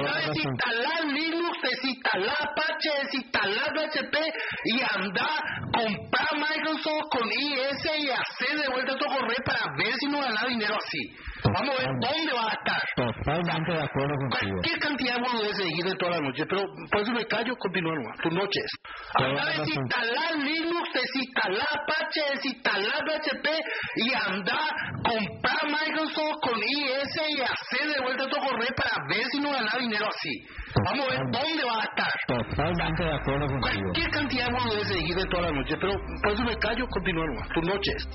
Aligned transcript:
Desinstalar 0.00 1.04
Linux, 1.04 1.58
desinstalar 1.62 2.36
Apache, 2.40 2.90
desinstalar 3.02 3.72
PHP 3.74 4.16
y 4.64 4.80
anda 4.80 5.28
comprar 5.70 6.28
Microsoft 6.34 7.08
con 7.10 7.28
IS 7.30 7.84
y 7.98 8.10
hacer 8.10 8.58
de 8.58 8.68
vuelta 8.68 8.96
tu 8.96 9.04
correo 9.04 9.36
para 9.44 9.74
ver 9.76 9.94
si 9.98 10.06
nos 10.06 10.22
gana 10.22 10.46
dinero 10.48 10.76
así. 10.76 11.31
Vamos 11.52 11.74
a 11.74 11.82
ver 11.82 11.90
dónde 12.00 12.32
va 12.32 12.46
a 12.48 12.54
estar. 12.56 12.82
Totalmente 12.96 13.72
de 13.72 13.82
acuerdo 13.82 14.14
contigo. 14.16 14.52
Cualquier 14.52 14.78
cantidad 14.80 15.14
de 15.16 15.22
boludeces 15.22 15.56
seguido 15.56 15.96
toda 15.96 16.10
la 16.12 16.20
noche, 16.20 16.44
pero 16.48 16.62
por 16.90 17.00
eso 17.00 17.12
me 17.12 17.24
callo, 17.26 17.56
continúa 17.56 17.94
nomás. 17.94 18.16
Tus 18.22 18.32
noches. 18.32 18.66
Anda 19.14 19.42
a 19.42 19.60
desinstalar 19.60 20.32
Linux, 20.38 20.88
desinstalar 20.92 21.68
Apache, 21.72 22.20
desinstalar 22.34 22.98
PHP 23.04 23.46
y 23.96 24.12
anda 24.14 24.58
comprar 25.02 25.62
Microsoft 25.66 26.40
con 26.42 26.58
IS 26.58 27.12
y 27.28 27.40
hacer 27.42 27.88
de 27.88 28.02
vuelta 28.02 28.24
tu 28.28 28.36
correo 28.36 28.72
para 28.76 29.06
ver 29.08 29.24
si 29.30 29.40
nos 29.40 29.52
gana 29.52 29.72
dinero 29.78 30.06
así. 30.08 30.34
Vamos 30.84 31.06
a 31.06 31.10
ver 31.10 31.22
dónde 31.30 31.64
va 31.64 31.80
a 31.80 31.84
estar. 31.84 32.12
Totalmente 32.26 33.04
de 33.04 33.14
acuerdo 33.14 33.46
contigo. 33.46 33.82
Cualquier 33.82 34.10
cantidad 34.10 34.46
de 34.46 34.52
boludeces 34.52 34.88
seguido 34.88 35.24
toda 35.30 35.42
la 35.42 35.52
noche, 35.52 35.76
pero 35.80 35.92
por 36.22 36.32
eso 36.32 36.42
me 36.44 36.56
callo, 36.56 36.86
continúa 36.88 37.26
nomás. 37.26 37.48
Tus 37.48 37.64
noches. 37.64 38.08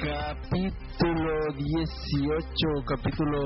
Capítulo 0.00 1.52
18, 1.52 1.76
capítulo 2.88 3.38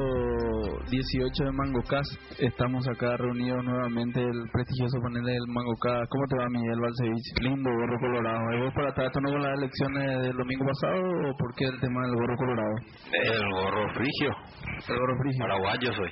18 0.89 1.45
de 1.45 1.51
MangoCast. 1.51 2.15
Estamos 2.39 2.87
acá 2.87 3.17
reunidos 3.17 3.65
nuevamente 3.65 4.23
el 4.23 4.39
prestigioso 4.53 5.01
panel 5.03 5.25
del 5.25 5.43
MangoCast. 5.48 6.07
¿Cómo 6.09 6.25
te 6.31 6.37
va 6.39 6.47
Miguel 6.48 6.79
Balcevich? 6.79 7.43
Lindo 7.43 7.71
gorro 7.75 7.98
colorado. 7.98 8.39
¿Es 8.55 8.61
vos 8.62 8.73
para 8.75 8.89
estar 8.91 9.11
con 9.11 9.43
las 9.43 9.59
elecciones 9.59 10.23
del 10.23 10.37
domingo 10.37 10.65
pasado 10.65 11.03
o 11.03 11.37
por 11.37 11.55
qué 11.57 11.65
el 11.65 11.81
tema 11.81 12.07
del 12.07 12.15
gorro 12.15 12.37
colorado? 12.37 12.75
El 13.11 13.51
gorro 13.51 13.89
frigio. 13.95 14.31
El 14.87 14.98
gorro 14.98 15.15
frigio. 15.19 15.43
Paraguayo 15.43 15.93
soy. 15.93 16.11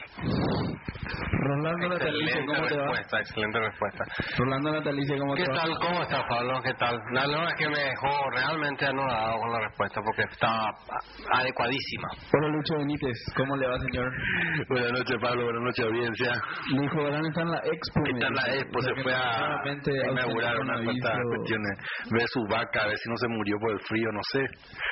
Rolando 1.43 1.89
Natalicia, 1.89 2.41
Excelente 2.41 2.55
¿cómo 2.55 2.67
te 2.67 2.77
va? 2.77 2.87
respuesta, 2.87 3.19
excelente 3.21 3.59
respuesta. 3.61 4.05
Rolando 4.39 4.73
Natalicia, 4.73 5.19
¿cómo 5.19 5.35
¿Qué 5.35 5.45
te 5.45 5.51
va? 5.53 5.57
tal? 5.63 5.79
¿Cómo 5.79 6.03
está 6.03 6.27
Pablo? 6.27 6.61
¿Qué 6.65 6.75
tal? 6.75 6.99
La 7.13 7.27
verdad 7.27 7.47
es 7.49 7.55
que 7.55 7.69
me 7.69 7.79
dejó 7.79 8.31
realmente 8.35 8.87
anodado 8.87 9.39
con 9.39 9.53
la 9.53 9.61
respuesta 9.69 10.01
porque 10.03 10.32
estaba 10.33 10.69
a- 10.69 11.39
adecuadísima. 11.41 12.09
Hola 12.35 12.49
Lucho 12.49 12.77
Benítez, 12.79 13.17
¿cómo 13.37 13.57
le 13.57 13.67
va 13.69 13.79
señor? 13.79 14.11
Buenas 14.69 14.93
noches 14.93 15.17
Pablo, 15.21 15.45
buenas 15.45 15.63
noches 15.63 15.85
audiencia. 15.85 16.33
Mi 16.75 16.85
hijo 16.85 17.03
Verán 17.05 17.27
está 17.27 17.43
en 17.43 17.51
la 17.51 17.59
expo. 17.59 18.01
Está 18.07 18.27
en 18.27 18.35
la 18.35 18.55
expo, 18.57 18.79
O 18.79 18.83
sea 18.83 18.95
se 18.95 19.03
fue 19.03 19.15
a 19.15 19.39
nuevamente 19.49 19.91
inaugurar 20.11 20.57
ausente 20.57 20.63
una 20.63 20.75
con 20.75 20.85
cuantas 20.85 21.19
cuestiones. 21.29 21.79
Ve 22.11 22.25
su 22.29 22.41
vaca, 22.49 22.83
a 22.83 22.87
ver 22.89 22.99
si 22.99 23.09
no 23.11 23.17
se 23.17 23.29
murió 23.29 23.57
por 23.61 23.71
el 23.73 23.81
frío, 23.81 24.09
no 24.13 24.21
sé. 24.33 24.41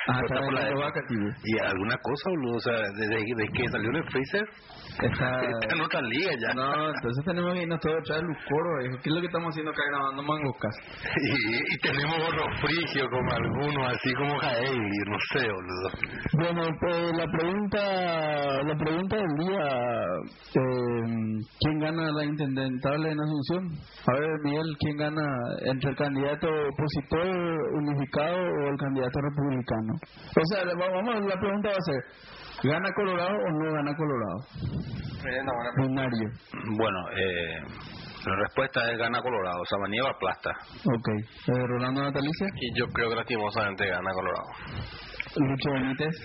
Ah, 0.07 0.19
está 0.23 0.35
está 0.35 0.45
por 0.45 0.53
la 0.53 0.75
vaca, 0.75 1.01
tío. 1.07 1.27
¿Y 1.43 1.59
alguna 1.59 1.97
cosa, 1.97 2.29
boludo? 2.29 2.55
O 2.55 2.59
sea, 2.61 2.77
¿desde, 2.97 3.15
desde 3.35 3.51
que 3.53 3.67
salió 3.69 3.89
en 3.89 3.95
el 3.97 4.09
freezer? 4.09 4.45
Está... 5.01 5.41
Está 5.41 5.75
en 5.75 5.81
otra 5.81 6.01
liga 6.01 6.31
ya. 6.41 6.53
No, 6.53 6.89
entonces 6.89 7.25
tenemos 7.25 7.53
que 7.53 7.61
irnos 7.63 7.79
todos 7.79 7.95
a 7.97 8.01
traer 8.03 8.23
Lucoro, 8.23 8.69
viejo. 8.79 8.97
¿Qué 9.03 9.09
es 9.09 9.15
lo 9.15 9.21
que 9.21 9.27
estamos 9.27 9.49
haciendo 9.49 9.71
acá 9.71 9.81
grabando 9.89 10.23
Mangocas? 10.23 10.75
Y, 11.21 11.73
y 11.73 11.77
tenemos 11.79 12.17
gorro 12.17 12.45
frigio 12.61 13.09
como 13.09 13.31
algunos, 13.31 13.87
así 13.95 14.13
como 14.15 14.37
Jaevi, 14.37 14.97
no 15.07 15.17
sé, 15.31 15.47
boludo. 15.47 15.89
Bueno, 16.33 16.77
pues 16.79 17.17
la 17.17 17.25
pregunta, 17.25 18.63
la 18.63 18.75
pregunta 18.77 19.15
del 19.15 19.35
día, 19.47 19.63
eh, 20.55 21.39
¿quién 21.59 21.79
gana 21.79 22.11
la 22.11 22.25
intendentable 22.25 23.11
en 23.11 23.19
Asunción? 23.19 23.63
A 24.07 24.19
ver, 24.19 24.29
Miguel, 24.43 24.75
¿quién 24.79 24.97
gana 24.97 25.23
entre 25.65 25.89
el 25.91 25.95
candidato 25.95 26.47
opositor 26.47 27.27
unificado 27.73 28.35
o 28.35 28.67
el 28.69 28.77
candidato 28.77 29.19
republicano? 29.21 29.93
O 30.35 30.45
sea, 30.45 30.65
le- 30.65 30.75
vamos, 30.75 31.25
la 31.25 31.39
pregunta 31.39 31.69
va 31.69 31.75
a 31.75 31.81
ser, 31.81 32.03
¿gana 32.63 32.89
Colorado 32.93 33.35
o 33.37 33.51
no 33.51 33.73
gana 33.73 33.95
Colorado? 33.95 34.39
Bueno, 36.77 36.99
eh, 37.11 37.61
la 38.25 38.35
respuesta 38.35 38.91
es 38.91 38.97
gana 38.97 39.21
Colorado, 39.21 39.63
Sabanieva 39.69 40.09
aplasta. 40.09 40.51
Ok. 40.85 41.07
Eh, 41.47 41.67
Rolando 41.67 42.03
Natalicia, 42.03 42.47
Y 42.55 42.79
yo 42.79 42.85
creo 42.93 43.09
que 43.09 43.15
lastimosamente 43.15 43.87
gana 43.87 44.11
Colorado. 44.13 44.47
Lucho 45.37 45.71
Benítez. 45.71 46.15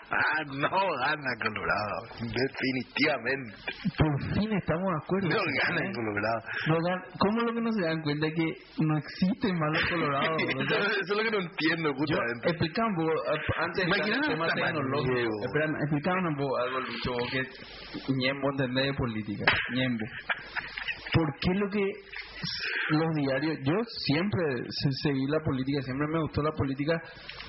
no 0.57 0.69
gana 0.69 1.31
Colorado, 1.41 1.97
definitivamente. 2.19 3.55
Por 3.97 4.33
fin 4.33 4.51
estamos 4.53 4.85
de 4.89 4.97
acuerdo. 5.03 5.29
No 5.29 5.41
gana 5.63 5.85
en 5.85 5.93
Colorado. 5.93 6.41
No 6.67 6.75
gan- 6.79 7.03
¿Cómo 7.19 7.39
es 7.39 7.45
lo 7.45 7.53
que 7.53 7.61
no 7.61 7.71
se 7.71 7.81
dan 7.85 8.01
cuenta 8.01 8.27
que 8.35 8.45
no 8.83 8.97
existe 8.97 9.53
malo 9.53 9.79
Colorado? 9.89 10.35
O 10.59 10.65
sea, 10.67 10.79
Eso 10.79 10.99
es 11.01 11.09
lo 11.09 11.23
que 11.23 11.31
no 11.31 11.39
entiendo, 11.41 11.93
justamente. 11.93 12.49
explicame 12.49 12.89
un 12.89 12.95
poco, 12.95 13.11
eh, 13.11 13.39
antes 13.57 13.77
de 13.77 13.83
Imagínate 13.85 14.31
el 14.31 14.33
tema 14.33 14.47
tecnológico, 14.53 15.29
explícame 15.81 16.27
un 16.29 16.35
poco 16.35 16.57
algo, 16.57 16.79
Lucho, 16.79 17.11
que 17.31 18.13
ñembo 18.17 18.49
entendés 18.51 18.85
de 18.87 18.93
política, 18.93 19.45
ñembo. 19.75 20.05
¿Por 21.13 21.27
qué 21.39 21.53
lo 21.55 21.69
que 21.69 21.83
los 22.91 23.13
diarios, 23.15 23.57
yo 23.63 23.73
siempre 24.05 24.41
se- 24.69 24.91
seguí 25.03 25.25
la 25.27 25.39
política, 25.43 25.81
siempre 25.83 26.07
me 26.07 26.21
gustó 26.21 26.41
la 26.41 26.51
política, 26.51 26.93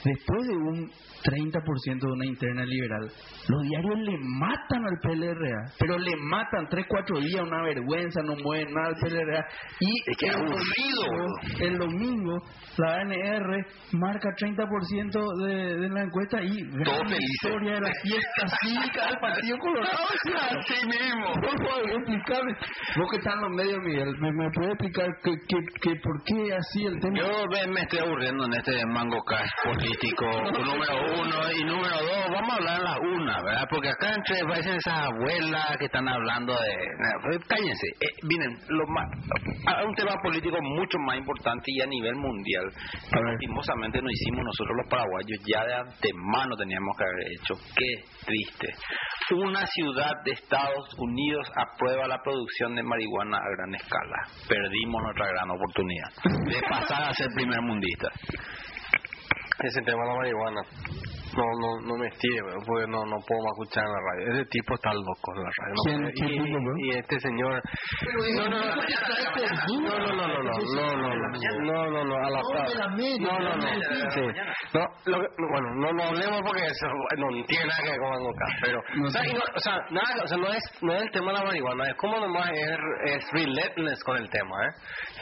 después 0.04 0.46
de 0.48 0.56
un 0.56 0.90
30% 1.22 2.00
de 2.00 2.12
una 2.12 2.26
interna 2.26 2.64
liberal, 2.64 3.10
los 3.48 3.62
diarios 3.62 3.98
le 4.00 4.18
matan 4.18 4.84
al 4.84 4.98
PLRA, 5.02 5.72
pero 5.78 5.98
le 5.98 6.16
matan 6.16 6.68
3, 6.68 6.86
4 6.88 7.18
días, 7.20 7.42
una 7.42 7.62
vergüenza, 7.62 8.20
no 8.22 8.34
mueven 8.36 8.72
nada 8.74 8.88
al 8.88 8.94
PLRA. 8.96 9.44
Y 9.80 10.24
el 10.26 10.34
aburrido, 10.34 11.02
domingo- 11.06 11.60
el 11.60 11.78
domingo 11.78 12.42
la 12.78 12.94
ANR 13.00 13.66
marca 13.92 14.28
30% 14.38 15.46
de, 15.46 15.76
de 15.78 15.88
la 15.90 16.02
encuesta 16.02 16.42
y 16.42 16.62
gran 16.70 17.06
historia 17.12 17.74
de 17.74 17.80
la 17.80 17.92
fiesta 18.02 18.56
cívica 18.62 19.06
del 19.06 19.18
Partido 19.20 19.58
Colorado. 19.58 19.98
Así 20.60 20.86
mismo. 20.86 21.32
Por 21.34 21.58
favor, 21.68 21.90
explícame. 21.90 22.52
Vos 22.96 23.10
que 23.10 23.16
estás 23.18 23.34
en 23.34 23.40
los 23.42 23.50
medios, 23.50 23.78
Miguel, 23.84 24.14
¿me, 24.20 24.32
me 24.32 24.50
puedes 24.52 24.70
explicar 24.72 25.08
que, 25.22 25.32
que, 25.48 25.56
que 25.82 25.96
por 26.00 26.22
qué 26.24 26.54
así 26.54 26.84
el 26.86 26.98
tema? 27.00 27.18
Yo 27.18 27.28
me, 27.50 27.72
me 27.74 27.80
estoy 27.82 27.98
aburriendo 28.00 28.44
en 28.46 28.52
este 28.54 28.86
mango 28.86 29.22
cash 29.24 29.50
político 29.64 30.24
número 30.64 30.94
uno 31.04 31.09
y 31.12 31.64
número 31.64 31.96
dos. 31.96 32.30
Vamos 32.32 32.50
a 32.50 32.56
hablar 32.56 32.78
en 32.78 32.84
la 32.84 32.98
una, 32.98 33.42
¿verdad? 33.42 33.66
Porque 33.68 33.88
acá 33.88 34.14
entre 34.14 34.36
parecen 34.46 34.74
esas 34.76 34.98
abuelas 35.10 35.76
que 35.78 35.86
están 35.86 36.08
hablando 36.08 36.52
de. 36.52 36.70
eh, 36.72 37.38
cállense. 37.48 37.86
Eh, 38.00 38.06
miren, 38.22 38.56
lo 38.68 38.86
más, 38.86 39.08
a- 39.66 39.84
un 39.84 39.94
tema 39.94 40.14
político 40.22 40.56
mucho 40.62 40.98
más 41.06 41.16
importante 41.18 41.64
y 41.66 41.80
a 41.80 41.86
nivel 41.86 42.14
mundial. 42.16 42.64
Que 43.12 43.20
lastimosamente 43.20 44.00
no 44.00 44.08
hicimos 44.10 44.44
nosotros 44.44 44.76
los 44.76 44.86
paraguayos. 44.88 45.40
Ya 45.46 45.64
de 45.64 45.74
antemano 45.74 46.56
teníamos 46.56 46.96
que 46.96 47.04
haber 47.04 47.26
hecho. 47.32 47.54
Qué 47.76 48.04
triste. 48.26 48.68
Una 49.34 49.66
ciudad 49.66 50.10
de 50.24 50.32
Estados 50.32 50.94
Unidos 50.98 51.50
aprueba 51.56 52.06
la 52.08 52.18
producción 52.22 52.74
de 52.74 52.82
marihuana 52.82 53.38
a 53.38 53.50
gran 53.56 53.74
escala. 53.74 54.16
Perdimos 54.48 55.02
nuestra 55.02 55.26
gran 55.28 55.50
oportunidad 55.50 56.08
de 56.46 56.60
pasar 56.68 57.10
a 57.10 57.14
ser 57.14 57.28
primer 57.34 57.60
mundista. 57.62 58.08
Ese 59.62 59.82
tema 59.82 60.02
de 60.04 60.08
la 60.08 60.14
marihuana. 60.16 60.62
No, 61.36 61.44
no, 61.60 61.80
no 61.86 61.96
me 61.96 62.06
estire, 62.08 62.40
porque 62.66 62.86
no, 62.88 63.04
no 63.04 63.16
puedo 63.26 63.40
más 63.42 63.52
escuchar 63.54 63.84
en 63.84 63.92
la 63.92 64.00
radio. 64.00 64.32
Ese 64.34 64.44
tipo 64.50 64.74
está 64.74 64.92
loco 64.94 65.28
en 65.36 65.42
la 65.42 65.50
radio. 65.58 65.74
no 65.74 65.82
¿Quién- 65.84 66.10
y, 66.10 66.44
tipo, 66.44 66.58
bro? 66.64 66.74
y 66.78 66.90
este 66.90 67.20
señor. 67.20 67.62
No, 68.30 68.48
no, 68.48 68.48
no, 68.50 68.58
no, 68.58 68.74
no, 69.80 69.96
no, 70.74 70.96
no, 70.96 70.96
no, 70.96 71.14
no, 71.14 71.90
no, 71.90 71.90
no, 71.90 72.04
no, 72.04 72.16
a 72.16 72.30
la 72.30 72.40
par. 72.42 72.68
No, 73.20 73.38
no, 73.38 73.56
no, 73.56 74.10
sí. 74.10 74.20
No, 74.74 74.80
lo 75.06 75.20
que- 75.20 75.28
bueno, 75.50 75.74
no, 75.76 75.92
no 75.92 76.02
hablemos 76.02 76.40
porque 76.44 76.62
eso 76.66 76.86
no 77.18 77.28
tiene 77.46 77.66
nada 77.66 77.82
que 77.82 77.90
ver 77.90 77.98
con 78.00 78.10
Mango 78.10 78.32
Cast, 78.34 78.58
pero, 78.62 78.78
No 78.96 79.06
o 79.06 79.10
sea, 79.10 79.26
y 79.26 79.32
no, 79.32 79.40
o 79.40 79.60
sea, 79.60 79.74
nada, 79.90 80.24
o 80.24 80.26
sea, 80.26 80.36
no 80.38 80.48
es, 80.48 80.62
no 80.82 80.92
es 80.94 81.02
el 81.02 81.10
tema 81.10 81.32
de 81.32 81.38
la 81.38 81.44
marihuana, 81.44 81.84
es 81.88 81.94
como 81.96 82.18
nomás 82.20 82.50
es, 82.52 82.78
es 83.14 83.24
relentless 83.32 84.02
con 84.04 84.16
el 84.16 84.28
tema, 84.30 84.66
¿eh? 84.66 84.70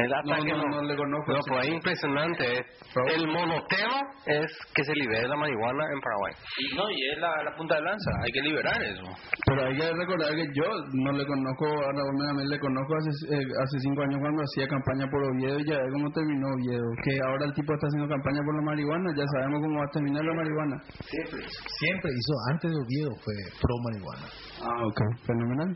El 0.05 0.15
ataque 0.15 0.53
no, 0.53 0.63
no 0.65 0.83
le 0.83 0.97
conozco. 0.97 1.33
no, 1.33 1.39
pues 1.49 1.67
es 1.67 1.73
impresionante. 1.75 2.57
¿eh? 2.59 2.65
Pero- 2.95 3.07
El 3.17 3.27
monotema 3.29 4.01
es 4.27 4.47
que 4.75 4.85
se 4.85 4.93
libere 4.95 5.29
la 5.29 5.37
marihuana 5.37 5.85
en 5.95 5.98
Paraguay. 6.01 6.33
Y 6.59 6.77
no, 6.77 6.91
y 6.91 6.99
es 7.13 7.19
la, 7.19 7.31
la 7.45 7.53
punta 7.57 7.77
de 7.77 7.83
lanza, 7.83 8.11
hay 8.25 8.33
que 8.33 8.43
liberar 8.43 8.79
eso. 8.83 9.05
Pero 9.47 9.67
hay 9.67 9.77
que 9.77 9.87
recordar 9.93 10.31
que 10.35 10.47
yo 10.55 10.69
no 11.05 11.13
le 11.13 11.25
conozco 11.27 11.67
a 11.67 11.91
Raúl 11.93 12.17
Medamel, 12.19 12.49
le 12.49 12.59
conozco 12.59 12.93
hace, 12.97 13.11
eh, 13.35 13.47
hace 13.63 13.77
cinco 13.81 14.03
años 14.03 14.19
cuando 14.21 14.43
hacía 14.43 14.67
campaña 14.69 15.07
por 15.11 15.23
Oviedo 15.23 15.59
y 15.59 15.65
ya 15.67 15.77
ve 15.79 15.89
cómo 15.93 16.11
terminó 16.13 16.47
Oviedo. 16.55 16.89
Que 17.05 17.15
ahora 17.27 17.45
el 17.47 17.55
tipo 17.55 17.73
está 17.75 17.87
haciendo 17.87 18.09
campaña 18.09 18.41
por 18.45 18.55
la 18.57 18.63
marihuana, 18.63 19.09
ya 19.17 19.27
sabemos 19.35 19.61
cómo 19.63 19.79
va 19.79 19.87
a 19.87 19.93
terminar 19.93 20.25
la 20.25 20.35
marihuana. 20.35 20.77
Siempre 21.09 22.11
hizo, 22.13 22.33
antes 22.51 22.71
de 22.71 22.79
Oviedo 22.79 23.13
fue 23.25 23.35
pro 23.61 23.75
marihuana. 23.85 24.27
Ah, 24.63 24.81
ok, 24.87 25.01
fenomenal. 25.27 25.71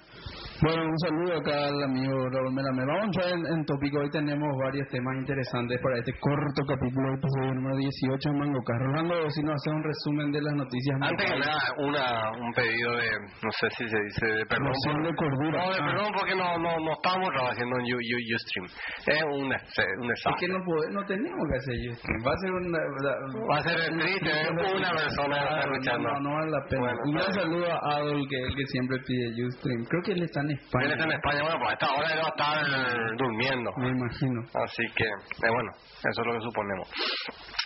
Bueno, 0.63 0.85
un 0.87 0.99
saludo 0.99 1.39
acá 1.43 1.67
al 1.67 1.83
amigo 1.83 2.15
Raúl 2.31 2.55
Melamé. 2.55 2.87
Vamos 2.87 3.03
a 3.03 3.07
entrar 3.11 3.29
en, 3.35 3.43
en 3.51 3.65
tópico. 3.67 3.99
Hoy 3.99 4.11
tenemos 4.11 4.47
varios 4.63 4.87
temas 4.95 5.17
interesantes 5.19 5.75
para 5.83 5.99
este 5.99 6.15
corto 6.21 6.63
capítulo, 6.71 7.19
episodio 7.19 7.55
número 7.59 7.77
18 7.83 8.31
de 8.31 8.39
Mango 8.39 8.63
Rolando, 8.63 9.27
si 9.31 9.43
nos 9.43 9.59
hace 9.59 9.71
un 9.75 9.83
resumen 9.83 10.31
de 10.31 10.39
las 10.41 10.55
noticias. 10.55 10.95
Antes 11.03 11.27
que 11.27 11.39
nada, 11.41 11.67
una, 11.83 12.31
un 12.39 12.53
pedido 12.55 12.95
de, 12.95 13.11
no 13.43 13.51
sé 13.59 13.67
si 13.75 13.89
se 13.91 13.99
dice, 14.07 14.27
de 14.39 14.47
perdón. 14.47 14.71
Por- 14.87 15.03
de 15.03 15.15
cordura. 15.19 15.59
No, 15.67 15.73
de 15.75 15.79
Ah. 15.83 15.87
perdón 15.91 16.11
porque 16.15 16.35
no, 16.39 16.47
no, 16.63 16.71
no 16.79 16.93
estamos 16.95 17.29
trabajando 17.35 17.75
en 17.83 17.85
Ustream. 17.99 18.67
Es 19.03 19.23
un, 19.35 19.51
un 19.51 19.53
Es 20.15 20.23
que 20.39 20.47
no, 20.47 20.59
pode- 20.63 20.91
no 20.95 21.03
tenemos 21.11 21.43
que 21.51 21.57
hacer 21.59 21.75
YouTube. 21.91 22.23
Va 22.23 22.31
a 22.31 22.39
ser 22.39 22.51
una... 22.55 22.79
Va 23.51 23.57
a 23.59 23.63
ser 23.67 23.77
triste, 23.99 24.31
¿eh? 24.31 24.47
una 24.79 24.91
persona 24.95 25.37
está 25.43 25.59
escuchando. 25.59 26.07
No, 26.07 26.21
no 26.23 26.31
vale 26.39 26.51
la 26.55 26.63
pena. 26.71 26.81
Bueno, 26.87 26.99
un 27.03 27.13
gran 27.19 27.33
saludo 27.35 27.67
a 27.67 27.97
Adol, 27.99 28.23
que 28.31 28.37
es 28.39 28.47
el 28.47 28.55
que 28.55 28.67
siempre 28.71 28.97
pide 29.03 29.27
Ustream. 29.43 29.83
Creo 29.91 30.03
que 30.07 30.13
él 30.13 30.23
está 30.23 30.39
en 30.41 30.52
España. 30.55 30.87
Él 30.87 30.93
está 30.93 31.05
en 31.05 31.13
España, 31.13 31.43
bueno, 31.43 31.59
pues 31.59 31.71
a 31.71 31.73
esta 31.73 31.95
hora 31.95 32.13
él 32.13 32.21
va 32.21 32.27
a 32.27 32.29
estar 32.29 33.17
durmiendo. 33.17 33.71
Me 33.77 33.89
imagino. 33.89 34.41
Así 34.55 34.83
que, 34.95 35.05
eh, 35.05 35.51
bueno, 35.51 35.71
eso 35.75 36.21
es 36.21 36.27
lo 36.27 36.33
que 36.33 36.41
suponemos. 36.41 36.89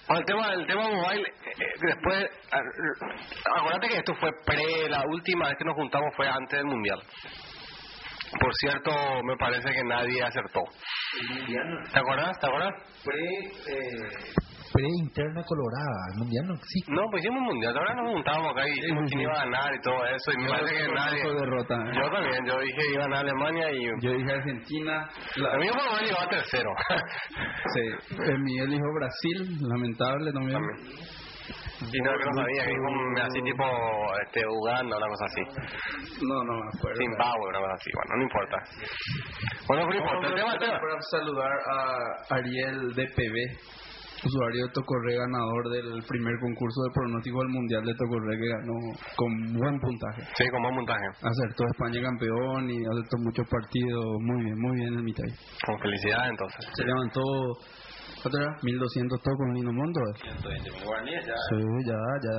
Bueno, 0.09 0.21
el 0.21 0.27
tema, 0.27 0.53
el 0.55 0.67
tema 0.67 0.83
mobile, 0.83 1.29
eh, 1.29 1.53
eh, 1.59 1.65
después, 1.81 2.27
ah, 2.53 2.61
acuérdate 3.59 3.89
que 3.89 3.97
esto 3.99 4.15
fue 4.17 4.31
pre, 4.45 4.89
la 4.89 5.03
última 5.07 5.49
vez 5.49 5.57
que 5.59 5.65
nos 5.65 5.75
juntamos 5.75 6.15
fue 6.17 6.29
antes 6.29 6.59
del 6.59 6.67
Mundial. 6.67 7.03
Por 8.41 8.55
cierto, 8.57 8.91
me 9.25 9.37
parece 9.37 9.73
que 9.73 9.85
nadie 9.85 10.23
acertó. 10.23 10.63
¿Te 11.93 11.99
acuerdas? 11.99 12.39
¿Te 12.41 12.47
acuerdas? 12.47 12.75
Pre-interna 14.73 15.43
colorada. 15.45 16.01
El 16.13 16.19
mundial 16.19 16.47
no 16.49 16.55
existe. 16.55 16.93
No, 16.93 17.03
pues 17.11 17.23
hicimos 17.23 17.41
un 17.41 17.47
Mundial, 17.47 17.77
ahora 17.79 17.95
nos 17.95 18.13
juntábamos 18.13 18.51
acá 18.53 18.69
y 18.69 18.73
dijimos 18.73 19.05
quién 19.09 19.21
iba 19.21 19.33
a 19.33 19.45
ganar 19.45 19.75
y 19.75 19.81
todo 19.81 20.05
eso, 20.07 20.33
y 20.33 20.37
me 20.43 20.49
parece 20.49 20.75
que 20.77 20.93
nadie... 20.93 21.23
Derrota. 21.41 21.75
¿eh? 21.75 21.93
Yo 21.95 22.11
también, 22.11 22.47
yo 22.47 22.59
dije 22.61 22.81
iba 22.93 23.05
a 23.05 23.09
ganar 23.09 23.21
Alemania 23.27 23.71
y... 23.73 23.85
Yo 24.03 24.11
dije 24.13 24.33
Argentina. 24.33 25.09
La- 25.37 25.53
A 25.53 25.57
mí 25.59 25.67
por 25.69 25.77
lo 25.79 25.85
menos 25.85 26.03
llegó 26.03 26.21
a 26.21 26.29
tercero. 26.29 26.71
Sí, 27.75 27.83
Miguel 28.39 28.71
dijo 28.71 28.85
Brasil, 28.95 29.59
lamentable 29.69 30.33
también. 30.33 30.61
Y 31.93 32.01
no, 32.01 32.11
que 32.13 32.25
no 32.25 32.33
sabía, 32.43 32.65
que 32.65 32.73
un- 32.73 33.21
así 33.21 33.43
tipo 33.43 33.65
este, 34.25 34.41
Uganda, 34.49 34.97
una 34.97 35.07
cosa 35.09 35.25
así. 35.27 35.43
No, 36.27 36.43
no 36.45 36.55
me 36.55 36.69
acuerdo. 36.75 36.97
Zimbabue, 36.99 37.49
una 37.51 37.59
cosa 37.61 37.75
así. 37.75 37.91
Bueno, 37.95 38.17
no 38.17 38.23
importa. 38.23 38.57
Bueno, 39.69 39.87
pero 39.89 39.89
no 39.89 39.97
importa. 39.97 40.27
El 40.29 40.35
tema, 40.35 40.53
el 40.55 40.59
tema. 40.59 40.81
Para 40.81 41.01
saludar 41.03 41.53
a 41.69 42.35
Ariel 42.35 42.95
DPB, 42.95 43.37
usuario 44.25 44.67
de 44.67 44.73
Tocorre, 44.73 45.17
ganador 45.17 45.71
del 45.71 46.03
primer 46.09 46.35
concurso 46.41 46.83
de 46.83 46.91
pronóstico 46.95 47.39
del 47.41 47.49
Mundial 47.49 47.85
de 47.85 47.95
Tocorre, 47.95 48.39
que 48.39 48.49
ganó 48.49 48.77
con 49.17 49.53
buen 49.53 49.79
puntaje. 49.81 50.23
Sí, 50.37 50.49
con 50.51 50.63
buen 50.63 50.75
montaje. 50.75 51.07
Acertó 51.21 51.65
España 51.67 52.01
campeón 52.03 52.71
y 52.71 52.79
acertó 52.87 53.17
muchos 53.19 53.47
partidos. 53.49 54.05
Muy 54.21 54.45
bien, 54.45 54.59
muy 54.59 54.77
bien 54.79 54.95
el 54.95 55.03
mitad. 55.03 55.29
Con 55.67 55.79
felicidad, 55.81 56.29
entonces. 56.31 56.65
Se 56.75 56.85
levantó, 56.85 57.21
¿cuánto 58.23 58.39
era? 58.41 58.57
1200 58.63 59.21
todo 59.23 59.35
con 59.37 59.55
Lino 59.55 59.73
Mondo. 59.73 60.01
¿eh? 60.01 60.15
120 60.23 60.71
mil 60.71 60.85
guaraníes 60.85 61.27
ya. 61.27 61.35
Sí, 61.51 61.61
ya, 61.85 62.01
ya. 62.25 62.37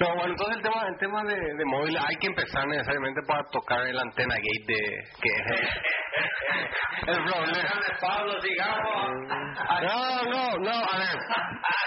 No, 0.00 0.08
bueno, 0.16 0.32
entonces 0.32 0.56
el 0.56 0.62
tema, 0.62 0.88
el 0.88 0.98
tema 0.98 1.22
de, 1.22 1.36
de 1.36 1.64
móvil 1.64 1.96
hay 1.96 2.16
que 2.16 2.26
empezar 2.26 2.66
necesariamente 2.66 3.20
para 3.28 3.44
tocar 3.52 3.86
el 3.86 3.96
antena 3.96 4.34
gate 4.34 4.64
de 4.66 4.80
que 5.22 5.28
es 5.28 5.44
el, 7.06 7.16
problema. 7.24 7.70
Pablo. 8.00 8.34
No, 9.82 10.22
no, 10.24 10.58
no, 10.58 10.70
a 10.70 10.98
ver. 10.98 11.08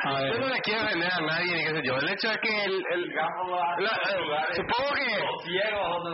A 0.04 0.14
ver. 0.22 0.34
Yo 0.34 0.40
no 0.40 0.48
le 0.48 0.60
quiero 0.62 0.86
vender 0.86 1.10
a 1.12 1.22
nadie, 1.22 1.56
ni 1.56 1.64
qué 1.66 1.72
sé 1.76 1.82
yo. 1.84 1.98
El 1.98 2.10
hecho 2.10 2.32
es 2.32 2.38
que 2.42 2.64
el, 2.66 2.84
el 2.92 3.08
la- 3.10 3.90
eh, 3.90 4.56
supongo 4.56 4.94
que 4.96 5.06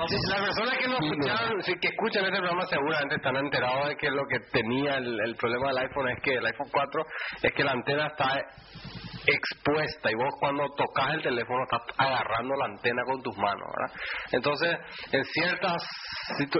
Sí, 0.07 0.17
las 0.29 0.41
personas 0.41 0.77
que, 0.77 0.85
escucharon, 0.85 1.61
que 1.81 1.87
escuchan 1.87 2.25
este 2.25 2.37
programa 2.37 2.65
seguramente 2.67 3.15
están 3.15 3.35
enterados 3.37 3.87
de 3.89 3.95
que 3.97 4.09
lo 4.11 4.25
que 4.27 4.39
tenía 4.51 4.95
el, 4.97 5.19
el 5.21 5.35
problema 5.35 5.67
del 5.69 5.77
iPhone 5.79 6.09
es 6.09 6.19
que 6.21 6.33
el 6.35 6.45
iPhone 6.45 6.67
4 6.71 7.05
es 7.43 7.53
que 7.53 7.63
la 7.63 7.71
antena 7.71 8.07
está 8.07 8.27
expuesta 9.27 10.11
y 10.11 10.15
vos 10.15 10.33
cuando 10.39 10.67
tocas 10.75 11.13
el 11.13 11.21
teléfono 11.23 11.63
estás 11.63 11.81
agarrando 11.97 12.55
la 12.55 12.65
antena 12.65 13.03
con 13.05 13.21
tus 13.21 13.37
manos, 13.37 13.67
¿verdad? 13.77 13.95
Entonces, 14.31 14.77
en 15.11 15.23
ciertas 15.25 15.83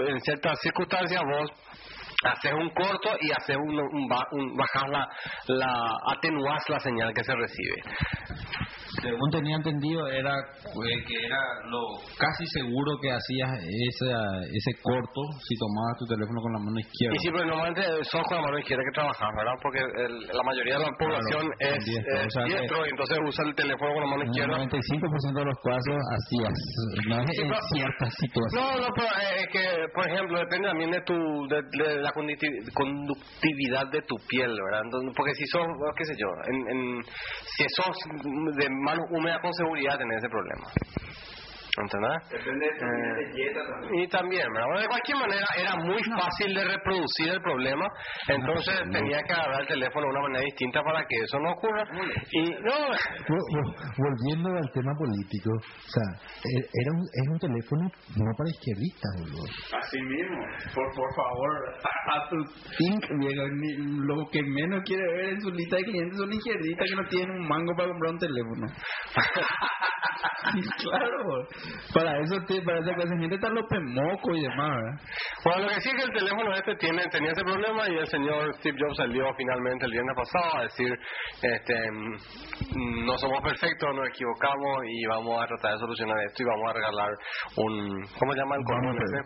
en 0.08 0.20
ciertas 0.20 0.58
circunstancias 0.60 1.22
vos 1.24 1.50
haces 2.24 2.52
un 2.52 2.70
corto 2.70 3.10
y 3.20 3.30
haces 3.32 3.56
un, 3.56 3.78
un, 3.78 4.08
un- 4.32 4.56
bajas 4.56 4.88
la, 4.88 5.08
la 5.48 5.90
atenuas 6.16 6.68
la 6.68 6.80
señal 6.80 7.12
que 7.12 7.22
se 7.24 7.34
recibe. 7.34 7.82
Según 9.02 9.30
tenía 9.30 9.56
entendido, 9.56 10.06
era 10.08 10.34
eh, 10.38 10.98
que 11.06 11.16
era 11.26 11.40
lo 11.70 11.80
casi 12.18 12.44
seguro 12.52 12.92
que 13.00 13.10
hacías 13.10 13.50
ese, 13.64 14.08
ese 14.52 14.72
corto 14.82 15.20
si 15.42 15.54
tomabas 15.58 15.96
tu 15.98 16.06
teléfono 16.06 16.40
con 16.40 16.52
la 16.52 16.58
mano 16.60 16.78
izquierda. 16.78 17.14
Y 17.16 17.18
sí, 17.18 17.28
pero 17.32 17.44
normalmente 17.46 17.82
sos 18.04 18.22
con 18.28 18.36
la 18.38 18.42
mano 18.42 18.58
izquierda 18.58 18.82
que 18.84 18.94
trabajas, 18.94 19.28
¿verdad? 19.36 19.56
Porque 19.62 19.80
el- 19.80 20.26
la 20.28 20.42
mayoría 20.44 20.78
de 20.78 20.84
la 20.84 20.92
población 20.98 21.42
Claro, 21.58 21.74
es, 21.76 21.84
diestro, 21.84 22.14
es 22.20 22.26
o 22.26 22.30
sea 22.30 22.42
que- 22.44 22.52
diestro 22.54 22.76
y 22.86 22.88
entonces 22.90 23.18
usa 23.24 23.44
el 23.48 23.54
teléfono 23.54 23.90
con 23.94 24.00
la 24.04 24.10
mano 24.10 24.22
En 24.22 24.28
el 24.28 24.32
izquierda. 24.34 24.54
95% 24.58 25.38
de 25.40 25.44
los 25.44 25.58
casos 25.64 25.96
hacías, 26.14 26.56
no 27.08 27.14
es 27.22 27.30
en 27.38 27.50
ciertas 27.74 28.10
situaciones. 28.20 28.54
No, 28.54 28.66
no, 28.80 28.88
pero 28.94 29.08
eh, 29.08 29.36
es 29.42 29.48
que, 29.52 29.64
por 29.94 30.04
ejemplo, 30.08 30.38
depende 30.38 30.68
también 30.68 30.90
de 30.90 31.00
tu 31.02 31.14
de, 31.48 31.58
de 31.62 32.00
la 32.00 32.10
conducti- 32.12 32.62
conductividad 32.74 33.86
de 33.92 34.00
tu 34.02 34.16
piel, 34.28 34.50
¿verdad? 34.52 34.82
Entonces, 34.84 35.12
porque 35.16 35.34
si 35.34 35.46
sos, 35.46 35.66
qué 35.96 36.04
sé 36.04 36.14
yo, 36.16 36.28
en, 36.48 36.56
en, 36.70 37.02
si 37.04 37.64
sos 37.76 37.96
de 38.56 38.68
mano 38.84 39.02
húmeda 39.10 39.40
con 39.40 39.52
seguridad 39.54 39.98
tenés 39.98 40.18
ese 40.18 40.28
problema. 40.28 40.68
¿Entendés? 41.76 42.18
Depende 42.30 42.66
de 42.66 42.72
tu 42.78 42.84
Eh, 42.84 43.48
también. 43.52 44.04
Y 44.04 44.08
también, 44.08 44.46
de 44.46 44.86
cualquier 44.86 45.18
manera, 45.18 45.46
era 45.58 45.74
muy 45.76 45.98
fácil 46.04 46.54
de 46.54 46.64
reproducir 46.64 47.28
el 47.34 47.40
problema, 47.42 47.86
entonces 48.28 48.74
tenía 48.92 49.18
que 49.26 49.32
agarrar 49.34 49.60
el 49.62 49.66
teléfono 49.66 50.06
de 50.06 50.10
una 50.12 50.20
manera 50.22 50.44
distinta 50.44 50.82
para 50.84 51.04
que 51.04 51.16
eso 51.16 51.38
no 51.40 51.50
ocurra. 51.50 51.82
Y 52.30 52.42
no, 52.62 52.74
Vol- 53.26 53.48
vol- 53.50 53.74
Volviendo 53.98 54.48
al 54.56 54.70
tema 54.72 54.92
político, 54.94 55.50
o 55.50 55.90
sea, 55.90 56.08
e- 56.44 56.68
era 56.82 56.90
un, 56.94 57.02
es 57.02 57.28
un 57.30 57.38
teléfono 57.38 57.82
no 58.22 58.30
para 58.38 58.50
izquierdistas, 58.50 59.10
boludo. 59.18 59.44
Así 59.78 59.98
mismo, 60.00 60.38
por, 60.74 60.86
por 60.94 61.10
favor, 61.16 61.74
a, 61.82 62.16
a 62.16 62.28
tu 62.28 62.36
think, 62.78 63.02
viejo, 63.18 63.48
ni- 63.50 64.06
lo 64.06 64.26
que 64.30 64.42
menos 64.42 64.82
quiere 64.84 65.02
ver 65.16 65.28
en 65.34 65.40
su 65.40 65.50
lista 65.50 65.76
de 65.76 65.82
clientes 65.84 66.18
son 66.18 66.32
izquierdistas 66.32 66.86
que 66.88 66.96
no 67.02 67.08
tienen 67.08 67.30
un 67.40 67.48
mango 67.48 67.74
para 67.76 67.88
comprar 67.88 68.12
un 68.12 68.18
teléfono. 68.18 68.66
Claro, 70.78 71.46
para 71.92 72.18
eso, 72.20 72.36
te, 72.46 72.62
para 72.62 72.78
esa 72.80 72.94
clase 72.94 73.14
de 73.14 73.20
gente 73.20 73.34
están 73.36 73.54
los 73.54 73.66
pemocos 73.68 74.36
y 74.36 74.42
demás, 74.42 74.70
¿verdad? 74.76 75.00
Bueno, 75.44 75.62
lo 75.62 75.68
que 75.68 75.80
sí 75.80 75.88
es 75.90 75.94
que 75.96 76.02
el 76.02 76.12
teléfono 76.18 76.52
este 76.54 76.74
tiene, 76.76 77.02
tenía 77.08 77.32
ese 77.32 77.44
problema 77.44 77.88
y 77.88 77.96
el 77.98 78.06
señor 78.06 78.54
Steve 78.56 78.76
Jobs 78.80 78.96
salió 78.96 79.26
finalmente 79.36 79.84
el 79.86 79.92
viernes 79.92 80.16
pasado 80.16 80.56
a 80.58 80.62
decir, 80.62 80.92
este, 81.42 81.90
mm, 81.90 83.04
no 83.06 83.16
somos 83.18 83.40
perfectos, 83.42 83.94
nos 83.94 84.08
equivocamos 84.08 84.84
y 84.88 85.06
vamos 85.06 85.42
a 85.42 85.46
tratar 85.46 85.72
de 85.72 85.78
solucionar 85.78 86.18
esto 86.26 86.42
y 86.42 86.46
vamos 86.46 86.70
a 86.70 86.72
regalar 86.74 87.10
un, 87.56 88.02
¿cómo 88.18 88.32
se 88.32 88.38
llama 88.38 88.56
el 88.56 88.64
condón 88.64 88.96
ese? 89.02 89.20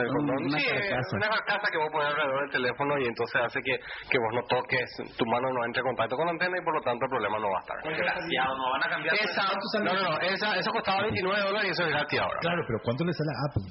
El 0.00 0.08
Un- 0.08 0.14
condón, 0.16 0.44
una 0.46 0.58
sí, 0.58 0.66
carcasa. 0.68 1.16
una 1.16 1.28
carcasa 1.28 1.66
que 1.72 1.78
vos 1.78 1.88
pones 1.92 2.08
alrededor 2.08 2.40
del 2.42 2.50
teléfono 2.50 2.98
y 2.98 3.04
entonces 3.06 3.40
hace 3.42 3.60
que, 3.62 3.74
que 4.10 4.18
vos 4.18 4.32
no 4.34 4.42
toques, 4.48 4.88
tu 5.16 5.26
mano 5.26 5.48
no 5.52 5.64
entre 5.64 5.80
en 5.80 5.86
contacto 5.88 6.16
con 6.16 6.26
la 6.26 6.32
antena 6.32 6.56
y 6.60 6.64
por 6.64 6.74
lo 6.74 6.80
tanto 6.82 7.04
el 7.04 7.10
problema 7.10 7.38
no 7.38 7.48
va 7.50 7.58
a 7.58 7.62
estar. 7.62 7.76
Desgraciado, 7.84 8.56
no 8.56 8.70
van 8.70 8.82
a 8.84 8.88
cambiar. 8.88 9.14
Esa, 9.14 9.42
no, 9.82 9.92
no, 9.92 10.02
no, 10.10 10.18
esa, 10.20 10.56
eso 10.56 10.70
costaba 10.70 11.02
29 11.02 11.40
dólares 11.42 11.70
eso 11.74 11.82
es 11.84 11.90
gratis 11.90 12.18
ahora. 12.20 12.38
Claro, 12.40 12.62
pero 12.66 12.78
¿cuánto 12.84 13.04
le 13.04 13.12
sale 13.12 13.30
a 13.34 13.38
Apple? 13.50 13.66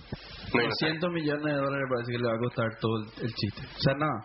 No, 0.54 0.62
yo 0.62 0.68
no 0.68 0.76
sé. 0.76 0.86
200 0.86 1.12
millones 1.12 1.44
de 1.46 1.54
dólares 1.64 1.88
parece 1.90 2.12
que 2.12 2.18
le 2.20 2.28
va 2.28 2.36
a 2.36 2.40
costar 2.40 2.68
todo 2.80 2.94
el, 3.00 3.06
el 3.26 3.32
chiste. 3.34 3.62
O 3.64 3.80
sea, 3.82 3.94
nada. 3.96 4.20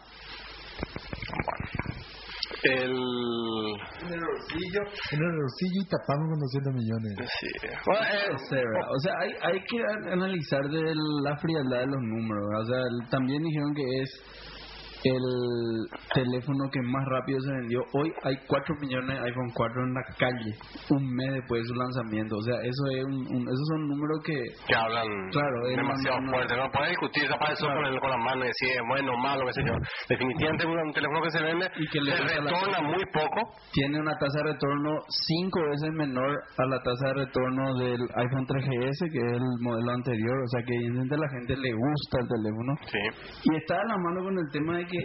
El... 2.62 2.90
En 2.90 4.12
el 4.12 4.20
bolsillo. 4.20 4.80
En 5.12 5.20
el 5.23 5.37
bolsillo 5.37 5.80
y 5.80 5.88
tapamos 5.88 6.26
con 6.30 6.38
200 6.40 6.75
millones. 6.75 7.12
Sí. 7.38 7.47
Bueno, 7.87 8.02
eh. 8.02 8.87
O 8.90 8.99
sea, 9.00 9.12
hay, 9.20 9.30
hay 9.42 9.58
que 9.64 9.78
an- 9.78 10.12
analizar 10.12 10.62
de 10.68 10.82
la 11.23 11.37
frialdad 11.38 11.80
de 11.80 11.87
los 11.87 12.02
números. 12.02 12.42
¿verdad? 12.49 12.62
O 12.62 12.66
sea, 12.66 13.08
también 13.11 13.42
dijeron 13.42 13.75
que 13.75 13.82
es 14.02 14.11
el 15.05 15.87
teléfono 16.14 16.69
que 16.73 16.81
más 16.83 17.05
rápido 17.07 17.40
se 17.40 17.52
vendió. 17.52 17.81
Hoy 17.95 18.12
hay 18.25 18.37
4 18.47 18.75
millones 18.81 19.14
de 19.21 19.25
iPhone 19.26 19.50
4 19.55 19.83
en 19.85 19.95
la 19.95 20.02
calle, 20.19 20.52
un 20.90 21.02
mes 21.14 21.33
después 21.35 21.62
de 21.62 21.69
su 21.69 21.75
lanzamiento. 21.75 22.37
O 22.37 22.43
sea, 22.43 22.57
eso 22.62 22.83
es 22.90 23.05
un, 23.05 23.14
un- 23.14 23.47
esos 23.49 23.67
son 23.69 23.88
números 23.88 24.19
que... 24.25 24.35
que 24.67 24.75
hablan 24.75 25.07
Claro, 25.31 25.67
demasiado 25.69 26.21
no, 26.21 26.31
fuerte. 26.33 26.57
No 26.57 26.71
puede 26.71 26.88
discutir 26.90 27.25
esa 27.25 27.37
para 27.38 27.52
eso 27.52 27.67
con, 27.67 27.85
el- 27.87 28.00
con 28.00 28.11
las 28.11 28.19
manos 28.25 28.45
y 28.45 28.49
decir 28.49 28.69
es 28.75 28.85
bueno, 28.88 29.12
malo, 29.19 29.45
qué 29.47 29.52
sé 29.52 29.62
yo. 29.67 29.75
Definitivamente 30.09 30.67
un, 30.67 30.78
un 30.78 30.93
teléfono 30.93 31.23
que 31.23 31.31
se 31.31 31.43
vende 31.43 31.71
Y 31.76 31.87
que 31.88 32.00
le 32.00 32.17
se 32.17 32.23
retorna 32.23 32.81
muy 32.83 33.05
poco. 33.12 33.52
Tiene 33.73 34.00
una 34.00 34.12
tasa 34.19 34.38
de 34.45 34.52
retorno 34.52 34.90
5 35.09 35.61
veces 35.71 35.90
menor 35.95 36.31
a 36.59 36.64
la 36.67 36.78
tasa 36.83 37.07
de 37.09 37.14
retorno 37.25 37.75
del 37.78 38.00
iPhone 38.02 38.47
3GS, 38.47 38.99
que 39.12 39.19
es 39.19 39.33
el 39.38 39.47
modelo 39.61 39.90
anterior. 39.93 40.37
O 40.43 40.49
sea, 40.49 40.62
que 40.67 40.75
evidentemente 40.75 41.17
la 41.17 41.28
gente 41.31 41.57
le 41.57 41.73
gusta 41.73 42.14
el 42.21 42.28
teléfono. 42.28 42.73
Sí. 42.90 43.50
Y 43.52 43.57
está 43.57 43.75
de 43.78 43.88
la 43.88 43.99
mano 43.99 44.25
con 44.25 44.38
el 44.38 44.49
tema 44.52 44.76
de 44.78 44.87
que 44.90 45.00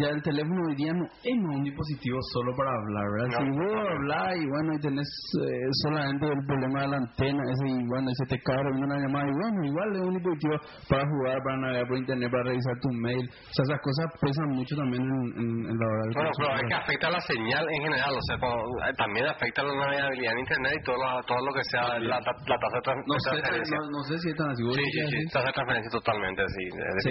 ya 0.00 0.08
el 0.10 0.22
teléfono 0.22 0.60
hoy 0.68 0.76
día 0.76 0.92
no 0.92 1.04
es 1.04 1.36
más 1.44 1.56
un 1.56 1.64
dispositivo 1.64 2.18
solo 2.32 2.50
para 2.56 2.70
hablar, 2.72 3.04
¿verdad? 3.12 3.28
No. 3.30 3.40
Si 3.40 3.50
vos 3.58 3.74
hablas 3.90 4.28
y 4.36 4.44
bueno, 4.48 4.68
y 4.74 4.80
tenés 4.80 5.08
eh, 5.44 5.68
solamente 5.84 6.24
el 6.26 6.42
problema 6.46 6.78
de 6.82 6.88
la 6.88 6.96
antena, 6.98 7.40
ese, 7.52 7.64
y 7.68 7.86
bueno, 7.86 8.06
y 8.10 8.14
se 8.16 8.26
te 8.26 8.36
cae 8.42 8.62
viendo 8.64 8.86
una 8.86 8.98
llamada, 8.98 9.26
y 9.28 9.34
bueno, 9.34 9.58
igual 9.66 9.88
es 9.96 10.02
un 10.02 10.14
dispositivo 10.14 10.54
para 10.88 11.02
jugar, 11.06 11.36
para 11.44 11.56
navegar 11.60 11.86
por 11.88 11.96
internet, 11.98 12.28
para 12.30 12.44
revisar 12.44 12.74
tu 12.80 12.90
mail. 13.02 13.24
O 13.28 13.52
sea, 13.54 13.62
esas 13.68 13.80
cosas 13.82 14.04
pesan 14.20 14.48
mucho 14.56 14.72
también 14.76 15.02
en, 15.02 15.22
en- 15.40 15.64
en 15.70 15.76
la 15.76 15.86
hora 15.90 16.02
del 16.08 16.14
Bueno, 16.14 16.30
pero 16.38 16.50
es 16.56 16.62
que 16.70 16.74
afecta 16.74 17.06
la 17.10 17.20
señal 17.20 17.64
en 17.70 17.80
general, 17.82 18.12
o 18.14 18.24
sea, 18.30 18.36
como- 18.38 18.62
eh, 18.86 18.94
también 18.96 19.24
afecta 19.26 19.62
la 19.62 19.74
navegabilidad 19.74 20.32
en 20.34 20.38
Internet 20.40 20.72
y 20.80 20.82
todo 20.86 20.96
lo, 20.96 21.08
todo 21.26 21.40
lo 21.46 21.52
que 21.54 21.64
sea 21.70 21.82
la, 21.98 22.18
ta- 22.24 22.40
la 22.46 22.56
tasa 22.58 22.76
de 22.78 22.82
trans- 22.86 23.04
No 23.06 23.16
sé, 23.20 23.28
transferencia. 23.30 23.76
no, 23.76 23.84
no 23.90 24.00
sé 24.08 24.12
si 24.22 24.26
es 24.30 24.36
tan 24.36 24.48
así. 24.50 24.62
¿Vos 24.64 24.76
Sí, 24.80 24.84
sí, 24.86 25.02
sí, 25.10 25.18
tasa 25.34 25.46
de 25.46 25.52
transferencia 25.52 25.90
totalmente, 25.90 26.40
sí. 26.54 26.64
Sí, 27.04 27.10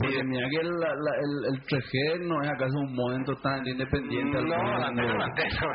porque 0.00 0.20
sí. 0.20 0.26
mira 0.26 0.46
que 0.48 0.60
la- 0.64 0.94
la- 0.96 1.18
el, 1.24 1.27
el 1.52 1.60
3G 1.66 2.26
no 2.26 2.42
es 2.42 2.48
acaso 2.50 2.74
un 2.78 2.94
modem 2.94 3.24
totalmente 3.24 3.70
independiente. 3.70 4.38
al 4.38 4.44
No, 4.46 4.78
la 4.78 4.86
antena, 4.86 5.26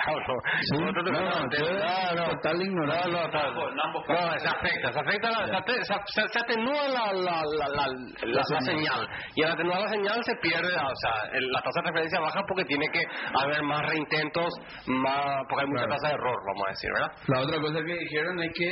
Pablo. 0.06 0.36
Sí, 0.62 0.78
no, 0.80 0.92
No, 0.92 2.16
no. 2.16 2.30
total 2.32 2.62
ignorante. 2.62 3.12
No, 3.12 3.28
no, 3.28 4.04
no, 4.08 4.40
se 4.40 4.48
afecta, 4.48 4.92
se 4.94 5.00
afecta, 5.00 5.30
la, 5.30 5.64
se, 5.66 6.28
se, 6.28 6.40
atenúa 6.40 6.88
la, 6.88 7.14
la, 7.14 7.42
la, 7.44 7.88
la, 8.24 8.44
señal. 8.62 9.08
Y 9.36 9.44
al 9.44 9.52
atenuar 9.52 9.82
la 9.82 9.90
señal 9.90 10.24
se 10.24 10.36
pierde, 10.42 10.68
o 10.74 10.96
sea, 10.96 11.30
el- 11.34 11.52
la 11.52 11.62
tasa 11.62 11.82
de 11.82 11.88
referencia 11.90 12.20
baja 12.20 12.42
porque 12.48 12.66
tiene 12.66 12.86
que 12.92 13.02
haber 13.42 13.62
más 13.64 13.82
reintentos, 13.88 14.54
más, 14.88 15.38
porque 15.50 15.64
hay 15.66 15.70
mucha 15.70 15.88
tasa 15.88 16.08
de 16.10 16.14
error, 16.16 16.36
vamos 16.48 16.64
a 16.68 16.70
decir, 16.72 16.90
¿verdad? 16.94 17.12
La 17.28 17.40
otra 17.42 17.62
cosa 17.62 17.80
que 17.86 17.94
dijeron 17.98 18.40
es 18.42 18.52
que 18.56 18.72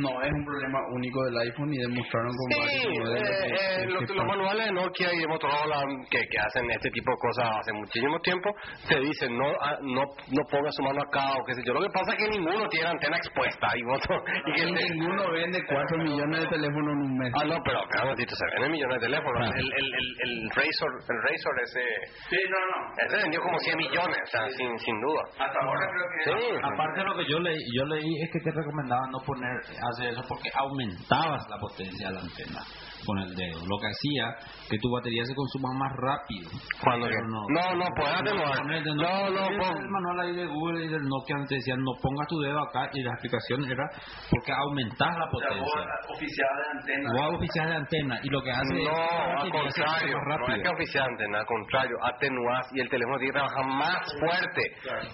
no 0.00 0.22
es 0.22 0.30
un 0.32 0.44
problema 0.44 0.78
único 0.94 1.24
del 1.24 1.36
iPhone 1.38 1.72
y 1.72 1.78
demostraron 1.78 2.32
con 2.32 2.46
Sí, 2.50 2.58
varios 2.58 2.98
modelos 2.98 3.28
eh, 3.30 3.34
que- 3.44 3.54
eh, 3.54 3.76
que- 3.78 3.86
los, 3.86 3.98
que 4.04 4.14
los 4.14 4.24
pasa. 4.24 4.36
manuales 4.36 4.66
de 4.66 4.72
Nokia 4.72 5.14
y 5.14 5.18
de 5.18 5.28
Motorola 5.28 5.78
que, 6.10 6.20
que 6.28 6.38
hacen 6.38 6.70
este 6.70 6.90
tipo 6.90 7.10
de 7.10 7.16
cosas 7.18 7.46
hace 7.60 7.72
muchísimo 7.72 8.18
tiempo 8.20 8.50
te 8.88 9.00
dicen 9.00 9.36
no 9.38 9.46
ah, 9.60 9.78
no 9.82 10.02
no 10.04 10.42
ponga 10.50 10.70
su 10.72 10.82
mano 10.82 11.00
acá 11.02 11.34
o 11.38 11.44
qué 11.46 11.54
sé 11.54 11.62
yo. 11.64 11.72
Lo 11.74 11.80
que 11.82 11.90
pasa 11.90 12.12
es 12.12 12.18
que 12.18 12.28
ninguno 12.28 12.68
tiene 12.68 12.88
antena 12.88 13.16
expuesta 13.16 13.66
y 13.76 13.82
voto 13.82 14.14
y 14.46 14.52
que 14.52 14.62
Y 14.68 14.74
te- 14.74 14.94
ninguno 14.94 15.30
vende 15.30 15.60
4 15.68 15.98
millones 15.98 16.40
de 16.40 16.46
teléfonos 16.48 16.92
en 16.92 17.00
un 17.02 17.18
mes. 17.18 17.32
Ah, 17.34 17.44
no, 17.44 17.56
pero, 17.64 17.80
momentito, 18.02 18.34
se 18.34 18.44
venden 18.54 18.72
millones 18.72 19.00
de 19.00 19.06
teléfonos. 19.06 19.40
Ah. 19.42 19.52
El, 19.54 19.66
el, 19.72 19.86
el, 19.94 20.06
el 20.24 20.50
Razor, 20.50 20.90
el 21.08 21.18
Razor 21.22 21.54
ese, 21.62 21.84
Sí, 22.30 22.36
no, 22.50 22.58
no. 22.58 22.92
ese 23.06 23.16
vendió 23.16 23.40
como 23.40 23.58
100 23.58 23.76
millones, 23.76 24.18
o 24.22 24.26
sea, 24.26 24.48
sin, 24.56 24.78
sin 24.78 25.00
duda. 25.00 25.22
Hasta 25.38 25.58
ahora 25.60 25.86
creo 25.90 26.06
que... 26.10 26.24
Sí, 26.24 26.56
Aparte 26.62 27.00
de 27.00 27.06
lo 27.06 27.14
que 27.16 27.24
yo 27.30 27.38
leí, 27.40 27.58
yo 27.76 27.84
leí 27.86 28.22
es 28.22 28.30
que 28.30 28.40
te 28.40 28.50
recomendaban 28.50 29.10
no 29.10 29.18
poner 29.24 29.50
hacer 29.92 30.12
eso 30.12 30.22
porque 30.28 30.50
aumentabas 30.54 31.48
la 31.48 31.58
potencia 31.58 32.08
de 32.08 32.14
la 32.14 32.20
antena 32.20 32.64
con 33.04 33.18
el 33.18 33.34
dedo. 33.34 33.58
Lo 33.66 33.78
que 33.78 33.88
hacía 33.88 34.34
que 34.68 34.78
tu 34.78 34.90
batería 34.90 35.24
se 35.24 35.34
consuma 35.34 35.70
más 35.78 35.92
rápido. 35.96 36.50
cuando 36.82 37.08
que 37.08 37.14
no. 37.28 37.42
no, 37.48 37.74
no. 37.76 37.86
Poner 37.94 38.82
de 38.82 38.94
No, 38.94 39.30
no, 39.30 39.48
el 39.48 39.88
manual 39.88 40.20
ahí 40.20 40.34
de 40.34 40.46
Google 40.46 40.84
y 40.84 40.88
del 40.88 41.02
Nokia 41.02 41.36
te 41.48 41.56
decían 41.56 41.78
no 41.80 41.92
pongas 42.00 42.26
tu 42.28 42.40
dedo 42.40 42.58
acá 42.60 42.90
y 42.92 43.02
la 43.02 43.12
explicación 43.12 43.64
era 43.64 43.88
porque 44.30 44.52
aumentas 44.52 45.18
la 45.18 45.26
potencia. 45.30 45.82
oficial 46.08 46.50
de 46.56 46.78
antena. 46.78 47.10
Vos 47.12 47.34
oficial 47.36 47.68
de 47.68 47.76
antena 47.76 48.20
y 48.22 48.28
lo 48.28 48.42
que 48.42 48.50
hace 48.50 48.62
es 48.62 48.78
que 48.78 48.84
la 48.84 48.92
No, 48.92 49.42
al 49.42 49.50
contrario, 49.50 50.16
no 50.24 50.54
es 50.54 50.62
que 50.62 50.68
oficiante, 50.68 51.24
al 51.24 51.46
contrario, 51.46 51.96
atenuas 52.02 52.66
y 52.72 52.80
el 52.80 52.88
teléfono 52.88 53.18
tiene 53.18 53.32
que 53.32 53.38
trabajar 53.38 53.66
más 53.66 53.98
fuerte 54.18 54.62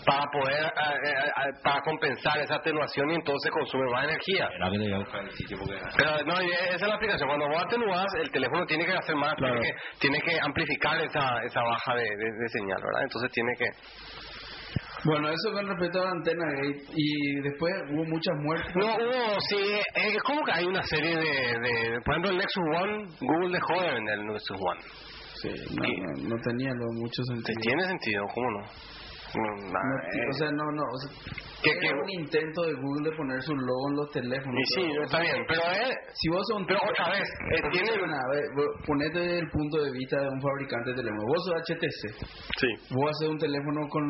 para 0.06 0.24
poder, 0.30 0.64
eh, 0.64 0.98
eh, 1.04 1.10
eh, 1.10 1.52
para 1.62 1.80
compensar 1.82 2.38
esa 2.38 2.56
atenuación 2.56 3.10
y 3.10 3.14
entonces 3.14 3.50
consume 3.50 3.90
más 3.90 4.04
energía. 4.04 4.48
Era 4.54 4.70
que 4.70 4.78
le 4.78 4.86
iba 4.86 4.96
a 4.96 5.00
buscar 5.00 5.24
el 5.24 5.32
sitio 5.32 5.58
porque 5.58 5.80
Pero 5.96 6.10
no, 6.24 6.42
y 6.42 6.50
esa 6.50 6.74
es 6.74 6.88
la 6.88 6.94
aplicación. 6.94 7.28
Cuando 7.28 7.48
vos 7.48 7.62
atenuas, 7.80 8.06
el 8.20 8.30
teléfono 8.30 8.66
tiene 8.66 8.84
que 8.86 8.92
hacer 8.92 9.14
más, 9.16 9.34
Claro. 9.34 9.54
tiene, 9.60 9.68
que, 9.68 9.98
tiene 10.00 10.20
que 10.20 10.40
amplificar 10.40 11.00
esa, 11.00 11.42
esa 11.44 11.62
baja 11.62 11.94
de, 11.94 12.02
de- 12.04 12.32
de 12.42 12.48
señal, 12.48 12.80
¿verdad? 12.82 13.02
Entonces 13.02 13.30
tiene 13.32 13.52
que... 13.58 13.66
Bueno, 15.02 15.30
eso 15.30 15.50
con 15.52 15.66
respecto 15.66 15.98
a 16.02 16.04
la 16.04 16.10
antena 16.10 16.44
gate. 16.56 16.82
Y 16.94 17.40
después 17.40 17.72
hubo 17.90 18.04
muchas 18.04 18.34
muertes. 18.42 18.70
No, 18.76 18.96
hubo, 18.96 19.40
sí, 19.48 19.56
es 19.94 20.22
como 20.24 20.42
que 20.44 20.52
hay 20.52 20.66
una 20.66 20.82
serie 20.82 21.16
de, 21.16 21.22
de... 21.22 22.00
Por 22.04 22.12
ejemplo, 22.14 22.30
el 22.32 22.36
Nexus 22.36 22.64
One, 22.76 23.06
Google 23.20 23.50
dejó 23.52 23.82
de 23.82 23.90
vender 23.94 24.18
el 24.18 24.26
Nexus 24.26 24.56
One. 24.60 24.80
Sí, 25.40 25.48
no, 25.74 25.88
no, 25.88 26.28
no 26.28 26.36
tenía 26.42 26.70
lo 26.74 26.92
mucho 26.92 27.22
sentido. 27.24 27.60
¿Tiene 27.62 27.84
sentido? 27.84 28.24
¿Cómo 28.34 28.50
no? 28.50 28.66
No, 29.34 29.70
No, 29.70 29.78
eh. 29.78 30.26
o 30.28 30.32
sea, 30.34 30.50
no, 30.50 30.64
no. 30.72 30.82
O 30.82 30.98
sea, 30.98 31.10
¿Qué- 31.62 31.70
era 31.70 31.80
qué? 31.80 32.02
un 32.02 32.10
intento 32.10 32.62
de 32.62 32.72
Google 32.74 33.10
de 33.10 33.16
poner 33.16 33.42
su 33.42 33.54
logo 33.54 33.88
en 33.90 33.96
los 33.96 34.10
teléfonos. 34.10 34.56
Y 34.58 34.64
sí, 34.74 34.88
pero- 34.90 35.04
está 35.04 35.20
bien, 35.20 35.44
pero 35.46 35.60
es... 35.70 35.92
Si 36.14 36.28
vos 36.30 36.42
sos 36.48 36.58
un 36.60 36.66
Pero 36.66 36.80
otra 36.82 37.10
vez, 37.12 37.22
eh, 37.22 37.62
tiene... 37.70 37.88
Escúchame, 37.90 38.14
a 38.16 38.28
ver, 38.32 38.44
vos 38.56 38.66
ponete 38.86 39.18
desde 39.20 39.38
el 39.38 39.50
punto 39.50 39.76
de 39.84 39.90
vista 39.92 40.16
de 40.20 40.28
un 40.28 40.40
fabricante 40.40 40.90
de 40.90 40.96
teléfono. 40.96 41.22
Vos 41.26 41.40
sos 41.44 41.54
HTC. 41.62 42.00
Sí. 42.58 42.68
Vos 42.90 43.10
haces 43.10 43.28
un 43.28 43.38
teléfono 43.38 43.80
con, 43.88 44.04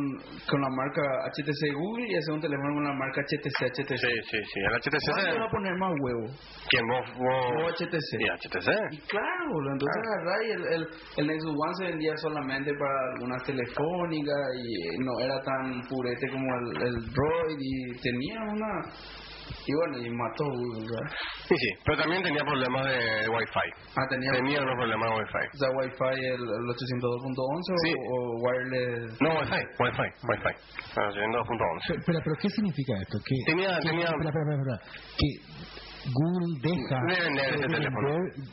con 0.48 0.60
la 0.60 0.70
marca 0.70 1.02
HTC 1.36 1.62
Google 1.74 2.06
y 2.08 2.14
haces 2.16 2.28
un 2.34 2.40
teléfono 2.40 2.74
con 2.74 2.84
la 2.84 2.94
marca 2.94 3.20
HTC 3.20 3.58
HTC. 3.76 3.96
Sí, 3.98 4.12
sí, 4.30 4.38
sí. 4.40 4.58
El 4.60 4.72
HTC... 4.80 5.04
¿Cuál 5.10 5.32
te 5.34 5.38
va 5.40 5.46
a 5.46 5.50
poner 5.50 5.74
más 5.76 5.92
huevo? 6.00 6.24
¿Quién 6.70 6.84
vos? 6.88 7.04
Vos 7.18 7.44
vos... 7.60 7.72
HTC. 7.76 8.10
Y 8.20 8.26
HTC. 8.30 8.68
Y 8.94 8.98
claro, 9.10 9.42
boludo, 9.52 9.72
entonces 9.72 10.00
y 10.40 10.50
el, 10.52 10.62
el, 10.74 10.82
el 11.18 11.26
Nexus 11.26 11.50
One 11.50 11.74
se 11.76 11.84
vendía 11.90 12.16
solamente 12.16 12.72
para 12.78 12.94
algunas 13.14 13.42
telefónicas 13.44 14.38
y 14.56 14.98
no 15.02 15.10
era 15.21 15.40
tan 15.43 15.81
purete 15.88 16.29
como 16.31 16.47
el, 16.57 16.83
el 16.87 16.95
Droid 17.12 17.59
y 17.59 18.00
tenía 18.00 18.40
una... 18.43 18.71
Y 19.67 19.75
bueno, 19.75 19.99
y 19.99 20.09
mató. 20.11 20.45
Sí, 21.49 21.55
sí, 21.59 21.71
pero 21.85 21.99
también 21.99 22.23
tenía 22.23 22.43
problemas 22.45 22.87
de, 22.87 22.97
de 22.97 23.29
Wi-Fi. 23.29 23.69
Ah, 23.97 24.07
tenía... 24.09 24.31
Tenía 24.33 24.62
unos 24.62 24.76
problemas 24.76 25.11
de 25.11 25.17
Wi-Fi. 25.19 25.45
O 25.52 25.59
sea, 25.59 25.69
Wi-Fi 25.76 26.25
el, 26.25 26.43
el 26.43 26.64
802.11 26.71 27.75
Sí. 27.85 27.93
o, 27.93 28.14
o 28.14 28.38
wireless... 28.47 29.21
No, 29.21 29.31
Wi-Fi, 29.40 29.62
Wi-Fi, 29.83 30.09
Wi-Fi. 30.31 30.52
Bueno, 30.95 31.12
subiendo 31.12 31.38
2.11. 31.38 31.81
Pero, 31.88 32.00
pero, 32.07 32.19
pero, 32.25 32.37
¿qué 32.40 32.49
significa 32.50 32.93
esto? 33.02 33.19
Que, 33.26 33.35
Tenía- 33.47 33.76
que- 33.83 33.88
tenía- 33.90 34.07
espera, 34.07 34.31
espera, 34.31 34.55
espera, 34.55 34.79
que 35.19 35.29
Google 36.00 36.49
deja 36.64 36.97
De 37.07 37.21
vender 37.28 37.54
ese 37.54 37.69
teléfono. 37.69 38.09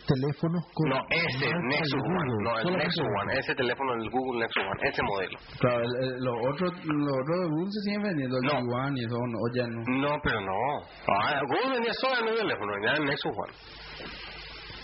teléfonos 0.05 0.63
con 0.73 0.89
No, 0.89 0.99
ese 1.09 1.47
Nexus 1.47 2.01
Google, 2.03 2.27
One, 2.27 2.43
no, 2.43 2.59
el 2.59 2.77
Nexus. 2.77 3.07
One, 3.21 3.39
ese 3.39 3.55
teléfono, 3.55 3.93
el 3.93 4.09
Google 4.09 4.39
Nexus 4.41 4.63
One, 4.67 4.79
ese 4.83 5.01
modelo. 5.03 5.37
Claro, 5.59 5.79
el- 5.81 5.95
el- 6.03 6.19
los 6.23 6.35
otros 6.51 6.71
los 6.85 7.13
otros 7.23 7.37
de 7.39 7.47
Google 7.47 7.71
se 7.71 7.81
siguen 7.87 8.01
vendiendo, 8.03 8.35
el 8.37 8.43
No. 8.43 8.59
G1 8.59 8.97
y 8.97 9.05
eso, 9.05 9.15
no, 9.15 9.37
o 9.39 9.47
ya 9.55 9.65
no. 9.67 9.79
No, 9.87 10.19
pero 10.21 10.41
no. 10.41 10.59
Ah, 11.07 11.39
Google 11.47 11.73
vendía 11.75 11.93
solo 11.93 12.29
el 12.31 12.35
teléfono, 12.37 12.71
vendía 12.73 12.93
el 12.93 13.05
Nexus 13.05 13.31
One. 13.31 13.53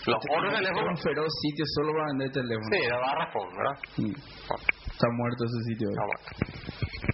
Los 0.06 0.16
otros 0.16 0.44
Era 0.44 0.58
teléfonos, 0.58 0.88
un 0.90 0.96
feroz 1.02 1.32
sitio 1.40 1.64
solo 1.76 1.92
para 1.92 2.06
vender 2.12 2.30
teléfonos. 2.32 2.68
sí, 2.72 2.78
era 2.84 2.98
barrafón, 2.98 3.48
¿verdad? 3.56 3.76
Mm. 3.96 4.14
Está 4.14 5.06
muerto 5.16 5.44
ese 5.44 5.60
sitio. 5.68 5.88
Está 5.88 6.04
muerto. 6.04 7.13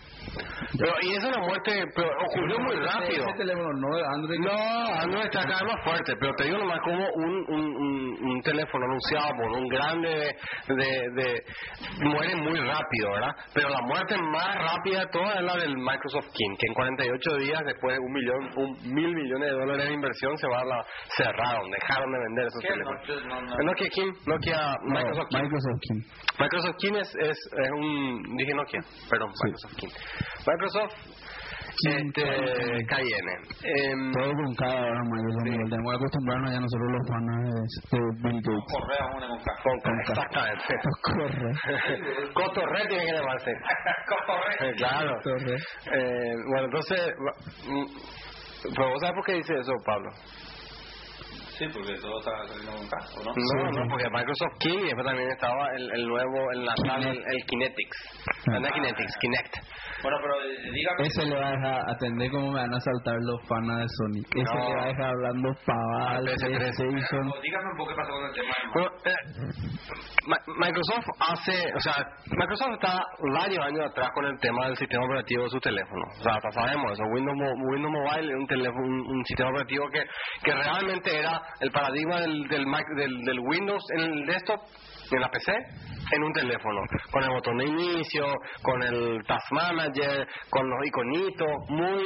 Pero, 0.78 0.92
y 1.02 1.14
es 1.16 1.24
una 1.24 1.38
muerte, 1.38 1.84
pero 1.94 2.08
ocurrió 2.26 2.58
muy 2.60 2.76
rápido. 2.76 3.24
Ese 3.26 3.38
teléfono 3.38 3.68
no 3.72 3.88
Android. 4.14 4.38
No, 4.40 4.94
Android 5.02 5.24
está 5.24 5.42
cada 5.42 5.62
vez 5.64 5.74
más 5.74 5.84
fuerte, 5.84 6.12
pero 6.20 6.32
te 6.36 6.44
digo 6.44 6.58
nomás 6.58 6.80
como 6.84 7.04
un, 7.14 7.44
un, 7.48 7.60
un, 7.76 8.24
un 8.30 8.42
teléfono 8.42 8.84
anunciado 8.84 9.28
por 9.36 9.50
un 9.58 9.68
grande 9.68 10.10
de, 10.68 10.74
de, 10.74 11.22
de- 11.22 11.44
muere 12.04 12.36
muy 12.36 12.58
rápido, 12.58 13.10
¿verdad? 13.12 13.34
Pero 13.54 13.68
la 13.68 13.80
muerte 13.82 14.16
más 14.16 14.54
rápida 14.54 15.00
de 15.00 15.06
todas 15.12 15.36
es 15.36 15.42
la 15.42 15.56
del 15.56 15.76
Microsoft 15.76 16.28
King, 16.34 16.56
que 16.58 16.66
en 16.68 16.74
48 16.74 17.36
días 17.38 17.62
después 17.64 17.96
de 17.96 18.00
un 18.00 18.12
millón, 18.12 18.50
un 18.56 18.94
mil 18.94 19.14
millones 19.14 19.50
de 19.50 19.56
dólares 19.58 19.88
de 19.88 19.94
inversión 19.94 20.36
se 20.38 20.46
va 20.48 20.60
a 20.60 20.64
la, 20.64 20.84
cerraron, 21.16 21.70
dejaron 21.70 22.12
de 22.12 22.18
vender 22.18 22.46
esos 22.46 22.62
teléfonos. 22.62 23.26
No, 23.26 23.40
no. 23.42 23.64
Nokia 23.64 23.88
King, 23.90 24.12
Nokia, 24.26 24.74
No, 24.84 24.94
Microsoft 24.94 25.28
King. 25.30 25.38
Microsoft 25.42 25.80
King. 25.80 26.00
Microsoft 26.38 26.76
King 26.78 26.94
es, 26.94 27.14
es, 27.20 27.38
es 27.58 27.70
un, 27.72 28.22
dije 28.36 28.54
Nokia, 28.54 28.80
perdón, 29.10 29.30
Microsoft 29.44 29.76
King. 29.76 29.88
Microsoft 30.60 30.92
este, 31.88 32.84
Cayenne. 32.86 33.34
Em, 33.64 34.12
Todo 34.12 34.32
con 34.32 34.54
cada 34.56 34.82
hora 34.82 35.00
Microsoft. 35.04 35.44
Sí. 35.44 35.70
Tenemos 35.70 35.90
que 35.90 35.96
acostumbrarnos 35.96 36.50
ya 36.52 36.60
nosotros 36.60 36.88
los 36.92 37.08
fans 37.08 37.26
de, 37.32 37.96
de 37.96 38.04
Bill 38.20 38.40
Gates. 38.44 38.64
Correa, 38.68 39.04
una 39.16 39.28
con 39.28 39.38
K. 39.40 39.48
con 39.62 39.80
K, 39.80 39.90
exactamente. 40.00 40.74
Corre. 41.00 42.32
Cotorre 42.34 42.88
tiene 42.88 43.04
que 43.06 43.12
llamarse. 43.12 43.52
Cotorre. 44.08 44.74
claro. 44.76 45.16
Corre. 45.22 45.56
Eh, 45.56 46.34
bueno, 46.50 46.64
entonces, 46.66 47.14
mm, 47.66 47.86
pero 48.76 48.90
vos 48.90 49.00
sabes 49.00 49.14
por 49.14 49.24
qué 49.24 49.32
dice 49.34 49.54
eso, 49.54 49.72
Pablo. 49.86 50.10
Sí, 51.60 51.68
porque 51.74 51.92
todo 52.00 52.18
está 52.20 52.30
saliendo 52.48 52.72
con 52.72 52.88
K, 52.88 52.96
¿o 53.20 53.24
no? 53.24 53.32
No, 53.36 53.70
no, 53.84 53.88
porque 53.90 54.08
Microsoft 54.08 54.56
King 54.60 54.78
y 54.80 54.84
después 54.86 55.04
también 55.06 55.28
estaba 55.28 55.68
el, 55.76 55.92
el 55.92 56.08
nuevo, 56.08 56.50
el 56.52 56.64
natal, 56.64 57.02
el, 57.04 57.18
el 57.20 57.44
Kinetics. 57.44 57.98
No 58.46 58.66
es 58.66 58.72
Kinetics, 58.72 59.16
Kinect. 59.20 59.54
Bueno, 60.02 60.16
pero 60.22 60.34
eh, 60.40 60.70
dígame. 60.72 61.06
Ese 61.06 61.26
le 61.26 61.36
va 61.36 61.48
a 61.48 61.50
dejar 61.50 61.90
atender 61.90 62.30
cómo 62.30 62.52
me 62.52 62.60
van 62.60 62.72
a 62.72 62.80
saltar 62.80 63.16
los 63.20 63.46
fans 63.46 63.68
de 63.76 63.86
Sony. 63.92 64.22
Ese 64.40 64.54
No. 64.56 64.68
le 64.70 64.74
va 64.74 64.82
a 64.82 64.86
dejar 64.86 65.04
hablando 65.04 65.48
pavada, 65.66 66.20
PS3. 66.20 66.56
PlayStation. 66.56 67.32
Dígame 67.42 67.70
un 67.72 67.76
poco 67.76 67.90
qué 67.90 67.96
pasó 67.96 68.12
con 68.12 68.24
el 68.24 68.32
tema. 68.32 68.48
de- 68.56 68.70
Bueno, 68.72 68.90
eh, 69.04 69.14
Microsoft 70.58 71.06
hace, 71.20 71.72
o 71.76 71.80
sea, 71.80 71.94
Microsoft 72.30 72.72
está 72.72 72.96
varios 73.36 73.64
años 73.66 73.84
atrás 73.90 74.08
con 74.14 74.24
el 74.24 74.38
tema 74.40 74.66
del 74.66 74.76
sistema 74.76 75.04
operativo 75.04 75.42
de 75.44 75.50
su 75.50 75.60
teléfono. 75.60 76.02
O 76.18 76.22
sea, 76.22 76.34
hasta 76.36 76.50
sabemos 76.52 76.92
eso. 76.92 77.04
Windows, 77.12 77.36
Windows 77.68 77.92
Mobile 77.92 78.32
es 78.32 78.38
un, 78.38 78.46
teléfono, 78.46 78.86
un, 78.86 79.00
un 79.18 79.24
sistema 79.26 79.50
operativo 79.50 79.84
que, 79.92 80.02
que 80.44 80.54
realmente 80.54 81.18
era 81.18 81.42
el 81.60 81.70
paradigma 81.70 82.20
del, 82.20 82.48
del, 82.48 82.66
Mac- 82.66 82.94
del, 82.96 83.22
del 83.24 83.40
Windows 83.40 83.82
en 83.94 84.00
el 84.00 84.26
desktop, 84.26 84.60
en 85.12 85.20
la 85.20 85.28
PC, 85.28 85.52
en 86.12 86.22
un 86.22 86.32
teléfono, 86.32 86.80
con 87.10 87.22
el 87.24 87.30
botón 87.30 87.58
de 87.58 87.64
inicio, 87.66 88.26
con 88.62 88.82
el 88.82 89.22
Task 89.26 89.52
Manager, 89.52 90.26
con 90.50 90.68
los 90.70 90.86
iconitos, 90.86 91.48
muy 91.68 92.04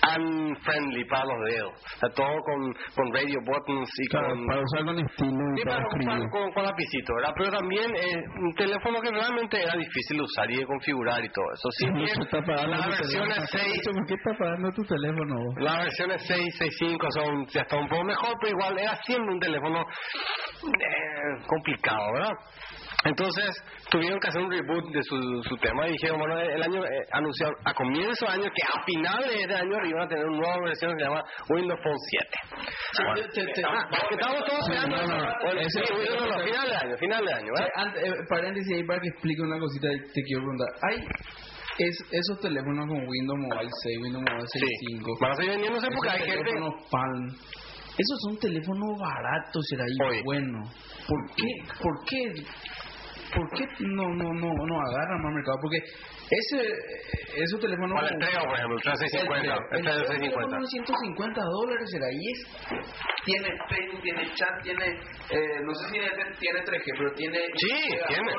unfriendly 0.00 1.04
para 1.04 1.24
los 1.24 1.38
dedos. 1.50 1.72
O 1.72 1.98
sea, 2.00 2.08
todo 2.14 2.34
con, 2.42 2.72
con 2.96 3.14
radio 3.14 3.38
buttons 3.44 3.90
y 3.98 4.08
Claro, 4.08 4.28
con... 4.30 4.46
para 4.46 4.60
usar 4.62 4.84
con 4.84 4.98
estilo 4.98 5.44
y 5.54 5.58
Sí, 5.58 5.64
para 5.64 5.84
para 5.84 5.88
usar 5.88 6.30
con, 6.30 6.52
con 6.52 6.64
lapicito, 6.64 7.14
¿verdad? 7.14 7.32
Pero 7.36 7.50
también 7.50 7.90
es 7.94 8.16
un 8.40 8.54
teléfono 8.54 9.00
que 9.00 9.10
realmente 9.10 9.62
era 9.62 9.74
difícil 9.76 10.16
de 10.16 10.22
usar 10.22 10.50
y 10.50 10.56
de 10.58 10.66
configurar 10.66 11.24
y 11.24 11.28
todo 11.30 11.44
eso. 11.54 11.68
Sí, 11.78 11.86
bien, 11.92 12.14
tu 12.14 12.24
versiones 12.24 13.36
teléfono. 13.36 13.46
6 13.50 13.80
¿Por 13.94 14.06
qué 14.06 14.14
está 14.14 14.32
pagando 14.38 14.72
tu 14.72 14.82
teléfono? 14.84 15.34
vos? 15.36 15.54
las 15.58 15.78
versiones 15.84 16.22
6, 16.26 16.54
6, 16.58 16.76
5 16.78 17.06
son 17.10 17.46
ya 17.46 17.60
está 17.62 17.76
un 17.76 17.88
poco 17.88 18.04
mejor, 18.04 18.34
pero 18.40 18.56
igual 18.56 18.78
era 18.78 18.96
siempre 19.04 19.34
un 19.34 19.40
teléfono 19.40 19.80
eh, 19.80 21.44
complicado, 21.46 22.12
¿verdad? 22.12 22.32
Entonces 23.04 23.48
tuvieron 23.90 24.20
que 24.20 24.28
hacer 24.28 24.42
un 24.42 24.50
reboot 24.50 24.84
de 24.92 25.02
su, 25.02 25.16
su 25.48 25.56
tema 25.56 25.88
y 25.88 25.92
dijeron, 25.92 26.18
bueno, 26.18 26.38
el 26.38 26.62
año 26.62 26.84
eh, 26.84 27.06
anunciaron 27.12 27.56
a 27.64 27.72
comienzo 27.72 28.26
de 28.26 28.32
año 28.32 28.44
que 28.54 28.62
a 28.62 28.82
finales 28.84 29.48
de 29.48 29.54
año 29.54 29.76
iban 29.86 30.02
a 30.02 30.08
tener 30.08 30.26
una 30.26 30.36
nueva 30.38 30.56
versión 30.66 30.92
que 30.92 31.04
se 31.04 31.08
llama 31.08 31.22
Windows 31.48 31.80
Phone 31.82 31.96
7. 31.96 32.28
Bueno, 32.98 33.26
ah, 33.68 33.88
estamos 34.10 34.44
todos 34.44 34.66
Sí, 34.66 34.72
esperando 34.72 34.96
no, 34.96 35.06
no, 35.06 35.16
eso. 35.16 35.36
Bueno, 35.44 35.60
ese- 35.60 35.80
sí, 35.86 35.94
no, 36.18 36.26
no, 36.26 36.44
final 36.44 36.68
de 36.68 36.76
año, 36.76 36.96
final 36.98 37.24
de 37.24 37.32
año, 37.32 37.52
Sí, 37.56 38.00
eh, 38.04 38.12
paréntesis 38.28 38.72
ahí 38.76 38.84
para 38.84 39.00
que 39.00 39.08
explique 39.08 39.42
una 39.42 39.58
cosita 39.58 39.88
te 40.12 40.22
quiero 40.22 40.42
preguntar. 40.42 40.68
¿Hay 40.90 40.96
es, 41.78 41.96
esos 42.12 42.38
teléfonos 42.40 42.86
con 42.86 43.00
Windows 43.08 43.38
Mobile 43.40 43.70
6, 43.82 43.98
Windows 44.02 44.24
Mobile 44.28 44.46
Sí, 44.52 44.60
6.5? 44.60 45.18
van 45.22 45.30
a 45.32 45.34
seguir 45.36 45.50
vendiéndose 45.52 45.88
porque 45.96 46.10
hay 46.10 46.18
gente... 46.20 46.44
teléfonos 46.44 46.74
Palm, 46.90 47.26
esos 47.96 48.18
son 48.28 48.38
teléfonos 48.38 48.90
baratos, 49.00 49.62
será 49.70 49.84
ahí 49.84 50.22
bueno. 50.24 50.58
¿Por 51.08 51.34
qué? 51.36 51.48
¿Por 51.82 52.04
qué? 52.06 52.44
¿Por 53.34 53.48
qué 53.50 53.64
no, 53.80 54.08
no, 54.14 54.32
no, 54.34 54.50
no 54.52 54.80
agarran 54.90 55.22
más 55.22 55.32
mercado? 55.32 55.58
Porque 55.62 55.78
ese, 55.78 56.58
esos 57.36 57.60
teléfonos... 57.60 57.94
Para 57.94 58.08
el 58.10 58.18
Treo, 58.18 58.42
por 58.44 58.54
ejemplo, 58.58 58.76
el 58.76 58.82
3650. 58.82 59.54
el 59.70 59.78
Este 59.78 59.90
es 59.90 59.96
el 59.96 60.06
650. 60.06 60.56
de 60.58 60.66
150 60.66 61.40
dólares 61.40 61.90
será 61.90 62.06
y 62.10 62.22
es 62.30 62.38
tiene 63.24 63.48
Facebook 63.68 64.02
tiene 64.02 64.22
chat 64.34 64.62
tiene 64.62 64.86
eh, 65.30 65.60
no 65.62 65.74
sé 65.74 65.86
si 65.86 65.92
tiene 66.40 66.58
3G 66.64 66.84
pero 66.98 67.12
tiene 67.14 67.38
Sí, 67.54 67.76
tiene. 68.08 68.32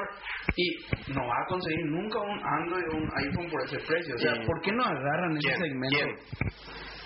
y 0.55 1.13
no 1.13 1.21
va 1.27 1.35
a 1.43 1.45
conseguir 1.47 1.85
nunca 1.85 2.19
un 2.19 2.39
Android 2.43 2.83
o 2.91 2.97
un 2.97 3.09
iPhone 3.27 3.49
por 3.49 3.63
ese 3.65 3.77
precio 3.85 4.15
o 4.15 4.17
sea 4.17 4.33
Sí. 4.33 4.41
¿por 4.45 4.61
qué 4.61 4.71
no 4.71 4.83
agarran 4.83 5.37
ese 5.37 5.47
¿Quién? 5.47 5.59
segmento? 5.59 5.97
¿Quién? 5.97 6.09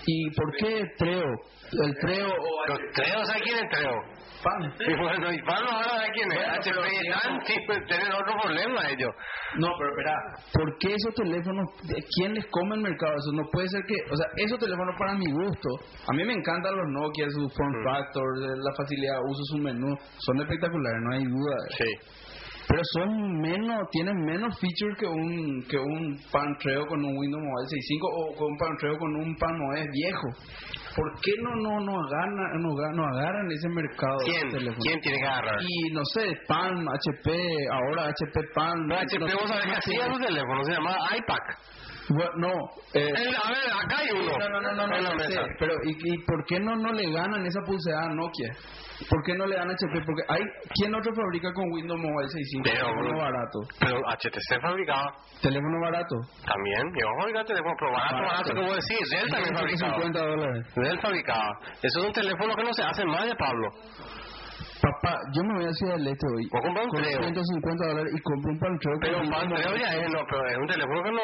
y 0.06 0.30
¿por 0.30 0.56
qué 0.56 0.84
Treo? 0.98 1.24
el 1.84 1.94
Treo 1.98 2.28
o 2.28 2.66
Los 2.68 2.78
Treo, 2.94 3.24
¿sabes 3.26 3.42
quién 3.42 3.58
es 3.58 3.68
Treo? 3.70 4.15
Y 4.78 4.94
bueno, 5.00 5.32
y 5.32 5.42
Pablo 5.42 5.68
ahora 5.70 6.02
de 6.02 6.10
quién 6.12 6.30
es. 6.32 6.38
Bueno, 6.38 6.52
HP 6.56 6.70
pero 7.46 7.66
pues 7.66 7.78
tienen 7.88 8.12
otro 8.12 8.34
problema 8.42 8.80
ellos. 8.88 9.10
No, 9.58 9.68
pero 9.78 9.90
espera, 9.90 10.14
¿por 10.52 10.78
qué 10.78 10.88
esos 10.94 11.14
teléfonos, 11.14 11.66
de- 11.82 12.04
quién 12.16 12.34
les 12.34 12.46
come 12.50 12.76
el 12.76 12.82
mercado? 12.82 13.12
Eso 13.16 13.32
no 13.32 13.48
puede 13.50 13.68
ser 13.68 13.82
que, 13.86 13.94
o 14.12 14.16
sea, 14.16 14.26
esos 14.36 14.58
teléfonos 14.58 14.94
para 14.98 15.14
mi 15.14 15.30
gusto, 15.32 15.68
a 16.08 16.12
mí 16.14 16.24
me 16.24 16.34
encantan 16.34 16.76
los 16.76 16.86
Nokia, 16.88 17.26
su 17.30 17.48
form 17.50 17.72
Mm. 17.80 17.84
factor, 17.84 18.26
de 18.40 18.48
la 18.56 18.72
facilidad, 18.76 19.18
uso 19.26 19.42
su 19.50 19.58
menú, 19.58 19.96
son 20.18 20.40
espectaculares, 20.40 21.00
no 21.02 21.14
hay 21.14 21.24
duda. 21.24 21.56
Sí. 21.78 21.90
Pero 22.68 22.82
son 22.94 23.40
menos, 23.40 23.78
tienen 23.92 24.16
menos 24.24 24.58
features 24.58 24.98
que 24.98 25.06
un 25.06 25.62
que 25.70 25.78
un 25.78 26.18
Pantreo 26.32 26.84
con 26.86 26.98
un 27.04 27.16
Windows 27.16 27.42
Mobile 27.44 27.68
6.5 27.68 28.08
o 28.10 28.34
con 28.34 28.48
un 28.52 28.58
Pantreo 28.58 28.98
con 28.98 29.16
un 29.16 29.36
Pan 29.36 29.54
OS 29.70 29.86
viejo. 29.92 30.28
¿Por 30.96 31.12
qué 31.20 31.32
no 31.42 31.54
no 31.56 31.78
no 31.80 31.92
agarran 32.06 32.62
no, 32.62 32.70
no 32.94 33.04
agarran 33.06 33.50
ese 33.52 33.68
mercado 33.68 34.16
de 34.20 34.24
¿Quién? 34.32 34.48
teléfonos? 34.50 34.82
¿Quién 34.82 35.00
tiene 35.00 35.18
que 35.18 35.26
agarrar? 35.26 35.58
Y 35.60 35.92
no 35.92 36.00
sé, 36.14 36.32
Pan, 36.48 36.72
HP, 36.88 37.32
ahora 37.70 38.08
HP 38.08 38.40
Pan. 38.54 38.86
No, 38.86 38.94
HP, 38.96 39.18
no 39.20 39.26
vos 39.26 39.48
sabés 39.48 39.64
que 39.66 39.70
hacía 39.76 40.00
tiene. 40.00 40.14
su 40.14 40.20
teléfono, 40.24 40.64
se 40.64 40.72
llama 40.72 40.96
iPac. 41.18 41.58
Bueno, 42.08 42.30
no, 42.36 42.52
eh, 42.94 43.08
El- 43.08 43.34
a 43.34 43.48
ver, 43.50 43.66
acá 43.84 43.98
hay 43.98 44.08
uno. 44.14 44.38
no, 44.38 44.60
no, 44.60 44.86
no, 44.86 44.86
no, 44.86 45.10
sé, 45.10 45.28
mesa. 45.28 45.42
pero 45.58 45.72
¿y, 45.84 45.90
¿y 45.90 46.18
por 46.24 46.44
qué 46.46 46.60
no, 46.60 46.76
no 46.76 46.92
le 46.92 47.10
ganan 47.10 47.44
esa 47.44 47.60
pulsera 47.66 48.04
a 48.04 48.08
Nokia? 48.14 48.52
¿Por 49.10 49.22
qué 49.24 49.34
no 49.34 49.44
le 49.46 49.56
dan 49.56 49.68
HP? 49.68 50.00
Porque 50.06 50.22
hay, 50.28 50.40
¿quién 50.74 50.94
otro 50.94 51.12
fabrica 51.14 51.52
con 51.52 51.64
Windows 51.72 52.00
Mobile 52.00 52.28
6.5? 52.28 52.62
Pero, 52.64 52.86
Teléfono 52.86 53.18
barato. 53.18 53.58
Pero 53.80 53.98
HTC 54.06 54.60
fabricaba 54.62 55.16
Teléfono 55.42 55.80
barato. 55.82 56.16
también. 56.46 56.82
Yo 56.98 57.06
fabricaba 57.20 57.44
teléfono, 57.44 57.74
pero 57.78 57.92
barato, 57.92 58.22
Barato. 58.22 58.54
vos 58.54 58.76
decís. 58.76 59.10
Dell 59.10 59.28
también 59.30 59.54
fabricaba. 59.56 59.94
150 60.00 60.18
dólares. 60.26 60.66
Dell 60.76 61.00
fabricaba. 61.00 61.50
Eso 61.82 61.98
es 62.00 62.06
un 62.06 62.12
teléfono 62.12 62.54
que 62.56 62.62
no 62.64 62.72
se 62.72 62.82
hace 62.84 63.04
más 63.04 63.26
de 63.26 63.34
Pablo. 63.34 63.68
Papá, 64.80 65.18
yo 65.32 65.42
me 65.42 65.54
voy 65.54 65.64
a 65.64 65.72
Ciudad 65.72 65.96
del 65.96 66.08
Este 66.08 66.26
hoy. 66.26 66.48
Vos 66.52 66.60
compras 66.60 66.84
un 66.84 66.90
Con 66.90 67.02
Treo. 67.02 67.22
150 67.22 67.86
dólares 67.86 68.12
y 68.14 68.20
compro 68.20 68.50
un 68.52 68.58
con 68.58 68.78
Pero 69.00 69.20
un 69.20 69.28
Mobile. 69.30 69.80
ya 69.80 69.90
es, 69.96 70.12
no, 70.12 70.20
pero 70.28 70.46
es 70.48 70.58
un 70.58 70.66
teléfono 70.68 71.02
que 71.02 71.12
no, 71.12 71.22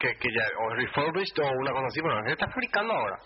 que, 0.00 0.08
que 0.16 0.28
ya, 0.32 0.44
o 0.58 0.74
refurbished 0.74 1.38
o 1.38 1.50
una 1.60 1.72
cosa 1.72 1.86
así, 1.86 2.00
pero 2.00 2.14
se 2.24 2.32
está 2.32 2.48
fabricando 2.48 2.92
ahora. 2.94 3.18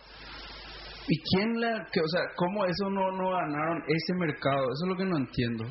¿Y 1.08 1.16
quién 1.22 1.60
la, 1.60 1.86
que, 1.90 2.00
o 2.00 2.08
sea, 2.08 2.22
cómo 2.36 2.66
eso 2.66 2.90
no, 2.90 3.10
no 3.12 3.30
ganaron 3.30 3.82
ese 3.86 4.14
mercado? 4.14 4.60
Eso 4.60 4.84
es 4.84 4.88
lo 4.90 4.96
que 4.96 5.04
no 5.04 5.16
entiendo. 5.16 5.64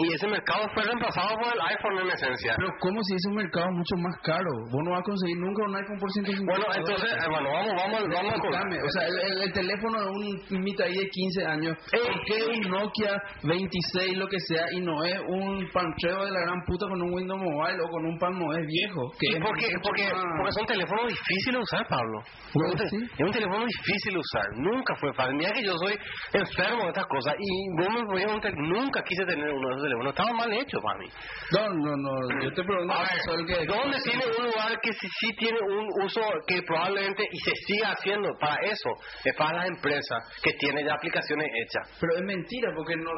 Y 0.00 0.14
ese 0.14 0.26
mercado 0.26 0.64
fue 0.74 0.82
reemplazado 0.84 1.36
por 1.36 1.52
el 1.52 1.60
iPhone 1.60 1.98
en 2.00 2.08
esencia. 2.08 2.54
Pero 2.56 2.70
¿cómo 2.80 2.96
si 3.04 3.14
es 3.14 3.24
un 3.28 3.34
mercado 3.36 3.66
mucho 3.72 3.96
más 3.98 4.16
caro? 4.24 4.50
Vos 4.72 4.82
no 4.84 4.90
vas 4.92 5.00
a 5.00 5.04
conseguir 5.04 5.36
nunca 5.36 5.64
un 5.68 5.76
iPhone 5.76 5.98
por 6.00 6.10
150 6.10 6.48
Bueno, 6.48 6.64
entonces, 6.74 7.12
eh, 7.12 7.28
bueno, 7.28 7.48
vamos, 7.52 7.72
vamos, 7.76 8.00
vamos 8.08 8.32
con... 8.40 8.50
Explícame, 8.54 8.76
o 8.82 8.90
sea, 8.90 9.02
el, 9.06 9.16
el- 9.20 9.42
el 9.42 9.52
teléfono 9.52 9.96
de 10.00 10.08
un 10.08 10.62
mitaí 10.64 10.94
de 10.96 11.08
15 11.08 11.46
años, 11.46 11.76
¿por 11.92 12.14
qué 12.24 12.38
un 12.48 12.60
Nokia 12.72 13.12
26, 13.44 14.16
lo 14.16 14.28
que 14.28 14.40
sea, 14.40 14.64
y 14.72 14.80
no 14.80 15.04
es 15.04 15.18
un 15.28 15.68
pantreo 15.72 16.24
de 16.24 16.30
la 16.32 16.40
gran 16.40 16.60
puta 16.64 16.86
con 16.88 17.02
un 17.02 17.12
Windows 17.12 17.40
Mobile 17.42 17.78
o 17.84 17.88
con 17.90 18.06
un 18.06 18.18
Palm 18.18 18.40
OS 18.42 18.64
viejo? 18.66 19.12
Que 19.20 19.28
¿Y 19.28 19.34
es 19.36 19.40
por 19.44 19.52
qué? 19.58 19.66
mucho 19.76 19.80
Porque, 19.84 20.04
más- 20.08 20.24
porque 20.38 20.52
son 20.52 20.66
teléfonos 20.66 21.06
difíciles 21.08 21.52
de 21.52 21.62
usar, 21.62 21.86
Pablo. 21.88 22.18
Bueno, 22.54 22.74
Es 22.80 22.90
sí. 22.90 22.96
Es 22.96 23.26
un 23.26 23.32
teléfono 23.32 23.66
difícil 23.66 24.12
de 24.14 24.18
usar. 24.20 24.46
Nunca 24.56 24.94
fue 24.96 25.12
fácil. 25.12 25.36
Mira 25.36 25.52
que 25.52 25.64
yo 25.64 25.76
soy 25.76 25.94
enfermo 26.32 26.82
de 26.84 26.88
estas 26.88 27.06
cosas 27.06 27.34
y 27.38 27.50
vos 27.76 27.88
me 27.92 28.22
un 28.32 28.40
tel- 28.40 28.54
nunca 28.56 29.02
quise 29.02 29.24
tener 29.26 29.50
uno 29.52 29.81
teléfonos. 29.82 30.12
Estaba 30.12 30.32
mal 30.32 30.52
hecho 30.52 30.80
para 30.80 30.98
mí. 30.98 31.08
No, 31.52 31.68
no, 31.68 31.96
no, 31.96 32.42
yo 32.42 32.52
te 32.52 32.64
pregunto, 32.64 32.94
A 32.94 33.00
ver, 33.00 33.46
que... 33.46 33.66
¿dónde 33.66 33.98
tiene 34.02 34.24
un 34.38 34.44
lugar 34.46 34.80
que 34.80 34.92
sí, 34.92 35.08
sí 35.20 35.32
tiene 35.36 35.58
un 35.60 36.04
uso 36.04 36.20
que 36.46 36.62
probablemente 36.62 37.24
y 37.30 37.38
se 37.38 37.54
siga 37.66 37.92
haciendo 37.92 38.30
para 38.38 38.56
eso? 38.62 38.90
Es 39.24 39.34
para 39.36 39.58
las 39.58 39.68
empresas 39.68 40.18
que 40.42 40.52
tienen 40.54 40.86
ya 40.86 40.94
aplicaciones 40.94 41.48
hechas. 41.62 41.98
Pero 42.00 42.16
es 42.16 42.22
mentira, 42.22 42.70
porque 42.74 42.96
no... 42.96 43.10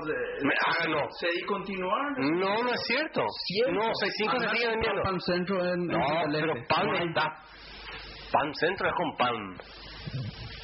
Ah, 0.67 0.87
no. 0.89 1.07
Se 1.21 1.29
discontinuaron. 1.31 2.15
No, 2.41 2.63
no 2.63 2.73
es 2.73 2.81
cierto. 2.87 3.23
Cierto. 3.47 3.73
No, 3.73 3.95
65 3.95 4.39
se 4.41 4.49
sigue 4.57 4.69
vendiendo. 4.69 5.03
Pan 5.03 5.21
Centro 5.21 5.65
en, 5.65 5.81
en 5.81 5.87
No, 5.87 6.33
del 6.33 6.41
pero 6.41 6.55
pan 6.69 6.87
No 6.87 6.97
está. 6.97 7.45
Pan 8.33 8.53
centro 8.55 8.89
es 8.89 8.95
con 8.95 9.17
pan. 9.17 9.57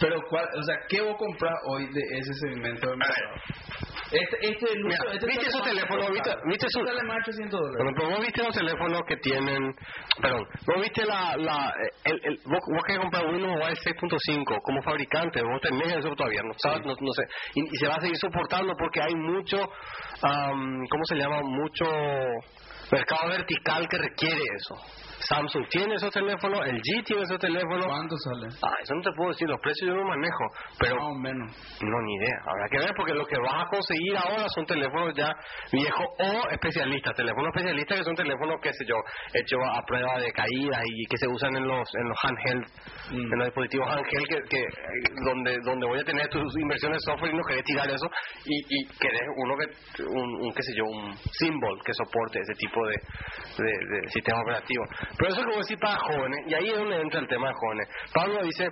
Pero, 0.00 0.20
¿cuál, 0.28 0.44
o 0.58 0.62
sea, 0.62 0.76
¿qué 0.88 1.00
vos 1.02 1.16
compras 1.18 1.54
hoy 1.68 1.86
de 1.92 2.00
ese 2.18 2.34
segmento 2.34 2.90
de 2.90 2.96
mercado? 2.96 3.34
Este, 4.12 4.36
este, 4.40 4.72
el 4.72 4.84
Mira, 4.84 4.96
uso- 5.04 5.12
este 5.12 5.26
¿viste 5.26 5.46
esos 5.46 5.62
teléfonos? 5.62 6.10
¿Viste, 6.10 6.30
viste 6.46 6.66
esos- 6.66 6.86
Sale 6.86 7.02
más 7.04 7.16
de 7.16 7.22
800 7.30 7.60
dólares. 7.60 7.76
Bueno, 7.78 7.92
pero 7.96 8.08
vos 8.10 8.20
viste 8.26 8.42
los 8.42 8.54
teléfonos 8.56 9.02
que 9.06 9.16
tienen, 9.18 9.74
perdón, 10.20 10.44
vos 10.66 10.82
viste 10.82 11.04
la, 11.06 11.36
la 11.36 11.72
el, 12.04 12.20
el, 12.24 12.38
vos, 12.44 12.58
vos 12.74 12.82
querés 12.86 13.00
comprar 13.02 13.26
Windows 13.26 13.52
Mobile 13.54 13.76
6.5 13.76 14.60
como 14.62 14.82
fabricante, 14.82 15.42
vos 15.42 15.60
tenés 15.62 15.96
eso 15.96 16.10
todavía, 16.16 16.42
no 16.42 16.52
sabes, 16.58 16.80
no, 16.84 16.92
no 16.98 17.12
sé, 17.12 17.22
y, 17.54 17.60
y 17.62 17.76
se 17.78 17.86
va 17.86 17.94
a 17.94 18.00
seguir 18.00 18.16
soportando 18.16 18.72
porque 18.76 19.00
hay 19.00 19.14
mucho, 19.14 19.56
am, 20.22 20.86
¿cómo 20.90 21.04
se 21.04 21.14
llama? 21.16 21.40
Mucho 21.42 21.84
mercado 22.90 23.28
vertical 23.28 23.86
que 23.88 23.98
requiere 23.98 24.42
eso. 24.56 24.74
Samsung 25.28 25.66
tiene 25.68 25.94
esos 25.94 26.11
teléfonos, 26.11 26.61
el 26.66 26.80
G 26.80 27.04
tiene 27.04 27.22
esos 27.22 27.38
teléfonos. 27.38 27.87
¿Cuánto 27.87 28.16
sale? 28.16 28.48
Ah, 28.62 28.74
eso 28.83 28.94
no 28.94 29.02
te 29.02 29.12
puedo 29.12 29.30
decir, 29.30 29.48
los 29.48 29.61
precios 29.61 29.88
yo 29.88 29.94
no 29.94 30.04
manejo, 30.04 30.44
pero 30.78 30.96
Más 30.96 31.04
o 31.06 31.14
menos. 31.14 31.52
no, 31.83 31.96
ni 32.02 32.14
idea. 32.16 32.37
Habrá 32.46 32.68
que 32.70 32.78
ver 32.78 32.92
porque 32.96 33.14
lo 33.14 33.26
que 33.26 33.38
vas 33.38 33.64
a 33.64 33.68
conseguir 33.68 34.16
ahora 34.16 34.46
son 34.54 34.64
teléfonos 34.66 35.14
ya 35.14 35.30
viejos 35.72 36.06
o 36.18 36.48
especialistas. 36.50 37.14
Teléfonos 37.14 37.48
especialistas 37.54 37.98
que 37.98 38.04
son 38.04 38.14
teléfonos, 38.16 38.56
qué 38.62 38.72
sé 38.72 38.85
yo, 38.87 38.96
hechos 39.35 39.61
a 39.62 39.83
prueba 39.87 40.18
de 40.18 40.33
caída 40.33 40.80
y 40.85 41.04
que 41.06 41.16
se 41.16 41.28
usan 41.28 41.54
en 41.56 41.68
los 41.68 41.88
en 41.94 42.09
los 42.09 42.18
handheld, 42.24 42.64
en 43.12 43.38
los 43.38 43.46
dispositivos 43.46 43.88
handheld 43.88 44.26
que, 44.28 44.38
que 44.48 44.64
donde 45.24 45.59
donde 45.64 45.87
voy 45.87 46.00
a 46.00 46.04
tener 46.04 46.28
tus 46.28 46.52
inversiones 46.59 46.98
de 47.04 47.12
software 47.12 47.35
y 47.35 47.37
no 47.37 47.42
querés 47.44 47.64
tirar 47.64 47.88
eso 47.90 48.06
y, 48.46 48.56
y 48.68 48.87
querés 48.98 49.20
uno 49.37 49.54
que 49.56 50.02
un, 50.04 50.42
un, 50.46 50.52
qué 50.54 50.62
sé 50.62 50.72
yo 50.76 50.85
un 50.85 51.14
symbol 51.38 51.78
que 51.85 51.92
soporte 51.94 52.40
ese 52.40 52.54
tipo 52.54 52.80
de, 52.87 52.96
de, 53.64 53.70
de 54.00 54.09
sistema 54.09 54.40
operativo. 54.42 54.85
Pero 55.18 55.30
eso 55.32 55.40
es 55.40 55.46
como 55.46 55.58
decir 55.58 55.78
para 55.78 55.96
jóvenes 55.98 56.40
y 56.46 56.54
ahí 56.54 56.68
es 56.68 56.76
donde 56.78 57.00
entra 57.00 57.20
el 57.20 57.28
tema 57.28 57.48
de 57.48 57.54
jóvenes. 57.54 57.88
Pablo 58.14 58.42
dice 58.42 58.68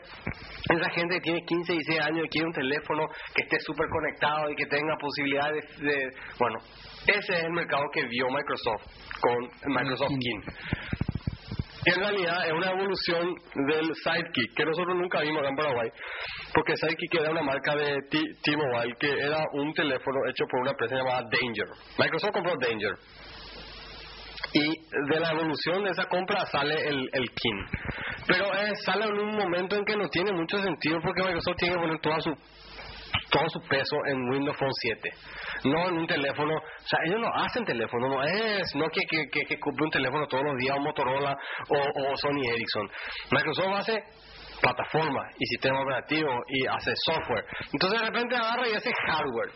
esa 0.71 0.91
gente 0.91 1.15
que 1.17 1.21
tiene 1.21 1.41
15, 1.45 1.73
16 1.73 2.01
años 2.01 2.25
y 2.25 2.29
quiere 2.29 2.47
un 2.47 2.53
teléfono 2.53 3.07
que 3.35 3.43
esté 3.43 3.57
súper 3.61 3.87
conectado 3.89 4.51
y 4.51 4.55
que 4.57 4.67
tenga 4.67 4.97
posibilidades 4.99 5.65
de, 5.81 6.11
Bueno, 6.39 6.59
ese 7.07 7.33
es 7.35 7.45
el 7.45 7.53
mercado 7.53 7.83
que 7.93 8.05
vio 8.07 8.27
Microsoft 8.29 8.85
con 9.21 9.73
Microsoft 9.73 10.09
King. 10.09 10.41
que 11.85 11.91
en 11.93 12.01
realidad 12.01 12.47
es 12.47 12.53
una 12.53 12.71
evolución 12.73 13.35
del 13.69 13.95
Sidekick, 13.95 14.55
que 14.57 14.65
nosotros 14.65 14.97
nunca 14.97 15.21
vimos 15.21 15.41
acá 15.41 15.49
en 15.49 15.57
Paraguay, 15.57 15.89
porque 16.53 16.77
Sidekick 16.77 17.15
era 17.15 17.31
una 17.31 17.43
marca 17.43 17.75
de 17.77 17.97
T- 18.11 18.35
T-Mobile, 18.43 18.95
que 18.99 19.11
era 19.13 19.43
un 19.55 19.73
teléfono 19.73 20.19
hecho 20.29 20.45
por 20.51 20.61
una 20.61 20.71
empresa 20.73 20.97
llamada 20.97 21.23
Danger. 21.31 21.67
Microsoft 21.99 22.33
compró 22.33 22.53
Danger. 22.61 22.93
Y 24.53 24.69
de 25.11 25.21
la 25.21 25.31
evolución 25.31 25.85
de 25.85 25.91
esa 25.91 26.07
compra 26.07 26.47
sale 26.47 26.75
el, 26.89 27.09
el 27.13 27.31
King. 27.31 27.65
Pero 28.27 28.47
eh, 28.55 28.75
sale 28.85 29.05
en 29.05 29.19
un 29.19 29.37
momento 29.37 29.77
en 29.77 29.85
que 29.85 29.97
no 29.97 30.09
tiene 30.09 30.33
mucho 30.33 30.59
sentido 30.59 30.99
porque 31.03 31.23
Microsoft 31.23 31.57
tiene 31.57 31.75
que 31.75 31.81
poner 31.81 32.01
toda 32.01 32.21
su 32.21 32.35
todo 33.31 33.45
su 33.49 33.61
peso 33.69 33.97
en 34.07 34.29
Windows 34.31 34.57
Phone 34.57 34.73
7, 34.73 35.11
no 35.65 35.89
en 35.89 35.99
un 35.99 36.07
teléfono, 36.07 36.55
o 36.55 36.87
sea, 36.87 36.99
ellos 37.05 37.21
no 37.21 37.29
hacen 37.35 37.65
teléfono, 37.65 38.09
no 38.09 38.23
es 38.23 38.75
no 38.75 38.89
que, 38.89 39.01
que, 39.09 39.29
que, 39.31 39.45
que 39.47 39.61
compre 39.61 39.85
un 39.85 39.91
teléfono 39.91 40.27
todos 40.27 40.45
los 40.45 40.57
días, 40.57 40.77
o 40.77 40.81
Motorola 40.81 41.37
o, 41.69 41.77
o 41.77 42.17
Sony 42.17 42.43
Ericsson. 42.55 42.89
Microsoft 43.31 43.75
hace 43.81 44.03
plataforma 44.61 45.23
y 45.39 45.47
sistema 45.47 45.81
operativo 45.81 46.31
y 46.49 46.67
hace 46.67 46.93
software. 47.05 47.45
Entonces 47.73 48.01
de 48.01 48.07
repente 48.07 48.37
agarra 48.37 48.69
y 48.69 48.75
hace 48.75 48.91
hardware 49.07 49.53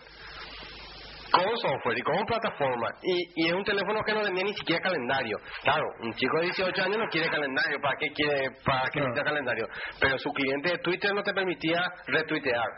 con 1.32 1.56
software 1.56 1.98
y 1.98 2.02
con 2.02 2.24
plataforma 2.26 2.88
y, 3.02 3.42
y 3.42 3.48
es 3.48 3.54
un 3.54 3.64
teléfono 3.64 4.00
que 4.04 4.12
no 4.12 4.22
tenía 4.22 4.44
ni 4.44 4.54
siquiera 4.54 4.82
calendario. 4.82 5.38
Claro, 5.62 5.86
un 6.00 6.12
chico 6.14 6.38
de 6.38 6.44
18 6.44 6.82
años 6.82 6.98
no 6.98 7.08
quiere 7.08 7.28
calendario, 7.28 7.78
¿para 7.82 7.96
qué 7.98 8.06
quiere 8.12 8.50
para 8.64 8.90
qué 8.92 9.00
necesita 9.00 9.24
calendario? 9.24 9.66
Pero 9.98 10.18
su 10.18 10.30
cliente 10.30 10.70
de 10.70 10.78
Twitter 10.78 11.14
no 11.14 11.22
te 11.22 11.32
permitía 11.32 11.80
retuitear. 12.06 12.68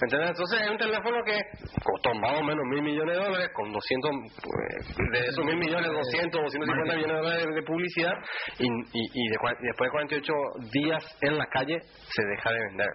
¿Entendés? 0.00 0.30
Entonces 0.30 0.60
es 0.62 0.70
un 0.70 0.78
teléfono 0.78 1.16
que 1.24 1.36
costó 1.82 2.14
más 2.20 2.38
o 2.38 2.42
menos 2.44 2.64
mil 2.70 2.82
millones 2.82 3.16
de 3.18 3.22
dólares, 3.24 3.48
con 3.54 3.72
200, 3.72 4.10
pues, 4.42 4.96
de 5.12 5.18
esos 5.26 5.44
mil 5.44 5.56
millones, 5.56 5.90
200, 5.90 6.40
250 6.40 6.94
millones 6.96 7.16
de 7.16 7.22
dólares 7.22 7.46
de 7.54 7.62
publicidad, 7.62 8.12
y, 8.58 8.66
y, 8.66 9.02
y 9.12 9.28
de 9.28 9.36
cua- 9.42 9.56
y 9.60 9.66
después 9.66 9.88
de 9.88 9.90
48 9.90 10.32
días 10.72 11.02
en 11.22 11.38
la 11.38 11.46
calle 11.46 11.78
se 11.82 12.22
deja 12.26 12.50
de 12.52 12.58
vender. 12.68 12.88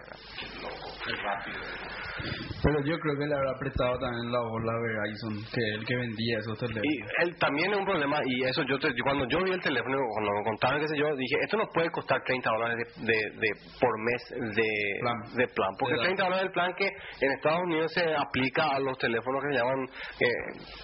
Pero 2.62 2.80
yo 2.86 2.96
creo 2.98 3.14
que 3.18 3.26
le 3.26 3.34
habrá 3.34 3.52
prestado 3.58 3.98
también 3.98 4.32
la 4.32 4.40
voz 4.40 4.62
a 4.64 4.76
Verizon, 4.80 5.34
que 5.52 5.60
es 5.60 5.74
el 5.76 5.84
que 5.84 5.96
vendía 5.96 6.38
esos 6.38 6.56
teléfonos. 6.58 6.84
Y 6.88 7.22
él 7.22 7.36
también 7.38 7.70
es 7.72 7.76
un 7.78 7.84
problema, 7.84 8.16
y 8.24 8.44
eso 8.44 8.62
yo, 8.64 8.78
te- 8.78 8.88
yo 8.88 9.04
cuando 9.04 9.26
yo 9.28 9.44
vi 9.44 9.50
el 9.52 9.60
teléfono, 9.60 9.98
cuando 10.14 10.30
me 10.32 10.44
contaron, 10.44 10.80
qué 10.80 10.88
sé 10.88 10.96
yo, 10.96 11.14
dije, 11.14 11.36
esto 11.44 11.58
no 11.58 11.66
puede 11.74 11.90
costar 11.90 12.22
30 12.24 12.48
dólares 12.50 12.76
de, 12.96 13.04
de, 13.04 13.18
de- 13.36 13.56
por 13.78 13.92
mes 14.00 14.22
de 14.56 14.68
Plan. 15.00 15.18
de 15.36 15.46
plan, 15.48 15.70
porque 15.78 15.94
De 15.96 16.00
30 16.04 16.24
dólares 16.24 16.44
del 16.44 16.52
plan 16.52 16.72
que 16.78 16.88
en 17.20 17.32
Estados 17.32 17.60
Unidos 17.64 17.92
se 17.92 18.14
aplica 18.14 18.64
a 18.74 18.80
los 18.80 18.96
teléfonos 18.98 19.42
que 19.42 19.48
se 19.54 19.58
llaman, 19.62 19.84
eh, 20.20 20.26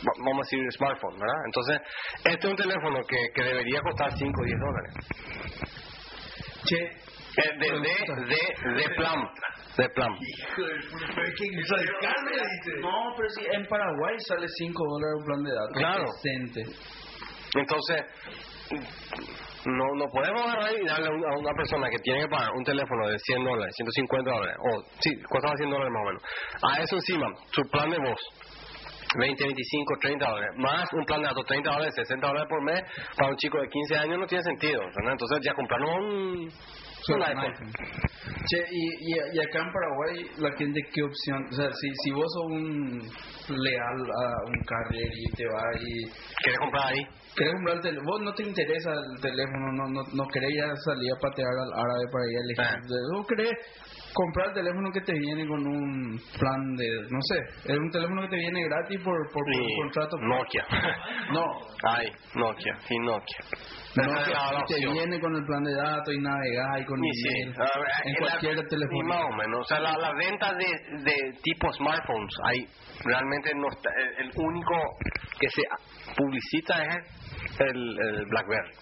va- 0.06 0.24
vamos 0.24 0.46
a 0.46 0.50
decir, 0.50 0.72
smartphone, 0.72 1.18
¿verdad? 1.18 1.36
Entonces, 1.46 1.80
este 2.24 2.46
es 2.46 2.50
un 2.50 2.56
teléfono 2.56 3.00
que, 3.08 3.16
que 3.34 3.42
debería 3.42 3.80
costar 3.82 4.12
5 4.16 4.40
o 4.40 4.44
10 4.44 4.58
dólares. 4.58 4.94
Che, 6.64 7.10
Eh, 7.36 7.58
de, 7.60 7.70
de, 7.70 7.80
de, 8.26 8.72
de 8.74 8.94
plan, 8.96 9.22
de 9.76 9.88
plan. 9.90 10.12
No, 12.80 13.14
pero 13.16 13.28
si 13.30 13.46
en 13.54 13.66
Paraguay 13.68 14.16
sale 14.18 14.46
5 14.48 14.82
dólares 14.84 15.14
un 15.20 15.24
plan 15.24 15.42
de 15.44 15.52
datos. 15.54 15.76
Claro. 15.76 16.04
Decente. 16.24 16.76
Entonces, 17.54 18.04
no, 19.66 19.84
no 19.94 20.06
podemos 20.12 20.42
agarrar 20.42 20.72
y 20.80 20.86
darle 20.86 21.08
a 21.08 21.10
un- 21.10 21.24
a 21.24 21.38
una 21.38 21.52
persona 21.54 21.88
que 21.90 21.98
tiene 21.98 22.20
que 22.22 22.28
pagar 22.28 22.50
un 22.56 22.64
teléfono 22.64 23.08
de 23.08 23.18
100 23.18 23.44
dólares, 23.44 23.74
150 23.76 24.30
dólares, 24.30 24.56
o 24.58 24.82
sí, 25.00 25.10
costaba 25.28 25.56
100 25.56 25.70
dólares 25.70 25.92
más 25.92 26.02
o 26.02 26.06
menos. 26.06 26.22
A 26.62 26.82
eso 26.82 26.96
encima, 26.96 27.26
su 27.52 27.62
plan 27.70 27.90
de 27.90 27.98
voz, 27.98 28.20
20, 29.18 29.44
25, 29.44 29.94
30 30.00 30.30
dólares, 30.30 30.50
más 30.56 30.88
un 30.92 31.04
plan 31.04 31.20
de 31.20 31.26
datos, 31.28 31.44
30 31.46 31.70
dólares, 31.70 31.94
60 31.96 32.26
dólares 32.26 32.48
por 32.48 32.62
mes, 32.62 32.80
para 33.16 33.30
un 33.30 33.36
chico 33.36 33.58
de 33.60 33.68
15 33.68 33.96
años 33.96 34.18
no 34.18 34.26
tiene 34.26 34.44
sentido. 34.44 34.82
Entonces 34.82 35.38
ya 35.42 35.54
comprarnos 35.54 35.90
un, 35.98 36.50
iPhone. 37.22 37.72
Che, 38.46 38.58
y, 38.70 38.84
y, 39.00 39.14
y 39.34 39.40
acá 39.40 39.58
en 39.60 39.72
Paraguay, 39.72 40.30
la 40.38 40.52
gente, 40.56 40.80
¿qué 40.92 41.02
opción? 41.02 41.44
O 41.50 41.54
sea, 41.54 41.68
si, 41.72 41.88
si 42.04 42.10
vos 42.12 42.26
sos 42.32 42.44
un 42.46 43.00
leal 43.48 44.00
a 44.22 44.46
un 44.46 44.64
carrier 44.64 45.10
y 45.12 45.32
te 45.34 45.44
va 45.46 45.62
y 45.80 46.04
¿Quieres 46.42 46.58
comprar 46.60 46.86
ahí? 46.92 47.06
Querés 47.40 47.54
comprar 47.54 47.76
el 47.76 47.82
teléfono, 47.82 48.10
vos 48.12 48.20
no 48.20 48.32
te 48.34 48.42
interesa 48.44 48.90
el 48.92 49.20
teléfono, 49.20 49.72
no, 49.72 49.84
no, 49.88 50.00
no 50.12 50.24
querés 50.28 50.50
ir 50.52 50.62
a 50.64 50.76
salir 50.76 51.10
a 51.12 51.18
patear 51.20 51.48
al 51.48 51.72
árabe 51.72 52.04
para 52.12 52.24
ir 52.28 52.36
a 52.36 52.42
elegir. 52.44 52.64
Ah. 52.68 53.16
Vos 53.16 53.26
querés 53.26 53.52
comprar 54.12 54.48
el 54.48 54.54
teléfono 54.54 54.90
que 54.92 55.00
te 55.00 55.12
viene 55.14 55.46
con 55.46 55.60
un 55.66 56.18
plan 56.38 56.60
de, 56.76 56.86
no 57.10 57.20
sé, 57.30 57.38
es 57.72 57.78
un 57.78 57.90
teléfono 57.90 58.22
que 58.22 58.28
te 58.28 58.36
viene 58.36 58.64
gratis 58.64 59.00
por, 59.02 59.14
por, 59.32 59.44
por 59.44 59.54
Y 59.54 59.76
contrato. 59.82 60.16
Nokia. 60.18 60.66
No, 61.32 61.44
Ay, 61.84 62.10
Nokia, 62.34 62.76
y 62.90 62.98
Nokia. 62.98 63.38
no 63.96 64.02
Esa 64.02 64.20
es 64.20 64.26
que 64.26 64.32
la 64.34 64.64
te 64.66 64.92
viene 64.92 65.20
con 65.20 65.32
el 65.36 65.44
plan 65.46 65.62
de 65.62 65.74
datos 65.74 66.12
y 66.12 66.18
navegar 66.18 66.80
y 66.80 66.84
con 66.84 67.04
Y 67.04 67.12
sí, 67.12 67.28
ver, 67.28 67.46
en 68.04 68.12
la- 68.14 68.18
cualquier 68.18 68.58
y 68.58 68.68
teléfono. 68.68 69.04
más 69.08 69.24
o 69.32 69.36
menos. 69.36 69.60
O 69.60 69.64
sea, 69.64 69.78
la, 69.80 69.92
la 69.96 70.12
venta 70.14 70.52
de, 70.54 71.02
de 71.04 71.32
tipo 71.42 71.72
smartphones, 71.72 72.34
hay 72.46 72.66
realmente 73.04 73.54
no 73.54 73.68
está, 73.70 73.90
el, 74.18 74.26
el 74.26 74.30
único 74.36 74.74
que 75.38 75.48
se 75.50 75.62
publicita 76.16 76.82
es 76.84 77.19
el, 77.58 77.98
el 78.00 78.26
BlackBerry. 78.26 78.72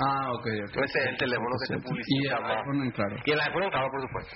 Ah, 0.00 0.32
ok, 0.32 0.46
ok. 0.68 0.84
Ese 0.84 0.98
es 1.00 1.06
el 1.10 1.16
teléfono 1.18 1.50
que 1.60 1.66
se 1.66 1.74
Y 1.78 1.82
publicita 1.82 2.36
el 2.38 2.42
más. 2.42 2.56
iPhone, 2.56 2.90
claro. 2.92 3.16
Y 3.26 3.30
el 3.30 3.40
iPhone, 3.40 3.70
claro, 3.70 3.88
por 3.90 4.00
supuesto. 4.00 4.34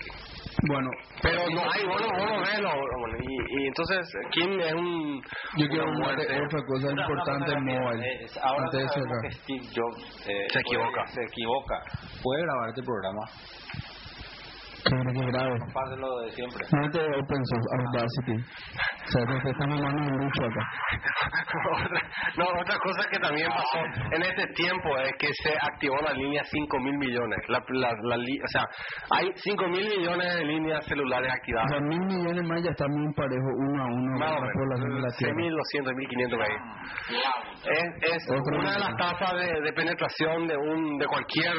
Bueno, 0.68 0.90
Pero 1.22 1.36
no 1.50 1.60
hay, 1.72 1.84
bueno, 1.86 2.06
bueno, 2.12 2.44
velo. 2.44 2.70
bueno, 3.00 3.18
y, 3.24 3.62
y 3.62 3.66
entonces, 3.66 4.06
¿quién 4.32 4.60
es 4.60 4.74
un. 4.74 5.22
yo 5.56 5.66
quiero 5.68 5.84
hablar 5.84 6.16
de 6.16 6.24
otra 6.24 6.60
cosa 6.66 6.90
importante 6.90 7.44
cosa 7.46 7.58
en 7.58 7.64
mobile. 7.64 8.04
eh, 8.06 8.24
es- 8.24 8.36
ahora 8.38 8.64
antes 8.64 8.80
de 8.82 8.88
cerrar. 8.88 9.32
Steve 9.32 9.66
Jobs 9.74 10.28
eh, 10.28 10.46
Se 10.52 10.58
equivoca. 10.60 11.02
puede- 11.02 11.12
se 11.14 11.22
equivoca. 11.24 11.82
Puede 12.22 12.42
grabar 12.42 12.68
este 12.68 12.82
programa. 12.82 13.22
Claro 14.86 15.10
que 15.12 15.26
grave. 15.26 15.58
Lo 15.98 16.20
de 16.20 16.30
siempre. 16.32 16.66
No 16.72 16.90
te 16.90 16.98
open 17.00 17.42
source, 17.44 17.68
Audacity. 17.78 18.36
O 18.36 19.08
sea, 19.08 19.40
te 19.42 19.50
estamos 19.50 19.76
hablando 19.78 20.12
de 20.12 20.24
mucho 20.24 20.44
acá. 20.44 20.64
otra, 21.72 22.00
no, 22.36 22.44
otra 22.60 22.78
cosa 22.78 23.08
que 23.10 23.18
también 23.18 23.48
pasó 23.50 23.78
en 24.14 24.22
este 24.22 24.46
tiempo 24.54 24.96
es 24.98 25.12
que 25.18 25.28
se 25.42 25.54
activó 25.60 25.96
la 26.02 26.12
línea 26.12 26.42
5 26.44 26.78
mil 26.80 26.98
millones. 26.98 27.38
La, 27.48 27.62
la, 27.68 27.92
la 28.02 28.16
li- 28.16 28.40
o 28.40 28.48
sea, 28.48 28.64
hay 29.18 29.30
5 29.34 29.68
mil 29.68 29.88
millones 29.88 30.34
de 30.36 30.44
líneas 30.44 30.84
celulares 30.86 31.30
O 31.30 31.34
activadas. 31.34 31.70
sea, 31.70 31.80
mil 31.80 32.00
millones 32.00 32.42
más 32.44 32.62
ya 32.62 32.70
está 32.70 32.86
muy 32.88 33.12
parejo 33.14 33.48
uno 33.68 33.82
a 33.82 33.86
uno 33.86 34.18
Más 34.18 34.32
o 34.32 34.36
con 34.36 34.46
la 34.46 34.52
población 34.52 34.88
de 34.90 35.00
la 35.00 35.00
menos. 35.00 35.16
Tierra. 35.16 35.34
6.200, 35.34 35.94
1.500 35.94 36.30
por 36.30 36.42
ahí. 36.42 36.56
Es, 37.66 38.22
es 38.22 38.28
una 38.28 38.72
de 38.74 38.78
las 38.78 38.96
tasas 38.96 39.32
de, 39.40 39.60
de 39.60 39.72
penetración 39.72 40.46
de 40.46 40.56
un 40.56 40.98
de 40.98 41.06
cualquier 41.06 41.52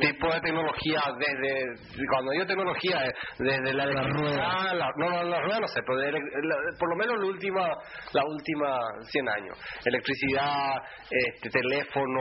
tipo 0.00 0.32
de 0.32 0.40
tecnología, 0.40 1.00
desde 1.18 2.06
cuando 2.10 2.32
digo 2.32 2.46
tecnología, 2.50 3.06
eh, 3.06 3.12
desde 3.38 3.72
la 3.72 3.84
electricidad, 3.84 4.74
la- 4.74 4.92
no, 4.96 5.08
no, 5.10 5.22
la 5.24 5.40
rueda 5.40 5.60
no 5.60 5.68
sé, 5.68 5.80
pero 5.86 5.98
de 5.98 6.12
la- 6.12 6.56
por 6.78 6.88
lo 6.90 6.96
menos 6.96 7.18
la 7.18 7.26
última, 7.26 7.68
la 8.12 8.24
última 8.24 8.78
100 9.10 9.28
años. 9.28 9.58
Electricidad, 9.84 10.74
este, 11.10 11.50
teléfono, 11.50 12.20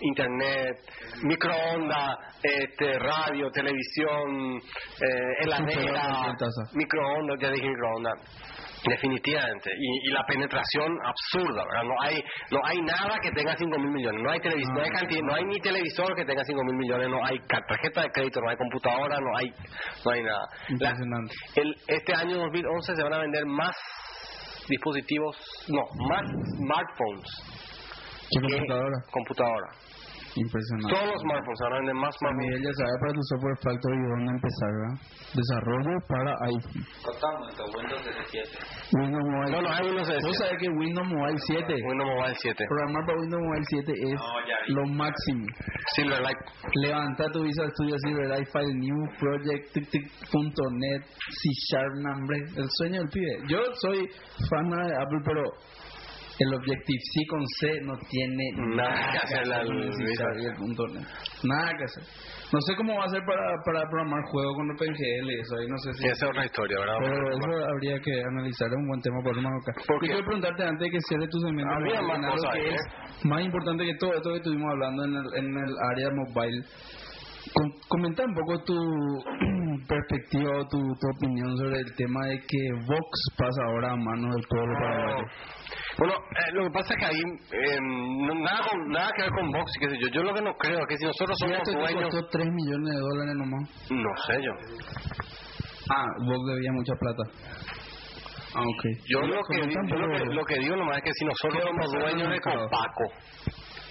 internet, 0.00 0.76
microondas, 1.22 2.16
este, 2.42 2.98
radio, 2.98 3.50
televisión, 3.50 4.56
eh, 4.56 5.44
heladera, 5.44 6.34
microondas, 6.74 7.36
ya 7.40 7.50
dije 7.50 7.68
microondas. 7.68 8.14
Definitivamente. 8.88 9.70
Y, 9.78 10.08
y 10.08 10.12
la 10.12 10.24
penetración 10.26 10.96
absurda, 11.04 11.62
¿verdad? 11.64 11.82
No 11.84 11.94
hay, 12.02 12.24
no 12.50 12.60
hay 12.64 12.78
nada 12.82 13.18
que 13.22 13.30
tenga 13.32 13.54
5 13.56 13.78
mil 13.78 13.90
millones. 13.90 14.22
No 14.22 14.30
hay, 14.30 14.38
televis- 14.40 14.72
no, 14.74 14.80
hay 14.82 14.90
canti- 14.90 15.22
no 15.22 15.34
hay 15.34 15.44
ni 15.44 15.58
televisor 15.60 16.14
que 16.16 16.24
tenga 16.24 16.42
5 16.44 16.62
mil 16.64 16.76
millones. 16.76 17.08
No 17.08 17.24
hay 17.24 17.38
tarjeta 17.46 18.02
de 18.02 18.10
crédito, 18.10 18.40
no 18.40 18.48
hay 18.50 18.56
computadora, 18.56 19.18
no 19.20 19.36
hay, 19.36 19.52
no 20.04 20.10
hay 20.12 20.22
nada. 20.22 20.48
La- 20.80 20.94
el, 21.56 21.74
este 21.88 22.14
año 22.14 22.38
2011 22.38 22.96
se 22.96 23.02
van 23.02 23.12
a 23.14 23.18
vender 23.18 23.44
más 23.46 23.76
dispositivos, 24.68 25.36
no, 25.68 25.82
más 26.08 26.22
smartphones 26.56 27.26
¿Qué 28.30 28.40
que 28.40 28.52
computadora? 28.56 28.96
computadora. 29.10 29.66
Impresionante. 30.36 30.94
Todos 30.94 31.06
los 31.10 31.20
smartphones 31.22 31.58
se 31.58 31.64
van 31.64 31.72
a 31.72 31.76
vender 31.80 31.94
más 31.94 32.14
smartphones. 32.14 32.46
Miguel 32.46 32.60
ya 32.62 32.72
sabe 32.78 32.94
para 33.00 33.12
tu 33.12 33.22
software 33.30 33.58
Factory 33.64 33.98
dónde 34.10 34.30
empezar, 34.30 34.70
¿verdad? 34.70 34.96
Desarrollo 35.34 35.94
para 36.06 36.30
iPhone. 36.54 36.82
Totalmente, 37.02 37.60
Windows 37.74 38.02
17. 38.04 38.50
Windows 38.94 39.26
Mobile. 39.26 39.50
No, 39.50 39.58
no, 39.62 39.68
hay 39.70 39.84
Windows 39.90 40.08
Vos 40.08 40.36
7. 40.36 40.38
sabés 40.38 40.56
que 40.60 40.68
Windows 40.70 41.08
Mobile 41.08 41.38
7, 41.38 41.74
Windows 41.82 42.10
Mobile 42.14 42.36
7. 42.38 42.64
programar 42.68 43.02
para 43.06 43.18
Windows 43.20 43.42
Mobile 43.42 43.66
7 43.70 43.92
es 43.92 44.18
No, 44.20 44.74
lo 44.76 44.82
máximo. 44.86 45.44
Silverlight. 45.96 46.40
Levanta 46.74 47.24
tu 47.32 47.42
Visual 47.42 47.70
Studio 47.72 47.96
Silverlight 47.98 48.46
File 48.52 48.74
New 48.74 49.00
Project 49.18 49.72
tic, 49.72 49.90
tic, 49.90 50.04
punto 50.30 50.62
net 50.70 51.02
C 51.30 51.50
Sharp 51.68 51.94
nombre 51.96 52.38
el 52.56 52.68
sueño 52.78 53.00
del 53.00 53.08
pibe 53.08 53.38
yo 53.48 53.58
soy 53.74 54.08
fan 54.48 54.70
de 54.70 54.96
Apple 54.96 55.20
pero 55.24 55.42
el 56.44 56.54
Objective 56.54 57.00
C 57.12 57.20
con 57.28 57.42
C 57.60 57.80
no 57.82 57.94
tiene 58.08 58.44
Nada 58.76 59.12
que 59.12 59.18
hacer 59.18 59.46
la- 59.46 59.62
nada 61.44 61.70
que 61.76 61.84
hacer 61.84 62.04
No 62.52 62.60
sé 62.60 62.74
cómo 62.76 62.96
va 62.96 63.04
a 63.04 63.08
ser 63.08 63.22
para, 63.24 63.54
para 63.64 63.88
programar 63.88 64.22
juegos 64.30 64.54
con 64.56 64.70
OpenGL, 64.72 65.28
eso 65.30 65.56
ahí 65.56 65.66
no 65.68 65.78
sé 65.78 65.92
si... 65.94 66.06
Esa 66.06 66.24
es 66.26 66.30
otra 66.30 66.44
historia, 66.44 66.76
¿verdad? 66.80 66.96
Pero 67.00 67.30
eso 67.30 67.66
habría 67.70 67.98
que 68.00 68.12
analizar, 68.24 68.68
es 68.68 68.76
un 68.76 68.88
buen 68.88 69.00
tema 69.00 69.18
para 69.22 69.38
acá. 69.38 69.72
¿Por 69.86 69.96
Yo 69.96 70.00
quiero 70.00 70.24
preguntarte 70.24 70.62
antes 70.64 70.80
de 70.80 70.90
que 70.90 71.00
cierre 71.08 71.28
tu 71.28 71.38
segmento. 71.40 71.70
Había 71.72 72.02
más 72.02 72.40
que 72.52 72.68
es 72.74 73.24
más 73.24 73.42
importante 73.44 73.84
que 73.84 73.94
todo 74.00 74.14
esto 74.14 74.30
que 74.30 74.36
estuvimos 74.36 74.70
hablando 74.72 75.04
en 75.04 75.14
el, 75.14 75.26
en 75.36 75.46
el 75.56 75.72
área 75.92 76.08
mobile. 76.10 76.64
Com- 77.54 77.72
comenta 77.88 78.22
un 78.24 78.34
poco 78.34 78.62
tu 78.64 78.76
perspectiva 79.88 80.50
o 80.58 80.64
tu, 80.68 80.78
tu 80.78 81.06
opinión 81.16 81.56
sobre 81.56 81.78
el 81.80 81.94
tema 81.96 82.26
de 82.26 82.38
que 82.38 82.62
Vox 82.86 83.10
pasa 83.36 83.62
ahora 83.66 83.92
a 83.92 83.96
manos 83.96 84.34
del 84.34 84.44
pueblo 84.48 84.74
paraguayo. 84.80 85.26
Bueno, 85.98 86.14
eh, 86.14 86.52
lo 86.54 86.64
que 86.64 86.70
pasa 86.70 86.94
es 86.94 86.98
que 87.00 87.06
ahí 87.06 87.22
eh, 87.52 87.78
no- 87.80 88.34
nada, 88.34 88.60
con- 88.70 88.88
nada 88.88 89.10
que 89.16 89.22
ver 89.22 89.30
con 89.32 89.50
Vox, 89.52 89.70
qué 89.80 89.90
sé 89.90 89.96
yo. 90.00 90.08
Yo 90.08 90.22
lo 90.22 90.34
que 90.34 90.42
no 90.42 90.54
creo 90.56 90.78
es 90.80 90.86
que 90.88 90.96
si 90.96 91.04
nosotros 91.04 91.36
¿Y 91.40 91.44
somos 91.44 91.64
dueños... 91.74 92.02
costó 92.14 92.28
3 92.30 92.46
millones 92.50 92.94
de 92.94 93.00
dólares 93.00 93.34
nomás? 93.36 93.90
No 93.90 94.10
sé 94.26 94.42
yo. 94.42 94.52
Ah, 95.90 96.06
Vox 96.26 96.40
debía 96.54 96.72
mucha 96.72 96.94
plata. 96.94 97.22
Ah. 98.54 98.64
Yo 99.08 99.20
lo 99.20 99.40
que, 99.48 99.60
un 99.60 99.70
yo 99.70 99.96
lo 99.96 100.08
que, 100.18 100.24
lo 100.34 100.44
que 100.44 100.58
digo 100.58 100.76
nomás 100.76 100.98
es 100.98 101.04
que 101.04 101.12
si 101.14 101.24
nosotros 101.24 101.54
¿Qué 101.54 101.70
va 101.70 101.70
a 101.70 101.86
somos 101.86 102.02
dueños 102.02 102.30
de? 102.30 102.40
Copaco, 102.40 103.04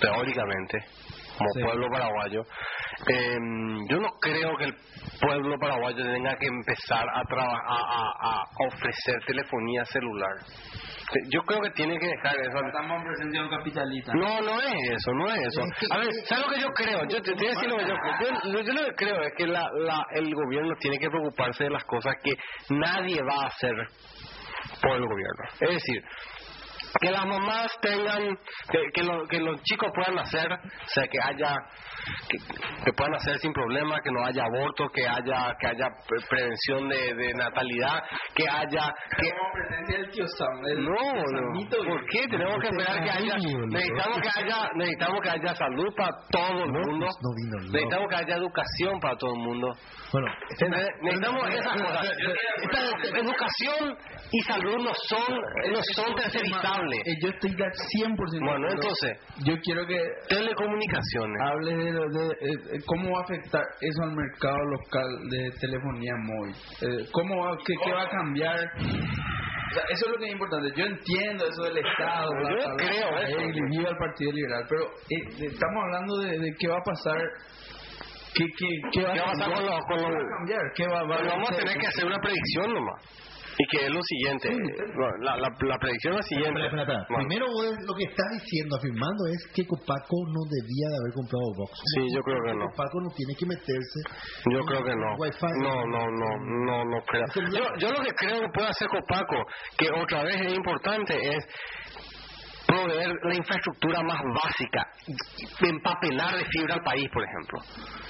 teóricamente, 0.02 0.78
como 1.38 1.50
Sí. 1.56 1.62
pueblo 1.64 1.88
paraguayo, 1.92 2.44
eh, 3.08 3.38
yo 3.90 3.98
no 4.00 4.10
creo 4.20 4.58
que 4.58 4.66
el 4.66 4.74
pueblo 5.22 5.56
paraguayo 5.60 6.04
tenga 6.04 6.36
que 6.38 6.48
empezar 6.48 7.08
a, 7.10 7.20
a, 7.20 7.76
a- 7.76 8.14
a 8.22 8.46
ofrecer 8.68 9.16
telefonía 9.26 9.86
celular. 9.86 10.36
Yo 11.32 11.42
creo 11.44 11.60
que 11.62 11.72
tiene 11.72 11.98
que 11.98 12.06
dejar 12.08 12.36
eso. 12.40 12.66
Estamos 12.68 13.02
capitalista. 13.50 14.12
No, 14.14 14.42
no 14.42 14.62
es 14.62 14.74
eso, 14.98 15.12
no 15.14 15.28
es 15.34 15.40
eso. 15.48 15.62
A 15.92 15.98
ver, 15.98 16.08
¿sabes 16.26 16.46
lo 16.46 16.54
que 16.54 16.62
yo 16.62 16.68
creo? 16.70 17.00
Yo 17.10 17.22
te, 17.22 17.34
te 17.34 17.36
voy 17.36 17.48
a 17.48 17.50
decir 17.50 17.70
lo 17.70 17.78
que 17.78 17.86
yo 17.88 17.96
creo. 17.96 18.54
Yo, 18.54 18.62
yo 18.62 18.74
lo 18.74 18.86
que 18.90 18.96
creo 18.96 19.22
es 19.24 19.34
que 19.36 19.48
la, 19.48 19.70
la, 19.80 20.06
el 20.16 20.34
gobierno 20.34 20.76
tiene 20.80 21.00
que 21.00 21.10
preocuparse 21.10 21.64
de 21.64 21.70
las 21.72 21.84
cosas 21.86 22.14
que 22.24 22.32
nadie 22.70 23.22
va 23.24 23.44
a 23.44 23.48
hacer 23.48 23.74
por 24.82 24.92
el 24.92 25.02
gobierno. 25.06 25.44
Es 25.62 25.70
decir, 25.70 26.04
que 27.02 27.12
las 27.12 27.26
mamás 27.26 27.72
tengan, 27.82 28.38
que, 28.72 28.80
que, 28.94 29.04
lo- 29.04 29.26
que 29.28 29.40
los 29.40 29.62
chicos 29.64 29.90
puedan 29.96 30.16
nacer, 30.16 30.52
o 30.52 30.88
sea, 30.88 31.08
que 31.08 31.18
haya, 31.24 31.56
que, 32.30 32.38
que 32.86 32.94
puedan 32.94 33.12
nacer 33.14 33.38
sin 33.40 33.54
problema, 33.54 34.00
que 34.02 34.12
no 34.12 34.26
haya 34.26 34.44
aborto, 34.46 34.88
que 34.90 35.08
haya, 35.08 35.54
que 35.60 35.68
haya 35.68 35.88
pre- 36.08 36.26
prevención 36.30 36.88
de, 36.90 37.14
de 37.16 37.34
natalidad, 37.34 38.04
que 38.36 38.44
haya, 38.50 38.94
que, 39.18 39.94
del 39.94 40.10
tío 40.12 40.26
Sam. 40.38 40.66
el- 40.66 40.84
no, 40.86 40.92
el 40.92 41.32
no. 41.34 41.90
¿Por 41.90 42.06
qué? 42.08 42.28
Tenemos 42.30 42.60
que 42.62 42.68
esperar 42.68 43.04
que 43.04 43.10
haya. 43.10 43.36
Necesitamos 43.38 44.20
que 44.22 44.30
haya, 44.40 44.70
necesitamos 44.76 45.22
que 45.22 45.30
haya 45.30 45.56
salud 45.56 45.94
para 45.96 46.12
todo 46.32 46.64
el 46.64 46.72
mundo. 46.72 47.06
no 47.08 47.30
vino 47.36 47.58
el 47.60 47.72
Necesitamos 47.72 48.08
que 48.10 48.16
haya 48.16 48.36
educación 48.36 49.00
para 49.00 49.16
todo 49.18 49.34
el 49.34 49.40
mundo. 49.42 49.68
Bueno, 50.12 50.28
¿Entendés? 50.52 50.88
Necesitamos 51.02 51.50
esas 51.50 51.82
cosas. 51.82 52.06
Esta 52.64 53.18
educación 53.20 53.98
y 54.32 54.42
salud 54.42 54.78
no 54.78 54.92
son, 55.08 55.36
no 55.72 55.80
son 55.96 56.16
tercerizables. 56.16 57.00
Eh, 57.06 57.14
yo 57.22 57.30
estoy 57.30 57.52
de 57.52 57.64
100% 57.66 58.32
de 58.32 58.40
Bueno, 58.40 58.68
entonces, 58.72 59.18
Yo 59.46 59.54
quiero 59.64 59.86
que 59.86 60.00
telecomunicaciones. 60.30 61.38
hables 61.46 61.78
de, 61.78 61.89
de, 61.92 62.28
eh, 62.28 62.36
eh, 62.74 62.80
cómo 62.86 63.12
va 63.12 63.20
a 63.20 63.24
afectar 63.24 63.64
eso 63.82 64.04
al 64.04 64.16
mercado 64.16 64.58
local 64.66 65.08
de 65.30 65.52
telefonía 65.60 66.14
móvil. 66.24 66.56
Eh, 66.82 67.06
¿Cómo 67.12 67.46
va, 67.46 67.58
qué, 67.66 67.74
qué 67.84 67.92
va 67.94 68.04
a 68.04 68.10
cambiar? 68.10 68.56
O 68.58 69.72
sea, 69.74 69.84
eso 69.90 70.06
es 70.06 70.12
lo 70.12 70.18
que 70.18 70.26
es 70.26 70.32
importante. 70.34 70.72
Yo 70.76 70.86
entiendo 70.86 71.46
eso 71.46 71.64
del 71.64 71.78
Estado. 71.78 72.30
Yo 72.34 72.40
bla, 72.40 72.50
bla, 72.50 72.74
bla, 72.74 72.76
creo 72.78 73.10
bla, 73.12 73.22
eso. 73.22 73.90
el 73.90 73.98
Partido 73.98 74.32
Liberal. 74.32 74.66
Pero 74.68 74.84
eh, 74.86 75.46
estamos 75.52 75.84
hablando 75.84 76.18
de, 76.20 76.40
de 76.40 76.56
qué 76.58 76.68
va 76.68 76.78
a 76.78 76.84
pasar. 76.84 77.22
¿Qué, 78.34 78.46
qué, 78.58 78.68
qué 78.94 79.02
va, 79.04 79.14
¿Qué 79.14 79.20
va 79.20 79.26
a 79.26 79.32
pasar 79.32 79.54
con 79.54 79.66
los- 79.66 79.86
con 79.86 79.98
¿Qué 79.98 80.04
los- 80.04 80.12
va 80.12 80.20
a 80.20 80.38
cambiar? 80.38 80.62
¿Qué 80.76 80.88
va, 80.88 81.04
va 81.04 81.18
Pero 81.18 81.30
vamos 81.30 81.52
a 81.52 81.56
tener 81.56 81.78
que 81.78 81.88
hacer 81.88 82.06
una 82.06 82.20
predicción 82.20 82.74
nomás. 82.74 83.29
Y 83.60 83.68
que 83.68 83.86
es 83.86 83.92
lo 83.92 84.00
siguiente. 84.02 84.48
La, 85.20 85.36
la, 85.36 85.52
la 85.52 85.78
predicción 85.78 86.16
es 86.16 86.24
la 86.24 86.24
siguiente. 86.24 86.64
Espera, 86.64 86.82
espera, 86.82 87.04
espera. 87.04 87.06
Bueno, 87.12 87.28
Primero 87.28 87.46
lo 87.84 87.94
que 87.94 88.08
estás 88.08 88.30
diciendo, 88.40 88.80
afirmando 88.80 89.28
es 89.28 89.40
que 89.52 89.68
Copaco 89.68 90.16
no 90.32 90.48
debía 90.48 90.88
de 90.88 90.98
haber 91.04 91.12
comprado 91.12 91.44
Vox. 91.60 91.76
Sí, 91.92 92.08
yo 92.16 92.24
creo 92.24 92.40
que 92.40 92.54
no. 92.56 92.72
Copaco 92.72 93.04
no 93.04 93.10
tiene 93.12 93.36
que 93.36 93.46
meterse. 93.46 94.00
Yo 94.48 94.60
en 94.60 94.66
creo 94.66 94.84
que 94.88 94.96
no. 94.96 95.08
Wi-Fi. 95.20 95.52
No, 95.60 95.76
no, 95.92 96.02
no, 96.08 96.30
no, 96.40 96.76
no 96.88 96.98
creo. 97.04 97.28
Yo, 97.52 97.64
yo 97.84 97.88
lo 97.92 98.00
que 98.00 98.16
creo 98.16 98.40
que 98.48 98.52
puede 98.56 98.70
hacer 98.72 98.88
Copaco, 98.88 99.44
que 99.76 99.92
otra 99.92 100.24
vez 100.24 100.40
es 100.40 100.54
importante, 100.56 101.20
es 101.20 101.44
proveer 102.70 103.10
la 103.24 103.36
infraestructura 103.36 104.04
más 104.04 104.22
básica, 104.22 104.86
empapelar 105.62 106.38
de 106.38 106.46
fibra 106.46 106.76
al 106.76 106.84
país, 106.84 107.10
por 107.12 107.24
ejemplo. 107.24 107.60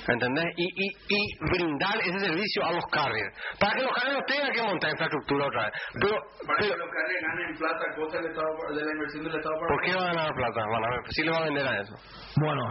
¿Entendés? 0.07 0.45
Y, 0.57 0.65
y, 0.65 0.87
y 1.07 1.21
brindar 1.51 1.95
ese 2.03 2.19
servicio 2.19 2.65
a 2.65 2.73
los 2.73 2.83
carriers. 2.91 3.31
Para 3.59 3.73
que 3.73 3.83
los 3.83 3.93
carriers 3.93 4.19
no 4.19 4.25
tengan 4.25 4.51
que 4.51 4.61
montar 4.63 4.91
infraestructura 4.91 5.45
otra 5.47 5.63
vez. 5.63 5.73
Pero, 5.93 6.15
Para 6.45 6.57
que 6.59 6.67
pero 6.67 6.77
los 6.77 6.91
carriers 6.91 7.21
ganen 7.23 7.57
plata 7.57 7.83
a 7.87 7.95
costa 7.95 8.17
del 8.17 8.27
Estado, 8.27 8.49
de 8.75 8.83
la 8.83 8.91
inversión 8.91 9.23
del 9.23 9.35
Estado 9.35 9.55
para 9.55 9.69
¿por 9.69 9.81
qué 9.85 9.91
van 9.95 10.03
a 10.03 10.13
ganar 10.13 10.33
plata? 10.35 10.59
Van 10.67 10.83
a 10.83 10.89
ver, 10.89 10.99
sí 11.09 11.21
le 11.23 11.31
va 11.31 11.37
a 11.37 11.43
vender 11.43 11.67
a 11.67 11.73
eso. 11.79 11.95
Bueno, 12.35 12.61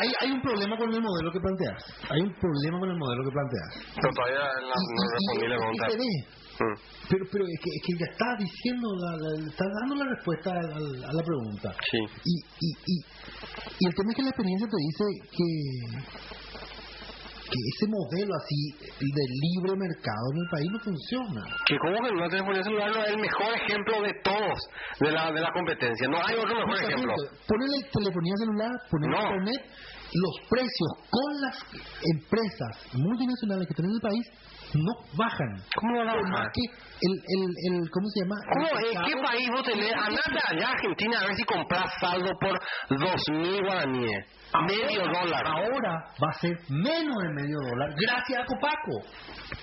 hay, 0.00 0.10
hay 0.20 0.30
un 0.32 0.40
problema 0.40 0.76
con 0.76 0.88
el 0.92 1.02
modelo 1.02 1.32
que 1.32 1.40
planteas. 1.40 1.80
Hay 2.10 2.20
un 2.20 2.32
problema 2.40 2.80
con 2.80 2.90
el 2.90 2.96
modelo 2.96 3.22
que 3.24 3.30
planteas. 3.30 3.70
Pero 4.00 4.12
todavía 4.14 4.44
no, 4.62 4.72
no 4.72 5.02
respondí 5.12 5.48
la 5.48 5.56
pregunta. 5.58 5.86
Mm. 6.54 6.78
Pero, 7.10 7.24
pero 7.32 7.44
es, 7.46 7.60
que, 7.60 7.70
es 7.74 7.82
que 7.84 7.92
ya 7.98 8.06
está 8.12 8.36
diciendo, 8.38 8.86
la, 9.02 9.16
la- 9.16 9.48
está 9.50 9.64
dando 9.80 9.94
la 9.96 10.06
respuesta 10.14 10.50
a, 10.50 10.60
a- 10.60 11.10
a 11.10 11.12
la 11.12 11.22
pregunta. 11.22 11.74
Sí. 11.90 11.98
Y, 12.24 12.34
y, 12.60 12.68
y, 12.86 12.94
y 13.80 13.86
el 13.88 13.94
tema 13.94 14.10
es 14.10 14.16
que 14.16 14.22
la 14.22 14.28
experiencia 14.30 14.68
te 14.68 14.78
dice 14.78 15.04
que, 15.34 15.48
que 17.44 17.58
ese 17.74 17.86
modelo 17.90 18.32
así 18.34 18.60
de 18.98 19.24
libre 19.44 19.76
mercado 19.76 20.26
en 20.32 20.38
el 20.38 20.48
país 20.50 20.68
no 20.72 20.80
funciona. 20.80 21.42
Que 21.66 21.76
como 21.78 21.96
que 22.02 22.10
una 22.14 22.28
telefonía 22.28 22.62
celular 22.62 22.90
no 22.90 23.02
es 23.04 23.10
el 23.10 23.20
mejor 23.20 23.50
ejemplo 23.54 24.02
de 24.02 24.12
todos 24.24 24.58
de 25.00 25.10
la, 25.12 25.32
de 25.32 25.40
la 25.40 25.52
competencia. 25.52 26.08
No 26.08 26.18
hay 26.24 26.34
otro 26.38 26.54
mejor 26.66 26.82
ejemplo. 26.82 27.14
Ponerle 27.46 27.78
telefonía 27.92 28.34
celular, 28.38 28.72
ponerle 28.90 29.16
No. 29.16 29.22
internet, 29.26 29.62
los 30.14 30.48
precios 30.48 30.90
con 31.10 31.40
las 31.40 31.58
empresas 32.14 32.94
multinacionales 32.94 33.66
que 33.66 33.72
están 33.72 33.86
en 33.86 33.94
el 33.94 34.00
país 34.00 34.30
no 34.74 34.92
bajan. 35.16 35.62
¿Cómo 35.76 36.04
no 36.04 36.28
más 36.30 36.48
que 36.52 36.62
el, 37.02 37.12
el, 37.12 37.74
el, 37.74 37.90
¿cómo 37.90 38.08
se 38.08 38.20
llama? 38.22 38.36
¿Cómo, 38.52 38.66
¿En 38.66 39.02
qué 39.04 39.22
país 39.22 39.48
vos 39.52 39.62
tenés? 39.62 39.92
Andate 39.94 40.38
allá 40.48 40.68
a 40.68 40.72
Argentina 40.72 41.20
a 41.20 41.26
ver 41.26 41.36
si 41.36 41.44
compras 41.44 41.92
saldo 42.00 42.30
por 42.40 42.58
dos 42.98 43.22
mil 43.30 43.62
guaraníes. 43.62 44.26
Medio 44.66 45.02
dólar. 45.02 45.46
Ahora 45.46 46.04
va 46.22 46.30
a 46.30 46.40
ser 46.40 46.56
menos 46.68 47.16
de 47.22 47.42
medio 47.42 47.56
dólar 47.70 47.90
gracias 48.00 48.40
a 48.40 48.44
Copaco. 48.46 49.02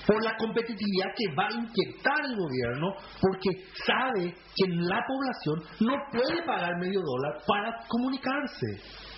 Por 0.05 0.23
la 0.23 0.35
competitividad 0.37 1.07
que 1.15 1.35
va 1.35 1.47
a 1.47 1.51
inyectar 1.51 2.25
el 2.25 2.35
gobierno, 2.35 2.93
porque 3.21 3.49
sabe 3.85 4.33
que 4.55 4.67
la 4.67 4.99
población 5.07 5.63
no 5.79 5.93
puede 6.11 6.43
pagar 6.45 6.77
medio 6.79 7.01
dólar 7.01 7.41
para 7.47 7.79
comunicarse. 7.87 9.10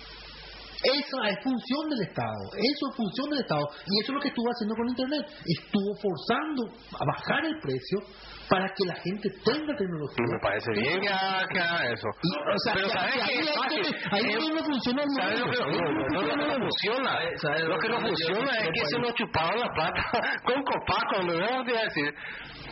Esa 0.84 1.28
es 1.30 1.42
función 1.42 1.88
del 1.88 2.02
Estado, 2.02 2.44
eso 2.52 2.88
es 2.90 2.96
función 2.96 3.30
del 3.30 3.40
Estado. 3.40 3.64
Y 3.86 4.00
eso 4.00 4.12
es 4.12 4.14
lo 4.14 4.20
que 4.20 4.28
estuvo 4.28 4.48
haciendo 4.50 4.74
con 4.76 4.88
Internet. 4.88 5.26
Estuvo 5.46 5.94
forzando 5.96 6.68
a 7.00 7.04
bajar 7.06 7.44
el 7.46 7.58
precio 7.58 7.98
para 8.48 8.66
que 8.66 8.84
la 8.86 8.94
gente 8.96 9.30
tenga 9.44 9.74
tecnología. 9.76 10.24
Me 10.30 10.38
parece 10.40 10.70
bien 10.72 11.00
que 11.00 11.08
haga, 11.08 11.92
eso. 11.92 12.08
Y, 12.22 12.36
o 12.36 12.58
sea, 12.64 12.74
Pero 12.74 12.88
¿sabes 12.88 13.12
que 13.14 13.80
qué 13.80 14.16
ahí 14.16 14.48
no 14.54 14.64
funciona 14.64 15.02
el 15.02 15.10
¿Sabes 15.10 15.40
lo 15.40 15.46
que 15.50 15.58
no, 15.58 15.66
no, 15.66 16.08
no, 16.08 16.22
lo 16.22 16.36
que 16.36 16.46
no 16.46 16.58
funciona? 16.58 17.10
¿Sabes 17.36 17.62
Lo 17.64 17.78
que 17.78 17.88
no 17.88 17.94
lo 17.94 18.06
funciona 18.06 18.50
es 18.58 18.68
que 18.74 18.86
se 18.86 18.98
nos 18.98 19.14
chuparon 19.14 19.60
la 19.60 19.68
plata 19.74 20.04
con 20.44 20.62
Copaco, 20.62 21.16
donde 21.18 21.34
debemos 21.34 21.66
de 21.66 21.72
decir 21.72 22.14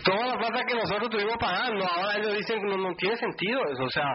toda 0.04 0.26
la 0.26 0.38
plata 0.38 0.64
que 0.66 0.74
nosotros 0.74 1.10
tuvimos 1.10 1.36
pagando, 1.38 1.84
ahora 1.86 2.18
ellos 2.18 2.36
dicen 2.36 2.60
que 2.60 2.66
no, 2.66 2.76
no 2.76 2.94
tiene 2.96 3.16
sentido 3.16 3.60
eso, 3.72 3.84
o 3.84 3.90
sea, 3.90 4.14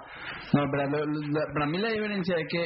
No, 0.53 0.63
pero 0.71 1.05
lo- 1.05 1.53
para 1.53 1.65
mí 1.65 1.77
la 1.77 1.89
diferencia 1.89 2.35
es 2.37 2.47
que 2.49 2.65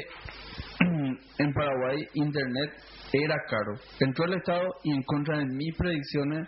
en 1.38 1.54
Paraguay 1.54 2.04
Internet 2.15 2.71
era 3.13 3.36
caro. 3.47 3.73
Entró 3.99 4.25
el 4.25 4.34
Estado 4.36 4.69
y 4.84 4.91
en 4.95 5.04
contra 5.04 5.38
de 5.38 5.45
mis 5.45 5.75
predicciones 5.77 6.47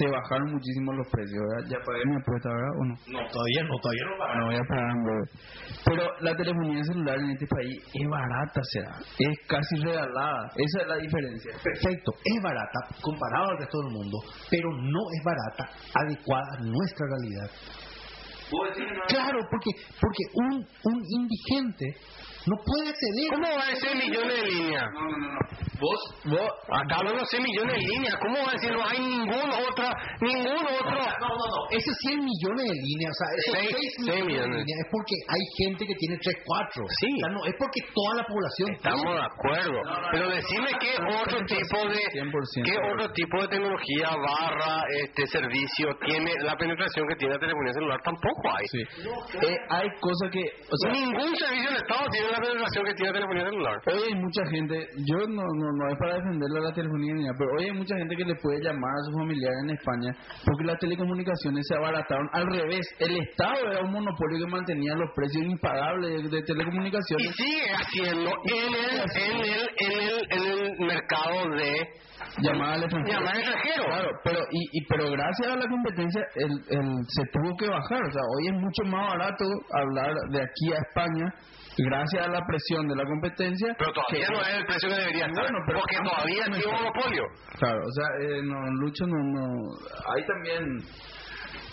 se 0.00 0.08
bajaron 0.08 0.52
muchísimo 0.52 0.92
los 0.92 1.06
precios. 1.08 1.40
¿verdad? 1.44 1.68
Ya 1.68 1.78
pagué 1.84 2.00
mi 2.06 2.16
apuesta, 2.16 2.48
¿verdad? 2.48 2.72
¿O 2.72 2.84
no? 2.88 2.94
No, 3.12 3.20
todavía 3.28 3.62
no, 3.68 3.74
todavía 3.84 4.04
no 4.08 4.40
No 4.40 4.46
voy 4.46 4.56
a 4.56 4.64
pagar. 4.64 4.96
Pero 5.84 6.02
la 6.20 6.36
telefonía 6.36 6.84
celular 6.84 7.18
en 7.20 7.30
este 7.30 7.46
país 7.46 7.76
es 7.92 8.08
barata, 8.08 8.60
será. 8.72 8.96
Es 9.18 9.36
casi 9.46 9.76
regalada. 9.84 10.50
Esa 10.56 10.82
es 10.82 10.88
la 10.88 10.96
diferencia. 10.96 11.52
Perfecto, 11.62 12.12
es 12.24 12.42
barata 12.42 12.80
comparado 13.02 13.50
al 13.50 13.58
resto 13.58 13.78
del 13.84 13.92
mundo, 13.92 14.16
pero 14.50 14.68
no 14.72 15.02
es 15.12 15.20
barata 15.24 15.64
adecuada 15.92 16.48
a 16.56 16.62
nuestra 16.64 17.06
realidad. 17.06 17.50
Claro, 19.06 19.38
porque, 19.48 19.70
porque 20.00 20.24
un, 20.34 20.66
un 20.84 21.02
indigente 21.06 21.86
no 22.46 22.56
puede 22.64 22.92
ceder. 22.96 23.28
¿Cómo 23.34 23.48
va 23.56 23.62
a 23.64 23.70
decir 23.70 23.92
millones 23.96 24.34
de 24.42 24.48
líneas? 24.50 24.84
No, 24.94 25.00
no, 25.00 25.16
no, 25.18 25.28
no. 25.34 25.40
Vos, 25.80 26.00
vos, 26.24 26.50
Acá 26.68 26.96
hablan 27.00 27.16
de 27.16 27.24
6 27.24 27.40
millones 27.42 27.72
de 27.72 27.80
líneas. 27.80 28.14
¿Cómo 28.20 28.36
va 28.44 28.50
a 28.50 28.52
decir 28.52 28.70
no 28.72 28.84
hay 28.84 28.98
ningún 29.00 29.48
otra, 29.64 29.88
ningún 30.20 30.60
otro? 30.60 31.00
No, 31.20 31.28
no, 31.28 31.40
no. 31.40 31.60
Esos 31.72 31.94
100 32.04 32.20
millones 32.20 32.64
de 32.68 32.76
líneas, 32.84 33.12
o 33.12 33.16
sea, 33.16 33.28
esos 33.32 33.54
Seis- 33.56 33.76
6 33.80 33.80
seis 33.80 33.98
millones, 34.04 34.26
millones. 34.28 34.50
de 34.50 34.60
líneas 34.60 34.80
es 34.84 34.88
porque 34.92 35.14
hay 35.24 35.42
gente 35.56 35.80
que 35.88 35.94
tiene 35.96 36.16
3, 36.20 36.36
4. 36.44 36.84
Sí. 37.00 37.08
O 37.08 37.18
sea, 37.24 37.28
no, 37.32 37.40
es 37.48 37.54
porque 37.56 37.80
toda 37.96 38.12
la 38.20 38.24
población 38.28 38.68
Estamos 38.76 39.08
de 39.08 39.24
acuerdo. 39.24 39.78
Pero 40.12 40.24
decime 40.28 40.68
qué 40.80 40.92
otro 41.00 41.38
tipo 41.48 41.78
de 41.88 42.00
100%. 42.12 42.64
qué 42.68 42.76
otro 42.76 43.12
tipo 43.16 43.34
de 43.40 43.48
tecnología 43.48 44.08
barra 44.20 44.84
este 45.00 45.26
servicio 45.28 45.88
tiene 46.04 46.28
la 46.44 46.56
penetración 46.56 47.08
que 47.08 47.16
tiene 47.16 47.34
la 47.34 47.40
telefonía 47.40 47.72
celular 47.72 48.00
tampoco 48.04 48.44
hay. 48.52 48.66
sí. 48.68 48.82
Eh, 49.48 49.56
hay 49.70 49.88
cosas 50.00 50.28
que, 50.30 50.44
o 50.44 50.76
sea, 50.76 50.92
Ningún 50.92 51.32
servicio 51.36 51.70
del 51.72 51.80
Estado 51.80 52.04
tiene 52.12 52.28
la 52.32 52.38
penetración 52.40 52.84
que 52.84 52.94
tiene 52.94 53.12
la 53.12 53.18
telefonía 53.18 53.44
celular. 53.50 53.76
Hoy 53.86 54.00
hay 54.08 54.14
mucha 54.20 54.42
gente, 54.50 54.86
yo 55.06 55.18
no, 55.28 55.42
no, 55.42 55.66
no 55.76 55.84
es 55.92 55.98
para 55.98 56.14
defenderle 56.14 56.58
a 56.58 56.62
la 56.68 56.72
telefonía 56.72 57.14
ni 57.14 57.22
nada, 57.24 57.34
pero 57.38 57.50
hoy 57.58 57.64
hay 57.64 57.72
mucha 57.76 57.96
gente 57.96 58.16
que 58.16 58.24
le 58.24 58.34
puede 58.36 58.60
llamar 58.62 58.90
a 58.90 59.04
su 59.04 59.12
familiar 59.18 59.52
en 59.64 59.70
España 59.70 60.10
porque 60.44 60.64
las 60.64 60.78
telecomunicaciones 60.78 61.66
se 61.66 61.74
abarataron 61.76 62.28
al 62.32 62.46
revés. 62.46 62.86
El 62.98 63.16
Estado 63.18 63.70
era 63.70 63.80
un 63.84 63.92
monopolio 63.92 64.44
que 64.46 64.50
mantenía 64.50 64.94
los 64.94 65.10
precios 65.14 65.44
impagables 65.44 66.22
de, 66.24 66.28
de 66.28 66.38
Y 66.38 66.44
telecomunicaciones. 66.44 67.36
sigue 67.36 67.66
haciendo 67.74 68.30
en 68.44 68.70
el, 68.74 68.96
en 69.14 69.36
el, 69.40 69.62
en 69.78 69.92
el, 70.08 70.16
en 70.30 70.78
el 70.80 70.86
mercado 70.86 71.50
de 71.56 72.10
Llamada 72.38 72.74
al 72.74 72.82
extranjero. 72.84 73.18
llamar 73.18 73.36
extranjero. 73.36 73.84
Claro, 73.86 74.08
pero 74.22 74.38
y, 74.52 74.78
y 74.78 74.86
pero 74.86 75.10
gracias 75.10 75.48
a 75.52 75.56
la 75.56 75.66
competencia 75.68 76.22
el, 76.36 76.52
el, 76.78 76.86
se 77.08 77.22
tuvo 77.32 77.56
que 77.58 77.66
bajar. 77.66 78.00
O 78.06 78.12
sea, 78.12 78.22
hoy 78.36 78.46
es 78.46 78.54
mucho 78.54 78.84
más 78.86 79.08
barato 79.18 79.44
hablar 79.74 80.14
de 80.30 80.38
aquí 80.40 80.72
a 80.72 80.78
España 80.78 81.34
gracias 81.84 82.26
a 82.26 82.28
la 82.28 82.44
presión 82.46 82.88
de 82.88 82.96
la 82.96 83.04
competencia. 83.04 83.74
Pero 83.78 83.92
todavía 83.92 84.26
que- 84.26 84.32
no 84.32 84.40
es 84.42 84.54
el 84.58 84.66
precio 84.66 84.88
que 84.88 84.94
debería 84.96 85.26
estar. 85.26 85.42
Bueno, 85.44 85.58
pero- 85.66 85.78
porque 85.80 85.96
todavía 86.02 86.44
tiene 86.44 86.66
un 86.66 86.72
monopolio. 86.72 87.24
Claro, 87.58 87.80
o 87.86 87.92
sea, 87.92 88.06
eh, 88.20 88.42
no, 88.42 88.58
Lucho 88.80 89.06
no, 89.06 89.18
no... 89.18 89.44
Ahí 90.14 90.22
también... 90.26 90.62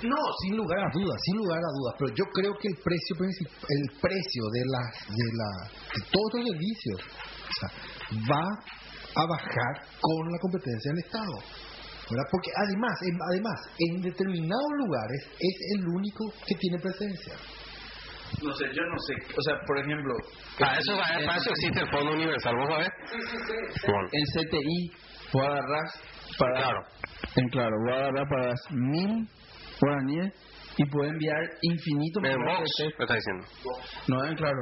No, 0.04 0.18
sin 0.44 0.58
lugar 0.58 0.78
a 0.80 0.90
dudas, 0.94 1.18
sin 1.26 1.38
lugar 1.38 1.58
a 1.58 1.72
dudas, 1.74 1.96
pero 1.98 2.14
yo 2.14 2.26
creo 2.34 2.54
que 2.62 2.68
el 2.68 2.78
precio 2.78 3.16
el 3.18 4.00
precio 4.00 4.44
de 4.54 4.62
las 4.70 4.88
de 5.10 5.28
la 5.34 5.50
de 5.74 6.02
todos 6.14 6.30
los 6.38 6.46
servicios 6.54 7.02
o 7.02 7.54
sea, 7.58 7.70
va 8.30 8.46
a 9.18 9.26
bajar 9.26 9.74
con 10.00 10.32
la 10.32 10.38
competencia 10.40 10.92
del 10.94 11.00
Estado. 11.02 11.34
¿verdad? 12.10 12.24
Porque 12.32 12.52
además, 12.56 12.96
en, 13.04 13.18
además, 13.32 13.58
en 13.80 14.02
determinados 14.02 14.72
lugares 14.78 15.22
es 15.40 15.56
el 15.76 15.88
único 15.88 16.32
que 16.46 16.56
tiene 16.56 16.80
presencia. 16.80 17.34
No 18.44 18.54
sé, 18.54 18.66
yo 18.74 18.84
no 18.84 18.98
sé. 19.00 19.14
O 19.38 19.42
sea, 19.42 19.60
por 19.66 19.78
ejemplo... 19.80 20.14
Para 20.60 20.78
eso, 20.78 20.94
en, 20.94 21.26
para 21.26 21.38
eso 21.38 21.50
existe 21.52 21.80
el 21.82 21.90
Fondo 21.90 22.14
Universal, 22.14 22.56
¿vos 22.56 22.70
sabés? 22.70 22.90
Bueno, 23.86 24.10
en 24.12 24.26
CTI 24.34 24.92
vos 25.34 25.44
agarrás 25.44 26.02
para... 26.38 26.54
Claro. 26.54 26.80
En 27.36 27.50
claro, 27.50 27.76
vos 27.86 27.96
agarrás 27.96 28.26
para 28.30 28.54
mil 28.72 29.28
guaraníes 29.82 30.34
y 30.78 30.86
puedes 30.90 31.12
enviar 31.14 31.42
infinito 31.62 32.20
en 32.24 32.40
me 32.40 32.46
texto. 32.46 33.04
está 33.04 33.16
diciendo. 33.16 33.46
No, 34.08 34.26
en 34.26 34.36
claro. 34.36 34.60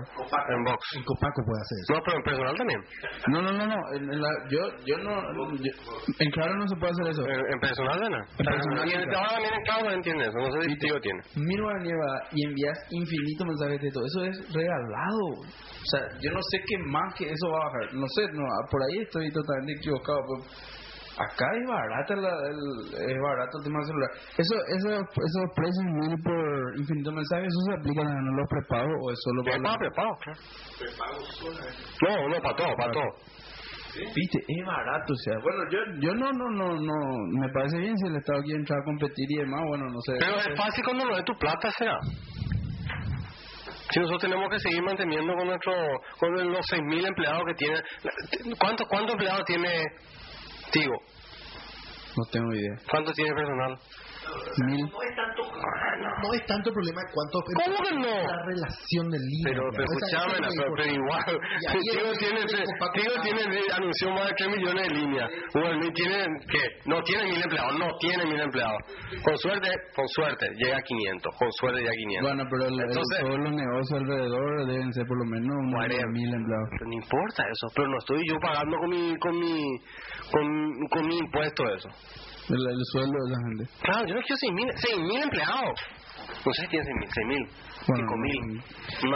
En 0.50 0.64
Vox. 0.64 0.80
El 0.96 1.04
Copaco 1.06 1.42
puede 1.46 1.62
hacer 1.62 1.78
eso. 1.84 1.94
No, 1.94 2.02
pero 2.06 2.18
en 2.18 2.24
personal 2.24 2.56
también. 2.58 2.82
No, 3.28 3.42
no, 3.42 3.52
no, 3.52 3.66
no. 3.68 3.80
En, 3.96 4.22
la, 4.22 4.30
yo, 4.50 4.60
yo 4.86 4.98
no... 5.00 5.12
yo- 5.60 5.78
en 6.20 6.32
claro 6.32 6.56
no 6.56 6.68
se 6.68 6.76
puede 6.78 6.92
hacer 6.94 7.08
eso. 7.12 7.24
En, 7.28 7.54
en 7.54 7.60
personal, 7.60 8.00
¿no? 8.00 8.18
En 8.40 8.46
personal, 8.46 8.88
Y 8.88 8.94
en- 8.94 9.16
ahora 9.16 9.30
también 9.30 9.54
en 9.54 9.64
claro 9.64 9.92
entiende 9.92 10.24
eso. 10.28 10.38
No 10.40 10.52
sé 10.52 10.70
si 10.70 10.78
tío 10.80 11.00
tiene. 11.02 11.20
mil 11.36 11.62
guaraníes 11.62 11.96
va 11.96 12.14
y 12.32 12.46
envías 12.48 12.78
infinito 12.92 13.46
mensajes 13.46 13.82
de 13.82 13.84
texto. 13.84 14.00
Eso 14.06 14.24
es 14.26 14.54
regalado. 14.54 15.26
O 15.44 15.88
sea, 15.92 16.02
yo 16.22 16.32
no 16.32 16.40
sé 16.50 16.58
qué 16.66 16.78
más 16.88 17.14
que 17.16 17.26
eso 17.30 17.46
va 17.52 17.60
a 17.60 17.66
bajar. 17.68 17.94
No 17.94 18.06
sé, 18.16 18.24
no, 18.34 18.44
por 18.72 18.82
ahí 18.84 19.00
estoy 19.04 19.32
totalmente 19.32 19.74
equivocado. 19.80 20.20
pero 20.26 20.85
acá 21.18 21.46
es 21.56 21.68
barata 21.68 22.16
la, 22.16 22.30
el, 22.48 23.12
es 23.12 23.18
barato 23.22 23.58
el 23.60 23.64
tema 23.64 23.80
del 23.80 23.88
celular. 23.88 24.12
Eso, 24.38 24.56
eso, 24.68 24.90
esos 25.00 25.46
precios 25.56 25.86
mil 25.86 26.16
por 26.24 26.80
infinito 26.80 27.12
mensajes, 27.12 27.48
¿eso 27.48 27.62
se 27.68 27.74
aplica 27.80 28.02
a 28.02 28.22
los 28.22 28.48
prepagos 28.50 28.96
o 29.02 29.12
es 29.12 29.20
solo 29.24 29.44
para 29.44 29.78
Prepago, 29.78 30.18
los... 30.26 30.38
prepago, 30.80 31.18
claro. 32.00 32.22
No, 32.22 32.30
no, 32.30 32.42
para 32.42 32.56
todo, 32.56 32.76
para 32.76 32.92
todo. 32.92 33.10
Viste, 33.96 34.40
es 34.46 34.66
barato, 34.66 35.14
o 35.14 35.16
sea, 35.16 35.36
bueno, 35.40 35.64
yo, 35.72 35.80
yo 36.02 36.14
no, 36.16 36.32
no, 36.34 36.50
no, 36.50 36.68
no, 36.76 37.40
me 37.40 37.48
parece 37.54 37.78
bien 37.78 37.98
si 37.98 38.08
el 38.08 38.18
Estado 38.18 38.42
quiere 38.44 38.60
entrar 38.60 38.82
a 38.82 38.84
competir 38.84 39.26
y 39.32 39.38
demás, 39.38 39.62
bueno, 39.70 39.86
no 39.86 40.02
sé. 40.02 40.18
Pero 40.20 40.36
es 40.36 40.58
fácil 40.58 40.84
cuando 40.84 41.06
no 41.06 41.18
es 41.18 41.24
tu 41.24 41.34
plata, 41.38 41.72
será. 41.72 41.98
Si 43.92 44.00
nosotros 44.00 44.24
tenemos 44.24 44.50
que 44.50 44.60
seguir 44.60 44.82
manteniendo 44.84 45.34
con 45.36 45.48
nuestro, 45.48 45.74
con 46.20 46.34
los 46.34 46.66
6.000 46.66 47.08
empleados 47.08 47.44
que 47.48 47.54
tiene. 47.54 47.82
¿Cuántos 48.60 48.88
cuántos 48.90 49.14
empleados 49.14 49.46
tiene 49.46 49.70
Tigo? 50.72 50.96
No 52.18 52.24
tengo 52.32 52.54
idea. 52.54 52.76
¿Cuánto 52.90 53.12
tiene 53.14 53.34
personal? 53.34 53.78
Mil. 54.66 54.90
No 54.90 55.02
es 55.02 55.16
tanto, 55.16 55.44
no 55.56 56.34
es 56.34 56.46
tanto 56.46 56.70
el 56.70 56.74
problema 56.74 57.02
de 57.02 57.08
cuánto 57.14 57.36
¿Cómo 57.46 57.78
que 57.84 57.96
no? 57.96 58.16
la 58.28 58.40
relación 58.46 59.06
del 59.10 59.22
libro. 59.22 59.52
Pero, 59.52 59.64
pero 59.72 59.84
escúchame, 59.86 60.36
no, 60.40 60.48
pero, 60.56 60.74
pero 60.76 60.92
igual, 60.92 61.26
Tigo 61.82 62.12
tiene, 62.18 62.42
Tigo 62.46 63.76
anunció 63.76 64.10
más 64.12 64.28
de 64.28 64.34
3 64.38 64.50
millones 64.58 64.88
de 64.88 64.94
líneas. 64.96 65.30
Bueno, 65.54 65.80
y 65.86 65.92
tiene, 65.94 66.26
¿qué? 66.52 66.64
No 66.86 67.02
tiene 67.04 67.24
mil 67.26 67.42
empleados, 67.44 67.80
no 67.80 67.88
tiene 68.00 68.26
mil 68.26 68.40
empleados. 68.40 68.78
Con 69.24 69.38
suerte, 69.38 69.70
con 69.96 70.08
suerte, 70.10 70.50
llega 70.58 70.78
a 70.78 70.82
500, 70.82 71.36
con 71.38 71.52
suerte 71.60 71.80
llega 71.80 71.92
a 71.92 71.96
500. 71.96 72.30
Bueno, 72.30 72.44
pero 72.50 72.64
el- 72.68 72.74
el- 72.80 72.90
Entonces- 72.90 73.20
todos 73.22 73.40
los 73.40 73.52
negocios 73.54 74.00
alrededor 74.02 74.66
deben 74.68 74.94
ser 74.94 75.06
por 75.08 75.18
lo 75.18 75.26
menos 75.26 75.56
mil 76.12 76.34
empleados. 76.34 76.70
Pero 76.72 76.86
no 76.86 76.94
importa 76.94 77.44
eso, 77.44 77.68
pero 77.76 77.88
no 77.88 77.98
estoy 77.98 78.22
yo 78.30 78.36
pagando 78.40 78.78
con 78.78 78.90
mi, 78.90 79.16
con 79.20 79.40
mi, 79.40 79.80
con, 80.32 80.88
con 80.92 81.08
mi 81.08 81.18
impuesto 81.18 81.64
eso. 81.76 81.90
El, 82.50 82.62
el 82.62 82.86
sueldo 82.92 83.14
de 83.26 83.32
esa 83.32 83.42
gente. 83.48 83.64
Claro, 83.82 84.08
yo 84.08 84.16
no 84.16 84.22
quiero 84.22 84.38
6 84.38 84.54
mil, 84.54 84.68
6 84.76 84.98
mil 85.00 85.22
empleados. 85.24 85.80
No 86.46 86.54
sé 86.54 86.62
si 86.62 86.68
tiene 86.70 86.86
6 86.86 86.96
mil, 86.98 87.10
6 87.10 87.28
mil, 87.28 87.44
Bueno, 87.88 88.06
5 88.06 88.18
mil. 88.18 88.62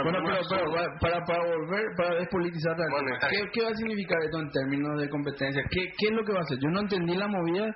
Bueno, 0.02 0.18
pero, 0.48 0.72
para, 1.00 1.24
para 1.24 1.40
volver, 1.46 1.84
para 1.96 2.14
despolitizar, 2.18 2.76
la- 2.78 2.86
Bueno, 2.90 3.16
¿qué. 3.30 3.38
¿qué 3.52 3.62
va 3.62 3.70
a 3.70 3.74
significar 3.74 4.18
esto 4.24 4.38
en 4.40 4.50
términos 4.50 5.00
de 5.00 5.08
competencia? 5.08 5.62
¿Qué, 5.70 5.80
¿Qué 5.96 6.06
es 6.06 6.12
lo 6.12 6.24
que 6.24 6.32
va 6.32 6.38
a 6.38 6.42
hacer? 6.42 6.58
Yo 6.60 6.68
no 6.70 6.80
entendí 6.80 7.14
la 7.14 7.28
movida. 7.28 7.66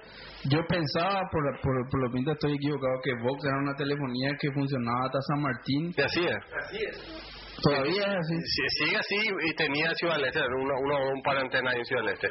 Yo 0.51 0.59
pensaba, 0.69 1.23
por, 1.31 1.43
por, 1.63 1.75
por 1.89 2.01
lo 2.03 2.11
pinta 2.13 2.33
estoy 2.33 2.55
equivocado, 2.55 2.95
que 3.03 3.13
Vox 3.23 3.45
era 3.45 3.59
una 3.59 3.75
telefonía 3.75 4.31
que 4.41 4.51
funcionaba 4.53 5.07
hasta 5.07 5.21
San 5.23 5.41
Martín. 5.43 5.95
Y 5.97 6.01
así 6.03 6.21
es. 6.27 7.34
Todavía 7.63 8.03
es 8.03 8.17
así. 8.19 8.37
Si- 8.45 8.85
Sigue 8.85 8.97
así 8.97 9.17
y 9.51 9.55
tenía 9.55 9.95
Ciudad 9.95 10.17
del 10.17 10.25
Este, 10.27 10.41
uno, 10.41 10.75
uno, 10.81 10.97
un 11.15 11.23
par 11.23 11.37
de 11.37 11.41
antenas 11.43 11.75
en 11.77 11.85
Ciudad 11.85 12.03
del 12.05 12.15
Este. 12.15 12.29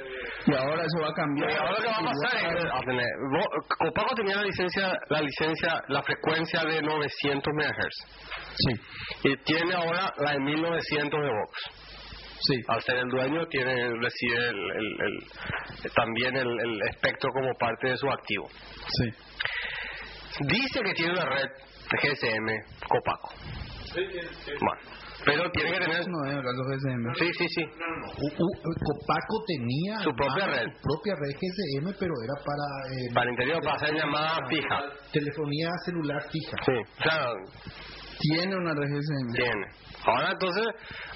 Y 0.47 0.53
ahora 0.55 0.83
eso 0.83 1.01
va 1.01 1.09
a 1.09 1.13
cambiar. 1.13 1.49
Y 1.51 1.53
ahora 1.55 1.71
lo 1.71 1.77
que 1.77 1.87
va 1.87 1.97
a 1.97 2.11
pasar 2.13 2.57
es, 2.57 2.65
a 2.65 2.79
tener, 2.81 3.07
vos- 3.31 3.67
Copaco 3.79 4.15
tenía 4.15 4.35
la 4.37 4.43
licencia, 4.43 4.91
la 5.09 5.21
licencia, 5.21 5.81
la 5.87 6.03
frecuencia 6.03 6.63
de 6.65 6.81
900 6.81 7.53
MHz. 7.53 7.95
Sí, 8.55 9.29
Y 9.29 9.37
tiene 9.43 9.73
ahora 9.73 10.11
la 10.17 10.31
de 10.33 10.39
1900 10.39 11.19
de 11.21 11.27
Vox. 11.29 11.59
sí. 12.45 12.55
al 12.67 12.81
ser 12.81 12.97
el 12.97 13.07
dueño 13.09 13.45
tiene 13.47 13.89
recibe 14.01 14.35
el, 14.49 14.71
el- 14.71 14.97
el- 15.01 15.91
también 15.95 16.35
el, 16.35 16.47
el 16.47 16.81
espectro 16.89 17.29
como 17.31 17.53
parte 17.57 17.87
de 17.89 17.95
su 17.97 18.09
activo 18.09 18.49
Sí. 18.99 19.09
dice 20.41 20.81
que 20.83 20.93
tiene 20.93 21.13
una 21.13 21.25
red 21.25 21.47
GSM 22.01 22.47
Copaco 22.89 23.29
bueno 24.59 24.81
pero 25.25 25.51
tiene 25.51 25.71
que 25.73 25.79
tener 25.79 26.07
No 26.07 26.17
GSM. 26.23 27.13
sí 27.19 27.29
sí 27.37 27.47
sí 27.55 27.63
U- 27.63 28.43
u- 28.43 28.75
Copaco 28.83 29.43
tenía 29.47 29.99
Su 29.99 30.11
propia 30.15 30.45
red. 30.47 30.67
su 30.71 30.81
propia 30.81 31.15
red 31.15 31.31
GSM, 31.39 31.95
pero 31.99 32.13
era 32.23 32.35
para 32.43 32.65
eh, 32.91 33.13
para 33.13 33.25
el 33.25 33.31
interior 33.31 33.63
para 33.63 33.75
hacer 33.75 33.93
llamada 33.95 34.47
fija 34.49 34.79
telefonía 35.11 35.69
celular 35.85 36.21
fija. 36.31 36.57
sí 36.65 37.01
claro 37.01 37.33
Tiene 38.19 38.55
una 38.55 38.73
red 38.73 38.89
GSM. 38.89 39.33
tiene 39.35 39.67
ahora 40.05 40.31
entonces 40.31 40.65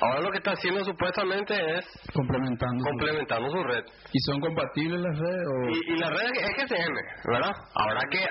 ahora 0.01 0.21
lo 0.21 0.31
que 0.31 0.37
está 0.37 0.51
haciendo 0.51 0.83
supuestamente 0.83 1.53
es 1.77 1.85
Complementando. 2.13 2.79
su- 2.79 2.89
complementando 2.89 3.49
su 3.49 3.63
red 3.63 3.83
¿Y 4.13 4.19
son 4.21 4.39
compatibles 4.39 4.99
las 5.01 5.17
redes? 5.19 5.45
O... 5.47 5.69
y, 5.69 5.93
y 5.93 5.97
la 5.97 6.09
red 6.09 6.31
es 6.35 6.49
GSM 6.69 6.95
¿verdad? 7.31 7.51
habrá 7.75 8.01
que 8.09 8.25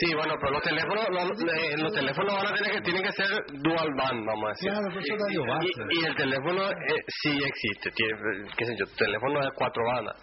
Sí, 0.00 0.14
bueno, 0.14 0.34
pero 0.40 0.52
los 0.52 0.62
teléfonos, 0.62 1.04
los, 1.10 1.30
eh, 1.42 1.76
los 1.78 1.92
teléfonos 1.92 2.34
van 2.34 2.46
a 2.46 2.54
tener 2.54 2.72
que, 2.72 2.80
tienen 2.82 3.02
que 3.02 3.12
ser 3.12 3.28
dual 3.62 3.88
band, 3.96 4.26
vamos 4.26 4.44
a 4.44 4.48
decir. 4.50 4.70
Claro, 4.70 4.88
es 4.88 5.08
radio 5.18 5.44
base. 5.46 5.66
Y, 5.90 6.00
y 6.00 6.04
el 6.06 6.14
teléfono 6.16 6.70
eh, 6.70 7.04
sí 7.22 7.38
existe, 7.44 7.90
tiene, 7.92 8.12
qué 8.56 8.64
sé 8.64 8.76
yo, 8.78 8.84
teléfono 8.96 9.40
de 9.40 9.50
cuatro 9.54 9.82
bandas, 9.86 10.16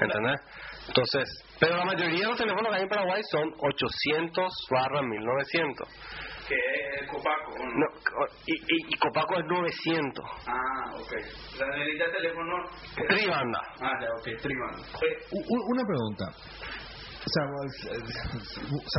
¿entendés? 0.00 0.40
Entonces, 0.88 1.24
pero 1.60 1.76
la 1.76 1.84
mayoría 1.84 2.18
de 2.20 2.26
los 2.28 2.38
teléfonos 2.38 2.68
que 2.70 2.76
hay 2.76 2.82
en 2.82 2.88
Paraguay 2.88 3.22
son 3.30 3.52
800 3.58 4.52
barra 4.70 5.02
1900. 5.02 5.88
Que 6.50 6.56
es 7.00 7.08
Copaco. 7.08 7.52
No, 7.62 7.86
co- 7.94 8.34
y, 8.46 8.54
y, 8.54 8.76
y 8.88 8.98
Copaco 8.98 9.38
es 9.38 9.44
900. 9.46 10.24
Ah, 10.48 10.90
ok. 10.98 11.12
La 11.60 11.66
necesita 11.76 12.10
teléfono. 12.10 12.54
Tribanda. 13.08 13.60
Ah, 13.80 13.92
ya, 14.02 14.08
ok, 14.18 14.40
tribanda. 14.42 14.82
U- 15.30 15.72
una 15.72 15.82
pregunta. 15.86 16.24
o 17.20 17.30
sea, 17.30 17.44
eh, 17.94 18.02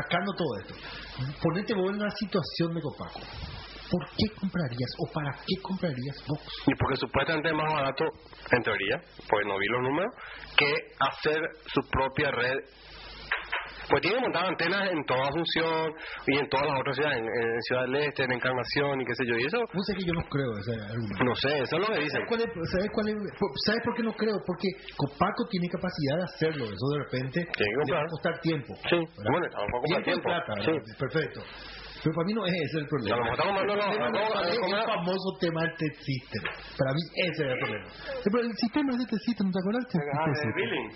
sacando 0.02 0.32
todo 0.34 0.48
esto, 0.62 0.76
ponete 1.44 1.74
vos 1.74 1.90
en 1.92 2.00
la 2.00 2.12
situación 2.12 2.74
de 2.76 2.82
Copaco. 2.82 3.20
¿Por 3.92 4.08
qué 4.16 4.34
comprarías 4.40 4.92
o 5.00 5.12
para 5.12 5.34
qué 5.46 5.62
comprarías 5.62 6.24
Vox? 6.26 6.44
Y 6.68 6.76
porque 6.76 6.96
supuestamente 6.96 7.50
es 7.50 7.56
más 7.56 7.74
barato, 7.74 8.06
en 8.52 8.64
teoría, 8.64 9.02
pues 9.30 9.46
no 9.46 9.58
vi 9.60 9.68
los 9.68 9.82
números, 9.82 10.14
que 10.56 10.72
hacer 11.00 11.42
su 11.66 11.82
propia 11.90 12.32
red. 12.32 12.56
Pues 13.92 14.02
tiene 14.02 14.20
montadas 14.22 14.50
antenas 14.50 14.90
en 14.90 15.04
toda 15.06 15.28
Asunción 15.28 15.94
y 16.28 16.38
en 16.40 16.48
todas 16.50 16.66
las 16.66 16.80
otras 16.80 16.96
ciudades, 16.96 17.20
en, 17.20 17.28
en 17.28 17.62
Ciudad 17.68 17.82
del 17.84 17.96
Este, 18.08 18.24
en 18.24 18.32
Encarnación 18.32 19.02
y 19.02 19.06
qué 19.06 19.16
sé 19.16 19.24
yo. 19.28 19.36
Y 19.36 19.46
eso, 19.46 19.58
No 19.74 19.82
sé 19.84 19.94
que 19.94 20.04
yo 20.08 20.14
no 20.14 20.24
creo 20.32 20.52
ese 20.58 20.74
argumento. 20.80 21.24
no 21.24 21.36
sé, 21.36 21.52
eso 21.60 21.76
es 21.76 21.82
lo 21.84 21.88
que 21.94 22.00
dicen. 22.00 22.24
¿Sabes 22.24 22.28
cuál, 22.32 22.42
es, 22.42 22.50
¿Sabes 22.72 22.90
cuál 22.96 23.08
es? 23.10 23.16
por- 23.38 23.52
¿Sabes 23.68 23.82
por 23.84 23.94
qué 23.96 24.04
no 24.04 24.14
creo? 24.14 24.36
Porque 24.48 24.68
Copaco 24.96 25.42
tiene 25.52 25.68
capacidad 25.68 26.16
de 26.18 26.24
hacerlo. 26.24 26.66
Eso 26.72 26.86
de 26.96 27.00
repente 27.04 27.38
le 27.44 27.94
va 27.94 28.02
a 28.02 28.08
costar 28.08 28.40
tiempo. 28.40 28.74
Sí, 28.90 28.96
¿verdad? 28.96 29.32
bueno, 29.32 29.48
tampoco 29.52 29.84
tiempo, 30.04 30.24
plata, 30.24 30.54
Sí. 30.64 30.72
Perfecto. 30.98 31.42
Pero 32.04 32.16
para 32.16 32.26
mí 32.26 32.34
no 32.34 32.46
es 32.46 32.54
ese 32.66 32.78
el 32.80 32.88
problema. 32.88 33.30
Está 33.30 33.44
comprando 33.46 33.76
los- 33.76 33.86
El 33.86 34.74
el 34.74 34.86
famoso 34.86 35.30
tema 35.40 35.62
del 35.62 35.74
test 35.78 36.02
system. 36.02 36.44
Para 36.78 36.92
mí 36.94 37.02
ese 37.16 37.44
es 37.46 37.50
el 37.54 37.60
problema. 37.60 37.86
Sí, 37.90 38.30
Pero 38.32 38.42
el 38.44 38.56
sistema 38.58 38.92
es 38.92 38.98
de 38.98 39.06
test 39.06 39.24
system, 39.26 39.52
¿te 39.52 39.60
acuerdas? 39.62 39.86
Ah, 39.94 40.26
de 40.34 40.54
billing. 40.58 40.90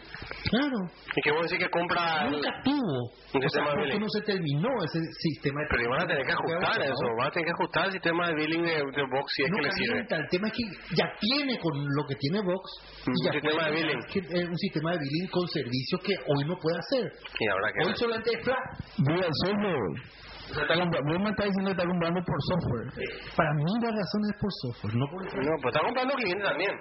Claro. 0.49 0.77
Y 1.15 1.21
que 1.21 1.31
vos 1.31 1.41
decís 1.45 1.59
que 1.63 1.69
compra... 1.69 2.25
Nunca 2.29 2.51
tuvo. 2.63 2.97
Un 3.33 3.41
sistema 3.41 3.69
de 3.69 3.75
¿por 3.75 3.83
qué 3.85 3.85
billing. 3.85 4.01
no 4.01 4.09
se 4.09 4.21
terminó 4.25 4.69
ese 4.83 4.99
sistema 5.21 5.61
de 5.61 5.67
Pero 5.69 5.89
van 5.89 6.01
a 6.01 6.07
tener 6.07 6.25
que 6.25 6.31
ajustar 6.33 6.81
eso, 6.81 7.05
van 7.17 7.27
a 7.27 7.31
tener 7.31 7.45
que 7.45 7.53
ajustar 7.53 7.85
el 7.85 7.91
sistema 7.91 8.27
de 8.29 8.33
billing 8.35 8.63
de, 8.63 8.75
de 8.81 9.03
Vox 9.13 9.27
si 9.35 9.43
es 9.43 9.49
no 9.51 9.57
que 9.57 9.63
le 9.63 9.71
sirve. 9.77 9.99
el 10.09 10.27
tema 10.29 10.47
es 10.47 10.53
que 10.57 10.65
ya 10.95 11.07
tiene 11.19 11.59
con 11.59 11.73
lo 11.77 12.03
que 12.09 12.15
tiene 12.15 12.41
Vox 12.41 12.65
Un 13.05 13.13
y 13.13 13.25
ya 13.25 13.31
sistema 13.33 13.65
de 13.69 13.71
billing. 13.77 14.01
que- 14.09 14.25
eh, 14.41 14.45
un 14.49 14.57
sistema 14.57 14.91
de 14.93 14.97
billing 14.99 15.27
con 15.29 15.47
servicios 15.47 16.01
que 16.01 16.15
hoy 16.17 16.41
no 16.49 16.55
puede 16.57 16.77
hacer. 16.79 17.05
Y 17.39 17.47
habrá 17.47 17.67
que 17.73 17.85
Hoy 17.85 17.93
solamente 17.95 18.29
es 18.33 18.43
flat. 18.43 18.65
Vía 19.05 19.27
software. 19.45 20.24
Vos 20.53 21.19
me 21.19 21.29
estás 21.29 21.45
diciendo 21.47 21.69
que 21.69 21.71
está 21.71 21.85
comprando 21.85 22.21
por 22.23 22.37
software. 22.53 22.87
Para 23.35 23.53
mí 23.53 23.63
la 23.81 23.89
razón 23.89 24.21
es 24.29 24.35
por 24.39 24.51
software, 24.61 24.95
no 24.95 25.05
por 25.09 25.23
No, 25.23 25.51
pues 25.61 25.75
está 25.75 25.85
comprando 25.85 26.13
clientes 26.15 26.47
también. 26.47 26.71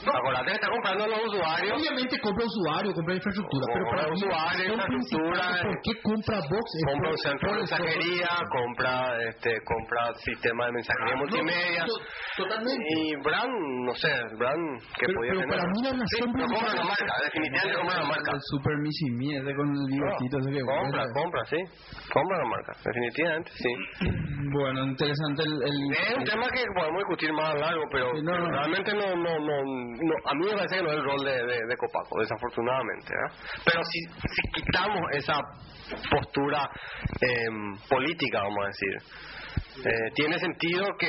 Acordate 0.00 0.46
que 0.46 0.52
está 0.54 0.68
comprando 0.70 1.06
los 1.06 1.20
usuarios. 1.28 1.72
Obviamente 1.80 2.18
compra 2.20 2.44
usuario, 2.44 2.92
compra 2.94 3.14
infraestructura, 3.14 3.66
Compra 3.66 3.80
pero 3.80 3.90
para 3.90 4.12
usuario, 4.12 4.72
infraestructura, 4.72 5.44
¿por 5.62 5.76
qué 5.82 5.92
compra? 6.02 6.36
Es 6.40 6.84
compra 6.90 7.10
un 7.10 7.18
centro 7.18 7.48
de 7.50 7.56
mensajería, 7.60 8.28
compra 8.50 8.92
este, 9.28 9.50
compra 9.64 10.00
sistema 10.24 10.66
de 10.66 10.72
mensajería 10.72 11.14
No, 11.14 11.20
multimedia. 11.20 11.84
to- 11.84 12.00
totalmente. 12.42 12.84
Y 12.90 13.16
Brand, 13.22 13.54
no 13.86 13.94
sé, 13.94 14.12
Brand 14.36 14.64
que 14.98 15.06
podía 15.12 15.32
pero 15.32 15.40
tener. 15.40 15.58
para 15.60 15.68
mí 15.70 15.80
la 15.84 15.90
sí, 15.90 16.16
razón 16.20 16.32
compra 16.32 16.74
la 16.74 16.84
marca, 16.84 17.14
definitivamente 17.24 17.76
compra 17.80 17.96
la 18.00 18.08
marca. 18.08 18.30
El 18.32 18.40
Super 18.50 18.76
ese 19.36 19.54
con 19.54 19.68
el 19.68 19.88
ese 20.40 20.50
que 20.50 20.60
compra, 20.64 21.02
compra, 21.12 21.40
sí. 21.44 21.58
Compra 22.12 22.36
la 22.38 22.44
marca, 22.48 22.72
definitivamente, 22.84 23.50
sí. 23.56 23.72
Bueno, 24.50 24.82
interesante 24.84 25.42
el... 25.44 25.52
el 25.62 25.92
Es 25.92 26.16
un 26.16 26.24
tema 26.24 26.48
que 26.50 26.64
podemos 26.74 26.98
discutir 26.98 27.32
más 27.32 27.50
a 27.50 27.54
largo, 27.54 27.82
pero 27.92 28.12
realmente 28.50 28.92
no, 28.94 29.14
no, 29.14 29.38
no, 29.38 29.62
no, 29.80 30.14
a 30.24 30.34
mí 30.34 30.44
me 30.46 30.56
parece 30.56 30.76
que 30.76 30.82
no 30.82 30.90
es 30.90 30.96
el 30.96 31.04
rol 31.04 31.24
de, 31.24 31.76
Copaco, 31.76 32.20
desafortunadamente. 32.20 33.12
¿eh? 33.12 33.32
Pero 33.64 33.80
si, 33.84 34.00
si 34.00 34.42
quitamos 34.62 35.00
esa 35.12 35.40
postura 36.10 36.68
em, 37.20 37.76
política, 37.88 38.42
vamos 38.42 38.64
a 38.64 38.68
decir, 38.68 38.94
eh, 39.86 40.10
tiene 40.14 40.38
sentido 40.38 40.86
que 40.98 41.08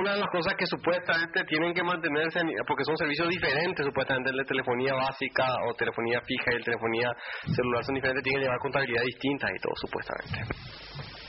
una 0.00 0.14
de 0.14 0.20
las 0.20 0.28
cosas 0.30 0.54
que 0.56 0.66
supuestamente 0.66 1.44
tienen 1.44 1.72
que 1.72 1.82
mantenerse, 1.82 2.40
en- 2.40 2.50
porque 2.66 2.84
son 2.84 2.96
servicios 2.96 3.28
diferentes, 3.28 3.84
supuestamente 3.86 4.30
de 4.32 4.44
telefonía 4.44 4.94
básica 4.94 5.46
o 5.68 5.74
telefonía 5.74 6.20
fija 6.22 6.52
y 6.52 6.56
el 6.56 6.64
telefonía 6.64 7.08
celular 7.54 7.84
son 7.84 7.94
diferentes, 7.94 8.24
tienen 8.24 8.40
que 8.40 8.44
llevar 8.46 8.58
contabilidad 8.58 9.02
distintas 9.04 9.50
y 9.50 9.60
todo, 9.60 9.72
supuestamente. 9.76 11.19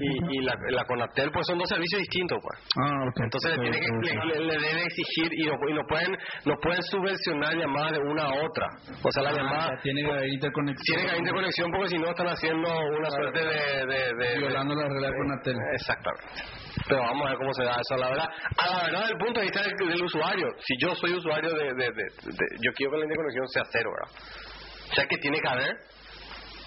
Y, 0.00 0.36
y 0.36 0.44
la, 0.44 0.54
la 0.70 0.84
Conatel, 0.84 1.30
pues 1.32 1.46
son 1.46 1.58
dos 1.58 1.68
servicios 1.68 2.00
distintos, 2.00 2.38
pues. 2.40 2.56
Ah. 2.78 3.04
Entonces 3.22 3.56
le, 3.56 3.62
tiene 3.70 3.78
que, 3.80 4.38
le, 4.38 4.58
le- 4.58 4.82
exigir 4.86 5.32
y 5.32 5.42
no, 5.46 5.54
y 5.68 5.74
no 5.74 5.82
pueden 5.88 6.12
no 6.44 6.54
pueden 6.62 6.82
subvencionar 6.82 7.54
llamadas 7.56 7.92
de 7.92 7.98
una 7.98 8.24
a 8.24 8.34
otra. 8.46 8.66
O 9.02 9.10
sea, 9.10 9.22
la 9.24 9.32
llamada 9.32 9.70
Ah, 9.72 9.78
tiene 9.82 10.02
que 10.02 10.10
haber 10.12 10.28
interconexión. 10.28 10.84
tiene 10.86 11.02
que 11.02 11.08
haber 11.10 11.20
interconexión 11.20 11.70
porque 11.72 11.88
si 11.88 11.98
no 11.98 12.08
están 12.10 12.28
haciendo 12.28 12.68
una 12.98 13.10
suerte 13.10 13.40
de... 13.40 13.86
de, 13.86 14.14
de- 14.14 14.38
Violando 14.38 14.74
la 14.74 14.88
regla 14.88 15.08
de 15.08 15.14
Conatel. 15.16 15.56
Exactamente. 15.74 16.28
Pero 16.88 17.00
vamos 17.00 17.26
a 17.26 17.30
ver 17.30 17.38
cómo 17.38 17.52
se 17.54 17.64
da 17.64 17.72
eso. 17.80 17.96
La 17.96 18.08
verdad, 18.10 18.28
a 18.58 18.66
la 18.70 18.82
verdad, 18.86 19.08
del 19.08 19.18
punto 19.18 19.40
de 19.40 19.46
vista 19.46 19.62
del, 19.62 19.88
del 19.88 20.02
usuario, 20.04 20.46
si 20.60 20.74
yo 20.78 20.94
soy 20.94 21.14
usuario 21.14 21.50
de, 21.50 21.64
de, 21.64 21.72
de- 21.74 21.90
de- 21.90 22.56
Yo 22.62 22.70
quiero 22.76 22.92
que 22.92 22.98
la 22.98 23.04
interconexión 23.04 23.48
sea 23.48 23.62
cero, 23.72 23.90
¿verdad? 23.90 24.14
O 24.90 24.94
sea, 24.94 25.04
que 25.06 25.16
tiene 25.18 25.38
que 25.40 25.48
haber, 25.48 25.72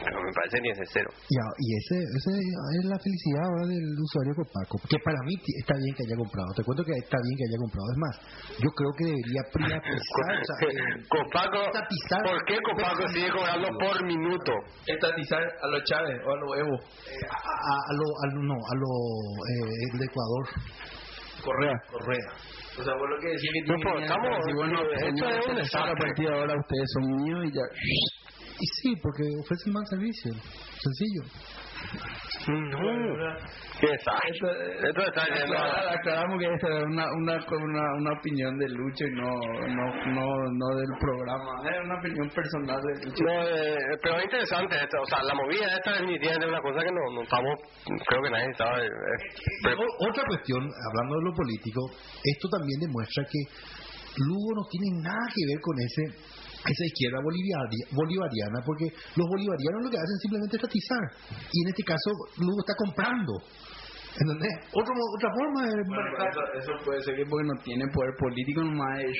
pero 0.03 0.15
me 0.23 0.31
parece 0.31 0.57
ser 0.75 0.87
cero. 0.93 1.09
Ya, 1.29 1.45
y 1.59 1.67
ese, 1.75 1.97
ese 2.03 2.31
es 2.39 2.85
la 2.85 2.97
felicidad 2.99 3.43
ahora 3.45 3.65
del 3.67 3.85
usuario 3.99 4.33
Copaco, 4.35 4.75
que 4.87 4.97
para 5.03 5.19
mí 5.25 5.33
está 5.59 5.75
bien 5.75 5.93
que 5.95 6.03
haya 6.07 6.17
comprado. 6.17 6.49
Te 6.55 6.63
cuento 6.63 6.83
que 6.83 6.93
está 6.97 7.17
bien 7.19 7.35
que 7.37 7.45
haya 7.51 7.59
comprado. 7.59 7.87
Es 7.91 7.99
más, 7.99 8.15
yo 8.63 8.69
creo 8.71 8.91
que 8.97 9.05
debería 9.11 9.43
privatizar. 9.51 10.31
o 10.39 10.45
sea, 10.47 10.57
eh, 10.69 11.03
Copaco, 11.09 11.59
estatizar- 11.67 12.23
¿por 12.23 12.39
qué 12.47 12.55
Copaco 12.63 13.03
sigue 13.11 13.29
cobrando 13.31 13.67
por 13.79 13.95
minuto? 14.05 14.51
Estatizar 14.87 15.43
a 15.43 15.67
los 15.67 15.83
Chávez 15.83 16.17
o 16.23 16.29
a 16.31 16.37
los 16.39 16.51
Evo. 16.63 16.75
a, 16.75 17.37
a- 17.37 17.83
a 17.89 17.93
lo, 17.93 18.07
a 18.07 18.25
lo- 18.33 18.43
no, 18.49 18.57
a 18.57 18.73
lo 18.79 18.89
eh, 19.51 19.73
el 19.91 19.99
de 19.99 20.05
Ecuador. 20.05 20.45
Correa. 21.43 21.75
Correa. 21.91 22.27
O 22.79 22.83
sea, 22.83 22.93
vos 22.95 23.07
lo 23.09 23.17
que 23.19 23.27
decís 23.31 23.49
que 23.53 23.61
No, 23.61 23.75
tiene 23.75 23.83
pero 23.83 23.95
que 23.95 24.03
estamos- 24.03 24.37
decir, 24.39 24.55
bueno, 24.55 24.77
esto 24.83 25.29
es 25.29 25.45
un 25.47 25.51
a 25.51 25.59
desastre. 25.59 25.95
partir 25.99 26.27
de 26.27 26.33
ahora 26.35 26.53
ustedes 26.59 26.87
son 26.93 27.03
míos 27.23 27.45
y 27.45 27.51
ya. 27.55 27.65
Y 28.61 28.65
sí, 28.81 28.95
porque 29.01 29.23
ofrecen 29.39 29.73
más 29.73 29.87
servicio. 29.89 30.33
Sencillo. 30.33 31.21
No. 32.47 33.37
Qué 33.79 33.87
desastre. 33.87 34.89
Esto 34.89 35.01
está 35.01 35.23
yendo 35.27 35.57
a- 35.57 35.63
Aclara- 35.63 35.93
Aclaramos 35.95 36.39
que 36.39 36.53
esta 36.53 36.67
es 36.67 36.83
una, 36.85 37.05
una, 37.13 37.33
una, 37.35 37.83
una 37.99 38.11
opinión 38.19 38.57
de 38.57 38.67
Lucho 38.69 39.05
y 39.05 39.11
no, 39.15 39.31
no, 39.31 39.85
no, 40.11 40.25
no 40.51 40.67
del 40.75 40.93
programa. 40.99 41.51
Es 41.63 41.85
una 41.85 41.99
opinión 41.99 42.29
personal 42.29 42.81
de 42.81 43.05
Lucho. 43.05 43.23
No, 43.23 43.31
eh, 43.47 43.77
pero 44.01 44.17
es 44.17 44.23
interesante 44.25 44.75
esto, 44.75 44.97
o 45.01 45.05
sea, 45.05 45.23
la 45.23 45.33
movida 45.35 45.65
esta 45.77 45.91
definitivamente 45.93 46.45
es 46.45 46.51
una 46.51 46.61
cosa 46.61 46.79
que 46.83 46.91
no, 46.91 47.03
no 47.15 47.21
estamos, 47.23 47.55
creo 48.07 48.21
que 48.23 48.29
nadie 48.29 48.53
sabe. 48.57 48.85
eh, 48.85 48.89
pero- 49.63 49.79
O- 49.79 50.09
Otra 50.09 50.23
cuestión, 50.27 50.59
hablando 50.89 51.15
de 51.15 51.23
lo 51.23 51.33
político, 51.35 51.81
esto 52.23 52.49
también 52.49 52.79
demuestra 52.81 53.23
que 53.31 53.39
Lugo 54.27 54.51
no 54.55 54.63
tiene 54.69 55.01
nada 55.03 55.23
que 55.33 55.45
ver 55.47 55.59
con 55.61 55.75
ese 55.79 56.03
esa 56.65 56.85
izquierda 56.85 57.19
bolivariana, 57.23 58.59
porque 58.65 58.91
los 59.15 59.27
bolivarianos 59.27 59.83
lo 59.83 59.89
que 59.89 59.97
hacen 59.97 60.15
es 60.15 60.21
simplemente 60.21 60.55
estatizar. 60.57 61.03
Y 61.51 61.57
en 61.63 61.67
este 61.69 61.83
caso, 61.83 62.09
Lugo 62.39 62.59
está 62.59 62.75
comprando. 62.75 63.33
¿Entendés? 64.19 64.53
Otro, 64.73 64.91
otra 65.15 65.29
forma 65.31 65.63
de... 65.63 65.83
Bueno, 65.85 66.03
eso, 66.27 66.41
eso 66.57 66.71
puede 66.83 67.01
ser 67.01 67.15
que 67.15 67.25
porque 67.25 67.47
no 67.47 67.55
tiene 67.63 67.85
poder 67.93 68.11
político 68.17 68.61
nomás 68.61 68.99
es... 68.99 69.17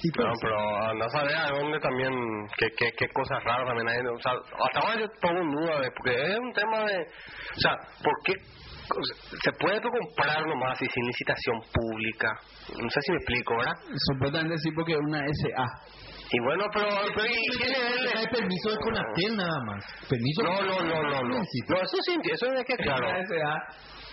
Sí, 0.00 0.10
pues, 0.14 0.28
no, 0.28 0.34
pero 0.40 0.56
anda 0.90 1.06
a 1.06 1.08
saber 1.08 1.34
a 1.34 1.48
dónde 1.48 1.80
también, 1.80 2.12
qué, 2.58 2.68
qué, 2.76 2.92
qué 2.92 3.08
cosas 3.08 3.42
raras 3.42 3.66
también 3.66 3.88
hay. 3.88 4.00
O 4.04 4.20
sea, 4.20 4.32
hasta 4.32 4.80
ahora 4.80 5.00
yo 5.00 5.06
pongo 5.20 5.40
en 5.40 5.50
duda, 5.50 5.80
de, 5.80 5.90
porque 5.92 6.12
es 6.12 6.38
un 6.38 6.52
tema 6.52 6.84
de, 6.84 7.00
o 7.00 7.60
sea, 7.60 7.76
¿por 8.02 8.12
qué 8.24 8.34
se 9.42 9.52
puede 9.58 9.80
comprar 9.80 10.46
nomás 10.46 10.72
así 10.72 10.86
sin 10.92 11.06
licitación 11.06 11.60
pública? 11.72 12.28
No 12.80 12.88
sé 12.90 13.00
si 13.02 13.12
me 13.12 13.18
explico, 13.18 13.56
¿verdad? 13.56 13.74
Supuestamente 14.12 14.58
sí 14.58 14.70
porque 14.74 14.92
es 14.92 14.98
una 14.98 15.20
SA. 15.20 15.66
Y 16.32 16.40
bueno, 16.40 16.64
pero, 16.72 16.88
pero 17.14 17.26
¿y? 17.26 18.16
Hay 18.16 18.26
permiso 18.26 18.70
de 18.70 18.76
Conatel 18.78 19.36
nada 19.36 19.60
más. 19.66 19.84
Permiso 20.08 20.42
No, 20.42 20.62
no, 20.62 20.82
no, 20.82 21.02
no, 21.02 21.22
no. 21.22 21.28
No, 21.28 21.42
eso 21.42 21.96
sí, 22.04 22.16
eso 22.24 22.46
es 22.46 22.64
que 22.64 22.76
claro. 22.76 23.06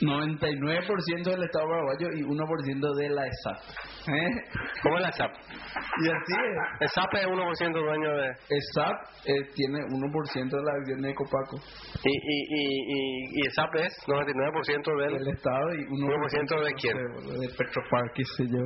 Una 0.02 0.26
SA, 0.26 0.48
99% 0.48 1.24
del 1.32 1.44
Estado 1.44 1.66
paraguayo 1.68 2.08
y 2.16 2.22
1% 2.24 2.96
de 2.98 3.10
la 3.10 3.24
ESAP. 3.28 3.58
¿Eh? 4.08 4.30
¿Cómo 4.84 4.98
es 4.98 5.02
la 5.04 5.12
SAP? 5.12 5.32
Y 5.32 6.08
así 6.10 6.34
es. 6.34 6.82
El 6.82 6.90
SAP 6.90 7.14
es 7.16 7.26
1% 7.28 7.74
dueño 7.74 8.10
de... 8.18 8.28
ESAP 8.50 8.96
eh, 9.26 9.34
tiene 9.56 9.80
1% 9.80 10.50
de 10.50 10.64
la 10.64 10.74
acción 10.74 11.02
de 11.02 11.14
Copaco. 11.14 11.58
Y, 12.04 12.10
y, 12.10 12.38
y, 12.50 12.64
y, 12.88 13.42
y 13.42 13.46
el 13.46 13.52
SAP 13.54 13.76
es 13.76 13.94
99% 14.08 14.98
del... 15.02 15.14
Del 15.20 15.28
Estado 15.36 15.74
y 15.76 15.86
1%, 15.86 15.90
1% 15.90 16.66
de 16.66 16.74
quién? 16.74 16.98
De, 16.98 17.04
de 17.48 17.54
Petropar, 17.58 18.04
qué 18.16 18.24
sé 18.38 18.44
yo. 18.48 18.64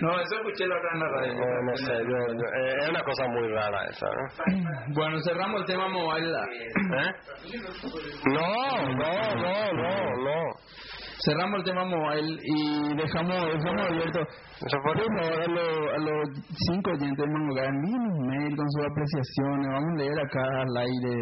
No, 0.00 0.10
eso 0.20 0.34
escuché 0.36 0.66
la 0.66 0.74
la 0.74 1.08
radio. 1.08 1.34
No, 1.34 1.62
no 1.70 1.76
sé, 1.76 1.92
yo, 1.92 2.34
yo- 2.34 2.66
eh, 2.66 2.74
es 2.82 2.88
una 2.90 3.02
cosa 3.02 3.28
muy 3.28 3.48
rara 3.48 3.84
esa, 3.88 4.06
¿no? 4.06 4.24
Bueno, 4.94 5.18
cerramos 5.22 5.60
el 5.60 5.66
tema 5.66 5.88
mobile. 5.88 6.32
¿Eh? 6.34 7.12
No, 8.26 8.88
no, 8.88 9.34
no, 9.36 9.72
no. 9.72 10.23
Cerramos 11.24 11.60
el 11.60 11.64
tema 11.64 11.84
mobile 11.84 12.38
y 12.42 12.94
dejamos, 12.96 13.52
dejamos 13.54 13.86
abierto. 13.86 14.20
Eso 14.64 14.78
fue 14.82 14.94
Por 14.94 15.04
favor, 15.20 15.42
a, 15.42 15.46
los- 15.46 15.92
a 15.92 15.98
los 15.98 16.28
cinco 16.72 16.90
oyentes 16.92 17.18
de 17.18 17.26
Mangogar, 17.32 17.66
envíen 17.66 18.00
un 18.00 18.26
mail 18.28 18.56
con 18.56 18.66
sus 18.70 18.84
apreciaciones. 18.88 19.66
Vamos 19.68 19.90
a 19.92 19.98
leer 20.00 20.18
acá 20.24 20.44
al 20.64 20.76
aire. 20.88 21.14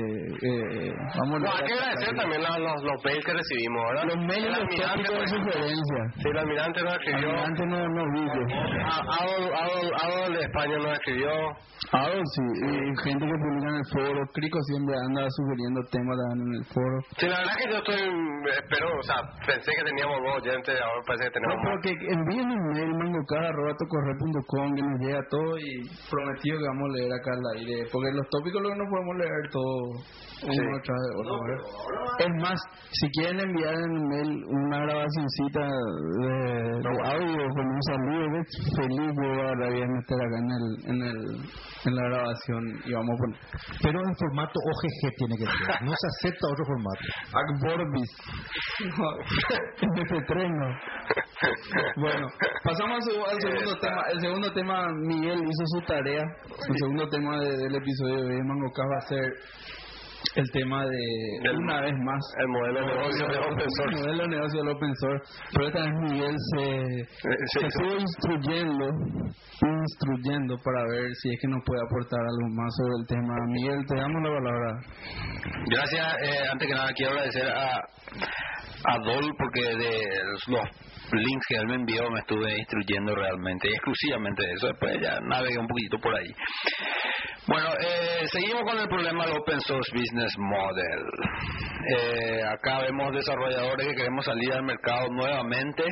Eh, 0.46 0.92
vamos 1.18 1.34
a 1.34 1.38
No, 1.38 1.38
leer 1.42 1.54
hay 1.58 1.66
que 1.66 1.74
agradecer 1.74 2.14
también 2.16 2.40
los, 2.42 2.58
los, 2.62 2.76
los 2.86 2.98
mails 3.04 3.24
que 3.26 3.32
recibimos, 3.32 3.82
¿verdad? 3.90 4.04
Los 4.06 4.18
mails 4.30 4.46
El 4.46 4.52
los 4.52 4.60
almirante, 4.62 5.02
tópicos 5.02 5.18
de 5.18 5.26
sugerencia. 5.26 6.00
Sí, 6.22 6.28
el 6.30 6.38
almirante 6.38 6.78
nos 6.82 6.92
escribió. 6.94 7.28
Adelante 7.32 7.62
no, 7.66 7.78
no 7.88 8.02
dice. 8.14 8.40
A- 8.86 9.06
Adol, 9.18 9.44
Adol, 9.58 9.88
Adol 10.06 10.32
de 10.38 10.40
España 10.46 10.76
nos 10.78 10.92
escribió. 10.92 11.32
Ah, 11.92 12.06
sí, 12.14 12.44
y 12.62 12.94
gente 13.02 13.26
que 13.26 13.36
publica 13.42 13.68
en 13.68 13.78
el 13.82 13.88
foro. 13.90 14.20
Crico 14.38 14.58
siempre 14.70 14.94
anda 15.10 15.26
sugiriendo 15.34 15.80
temas 15.90 16.16
en 16.30 16.40
el 16.54 16.64
foro. 16.70 16.96
Sí, 17.18 17.26
la 17.26 17.38
verdad 17.42 17.54
que 17.58 17.66
yo 17.74 17.76
estoy, 17.82 18.02
espero, 18.54 18.86
o 18.86 19.02
sea, 19.02 19.18
pensé 19.44 19.70
que 19.74 19.84
teníamos 19.90 20.16
dos 20.22 20.34
oyentes, 20.46 20.74
ahora 20.78 21.02
parece 21.10 21.24
que 21.26 21.30
No, 21.32 21.34
tenemos 21.42 21.58
pero 21.58 21.74
más. 21.74 21.82
que 21.82 21.92
envíen 22.14 22.48
un 22.54 22.62
mail 22.70 22.92
mangocar.com 23.40 24.74
que 24.74 24.82
nos 24.82 25.00
llega 25.00 25.20
todo 25.30 25.58
y 25.58 25.82
prometido 26.10 26.58
que 26.58 26.66
vamos 26.66 26.88
a 26.90 26.92
leer 26.98 27.12
acá 27.12 27.30
al 27.32 27.58
aire. 27.58 27.84
Porque 27.92 28.10
los 28.12 28.28
tópicos 28.30 28.60
luego 28.62 28.76
no 28.76 28.84
podemos 28.90 29.16
leer 29.16 29.50
todo 29.50 29.82
uno 30.42 30.80
tras 30.84 31.00
otro. 31.16 31.56
Es 32.18 32.42
más, 32.42 32.58
si 32.92 33.08
quieren 33.10 33.40
enviar 33.40 33.74
en 33.74 33.92
el 33.96 34.06
mail 34.08 34.44
una 34.48 34.78
grabacióncita 34.80 35.60
de, 35.60 36.34
de 36.82 36.90
audio 37.04 37.48
con 37.54 37.66
un 37.66 37.82
saludo, 37.82 38.42
feliz 38.76 39.12
yo 39.16 39.42
ahora 39.42 39.66
voy 39.70 39.82
a 39.82 39.86
meter 39.86 40.18
acá 40.20 40.36
en, 40.38 40.50
el, 40.50 40.66
en, 40.90 40.98
el, 41.02 41.18
en 41.86 41.92
la 41.96 42.02
grabación 42.08 42.62
y 42.84 42.92
vamos 42.92 43.10
a 43.12 43.18
poner 43.22 43.38
Pero 43.82 43.98
en 44.00 44.14
formato 44.16 44.52
OGG 44.60 45.16
tiene 45.16 45.36
que 45.36 45.44
ser. 45.46 45.82
No 45.82 45.92
se 45.96 46.06
acepta 46.28 46.46
otro 46.52 46.64
formato. 46.66 47.04
Akborbis. 47.32 48.10
MP3 49.80 50.50
no. 50.58 50.68
Bueno, 51.96 52.26
pasamos 52.64 52.98
seg- 53.04 53.11
al 53.20 53.40
segundo 53.40 53.76
tema. 53.80 54.02
El 54.12 54.20
segundo 54.20 54.52
tema, 54.52 54.86
Miguel 55.06 55.38
hizo 55.42 55.64
su 55.66 55.80
tarea. 55.86 56.22
El 56.68 56.76
segundo 56.78 57.08
tema 57.08 57.38
de- 57.40 57.56
del 57.58 57.74
episodio 57.74 58.24
de 58.24 58.42
Mangoca 58.44 58.82
va 58.90 58.98
a 58.98 59.06
ser 59.08 59.32
el 60.36 60.50
tema 60.52 60.84
de, 60.86 60.98
Del- 61.42 61.56
una 61.58 61.80
vez 61.82 61.92
más, 61.98 62.20
El 62.38 62.48
modelo 62.48 62.80
de 62.80 62.86
negocio 62.94 63.26
de 63.28 63.38
open 63.38 63.60
el 63.60 63.70
source. 63.76 63.98
modelo 64.00 64.22
de 64.22 64.28
negocio 64.28 64.62
del 64.62 64.68
open 64.76 64.94
source. 64.96 65.24
Pero 65.52 65.66
esta 65.66 65.80
vez 65.82 65.94
Miguel 66.10 66.36
se, 66.56 67.04
sí, 67.04 67.58
se 67.60 67.66
estuvo 67.66 67.94
instruyendo, 68.00 68.86
instruyendo 69.60 70.56
para 70.64 70.82
ver 70.88 71.10
si 71.20 71.28
es 71.34 71.40
que 71.40 71.48
nos 71.48 71.62
puede 71.66 71.82
aportar 71.84 72.20
algo 72.20 72.48
más 72.54 72.70
sobre 72.76 72.94
el 73.00 73.06
tema. 73.08 73.34
Miguel, 73.48 73.84
te 73.86 73.96
damos 73.96 74.22
la 74.22 74.30
palabra. 74.40 74.80
Gracias, 75.66 76.06
eh, 76.22 76.48
antes 76.50 76.68
que 76.68 76.74
nada 76.74 76.88
quiero 76.96 77.12
agradecer 77.12 77.48
a, 77.50 77.76
a 77.76 78.98
Dol 79.04 79.34
porque 79.36 79.62
de 79.76 80.24
los 80.32 80.48
links 81.12 81.46
que 81.48 81.56
él 81.56 81.66
me 81.66 81.74
envió 81.74 82.10
me 82.10 82.20
estuve 82.20 82.58
instruyendo 82.58 83.14
realmente 83.14 83.68
exclusivamente 83.68 84.42
eso, 84.52 84.68
después 84.68 84.98
ya 85.00 85.18
navegué 85.20 85.58
un 85.58 85.66
poquito 85.66 85.98
por 85.98 86.14
ahí. 86.14 86.30
Bueno, 87.46 87.68
eh, 87.80 88.26
seguimos 88.30 88.62
con 88.62 88.78
el 88.78 88.88
problema 88.88 89.26
del 89.26 89.36
Open 89.36 89.60
Source 89.60 89.90
Business 89.92 90.32
Model. 90.38 91.02
Eh, 91.90 92.42
acá 92.44 92.82
vemos 92.82 93.12
desarrolladores 93.12 93.88
que 93.88 93.94
queremos 93.94 94.24
salir 94.24 94.52
al 94.52 94.62
mercado 94.62 95.08
nuevamente 95.10 95.84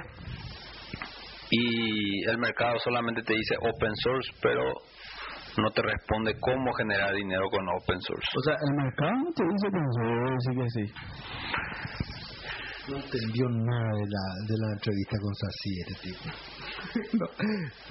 y 1.50 2.30
el 2.30 2.38
mercado 2.38 2.78
solamente 2.78 3.22
te 3.22 3.34
dice 3.34 3.56
Open 3.58 3.94
Source, 3.96 4.30
pero 4.40 4.62
no 5.58 5.70
te 5.72 5.82
responde 5.82 6.38
cómo 6.38 6.72
generar 6.74 7.12
dinero 7.14 7.48
con 7.50 7.68
Open 7.68 8.00
Source. 8.00 8.28
O 8.36 8.42
sea, 8.42 8.54
el 8.54 8.76
mercado 8.76 9.12
no 9.12 9.32
te 9.32 9.42
dice 9.44 9.68
no 9.72 10.08
debe 10.08 10.30
decir 10.30 10.54
que 10.54 10.70
sí. 10.70 10.84
No 12.88 12.96
entendió 12.96 13.48
nada 13.48 13.92
de 13.94 14.06
la, 14.08 14.22
de 14.46 14.56
la 14.58 14.72
entrevista 14.72 15.16
con 15.20 15.34
Sací, 15.34 15.80
este 15.80 15.94
tipo. 16.08 16.24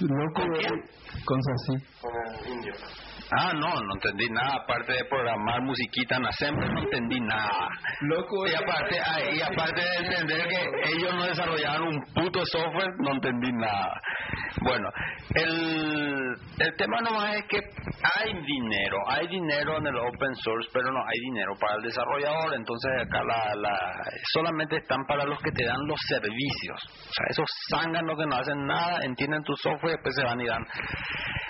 Loco, 0.00 0.42
con 1.24 1.42
Sací. 1.42 1.74
Con 2.00 2.12
el 2.26 2.52
indio. 2.52 2.74
Ah, 3.32 3.52
no, 3.54 3.68
no 3.68 3.94
entendí 3.94 4.28
nada. 4.30 4.56
Aparte 4.62 4.92
de 4.92 5.04
programar 5.04 5.62
musiquita 5.62 6.16
en 6.16 6.26
Assembly, 6.26 6.68
no 6.72 6.82
entendí 6.82 7.20
nada. 7.20 7.68
Loco, 8.02 8.46
Y 8.46 8.54
aparte, 8.54 8.98
ah, 8.98 9.20
y 9.32 9.40
aparte 9.40 9.80
de 9.80 9.96
entender 9.96 10.48
que 10.48 10.96
ellos 10.96 11.14
no 11.14 11.24
desarrollaron 11.26 11.88
un 11.88 12.00
puto 12.14 12.44
software, 12.46 12.90
no 12.98 13.12
entendí 13.12 13.52
nada. 13.52 14.00
Bueno, 14.62 14.88
el, 15.34 16.34
el 16.58 16.76
tema 16.76 17.00
nomás 17.02 17.36
es 17.36 17.44
que 17.48 17.58
hay 17.58 18.32
dinero, 18.32 18.98
hay 19.08 19.26
dinero 19.28 19.78
en 19.78 19.86
el 19.86 19.96
open 19.96 20.34
source, 20.42 20.68
pero 20.72 20.90
no 20.90 20.98
hay 21.00 21.20
dinero 21.20 21.52
para 21.60 21.76
el 21.76 21.82
desarrollador. 21.82 22.54
Entonces 22.54 22.90
acá 23.00 23.22
la, 23.24 23.54
la, 23.54 23.78
solamente 24.32 24.76
están 24.76 25.04
para 25.06 25.24
los 25.24 25.38
que 25.40 25.52
te 25.52 25.64
dan 25.64 25.86
los 25.86 26.00
servicios. 26.08 26.80
O 26.88 27.12
sea, 27.12 27.26
esos 27.30 27.46
zánganos 27.70 28.18
que 28.18 28.26
no 28.26 28.36
hacen 28.36 28.66
nada, 28.66 28.98
entienden 29.02 29.42
tu 29.44 29.54
software 29.56 29.92
y 29.92 29.96
después 29.96 30.14
se 30.16 30.24
van 30.24 30.40
y 30.40 30.46
dan. 30.46 30.64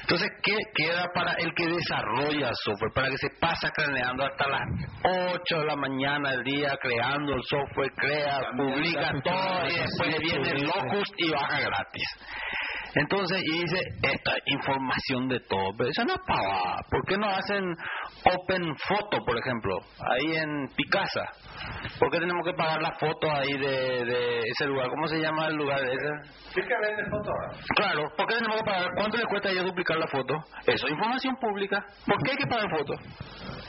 Entonces, 0.03 0.31
¿qué 0.43 0.57
queda 0.75 1.07
para 1.15 1.33
el 1.35 1.55
que 1.55 1.67
desarrolla 1.75 2.51
software? 2.65 2.93
Para 2.95 3.11
que 3.11 3.19
se 3.19 3.29
pasa 3.41 3.71
craneando 3.71 4.25
hasta 4.25 4.49
las 4.49 4.63
8 5.05 5.59
de 5.59 5.65
la 5.65 5.77
mañana 5.77 6.31
del 6.31 6.45
día 6.45 6.77
creando 6.81 7.35
el 7.35 7.43
software, 7.45 7.93
crea, 7.97 8.41
publica 8.57 9.13
todo 9.23 9.69
y 9.69 9.79
después 9.79 10.19
viene 10.21 10.51
el 10.51 10.63
Locust 10.65 11.13
y 11.17 11.31
baja 11.31 11.61
gratis. 11.61 12.09
Entonces, 12.95 13.43
y 13.45 13.61
dice, 13.61 13.79
esta 14.03 14.33
información 14.47 15.29
de 15.29 15.39
todo, 15.49 15.71
pero 15.79 15.91
eso 15.91 16.05
no 16.05 16.15
es 16.15 16.21
pavada. 16.27 16.77
¿Por 16.91 17.05
qué 17.07 17.17
no 17.17 17.29
hacen 17.29 17.65
Open 18.25 18.77
Photo, 18.77 19.19
por 19.25 19.39
ejemplo, 19.39 19.79
ahí 20.11 20.37
en 20.37 20.69
Picasa? 20.77 21.25
¿Por 21.99 22.11
qué 22.11 22.19
tenemos 22.19 22.45
que 22.45 22.55
pagar 22.55 22.81
la 22.81 22.93
foto 22.93 23.31
ahí 23.31 23.53
de, 23.59 24.05
de 24.05 24.39
ese 24.49 24.67
lugar? 24.67 24.89
¿Cómo 24.89 25.07
se 25.07 25.19
llama 25.19 25.49
el 25.49 25.57
lugar 25.57 25.81
ese? 25.85 26.33
Sí 26.55 26.61
que 26.63 26.75
vende 26.81 27.05
fotos 27.11 27.29
ahora. 27.29 27.51
Claro, 27.77 28.11
¿por 28.17 28.27
qué 28.27 28.35
tenemos 28.35 28.57
que 28.57 28.65
pagar? 28.65 28.89
¿Cuánto 28.97 29.17
le 29.19 29.25
cuesta 29.27 29.49
a 29.49 29.53
ellos 29.53 29.65
duplicar 29.67 29.99
la 29.99 30.07
foto? 30.07 30.35
Eso 30.67 30.87
es 30.87 30.93
información 30.93 31.37
pública. 31.37 31.85
¿Por 32.07 32.17
qué 32.23 32.31
hay 32.33 32.37
que 32.39 32.47
pagar 32.47 32.71
foto? 32.71 32.95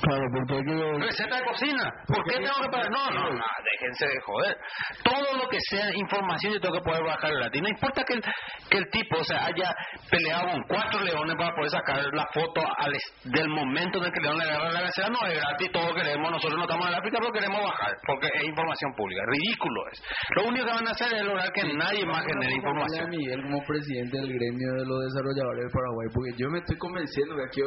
Claro, 0.02 0.24
porque 0.34 0.54
hay 0.56 0.64
que... 0.64 1.06
Receta 1.06 1.36
de 1.36 1.44
cocina. 1.44 1.92
¿Por 2.08 2.24
qué 2.24 2.36
tengo 2.36 2.62
que 2.64 2.70
pagar? 2.70 2.90
No, 2.92 3.10
no, 3.12 3.30
no, 3.32 3.46
déjense 3.72 4.08
de 4.08 4.22
joder. 4.22 4.58
Todo 5.04 5.38
lo 5.38 5.50
que 5.50 5.58
sea 5.70 5.86
información 5.96 6.54
yo 6.54 6.60
tengo 6.60 6.76
que 6.76 6.82
poder 6.82 7.04
bajar 7.04 7.34
gratis. 7.34 7.62
No 7.62 7.70
importa 7.70 8.04
que 8.04 8.14
el, 8.14 8.22
que 8.70 8.78
el 8.78 8.90
tipo 8.90 9.20
o 9.20 9.24
sea, 9.24 9.46
haya 9.46 9.76
peleado 10.10 10.48
con 10.52 10.64
cuatro 10.68 11.02
leones 11.02 11.36
para 11.36 11.54
poder 11.54 11.70
sacar 11.70 12.00
la 12.14 12.28
foto 12.34 12.62
al 12.78 12.94
del 13.26 13.50
momento 13.50 14.00
en 14.00 14.06
el 14.06 14.12
que 14.12 14.20
el 14.20 14.24
león 14.24 14.38
le 14.38 14.44
agarra 14.46 14.72
la 14.72 14.82
gacela. 14.82 15.10
No 15.10 15.28
es 15.28 15.36
gratis, 15.36 15.72
todo 15.72 15.94
queremos. 15.94 16.32
Nosotros 16.32 16.58
no 16.58 16.64
estamos 16.64 16.88
en 16.88 16.94
África, 16.96 17.18
pero 17.20 17.32
queremos 17.32 17.62
bajar 17.62 17.81
porque 18.06 18.28
es 18.28 18.44
información 18.44 18.94
pública. 18.94 19.22
Ridículo 19.28 19.82
es. 19.92 20.02
Lo 20.36 20.44
único 20.46 20.66
que 20.66 20.72
van 20.72 20.88
a 20.88 20.92
hacer 20.92 21.14
es 21.14 21.24
lograr 21.24 21.52
que 21.52 21.64
nadie 21.74 22.06
más 22.06 22.26
genere 22.26 22.54
a 22.54 22.56
información. 22.56 23.10
Miguel 23.10 23.42
como 23.44 23.64
presidente 23.64 24.18
del 24.18 24.34
gremio 24.34 24.74
de 24.74 24.86
los 24.86 25.00
desarrolladores 25.12 25.64
del 25.64 25.72
Paraguay, 25.72 26.08
porque 26.14 26.32
yo 26.38 26.50
me 26.50 26.60
estoy 26.60 26.78
convenciendo 26.78 27.36
que 27.36 27.44
aquí... 27.44 27.62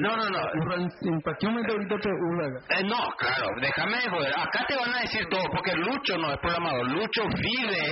No, 0.00 0.16
no, 0.16 0.24
no. 0.30 1.20
¿Para 1.24 1.36
qué 1.38 1.46
un 1.46 1.54
meteorito 1.54 1.96
te? 1.98 2.08
Eh, 2.08 2.84
no, 2.84 3.00
claro, 3.18 3.46
déjame 3.60 3.96
de 3.98 4.08
joder. 4.10 4.32
Acá 4.34 4.64
te 4.66 4.76
van 4.76 4.94
a 4.94 5.00
decir 5.00 5.26
todo, 5.28 5.42
porque 5.52 5.72
Lucho 5.74 6.16
no 6.18 6.32
es 6.32 6.38
programador. 6.38 6.90
Lucho 6.92 7.22
vive, 7.36 7.82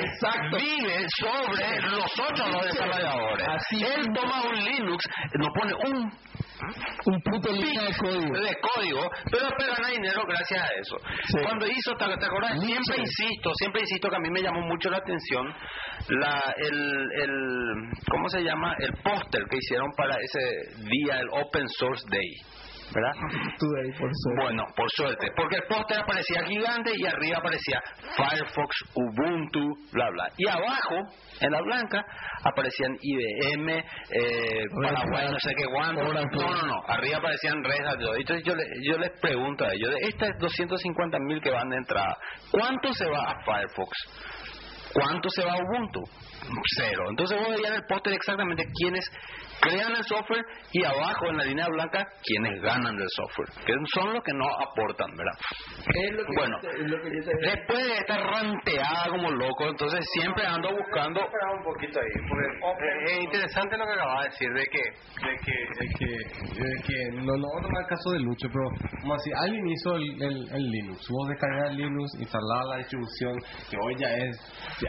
vive 0.53 1.07
sobre 1.19 1.81
los 1.91 2.11
otros 2.19 2.51
los 2.53 2.65
desarrolladores. 2.65 3.49
Así 3.49 3.83
Él 3.85 4.07
toma 4.15 4.43
un 4.49 4.57
Linux, 4.65 5.05
nos 5.39 5.49
pone 5.51 5.75
un 5.75 6.11
Un 7.07 7.21
puto 7.23 7.53
línea 7.53 7.83
de 7.83 7.95
código. 7.97 8.35
de 8.35 8.57
código, 8.61 9.11
pero 9.31 9.49
gana 9.59 9.89
dinero 9.89 10.23
gracias 10.27 10.63
a 10.63 10.69
eso. 10.81 10.97
Sí. 11.27 11.39
Cuando 11.43 11.67
hizo, 11.67 11.93
¿te, 11.95 12.05
te 12.05 12.27
acuerdas? 12.27 12.61
Siempre 12.61 13.01
insisto, 13.01 13.51
siempre 13.55 13.81
insisto 13.83 14.09
que 14.09 14.17
a 14.17 14.21
mí 14.21 14.31
me 14.31 14.43
llamó 14.43 14.61
mucho 14.63 14.91
la 14.91 14.99
atención 14.99 15.53
la, 16.09 16.55
el, 16.57 17.13
el, 17.23 17.91
¿cómo 18.11 18.29
se 18.29 18.43
llama? 18.43 18.75
El 18.79 18.93
póster 19.03 19.45
que 19.49 19.59
hicieron 19.59 19.91
para 19.97 20.17
ese 20.17 20.75
día, 20.85 21.21
el 21.21 21.29
Open 21.31 21.69
Source 21.69 22.05
Day. 22.11 22.62
¿Verdad? 22.95 23.13
Tú 23.59 23.67
ahí, 23.83 23.91
por 23.99 24.11
suerte. 24.13 24.43
Bueno, 24.43 24.65
por 24.77 24.91
suerte, 24.91 25.27
porque 25.37 25.57
el 25.57 25.63
póster 25.65 25.99
aparecía 26.01 26.45
gigante 26.45 26.93
y 26.97 27.07
arriba 27.07 27.39
aparecía 27.39 27.81
Firefox, 28.17 28.77
Ubuntu, 28.95 29.61
bla, 29.93 30.11
bla. 30.11 30.29
Y 30.37 30.49
abajo, 30.49 30.97
en 31.41 31.51
la 31.51 31.61
blanca, 31.63 32.05
aparecían 32.45 32.93
IBM, 33.01 33.79
eh, 33.79 34.65
Paraguay, 34.83 35.29
no 35.31 35.39
sé 35.41 35.55
qué 35.57 35.65
cuánto. 35.73 36.03
No, 36.05 36.13
no, 36.13 36.67
no, 36.67 36.83
arriba 36.89 37.19
aparecían 37.19 37.65
Red 37.65 37.87
Hat. 37.87 37.99
todo. 37.99 38.15
Entonces 38.17 38.45
yo, 38.45 38.55
le- 38.55 38.69
yo 38.83 38.99
les 38.99 39.11
pregunto 39.21 39.65
a 39.65 39.73
ellos, 39.73 39.91
de 39.91 40.09
estas 40.09 40.31
250 40.39 41.19
mil 41.21 41.41
que 41.41 41.51
van 41.51 41.69
de 41.71 41.77
entrada, 41.77 42.17
¿cuánto 42.51 42.93
se 42.93 43.07
va 43.09 43.31
a 43.31 43.45
Firefox? 43.45 43.91
¿Cuánto 44.93 45.31
se 45.31 45.43
va 45.45 45.53
a 45.53 45.57
Ubuntu? 45.57 46.01
Cero. 46.77 47.05
Entonces 47.09 47.39
vos 47.39 47.49
veías 47.49 47.71
en 47.71 47.77
el 47.77 47.87
póster 47.89 48.13
exactamente 48.13 48.65
quiénes 48.79 49.05
crean 49.63 49.95
el 49.95 50.05
software 50.05 50.45
y 50.73 50.85
abajo 50.85 51.27
en 51.31 51.37
la 51.37 51.45
línea 51.45 51.67
blanca 51.69 52.05
quiénes 52.23 52.61
ganan 52.61 52.97
del 52.97 53.09
software, 53.09 53.49
que 53.65 53.73
son 53.95 54.13
los 54.13 54.23
que 54.23 54.33
no 54.35 54.45
aportan, 54.61 55.11
¿verdad? 55.17 55.39
Es 55.87 56.13
lo 56.13 56.25
que 56.25 56.33
Bueno, 56.37 56.57
es 56.59 56.91
lo 56.91 56.99
que 57.01 57.11
después 57.11 57.79
de 57.79 57.95
estar 57.95 58.21
ranteada 58.21 59.09
como 59.09 59.31
loco, 59.31 59.69
entonces 59.69 60.05
siempre 60.13 60.45
ando 60.45 60.69
buscando... 60.71 61.21
Espera 61.21 61.51
un 61.57 61.65
poquito 61.65 62.01
ahí, 62.01 62.11
porque 62.29 63.15
es 63.15 63.23
interesante 63.23 63.79
lo 63.79 63.87
que 63.87 63.93
acabas 63.93 64.25
de 64.25 64.29
decir, 64.31 64.49
de 64.53 64.65
que, 64.67 64.83
de 65.23 65.35
que, 65.45 65.57
de 65.79 65.87
que, 65.99 66.63
de 66.63 66.83
que 66.83 67.17
no, 67.17 67.37
no 67.37 67.47
vamos 67.55 67.61
a 67.61 67.63
tomar 67.63 67.83
el 67.83 67.89
caso 67.89 68.11
de 68.11 68.19
Lucho, 68.19 68.49
pero 68.53 68.67
como 69.01 69.15
así, 69.15 69.31
alguien 69.37 69.69
hizo 69.69 69.97
el, 69.97 70.23
el, 70.23 70.55
el 70.55 70.71
Linux, 70.71 71.07
vos 71.09 71.29
descargas 71.29 71.75
Linux, 71.75 72.15
instalás 72.19 72.67
la 72.69 72.77
distribución, 72.79 73.39
que 73.71 73.77
hoy 73.79 73.95
ya 73.97 74.09
es 74.09 74.37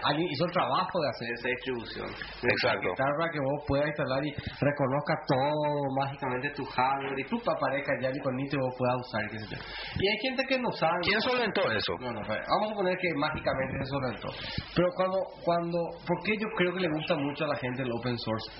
alguien 0.04 0.28
hizo 0.32 0.46
el 0.46 0.52
trabajo 0.52 1.00
de 1.02 1.10
hacer 1.10 1.28
esa 1.34 1.48
distribución. 1.50 2.08
Exacto. 2.44 2.90
Para 2.98 3.30
que 3.32 3.40
vos 3.40 3.64
puedas 3.68 3.88
instalar 3.88 4.26
y 4.26 4.32
reconozca 4.64 5.14
todo 5.28 5.96
mágicamente 6.00 6.50
tu 6.52 6.66
hardware 6.66 7.20
y 7.20 7.24
tú 7.26 7.38
aparezca 7.46 7.94
ya 8.02 8.10
ni 8.12 8.20
con 8.20 8.40
y 8.40 8.48
vos 8.58 8.76
puedas 8.78 8.96
usar. 9.02 9.30
Qué 9.30 9.40
sé 9.40 9.46
yo. 9.56 9.58
Y 10.00 10.08
hay 10.08 10.18
gente 10.22 10.44
que 10.48 10.60
no 10.60 10.72
sabe. 10.72 11.00
¿Quién 11.02 11.22
solventó 11.22 11.62
eso? 11.72 11.94
No, 12.00 12.12
no, 12.12 12.22
espera. 12.22 12.44
vamos 12.50 12.68
a 12.68 12.70
suponer 12.72 12.98
que 12.98 13.14
mágicamente 13.16 13.78
se 13.84 13.90
solventó. 13.90 14.28
Pero 14.76 14.88
cuando, 14.96 15.18
cuando, 15.44 15.80
¿por 16.08 16.18
qué 16.24 16.38
yo 16.38 16.48
creo 16.58 16.74
que 16.74 16.80
le 16.82 16.90
gusta 16.90 17.16
mucho 17.16 17.46
a 17.46 17.48
la 17.48 17.56
gente 17.56 17.84
el 17.84 17.92
open 17.92 18.18
source? 18.18 18.52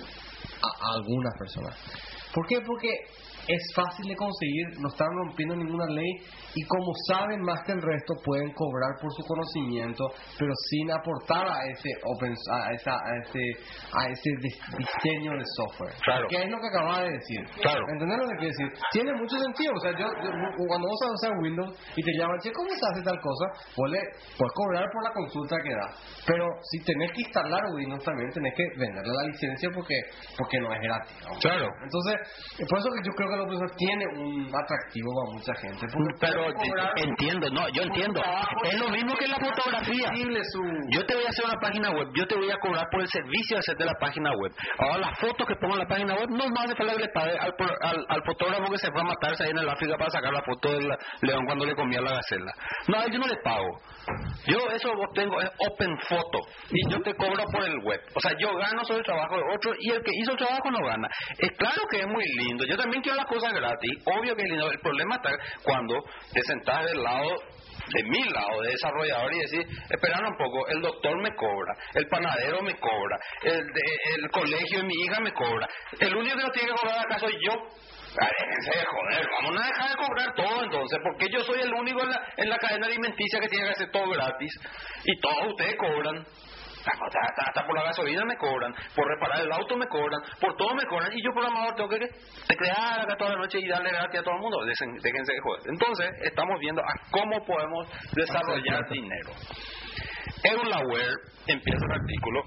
A, 0.62 0.66
a 0.66 0.94
algunas 0.96 1.34
personas. 1.38 1.74
¿Por 2.34 2.46
qué? 2.46 2.60
Porque 2.60 2.88
es 3.48 3.62
fácil 3.74 4.08
de 4.08 4.16
conseguir, 4.16 4.66
no 4.80 4.88
están 4.88 5.08
rompiendo 5.12 5.56
ninguna 5.56 5.86
ley 5.86 6.10
y 6.54 6.62
como 6.66 6.92
saben 7.08 7.40
más 7.42 7.60
que 7.64 7.72
el 7.72 7.82
resto 7.82 8.14
pueden 8.24 8.52
cobrar 8.54 8.94
por 9.00 9.10
su 9.12 9.22
conocimiento, 9.26 10.04
pero 10.38 10.52
sin 10.70 10.90
aportar 10.90 11.46
a 11.48 11.66
ese 11.70 11.90
open, 12.04 12.34
a, 12.50 12.72
esa, 12.72 12.92
a 12.92 13.16
ese 13.22 13.40
a 13.92 14.08
ese 14.08 14.30
dis- 14.40 14.60
diseño 14.78 15.32
de 15.32 15.44
software. 15.56 15.94
Claro. 16.04 16.26
Que 16.28 16.36
es 16.42 16.50
lo 16.50 16.58
que 16.60 16.68
acaba 16.68 17.02
de 17.02 17.12
decir. 17.12 17.40
Claro. 17.62 17.82
¿Entendés 17.92 18.18
lo 18.18 18.28
que 18.28 18.36
quiero 18.36 18.52
decir? 18.58 18.68
Tiene 18.92 19.12
mucho 19.14 19.36
sentido. 19.38 19.72
O 19.74 19.80
sea, 19.80 19.90
yo, 19.92 20.06
yo- 20.22 20.66
cuando 20.68 20.88
vos 20.88 21.00
a 21.02 21.12
usar 21.12 21.32
Windows 21.42 21.72
y 21.96 22.02
te 22.02 22.12
llaman, 22.18 22.38
che, 22.40 22.52
¿cómo 22.52 22.68
se 22.70 22.86
hace 22.92 23.02
tal 23.02 23.18
cosa? 23.20 23.46
Vos 23.76 23.90
le 23.90 24.00
puedes 24.38 24.52
cobrar 24.54 24.84
por 24.92 25.02
la 25.02 25.12
consulta 25.12 25.56
que 25.62 25.70
da. 25.74 25.88
Pero 26.26 26.46
si 26.70 26.84
tenés 26.84 27.10
que 27.12 27.22
instalar 27.22 27.62
Windows 27.74 28.04
también 28.04 28.30
tenés 28.30 28.54
que 28.54 28.64
venderle 28.78 29.12
la 29.12 29.22
licencia 29.24 29.68
porque 29.74 29.94
porque 30.38 30.58
no 30.60 30.72
es 30.72 30.80
gratis. 30.80 31.16
¿no? 31.24 31.38
Claro. 31.40 31.68
Entonces, 31.82 32.14
eh, 32.58 32.64
por 32.68 32.78
eso 32.78 32.88
que 32.90 33.02
yo 33.08 33.12
creo 33.16 33.28
que 33.28 33.34
el 33.34 33.40
open 33.40 33.58
source 33.58 33.74
tiene 33.76 34.04
un 34.18 34.46
atractivo 34.54 35.10
para 35.14 35.32
mucha 35.32 35.54
gente. 35.54 35.86
porque 35.92 36.14
Pero 36.20 36.43
entiendo, 36.96 37.48
no, 37.50 37.68
yo 37.70 37.82
entiendo. 37.82 38.20
Es 38.64 38.78
lo 38.78 38.88
mismo 38.88 39.14
que 39.16 39.28
la 39.28 39.38
fotografía. 39.38 40.10
Yo 40.90 41.06
te 41.06 41.14
voy 41.14 41.24
a 41.24 41.28
hacer 41.28 41.44
una 41.44 41.60
página 41.60 41.90
web, 41.90 42.08
yo 42.14 42.26
te 42.26 42.36
voy 42.36 42.50
a 42.50 42.58
cobrar 42.58 42.86
por 42.90 43.00
el 43.00 43.08
servicio 43.08 43.56
de 43.56 43.60
hacerte 43.60 43.84
la 43.84 43.94
página 44.00 44.30
web. 44.32 44.52
Ahora 44.78 44.98
las 44.98 45.18
fotos 45.18 45.46
que 45.46 45.54
pongo 45.56 45.74
en 45.74 45.80
la 45.80 45.86
página 45.86 46.14
web 46.14 46.28
no 46.30 46.44
más 46.48 46.74
falta 46.76 46.94
que 46.94 47.02
le 47.02 47.08
pague 47.08 47.38
al, 47.38 47.54
al, 47.82 48.06
al 48.08 48.22
fotógrafo 48.24 48.70
que 48.70 48.78
se 48.78 48.90
fue 48.90 49.00
a 49.00 49.04
matarse 49.04 49.44
ahí 49.44 49.50
en 49.50 49.58
el 49.58 49.68
África 49.68 49.96
para 49.96 50.10
sacar 50.10 50.32
la 50.32 50.42
foto 50.42 50.72
del 50.72 50.88
león 51.22 51.44
cuando 51.46 51.66
le 51.66 51.74
comía 51.74 52.00
la 52.00 52.14
gacela. 52.14 52.52
No, 52.88 53.06
yo 53.08 53.18
no 53.18 53.26
le 53.26 53.36
pago. 53.42 53.80
Yo 54.46 54.58
eso 54.70 54.90
obtengo 54.92 55.40
es 55.40 55.50
open 55.66 55.96
photo 56.08 56.38
y 56.70 56.90
yo 56.90 57.00
te 57.02 57.14
cobro 57.14 57.44
por 57.50 57.64
el 57.64 57.78
web. 57.84 58.00
O 58.14 58.20
sea, 58.20 58.32
yo 58.38 58.54
gano 58.56 58.84
sobre 58.84 58.98
el 58.98 59.04
trabajo 59.04 59.36
de 59.36 59.42
otro 59.54 59.72
y 59.78 59.90
el 59.90 60.02
que 60.02 60.10
hizo 60.20 60.32
el 60.32 60.38
trabajo 60.38 60.70
no 60.70 60.86
gana. 60.86 61.08
Es 61.38 61.50
claro 61.56 61.82
que 61.90 61.98
es 61.98 62.06
muy 62.06 62.24
lindo. 62.38 62.64
Yo 62.66 62.76
también 62.76 63.02
quiero 63.02 63.16
las 63.16 63.26
cosas 63.26 63.52
gratis. 63.52 63.90
Obvio 64.04 64.34
que 64.36 64.42
es 64.42 64.50
lindo. 64.50 64.70
El 64.70 64.80
problema 64.80 65.16
está 65.16 65.30
cuando 65.62 66.04
te 66.34 66.42
sentás 66.42 66.84
del 66.84 67.02
lado 67.02 67.36
de 67.92 68.02
mi 68.04 68.24
lado 68.24 68.62
de 68.62 68.70
desarrollador 68.70 69.34
y 69.34 69.38
decir, 69.40 69.66
esperan 69.90 70.26
un 70.26 70.36
poco, 70.36 70.66
el 70.68 70.80
doctor 70.80 71.20
me 71.20 71.34
cobra, 71.34 71.74
el 71.94 72.06
panadero 72.08 72.62
me 72.62 72.74
cobra, 72.76 73.18
el, 73.42 73.60
el 74.16 74.30
colegio 74.30 74.78
de 74.78 74.84
mi 74.84 74.94
hija 74.94 75.20
me 75.20 75.32
cobra, 75.32 75.68
el 76.00 76.16
único 76.16 76.36
que 76.36 76.42
no 76.42 76.50
tiene 76.50 76.68
que 76.68 76.74
cobrar 76.74 76.98
acá 77.00 77.18
soy 77.18 77.34
yo. 77.44 77.52
Déjense 78.14 78.78
de 78.78 78.84
joder, 78.86 79.28
vamos 79.28 79.60
a 79.60 79.66
dejar 79.66 79.90
de 79.90 79.96
cobrar 79.96 80.34
todo 80.34 80.64
entonces, 80.64 80.98
porque 81.02 81.28
yo 81.30 81.40
soy 81.42 81.60
el 81.60 81.74
único 81.74 82.00
en 82.00 82.10
la, 82.10 82.32
en 82.36 82.48
la 82.48 82.58
cadena 82.58 82.86
alimenticia 82.86 83.40
que 83.40 83.48
tiene 83.48 83.66
que 83.66 83.72
hacer 83.72 83.90
todo 83.90 84.08
gratis 84.08 84.52
y 85.04 85.20
todos 85.20 85.48
ustedes 85.48 85.76
cobran. 85.76 86.24
Hasta, 86.86 87.18
hasta- 87.20 87.42
hasta 87.48 87.66
por 87.66 87.74
la 87.76 87.84
gasolina 87.84 88.24
me 88.24 88.36
cobran, 88.36 88.74
por 88.94 89.06
reparar 89.08 89.40
el 89.40 89.52
auto 89.52 89.76
me 89.76 89.86
cobran, 89.86 90.20
por 90.40 90.54
todo 90.56 90.74
me 90.74 90.84
cobran 90.84 91.10
y 91.12 91.22
yo 91.24 91.30
programador 91.32 91.74
tengo 91.74 91.88
que 91.88 91.98
teclear 92.46 93.00
acá 93.00 93.16
toda 93.16 93.30
la 93.30 93.36
noche 93.38 93.58
y 93.60 93.68
darle 93.68 93.90
gratis 93.90 94.20
a 94.20 94.22
todo 94.22 94.34
el 94.34 94.40
mundo. 94.40 94.58
Dejen- 94.64 95.00
Déjense 95.02 95.32
de 95.32 95.40
joder. 95.40 95.62
Entonces, 95.70 96.10
estamos 96.22 96.58
viendo 96.60 96.82
a 96.82 96.92
cómo 97.10 97.44
podemos 97.44 97.88
desarrollar 98.12 98.88
dinero. 98.90 99.30
Eulaware 100.44 101.14
empieza 101.46 101.84
el 101.86 101.92
artículo 101.92 102.42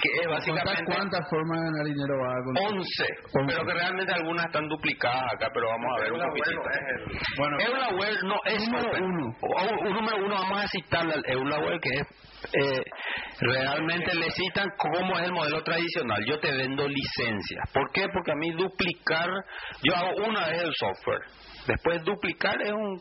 que 0.00 0.08
es 0.22 0.26
básicamente 0.28 0.84
¿Cuántas 0.86 1.20
formas 1.28 1.58
de 1.60 1.66
ganar 1.66 1.84
dinero 1.84 2.14
va 2.22 2.32
a 2.32 2.44
contar? 2.44 2.64
11, 2.72 3.04
pero 3.46 3.66
que 3.66 3.74
realmente 3.74 4.12
algunas 4.14 4.46
están 4.46 4.68
duplicadas 4.68 5.24
acá, 5.34 5.48
pero 5.52 5.66
vamos 5.68 5.90
a 5.98 6.02
ver 6.02 6.12
un 6.12 6.20
poquitito. 6.20 6.62
Bueno, 7.36 7.56
Eulaware 7.60 8.16
no 8.22 8.36
es 8.46 8.68
Número 8.68 8.88
open. 8.88 9.02
uno. 9.04 9.36
O- 9.42 9.62
o- 9.62 9.90
número 9.92 10.16
uno, 10.24 10.34
vamos 10.36 10.64
a 10.64 10.68
citarle 10.68 11.14
al 11.14 11.22
Eulaware 11.26 11.80
que 11.80 11.90
es 11.90 12.06
eh, 12.52 12.82
realmente 13.40 14.14
le 14.14 14.30
citan 14.30 14.68
cómo 14.76 15.18
es 15.18 15.24
el 15.24 15.32
modelo 15.32 15.62
tradicional. 15.62 16.24
Yo 16.26 16.38
te 16.38 16.52
vendo 16.52 16.86
licencias. 16.88 17.70
¿Por 17.72 17.90
qué? 17.92 18.06
Porque 18.12 18.32
a 18.32 18.36
mí 18.36 18.50
duplicar, 18.52 19.28
yo 19.82 19.94
hago 19.94 20.28
una 20.28 20.48
vez 20.48 20.62
el 20.62 20.72
software. 20.74 21.22
Después 21.66 22.02
duplicar 22.04 22.60
es 22.62 22.72
un 22.72 23.00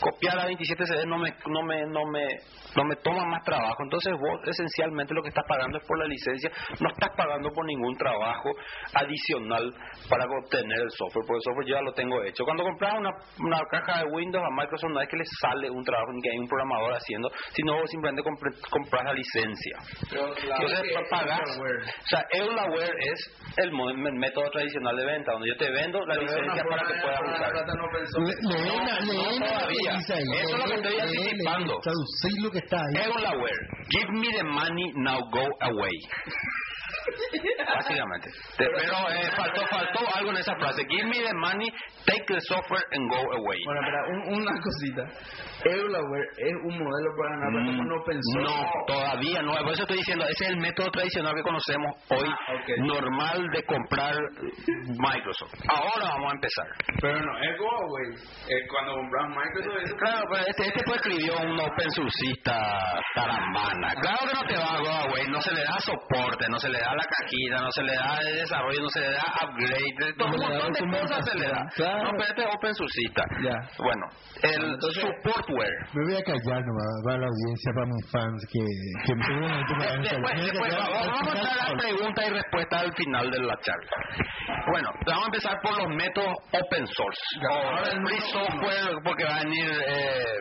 copiar 0.00 0.38
a 0.38 0.46
27 0.46 0.86
CD 0.86 1.06
no 1.06 1.18
me 1.18 1.30
no 1.46 1.62
me 1.62 1.86
no 1.86 2.04
me 2.06 2.24
no 2.76 2.84
me 2.84 2.96
toma 2.96 3.24
más 3.26 3.42
trabajo. 3.44 3.76
Entonces 3.84 4.12
vos 4.18 4.40
esencialmente 4.48 5.14
lo 5.14 5.22
que 5.22 5.28
estás 5.28 5.44
pagando 5.48 5.78
es 5.78 5.84
por 5.86 5.98
la 5.98 6.06
licencia, 6.06 6.50
no 6.80 6.88
estás 6.90 7.10
pagando 7.16 7.50
por 7.52 7.64
ningún 7.66 7.96
trabajo 7.96 8.50
adicional 8.94 9.72
para 10.08 10.24
obtener 10.24 10.78
el 10.80 10.90
software, 10.90 11.24
porque 11.26 11.38
el 11.38 11.42
software 11.44 11.66
yo 11.68 11.74
ya 11.76 11.82
lo 11.82 11.92
tengo 11.92 12.22
hecho. 12.24 12.44
Cuando 12.44 12.64
compras 12.64 12.94
una, 12.98 13.10
una 13.40 13.60
caja 13.70 14.00
de 14.04 14.10
Windows 14.10 14.44
a 14.44 14.50
Microsoft 14.50 14.90
no 14.92 15.00
es 15.00 15.08
que 15.08 15.16
le 15.16 15.24
sale 15.40 15.70
un 15.70 15.84
trabajo 15.84 16.12
ni 16.12 16.22
que 16.22 16.30
hay 16.30 16.38
un 16.38 16.48
programador 16.48 16.92
haciendo, 16.94 17.30
sino 17.54 17.74
vos 17.74 17.90
simplemente 17.90 18.22
compre- 18.22 18.70
compras 18.70 19.04
la 19.04 19.12
licencia. 19.12 19.76
Entonces 20.60 20.94
pa- 21.10 21.18
pagas, 21.18 21.40
o 21.58 22.06
sea, 22.08 22.24
Eulaware 22.32 22.94
es 22.98 23.18
el, 23.56 23.70
método 24.14 24.50
tradicional 24.50 24.96
de 24.96 25.04
venta, 25.06 25.32
donde 25.32 25.48
yo 25.48 25.56
te 25.56 25.70
vendo 25.70 26.04
la 26.06 26.14
licencia 26.16 26.62
para 26.68 26.86
que 26.86 26.94
puedas 27.00 27.20
usar. 27.34 27.52
La- 27.54 27.64
No, 28.44 29.38
no 29.38 29.68
Eso 29.74 30.14
es 30.14 30.58
lo 30.58 30.64
que 30.64 30.74
estoy 30.74 31.00
anticipando. 31.00 31.78
Traducir 31.82 32.42
lo 32.42 32.50
que 32.50 32.58
está 32.58 32.76
ahí. 32.78 32.94
Give 33.90 34.12
me 34.12 34.32
the 34.36 34.44
money, 34.44 34.92
now 34.96 35.20
go 35.30 35.46
away. 35.60 35.92
Básicamente. 37.74 38.30
Te- 38.56 38.66
Pero 38.66 39.10
eh, 39.10 39.30
faltó, 39.36 39.66
faltó 39.66 40.00
algo 40.16 40.30
en 40.30 40.36
esa 40.38 40.54
frase. 40.56 40.82
Give 40.88 41.04
me 41.04 41.20
the 41.26 41.34
money, 41.34 41.68
take 42.06 42.24
the 42.28 42.40
software 42.42 42.82
and 42.92 43.10
go 43.10 43.18
away. 43.32 43.58
Bueno, 43.64 43.80
espera, 43.80 44.00
un- 44.08 44.40
una 44.40 44.52
cosita. 44.60 45.02
Eulaware 45.64 46.28
es 46.38 46.52
un 46.64 46.78
modelo 46.78 47.10
para 47.16 47.30
ganar 47.40 47.62
Mm, 47.64 47.92
open 48.00 48.18
source. 48.22 48.52
No, 48.54 48.68
todavía 48.86 49.42
no. 49.42 49.52
Por 49.54 49.72
eso 49.72 49.82
estoy 49.82 49.96
diciendo, 49.98 50.24
ese 50.24 50.44
es 50.44 50.50
el 50.50 50.56
método 50.58 50.90
tradicional 50.90 51.34
que 51.34 51.42
conocemos 51.42 51.92
hoy, 52.10 52.28
Ah, 52.28 52.54
ok. 52.54 52.68
normal 52.84 53.46
de 53.52 53.62
comprar 53.64 54.14
Microsoft. 54.98 55.54
Ahora 55.68 56.08
vamos 56.14 56.32
a 56.32 56.34
empezar. 56.34 56.66
Pero 57.00 57.20
no, 57.20 57.38
es 57.38 57.58
Go 57.58 57.70
Away. 57.70 58.14
Es 58.48 58.68
cuando 58.70 58.94
compras 58.94 59.28
Microsoft. 59.28 59.82
Eso 59.84 59.96
Claro, 59.96 60.26
pero 60.30 60.44
este, 60.46 60.62
este 60.66 60.80
pues 60.84 60.96
escribió 60.96 61.34
un 61.40 61.60
open 61.60 61.90
sourcista 61.92 63.00
tarambana. 63.14 63.94
Claro 64.02 64.18
que 64.28 64.34
no 64.34 64.46
te 64.48 64.56
va 64.56 64.78
a 64.78 64.82
Huawei, 64.82 65.28
no 65.28 65.40
se 65.40 65.52
le 65.54 65.64
da 65.64 65.78
soporte, 65.80 66.46
no 66.50 66.58
se 66.58 66.68
le 66.68 66.78
da 66.78 66.93
la 66.96 67.04
cajita, 67.04 67.56
no 67.62 67.70
se 67.72 67.82
le 67.82 67.94
da 67.94 68.18
de 68.20 68.32
desarrollo, 68.40 68.80
no 68.82 68.88
se 68.90 69.00
le 69.00 69.10
da 69.12 69.24
upgrade, 69.44 70.14
todo 70.18 70.28
un 70.28 70.34
No 70.34 70.38
se 70.38 70.48
le 70.48 70.56
da 70.56 70.64
montón 70.64 70.90
de 70.90 71.00
cosas 71.00 71.24
se 71.24 71.38
le 71.38 71.48
da. 71.48 71.62
Claro. 71.74 72.02
No, 72.04 72.10
pero 72.12 72.24
este 72.28 72.42
es 72.42 72.48
open 72.54 72.74
sourcista. 72.74 73.22
Ya. 73.42 73.56
Bueno, 73.78 74.04
el 74.42 74.64
Entonces- 74.74 75.02
supportware. 75.04 75.76
Me 75.94 76.02
voy 76.04 76.16
a 76.16 76.22
callar 76.24 76.60
nomás, 76.64 76.92
va 77.06 77.18
la 77.18 77.26
audiencia 77.26 77.72
para 77.74 77.86
mis 77.86 78.10
fans 78.10 78.46
que, 78.52 78.64
que 79.06 79.14
me 79.14 79.24
Después, 80.04 80.40
después, 80.52 80.76
vamos 80.76 81.28
a 81.28 81.32
hacer 81.32 81.70
la 81.70 81.76
pregunta 81.78 82.26
y 82.26 82.30
respuesta 82.30 82.78
al 82.80 82.92
final 82.94 83.30
de 83.30 83.38
la 83.40 83.56
charla. 83.60 83.90
Bueno, 84.70 84.88
vamos 85.06 85.22
a 85.22 85.26
empezar 85.26 85.60
por 85.62 85.78
los 85.78 85.88
métodos 85.96 86.34
open 86.52 86.86
source. 86.86 87.20
O 87.50 88.06
free 88.06 88.20
software, 88.32 88.96
porque 89.04 89.24
va 89.24 89.36
a 89.36 89.42
venir 89.44 89.70
eh, 89.86 90.38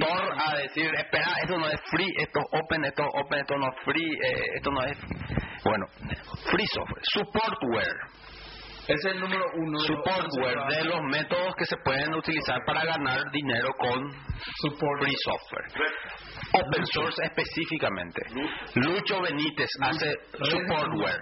Thor 0.00 0.34
a 0.36 0.56
decir, 0.56 0.90
espera, 0.96 1.32
esto 1.42 1.58
no 1.58 1.68
es 1.68 1.80
free, 1.90 2.12
esto 2.18 2.40
es 2.40 2.60
open, 2.60 2.84
esto 2.84 3.02
es 3.02 3.08
open, 3.14 3.40
esto 3.40 3.58
no 3.58 3.66
es 3.66 3.74
free, 3.84 4.12
eh, 4.24 4.44
esto 4.56 4.70
no 4.70 4.82
es... 4.84 4.98
Bueno, 5.64 5.86
free 6.50 6.66
software, 6.66 7.02
supportware. 7.12 7.98
es 8.88 9.04
el 9.04 9.20
número 9.20 9.44
uno. 9.54 9.78
Supportware, 9.80 10.76
de 10.76 10.84
los 10.84 11.02
métodos 11.10 11.54
que 11.56 11.64
se 11.66 11.76
pueden 11.84 12.14
utilizar 12.14 12.58
para 12.66 12.84
ganar 12.84 13.30
dinero 13.32 13.68
con 13.78 14.10
free 14.10 15.16
software. 15.24 15.66
Open 16.52 16.86
source 16.86 17.22
específicamente. 17.24 18.22
Lucho 18.74 19.20
Benítez 19.22 19.70
hace 19.80 20.12
supportware. 20.32 21.20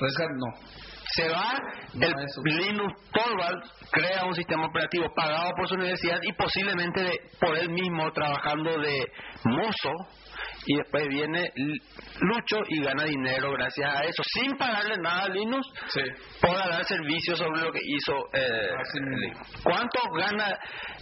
No. 0.00 0.95
Se 1.16 1.28
va, 1.28 1.52
No, 1.94 2.06
el 2.06 2.12
eso. 2.12 2.42
Linus 2.44 2.92
Torvald 3.10 3.62
crea 3.90 4.24
un 4.26 4.34
sistema 4.34 4.66
operativo 4.66 5.06
pagado 5.14 5.50
por 5.56 5.66
su 5.66 5.74
universidad 5.76 6.18
y 6.22 6.32
posiblemente 6.34 7.00
de- 7.02 7.20
por 7.40 7.56
él 7.56 7.70
mismo 7.70 8.12
trabajando 8.12 8.78
de 8.78 9.06
mozo 9.44 9.92
y 10.66 10.76
después 10.76 11.08
viene 11.08 11.52
Lucho 12.20 12.58
y 12.68 12.82
gana 12.82 13.04
dinero 13.04 13.52
gracias 13.52 13.94
a 13.94 14.02
eso, 14.04 14.22
sin 14.34 14.56
pagarle 14.56 14.96
nada 15.02 15.24
a 15.24 15.28
Linus 15.28 15.66
Sí. 15.88 16.00
por 16.40 16.56
dar 16.56 16.84
servicio 16.84 17.36
sobre 17.36 17.60
lo 17.60 17.72
que 17.72 17.80
hizo 17.84 18.12
eh. 18.32 18.68
Linus. 18.94 19.62
¿Cuánto 19.62 20.00
gana 20.18 20.58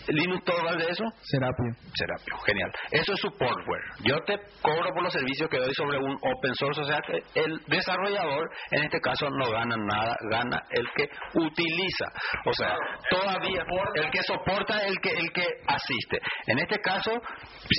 Linus 0.08 0.44
Torvald 0.44 0.78
de 0.78 0.90
eso? 0.90 1.04
Serapio. 1.22 1.72
Serapio, 1.94 2.36
genial. 2.46 2.70
Eso 2.90 3.12
es 3.12 3.20
supportware. 3.20 3.82
Yo 4.04 4.16
te 4.26 4.38
cobro 4.60 4.90
por 4.92 5.02
los 5.02 5.12
servicios 5.12 5.48
que 5.48 5.58
doy 5.58 5.72
sobre 5.74 5.98
un 5.98 6.14
open 6.14 6.54
source, 6.54 6.80
o 6.80 6.84
sea 6.84 6.98
que 7.06 7.22
el 7.40 7.58
desarrollador, 7.66 8.50
en 8.70 8.84
este 8.84 9.00
caso, 9.00 9.28
no 9.30 9.50
gana 9.50 9.76
nada, 9.76 10.16
gana 10.30 10.60
el 10.70 10.86
que 10.96 11.08
utiliza. 11.34 12.06
O 12.44 12.52
sea, 12.52 12.74
todavía 13.10 13.64
el 13.94 14.10
que 14.10 14.22
soporta, 14.22 14.78
el 14.86 15.00
que 15.00 15.10
el 15.10 15.32
que 15.32 15.46
asiste. 15.66 16.18
En 16.46 16.58
este 16.58 16.80
caso, 16.80 17.12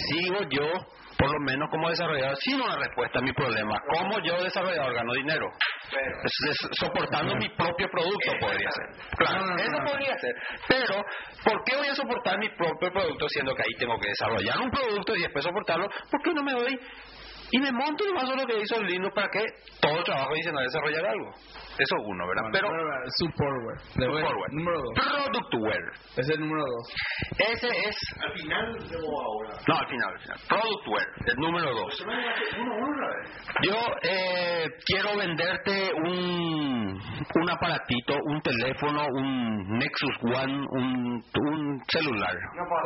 sigo 0.09 0.39
yo 0.49 0.67
por 1.17 1.31
lo 1.31 1.39
menos 1.39 1.69
como 1.69 1.89
desarrollador, 1.89 2.35
sin 2.37 2.61
una 2.61 2.75
respuesta 2.77 3.19
a 3.19 3.21
mi 3.21 3.31
problema. 3.33 3.79
¿Cómo 3.97 4.19
yo 4.19 4.41
desarrollador 4.43 4.93
gano 4.93 5.13
dinero? 5.13 5.47
Es- 6.23 6.49
es 6.49 6.57
soportando 6.79 7.35
mi 7.35 7.49
propio 7.49 7.87
producto 7.89 8.31
podría 8.39 8.69
ser. 8.71 9.07
Claro, 9.17 9.55
eso 9.57 9.77
podría 9.85 10.17
ser. 10.17 10.35
Pero, 10.67 11.01
¿por 11.43 11.63
qué 11.63 11.77
voy 11.77 11.87
a 11.87 11.95
soportar 11.95 12.37
mi 12.39 12.49
propio 12.49 12.91
producto 12.91 13.27
siendo 13.29 13.53
que 13.55 13.63
ahí 13.63 13.73
tengo 13.79 13.97
que 13.99 14.09
desarrollar 14.09 14.59
un 14.61 14.71
producto 14.71 15.15
y 15.15 15.21
después 15.21 15.43
soportarlo? 15.45 15.87
¿Por 16.11 16.21
qué 16.21 16.33
no 16.33 16.43
me 16.43 16.51
doy 16.53 16.79
y 17.51 17.59
me 17.59 17.71
monto 17.71 18.03
nomás 18.05 18.29
lo 18.29 18.45
que 18.45 18.59
hizo 18.59 18.75
el 18.77 18.87
Linux 18.87 19.13
para 19.13 19.29
que 19.29 19.43
todo 19.81 19.97
el 19.97 20.03
trabajo 20.03 20.31
adicional 20.31 20.63
desarrollar 20.63 21.05
algo? 21.05 21.31
Eso 21.77 21.95
es 21.97 22.03
uno, 22.05 22.27
¿verdad? 22.27 22.43
Pero, 22.53 22.69
Supportware. 23.17 23.79
Supportware. 23.79 24.51
Número 24.51 24.77
dos. 24.81 24.93
Productware. 24.95 25.91
Ese 26.11 26.21
es 26.21 26.29
el 26.29 26.39
número 26.39 26.63
dos. 26.63 26.93
Ese 27.37 27.67
es. 27.67 27.97
Al 28.23 28.33
final 28.33 28.77
o 29.03 29.21
ahora. 29.21 29.59
No, 29.67 29.75
al 29.75 29.87
final, 29.87 30.13
al 30.13 30.19
final. 30.19 30.37
Productware, 30.47 31.07
el 31.25 31.35
número 31.35 31.71
dos. 31.75 32.05
Yo 33.61 33.75
eh, 34.03 34.67
quiero 34.85 35.17
venderte 35.17 35.91
un, 35.93 36.99
un 37.35 37.49
aparatito, 37.49 38.15
un 38.23 38.41
teléfono, 38.41 39.05
un 39.13 39.77
Nexus 39.77 40.15
One, 40.23 40.65
un, 40.71 41.23
un 41.35 41.81
celular. 41.89 42.35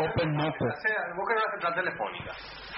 Open 0.09 0.35
Moco. 0.35 0.65
Vos 0.65 1.27
querés 1.27 1.43
una 1.43 1.51
central 1.51 1.75
telefónica. 1.75 2.31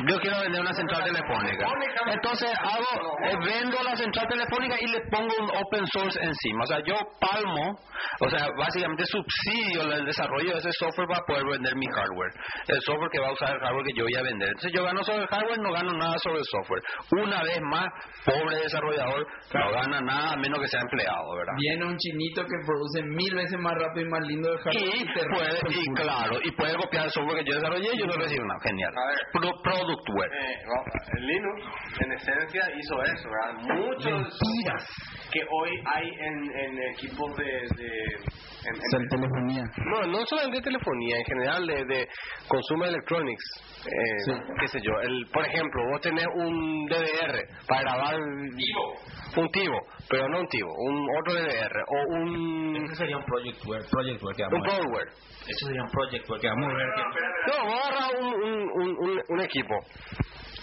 Yo 0.08 0.20
quiero 0.20 0.40
vender 0.42 0.62
una 0.62 0.74
central 0.74 1.04
telefónica. 1.06 1.71
Entonces 2.08 2.52
hago, 2.60 3.18
eh, 3.26 3.36
vendo 3.46 3.78
la 3.84 3.96
central 3.96 4.28
telefónica 4.28 4.76
y 4.80 4.88
le 4.88 5.00
pongo 5.10 5.34
un 5.40 5.50
open 5.50 5.86
source 5.88 6.20
encima. 6.22 6.64
O 6.64 6.68
sea, 6.68 6.80
yo 6.86 6.96
palmo, 7.20 7.76
o 8.20 8.30
sea, 8.30 8.48
básicamente 8.58 9.04
subsidio 9.06 9.92
el 9.94 10.06
desarrollo 10.06 10.52
de 10.54 10.58
ese 10.60 10.72
software 10.74 11.08
para 11.08 11.22
poder 11.26 11.46
vender 11.46 11.76
mi 11.76 11.86
hardware. 11.88 12.32
El 12.68 12.82
software 12.82 13.10
que 13.12 13.20
va 13.20 13.28
a 13.30 13.34
usar 13.34 13.56
el 13.56 13.60
hardware 13.62 13.86
que 13.86 13.94
yo 13.94 14.04
voy 14.04 14.16
a 14.16 14.22
vender. 14.24 14.48
Entonces 14.50 14.72
yo 14.74 14.84
gano 14.84 15.04
sobre 15.04 15.22
el 15.24 15.28
hardware, 15.28 15.60
no 15.60 15.72
gano 15.72 15.94
nada 15.94 16.18
sobre 16.20 16.40
el 16.40 16.46
software. 16.46 16.82
Una 17.24 17.44
vez 17.44 17.60
más, 17.62 17.88
pobre 18.26 18.58
desarrollador, 18.64 19.26
no 19.54 19.72
gana 19.72 20.02
nada 20.02 20.34
a 20.34 20.38
menos 20.38 20.60
que 20.60 20.68
sea 20.68 20.82
empleado, 20.82 21.36
¿verdad? 21.38 21.54
Viene 21.58 21.86
un 21.86 21.98
chinito 21.98 22.42
que 22.44 22.58
produce 22.66 23.02
mil 23.04 23.36
veces 23.36 23.60
más 23.60 23.74
rápido 23.76 24.08
y 24.08 24.10
más 24.10 24.22
lindo 24.28 24.52
el 24.52 24.60
hardware. 24.60 24.96
Y 24.96 25.06
puede, 25.06 25.60
y 25.70 25.86
claro, 25.96 26.36
y 26.44 26.52
puede 26.52 26.76
copiar 26.76 27.06
el 27.06 27.12
software 27.12 27.44
que 27.44 27.52
yo 27.52 27.56
desarrollé 27.60 27.90
y 27.94 28.00
yo 28.00 28.06
no 28.08 28.14
recibo 28.14 28.46
nada. 28.46 28.60
Genial. 28.64 28.92
A 28.98 29.08
ver. 29.08 29.18
Pro- 29.34 29.62
Productware. 29.64 30.32
Eh, 30.32 30.56
no, 30.66 31.18
el 31.18 31.28
Linux, 31.28 31.61
en 32.00 32.12
esencia, 32.14 32.62
hizo 32.78 33.04
eso, 33.04 33.30
¿verdad? 33.30 33.62
Muchos 33.76 34.28
software 34.38 34.84
que 35.32 35.40
hoy 35.50 35.72
hay 35.86 36.10
en, 36.10 36.52
en 36.58 36.80
equipos 36.94 37.36
de... 37.38 37.44
de 37.46 38.16
en- 38.64 38.76
en- 38.76 38.82
Cel- 38.92 39.10
telefonía. 39.10 39.64
no, 39.86 40.06
no 40.08 40.26
solamente 40.26 40.58
de 40.58 40.64
telefonía, 40.64 41.18
en 41.18 41.26
general 41.26 41.66
de, 41.68 41.86
de 41.86 42.08
consumer 42.48 42.90
electronics. 42.90 43.44
Eh, 43.86 44.34
qué 44.60 44.68
sé 44.68 44.80
yo, 44.84 44.92
el, 45.02 45.26
por 45.34 45.44
ejemplo, 45.46 45.82
vos 45.92 46.02
tenés 46.02 46.28
un 46.36 46.86
DVR 46.86 47.48
para 47.68 47.82
grabar 47.82 48.16
un 48.22 49.50
tivo, 49.52 49.80
pero 50.10 50.28
no 50.30 50.40
un 50.42 50.48
tivo, 50.48 50.70
un 50.78 51.08
otro 51.20 51.34
DVR 51.34 51.84
o 51.88 52.16
un 52.22 52.76
Ese 52.86 52.96
sería 52.96 53.18
un 53.18 53.26
projectware, 53.26 53.84
projectware 53.90 54.36
que 54.36 54.44
un 54.44 54.50
vamos 54.52 54.68
a 54.68 54.72
ver. 54.72 54.80
powerware. 54.84 55.08
Eso 55.48 55.66
sería 55.68 55.84
un 55.84 55.90
projectware 55.90 56.42
que 56.42 56.48
vamos 56.50 56.70
a 56.70 56.74
ver. 56.76 56.88
que- 56.96 57.52
No, 57.52 57.66
vos 57.66 57.82
agarras 57.84 58.12
un, 58.20 58.28
un, 58.44 58.70
un, 58.82 58.98
un, 59.10 59.22
un 59.30 59.40
equipo 59.42 59.76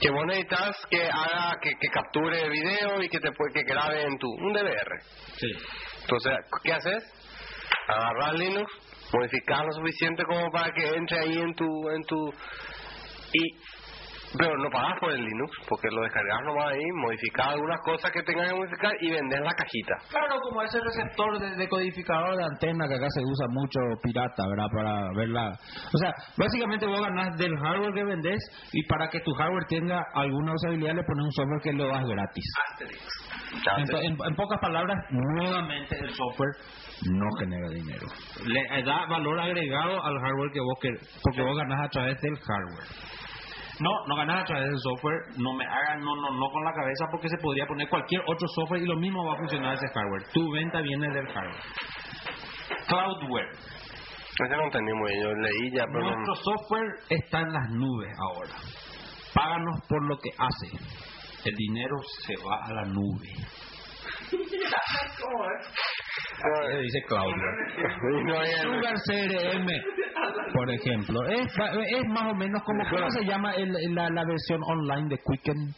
que 0.00 0.10
vos 0.10 0.24
necesitas 0.26 0.76
que 0.90 1.02
haga, 1.02 1.56
que, 1.60 1.70
que 1.70 1.88
capture 1.88 2.48
video 2.48 3.02
y 3.02 3.08
que 3.08 3.18
te 3.18 3.32
puede, 3.32 3.52
que 3.52 3.62
grabe 3.62 4.02
en 4.02 4.18
tu, 4.18 4.28
un 4.28 4.52
DVR. 4.52 5.00
Sí. 5.36 5.50
Entonces, 6.02 6.32
¿qué 6.62 6.72
haces? 6.72 7.04
Agarrar 7.88 8.34
Linux, 8.34 8.70
modificar 9.12 9.64
lo 9.64 9.72
suficiente 9.72 10.24
como 10.24 10.50
para 10.50 10.72
que 10.72 10.88
entre 10.88 11.18
ahí 11.18 11.38
en 11.38 11.54
tu, 11.54 11.90
en 11.90 12.04
tu, 12.04 12.32
y, 13.32 13.56
pero 14.36 14.56
no 14.58 14.68
pagas 14.70 14.98
por 15.00 15.10
el 15.12 15.22
Linux, 15.24 15.50
porque 15.68 15.88
lo 15.90 16.02
descargas 16.02 16.40
nomás 16.44 16.66
ahí, 16.72 16.84
modificar 17.02 17.48
algunas 17.50 17.80
cosas 17.84 18.10
que 18.12 18.22
tengas 18.22 18.48
que 18.50 18.54
modificar 18.54 18.92
y 19.00 19.10
vender 19.10 19.40
la 19.40 19.52
cajita. 19.54 19.94
Claro, 20.10 20.40
como 20.42 20.62
ese 20.62 20.78
receptor 20.80 21.38
de 21.38 21.56
decodificador 21.56 22.36
de 22.36 22.44
antena 22.44 22.88
que 22.88 22.94
acá 22.96 23.06
se 23.10 23.22
usa 23.24 23.46
mucho 23.48 23.80
pirata, 24.02 24.42
¿verdad? 24.48 24.66
Para 24.74 25.08
verla. 25.16 25.52
O 25.94 25.98
sea, 25.98 26.12
básicamente 26.36 26.86
vos 26.86 27.00
ganás 27.00 27.36
del 27.38 27.56
hardware 27.58 27.94
que 27.94 28.04
vendés 28.04 28.68
y 28.72 28.82
para 28.86 29.08
que 29.08 29.20
tu 29.20 29.32
hardware 29.34 29.64
tenga 29.68 30.02
alguna 30.14 30.52
usabilidad 30.54 30.94
le 30.94 31.02
pones 31.04 31.24
un 31.24 31.32
software 31.32 31.60
que 31.62 31.72
lo 31.72 31.86
das 31.88 32.04
gratis. 32.06 32.44
En, 33.76 33.96
en- 34.04 34.18
en 34.26 34.36
pocas 34.36 34.60
palabras, 34.60 34.96
nuevamente 35.10 35.96
el 35.98 36.10
software 36.14 36.54
no 37.10 37.26
genera 37.38 37.68
dinero. 37.70 38.06
Le 38.44 38.82
da 38.82 39.06
valor 39.06 39.40
agregado 39.40 40.04
al 40.04 40.18
hardware 40.20 40.50
que 40.52 40.60
vos 40.60 40.78
querés, 40.80 41.20
porque 41.22 41.42
vos 41.42 41.56
ganás 41.56 41.86
a 41.86 41.88
través 41.88 42.20
del 42.20 42.36
hardware. 42.36 42.86
No, 43.80 43.90
no 44.08 44.16
ganas 44.16 44.42
a 44.42 44.44
través 44.44 44.68
del 44.68 44.78
software, 44.80 45.20
no 45.38 45.52
me 45.54 45.64
hagan, 45.64 46.00
no, 46.00 46.14
no, 46.16 46.30
no 46.30 46.50
con 46.50 46.64
la 46.64 46.72
cabeza 46.72 47.06
porque 47.12 47.28
se 47.28 47.36
podría 47.38 47.64
poner 47.66 47.88
cualquier 47.88 48.22
otro 48.26 48.48
software 48.48 48.82
y 48.82 48.86
lo 48.86 48.96
mismo 48.96 49.24
va 49.24 49.34
a 49.34 49.36
funcionar 49.38 49.74
ese 49.74 49.86
hardware. 49.94 50.24
Tu 50.32 50.50
venta 50.52 50.80
viene 50.80 51.08
del 51.12 51.26
hardware. 51.28 51.62
Cloudware. 52.88 53.50
Eso 53.50 54.56
no 54.56 54.64
entendí 54.64 54.92
muy 54.94 55.10
bien, 55.12 55.22
yo 55.22 55.32
leí 55.34 55.70
ya, 55.76 55.84
pero 55.92 56.00
no- 56.04 56.10
Nuestro 56.16 56.34
software 56.36 56.88
está 57.08 57.40
en 57.40 57.52
las 57.52 57.68
nubes 57.70 58.08
ahora. 58.18 58.54
Páganos 59.34 59.80
por 59.88 60.02
lo 60.08 60.16
que 60.18 60.30
hace. 60.38 60.76
El 61.48 61.54
dinero 61.54 61.96
se 62.24 62.34
va 62.44 62.64
a 62.64 62.72
la 62.72 62.84
nube. 62.84 63.28
Eh, 66.70 66.80
dice 66.82 66.98
hay- 67.16 67.32
Sugar 68.62 68.94
CRM, 69.06 69.66
por 70.54 70.70
ejemplo, 70.70 71.26
es, 71.28 71.46
es 71.46 72.04
más 72.08 72.32
o 72.32 72.34
menos 72.34 72.62
como 72.64 72.82
cómo 72.90 73.10
se 73.10 73.24
llama 73.24 73.52
el- 73.54 73.94
la, 73.94 74.08
la 74.10 74.24
versión 74.24 74.60
online 74.64 75.08
de 75.08 75.18
Quicken. 75.18 75.74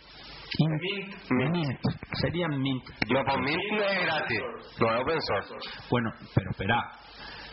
Mint. 0.58 1.52
Mint. 1.54 1.78
Sería 2.20 2.48
Mint. 2.48 2.82
No, 3.08 3.24
por 3.24 3.40
mí 3.40 3.54
no 3.72 3.82
es 3.84 4.02
gratis, 4.04 4.40
no 4.80 4.94
es 4.94 5.00
open 5.00 5.20
source. 5.22 5.70
Bueno, 5.90 6.10
pero 6.34 6.50
espera. 6.50 6.82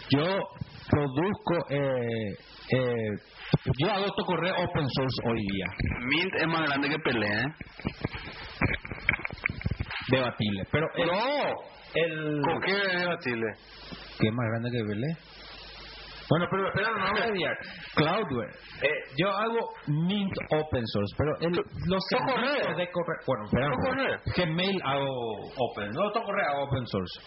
Yo 0.09 0.23
produzco, 0.89 1.55
eh, 1.69 2.33
eh, 2.71 3.09
yo 3.79 3.91
hago 3.91 4.05
correo 4.25 4.55
open 4.55 4.87
source 4.89 5.21
hoy 5.29 5.39
día. 5.53 5.65
Mint 5.99 6.33
es 6.41 6.47
más 6.47 6.61
grande 6.63 6.89
que 6.89 6.99
Pelé, 6.99 7.27
¿eh? 7.27 7.45
Debatible. 10.09 10.63
Pero 10.71 10.87
el, 10.95 11.07
No, 11.07 11.53
el 11.93 12.41
¿con 12.41 12.61
qué 12.61 12.71
es 12.71 12.99
debatible? 13.01 13.45
¿Qué 14.19 14.27
es 14.27 14.33
más 14.33 14.47
grande 14.49 14.71
que 14.71 14.83
Belé? 14.83 15.07
Bueno, 16.29 16.45
pero 16.51 16.67
espera, 16.67 16.89
no 16.91 17.13
me 17.13 17.29
voy 17.29 17.43
a. 17.45 17.51
Cloudware. 17.95 18.51
Eh, 18.81 18.89
yo 19.17 19.29
hago 19.31 19.69
Mint 19.87 20.33
Open 20.51 20.85
Source, 20.87 21.15
pero 21.17 21.31
el, 21.39 21.51
los 21.87 22.03
correo. 22.09 22.51
servicios 22.51 22.77
de 22.77 22.91
correo... 22.91 23.17
Bueno, 23.25 23.45
espera. 23.45 24.21
Gmail 24.35 24.81
hago 24.83 25.05
Open. 25.55 25.89
No, 25.91 26.11
tu 26.11 26.21
correo 26.21 26.49
hago 26.51 26.63
Open 26.65 26.85
Source. 26.85 27.21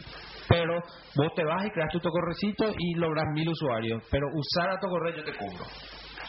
Pero 0.48 0.74
vos 1.16 1.34
te 1.34 1.44
vas 1.44 1.64
y 1.64 1.70
creas 1.70 1.88
tu 1.92 2.10
correcito 2.10 2.74
y 2.76 2.94
logras 2.96 3.24
mil 3.32 3.48
usuarios. 3.48 4.02
Pero 4.10 4.26
usar 4.34 4.70
a 4.70 4.78
tu 4.78 4.88
correo 4.88 5.16
yo 5.16 5.24
te 5.24 5.32
cubro. 5.34 5.64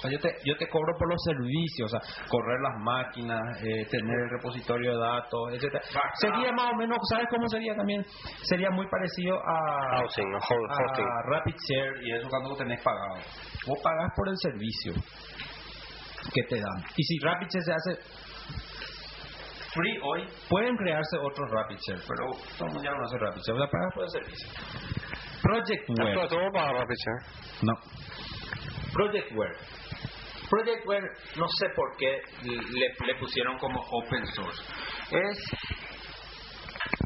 O 0.02 0.10
sea, 0.10 0.10
yo 0.10 0.18
te, 0.18 0.34
yo 0.44 0.58
te 0.58 0.68
cobro 0.68 0.98
por 0.98 1.08
los 1.08 1.22
servicios, 1.24 1.94
o 1.94 2.00
sea, 2.00 2.26
correr 2.28 2.60
las 2.60 2.74
máquinas, 2.82 3.40
eh, 3.62 3.86
tener 3.86 4.18
el 4.18 4.30
repositorio 4.32 4.94
de 4.94 4.98
datos, 4.98 5.54
etcétera. 5.54 5.84
Sería 6.16 6.52
más 6.54 6.74
o 6.74 6.76
menos, 6.76 6.98
¿sabes 7.08 7.28
cómo 7.30 7.48
sería 7.48 7.76
también? 7.76 8.04
Sería 8.42 8.72
muy 8.72 8.88
parecido 8.90 9.38
a, 9.38 9.98
Housing, 9.98 10.34
hosting. 10.34 11.06
a 11.06 11.22
Rapid 11.30 11.56
Share 11.70 12.04
y 12.04 12.14
eso 12.14 12.28
cuando 12.30 12.50
lo 12.50 12.56
tenés 12.56 12.82
pagado. 12.82 13.14
Vos 13.68 13.78
pagás 13.84 14.12
por 14.16 14.28
el 14.30 14.38
servicio 14.38 14.94
que 16.34 16.42
te 16.50 16.56
dan. 16.56 16.84
Y 16.98 17.04
si 17.04 17.20
Rapid 17.20 17.48
Share 17.48 17.64
se 17.64 17.74
hace 17.74 18.02
free 19.72 20.00
hoy, 20.02 20.26
pueden 20.50 20.76
crearse 20.78 21.16
otros 21.18 21.48
Rapid 21.52 21.78
Share, 21.78 22.02
pero 22.08 22.26
todo 22.58 22.68
el 22.70 22.74
mundo 22.74 22.84
ya 22.90 22.98
no 22.98 23.06
hace 23.06 23.20
Rapid 23.20 23.42
Share, 23.46 23.56
o 23.56 23.62
sea, 23.62 23.70
pagas 23.70 23.94
por 23.94 24.04
el 24.04 24.10
servicio. 24.10 24.50
Project 25.44 25.90
Web. 25.90 26.28
todo 26.28 26.52
para. 26.52 26.86
No. 27.62 27.74
Projectware. 28.94 29.56
Projectware, 30.52 31.04
no 31.38 31.46
sé 31.48 31.66
por 31.76 31.96
qué 31.98 32.20
le, 32.44 32.58
le 33.08 33.20
pusieron 33.20 33.58
como 33.58 33.80
open 33.90 34.26
source. 34.28 34.62
Es. 35.12 35.38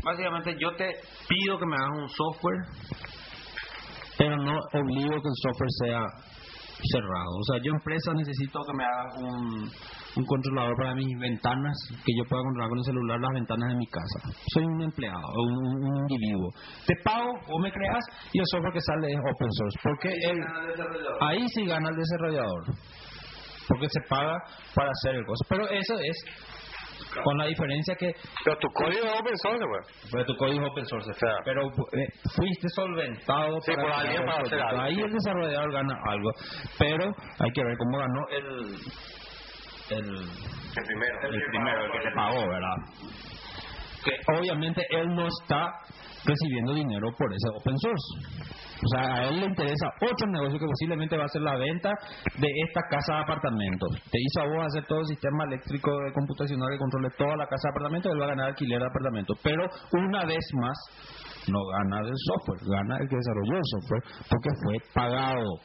Básicamente, 0.03 0.55
yo 0.59 0.75
te 0.75 0.85
pido 1.27 1.57
que 1.59 1.65
me 1.65 1.75
hagas 1.75 1.91
un 2.01 2.09
software, 2.09 2.59
pero 4.17 4.35
no 4.37 4.53
obligo 4.73 5.09
que 5.21 5.29
el 5.29 5.39
software 5.41 5.71
sea 5.83 6.01
cerrado. 6.91 7.31
O 7.39 7.43
sea, 7.51 7.61
yo 7.63 7.71
empresa 7.71 8.13
necesito 8.13 8.59
que 8.65 8.73
me 8.77 8.83
hagas 8.83 9.13
un, 9.17 9.71
un 10.17 10.25
controlador 10.25 10.75
para 10.77 10.93
mis 10.95 11.07
ventanas, 11.19 11.73
que 11.89 12.13
yo 12.17 12.23
pueda 12.29 12.43
controlar 12.43 12.69
con 12.69 12.77
el 12.79 12.83
celular 12.85 13.19
las 13.19 13.31
ventanas 13.33 13.69
de 13.69 13.75
mi 13.77 13.87
casa. 13.87 14.19
Soy 14.53 14.63
un 14.65 14.81
empleado, 14.83 15.21
un, 15.37 15.57
un- 15.57 16.05
individuo. 16.09 16.49
Te 16.85 16.93
pago 17.03 17.31
o 17.49 17.59
me 17.59 17.71
creas 17.71 18.03
y 18.33 18.39
el 18.39 18.45
software 18.51 18.73
que 18.73 18.81
sale 18.81 19.07
es 19.07 19.17
open 19.19 19.51
source. 19.51 19.79
Porque 19.83 20.09
el, 20.09 20.39
ahí 21.21 21.47
sí 21.49 21.65
gana 21.65 21.89
el 21.89 21.95
desarrollador. 21.95 22.63
Porque 23.67 23.87
se 23.89 24.01
paga 24.09 24.37
para 24.73 24.91
hacer 24.91 25.15
el 25.15 25.25
costo. 25.25 25.45
Pero 25.49 25.67
eso 25.69 25.93
es 25.99 26.25
con 27.23 27.37
la 27.37 27.45
diferencia 27.45 27.95
que 27.95 28.11
Pero 28.43 28.57
tu 28.57 28.67
código 28.73 29.05
es 29.05 29.19
open 29.19 29.37
source, 29.37 29.65
pues. 29.65 30.09
pero 30.11 30.25
tu 30.25 30.35
código 30.37 30.65
es 30.65 30.71
open 30.71 30.85
source, 30.85 31.11
pero 31.45 31.61
eh, 31.93 32.07
fuiste 32.35 32.67
solventado 32.75 33.59
Sí, 33.61 33.71
por 33.73 33.83
el 33.85 34.25
para 34.25 34.41
hacer 34.41 34.61
algo. 34.61 34.81
Ahí 34.81 34.99
el 34.99 35.11
desarrollador 35.11 35.71
gana 35.71 35.95
algo, 36.05 36.29
pero 36.77 37.05
hay 37.39 37.51
que 37.51 37.63
ver 37.63 37.77
cómo 37.77 37.97
ganó 37.99 38.27
el 38.31 38.75
el, 39.89 40.07
El 40.17 40.83
primero. 40.85 41.21
el 41.29 41.43
primero, 41.51 41.85
el 41.85 41.91
que 41.91 41.99
te 42.09 42.15
pagó, 42.15 42.47
¿verdad? 42.47 42.75
Que 44.03 44.11
obviamente 44.37 44.85
él 44.89 45.15
no 45.15 45.27
está 45.27 45.71
recibiendo 46.25 46.73
dinero 46.73 47.07
por 47.17 47.31
ese 47.33 47.49
open 47.49 47.77
source. 47.77 48.07
O 48.83 48.87
sea, 48.89 49.01
a 49.01 49.29
él 49.29 49.39
le 49.39 49.45
interesa 49.45 49.87
otro 50.01 50.27
negocio 50.27 50.59
que 50.59 50.65
posiblemente 50.65 51.17
va 51.17 51.25
a 51.25 51.29
ser 51.29 51.41
la 51.41 51.55
venta 51.55 51.89
de 52.37 52.47
esta 52.67 52.81
casa 52.89 53.15
de 53.15 53.21
apartamentos. 53.21 53.89
Te 54.11 54.19
hizo 54.19 54.41
a 54.41 54.47
vos 54.47 54.65
hacer 54.67 54.85
todo 54.85 54.99
el 54.99 55.07
sistema 55.07 55.45
eléctrico 55.45 55.91
de 56.05 56.11
computacional 56.13 56.69
que 56.71 56.77
controle 56.77 57.09
toda 57.17 57.35
la 57.37 57.47
casa 57.47 57.69
de 57.69 57.71
apartamentos, 57.71 58.11
él 58.11 58.21
va 58.21 58.25
a 58.25 58.29
ganar 58.29 58.47
alquiler 58.47 58.79
de 58.79 58.87
apartamentos. 58.87 59.39
Pero 59.41 59.63
una 59.93 60.25
vez 60.25 60.45
más, 60.61 60.77
no 61.47 61.59
gana 61.65 62.01
del 62.03 62.17
software, 62.17 62.59
gana 62.67 62.97
el 62.97 63.07
que 63.07 63.15
desarrolló 63.15 63.57
el 63.57 63.69
software 63.71 64.03
porque 64.29 64.49
fue 64.63 64.77
pagado. 64.93 65.59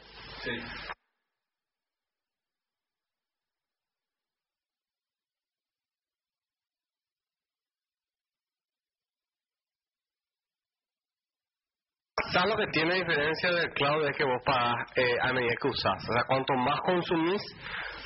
¿Sabes 12.33 12.49
lo 12.49 12.57
que 12.57 12.67
tiene 12.71 12.95
diferencia 12.95 13.49
del 13.51 13.69
cloud? 13.73 14.05
Es 14.05 14.17
que 14.17 14.23
vos 14.25 14.41
pagas 14.45 14.75
eh, 14.97 15.15
a 15.21 15.31
medida 15.33 15.53
que 15.61 15.67
usás. 15.69 16.09
O 16.09 16.13
sea, 16.13 16.23
cuanto 16.27 16.53
más 16.55 16.79
consumís, 16.81 17.41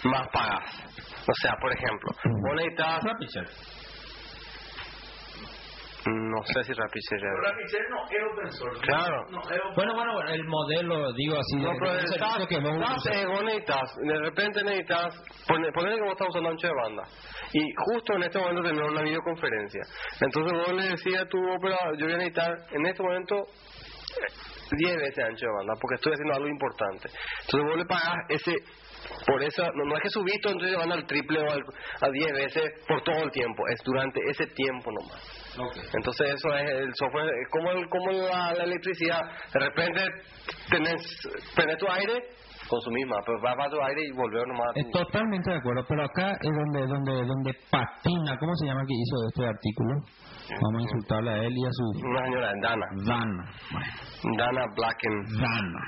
más 0.03 0.27
pagás. 0.31 0.83
O 1.27 1.33
sea, 1.41 1.55
por 1.59 1.71
ejemplo, 1.73 2.09
vos 2.23 2.55
necesitas... 2.55 3.01
No 6.07 6.37
sé 6.45 6.63
si 6.65 6.73
Rapid 6.73 7.01
Rapid 7.41 7.89
no 7.89 8.05
es 8.05 8.31
open 8.31 8.51
source. 8.51 8.81
Claro. 8.81 9.25
No, 9.31 9.39
es 9.41 9.57
open 9.59 9.73
Bueno, 9.75 9.95
bueno, 9.95 10.13
bueno, 10.13 10.29
el 10.29 10.43
modelo, 10.45 11.11
digo 11.13 11.35
así, 11.39 11.55
No, 11.57 11.71
pero 11.79 11.99
SaaS, 12.15 12.47
que 12.47 12.59
vos 12.59 13.43
necesitas, 13.43 13.95
de 14.03 14.19
repente 14.19 14.63
necesitas, 14.63 15.15
pone- 15.47 15.71
ponele 15.71 15.95
que 15.95 16.01
vos 16.03 16.11
estás 16.11 16.27
usando 16.29 16.49
ancho 16.51 16.67
de 16.67 16.73
banda 16.75 17.03
y 17.53 17.59
justo 17.75 18.13
en 18.13 18.23
este 18.23 18.37
momento 18.37 18.61
tenés 18.61 18.87
una 18.87 19.01
videoconferencia. 19.01 19.81
Entonces 20.21 20.53
vos 20.53 20.73
le 20.73 20.89
decías 20.89 21.23
a 21.23 21.25
tu 21.27 21.39
operador, 21.39 21.97
yo 21.97 22.05
voy 22.05 22.13
a 22.13 22.17
necesitar 22.17 22.51
en 22.71 22.85
este 22.85 23.01
momento 23.01 23.35
10 24.71 24.95
veces 24.97 25.23
ancho 25.23 25.45
de 25.45 25.53
banda 25.53 25.73
porque 25.79 25.95
estoy 25.95 26.13
haciendo 26.13 26.33
algo 26.35 26.47
importante. 26.47 27.09
Entonces 27.45 27.69
vos 27.69 27.77
le 27.77 27.85
pagás 27.85 28.15
ese, 28.29 28.55
por 29.27 29.43
eso, 29.43 29.63
no, 29.75 29.85
no 29.85 29.95
es 29.95 30.01
que 30.01 30.09
subís 30.09 30.41
todo 30.41 30.53
entonces 30.53 30.77
van 30.77 30.91
al 30.91 31.05
triple 31.05 31.39
o 31.39 31.51
al, 31.51 31.61
a 32.01 32.09
10 32.09 32.33
veces 32.33 32.63
por 32.87 33.01
todo 33.03 33.23
el 33.23 33.31
tiempo, 33.31 33.63
es 33.69 33.79
durante 33.83 34.19
ese 34.29 34.47
tiempo 34.47 34.91
nomás. 34.91 35.45
Entonces 35.93 36.33
eso 36.35 36.49
es 36.55 36.69
el 36.71 36.91
software, 36.95 37.29
es 37.29 37.49
como, 37.49 37.71
el, 37.71 37.89
como 37.89 38.11
la, 38.11 38.53
la 38.53 38.63
electricidad. 38.63 39.21
De 39.53 39.59
repente 39.59 40.01
tenés, 40.69 41.01
tenés 41.55 41.77
tu 41.77 41.87
aire, 41.89 42.23
consumís 42.67 43.05
más, 43.07 43.19
pero 43.25 43.39
vas 43.41 43.67
a 43.67 43.69
tu 43.69 43.81
aire 43.81 44.01
y 44.03 44.11
volver 44.11 44.47
nomás. 44.47 44.73
Totalmente 44.91 45.51
de 45.51 45.57
acuerdo, 45.57 45.85
pero 45.87 46.03
acá 46.03 46.31
es 46.41 46.51
donde 46.51 46.87
donde 46.87 47.25
donde 47.25 47.53
patina, 47.69 48.37
¿cómo 48.39 48.55
se 48.55 48.65
llama 48.65 48.81
que 48.87 48.93
hizo 48.93 49.15
este 49.29 49.45
artículo? 49.45 49.93
Vamos 50.49 50.79
a 50.79 50.83
insultarle 50.83 51.31
a 51.31 51.37
él 51.43 51.53
y 51.55 51.65
a 51.65 51.69
su 51.71 51.83
Una 52.07 52.25
señora, 52.25 52.51
Dana. 52.61 52.85
Dana. 53.05 53.43
Dana 54.37 54.65
Blacken. 54.75 55.15
Dana. 55.39 55.81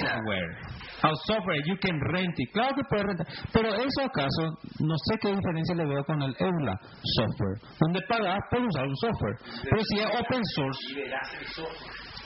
Software. 0.00 0.78
A 1.00 1.10
software, 1.26 1.62
you 1.64 1.76
can 1.80 2.00
rent 2.12 2.34
it. 2.38 2.52
Claro 2.52 2.74
que 2.74 2.82
puedes 2.88 3.06
rentar. 3.06 3.26
Pero 3.52 3.68
eso 3.68 4.00
acaso, 4.02 4.58
no 4.80 4.94
sé 5.06 5.14
qué 5.20 5.28
diferencia 5.28 5.74
le 5.76 5.86
veo 5.86 6.04
con 6.04 6.20
el 6.22 6.34
EULA 6.38 6.74
software. 7.02 7.58
Donde 7.78 8.00
pagas 8.08 8.40
por 8.50 8.60
usar 8.60 8.86
un 8.86 8.96
software. 8.96 9.36
Pero 9.62 9.82
si 9.84 9.98
es 9.98 10.06
open 10.06 10.44
source, 10.44 10.80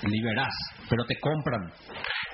liberás, 0.09 0.55
pero 0.89 1.05
te 1.05 1.15
compran. 1.21 1.73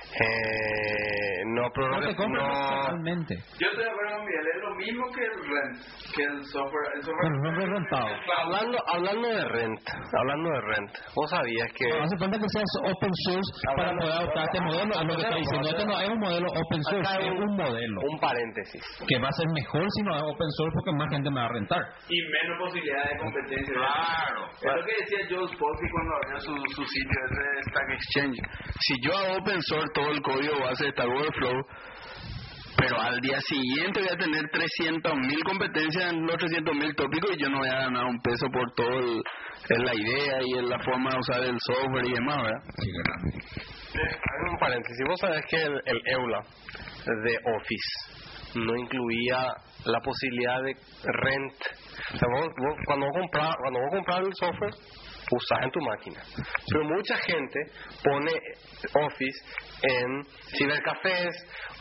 Eh, 0.09 1.43
no, 1.45 1.63
pero 1.73 1.89
No 1.91 1.99
te 2.01 2.27
no, 2.27 2.41
totalmente. 2.81 3.35
Yo 3.59 3.67
estoy 3.69 3.83
de 3.83 3.89
acuerdo 3.91 4.17
con 4.17 4.25
Miguel, 4.25 4.45
es 4.55 4.61
lo 4.61 4.75
mismo 4.75 5.03
que 5.13 5.21
el 5.21 5.37
rent, 5.37 5.77
que 6.15 6.23
el 6.23 6.43
software. 6.45 6.87
El 6.95 7.03
software 7.03 7.31
no 7.31 7.51
rentado. 7.51 8.07
hablando, 8.41 8.77
hablando 8.87 9.27
de 9.29 9.45
rent, 9.45 9.79
hablando 10.17 10.49
de 10.49 10.61
rent, 10.61 10.91
vos 11.15 11.29
sabías 11.29 11.67
que 11.77 11.87
No 11.89 12.03
hace 12.03 12.17
falta 12.17 12.37
que 12.39 12.49
seas 12.49 12.71
open 12.89 13.13
source 13.25 13.49
para 13.75 13.91
poder 13.93 14.13
adoptar 14.13 14.43
este 14.45 14.61
modelo. 14.61 14.91
Es 14.93 15.05
lo 15.05 15.15
que 15.15 15.21
está 15.21 15.35
diciendo. 15.35 15.69
Este 15.69 15.85
no 15.85 15.99
es 15.99 16.09
un 16.09 16.19
modelo 16.19 16.47
open 16.49 16.83
source, 16.83 17.09
Acá 17.09 17.25
es 17.25 17.39
un 17.39 17.55
modelo 17.55 17.99
un 18.01 18.19
paréntesis. 18.19 18.81
que 19.07 19.17
va 19.19 19.27
a 19.29 19.31
ser 19.37 19.47
mejor 19.53 19.85
si 19.95 20.01
no 20.03 20.15
es 20.17 20.23
open 20.23 20.51
source 20.57 20.73
porque 20.73 20.91
más 20.97 21.09
gente 21.09 21.29
me 21.29 21.39
va 21.39 21.45
a 21.45 21.53
rentar. 21.53 21.83
y 22.09 22.17
menos 22.33 22.57
posibilidad 22.65 23.03
de 23.09 23.17
competencia. 23.17 23.73
Claro. 23.73 24.41
Es 24.57 24.73
lo 24.75 24.83
que 24.85 24.93
decía 25.05 25.19
Joe 25.29 25.47
Spolsky 25.47 25.87
cuando 25.93 26.11
abrió 26.17 26.39
su, 26.39 26.53
su 26.75 26.83
sitio 26.83 27.19
de 27.29 27.45
Stack 27.69 27.89
Exchange. 27.93 28.37
Si 28.81 28.93
yo 29.05 29.11
hago 29.15 29.37
open 29.37 29.61
source 29.61 29.89
todo 29.99 30.11
el 30.11 30.21
código 30.21 30.59
base 30.63 30.85
de 30.85 30.91
Stack 30.91 31.07
Overflow, 31.07 31.65
pero 32.77 33.01
al 33.01 33.19
día 33.19 33.39
siguiente 33.41 33.99
voy 33.99 34.09
a 34.09 34.17
tener 34.17 34.45
300.000 34.45 35.43
competencias 35.43 36.13
en 36.13 36.25
los 36.25 36.35
300.000 36.37 36.95
tópicos 36.95 37.31
y 37.35 37.41
yo 37.41 37.49
no 37.49 37.59
voy 37.59 37.67
a 37.69 37.79
ganar 37.81 38.05
un 38.05 38.19
peso 38.21 38.47
por 38.51 38.71
todo 38.75 38.99
el, 38.99 39.21
en 39.69 39.85
la 39.85 39.93
idea 39.95 40.37
y 40.45 40.57
en 40.59 40.69
la 40.69 40.79
forma 40.79 41.11
de 41.11 41.17
usar 41.19 41.43
el 41.43 41.57
software 41.59 42.05
y 42.05 42.13
demás, 42.13 42.41
¿verdad? 42.43 42.63
Hay 43.95 44.51
un 44.51 44.57
paréntesis. 44.59 44.97
Vos 45.09 45.19
sabés 45.19 45.41
que 45.49 45.61
el, 45.63 45.81
el 45.85 46.01
EULA 46.05 46.41
de 47.23 47.37
Office 47.57 48.59
no 48.59 48.75
incluía 48.77 49.37
la 49.85 49.99
posibilidad 49.99 50.61
de 50.63 50.73
rent. 51.03 51.53
O 52.13 52.17
sea, 52.17 52.27
vos, 52.33 52.47
vos- 52.57 52.77
cuando 52.85 53.05
vos 53.07 53.15
compras 53.19 53.55
cuando 53.61 53.79
vos 53.79 53.89
compras 53.91 54.19
el 54.19 54.33
software, 54.35 54.73
usás 55.31 55.59
en 55.63 55.71
tu 55.71 55.79
máquina. 55.81 56.21
Pero 56.71 56.83
mucha 56.85 57.17
gente 57.17 57.59
pone 58.03 58.31
Office 59.05 59.39
en 59.81 60.23
cibercafés 60.57 61.35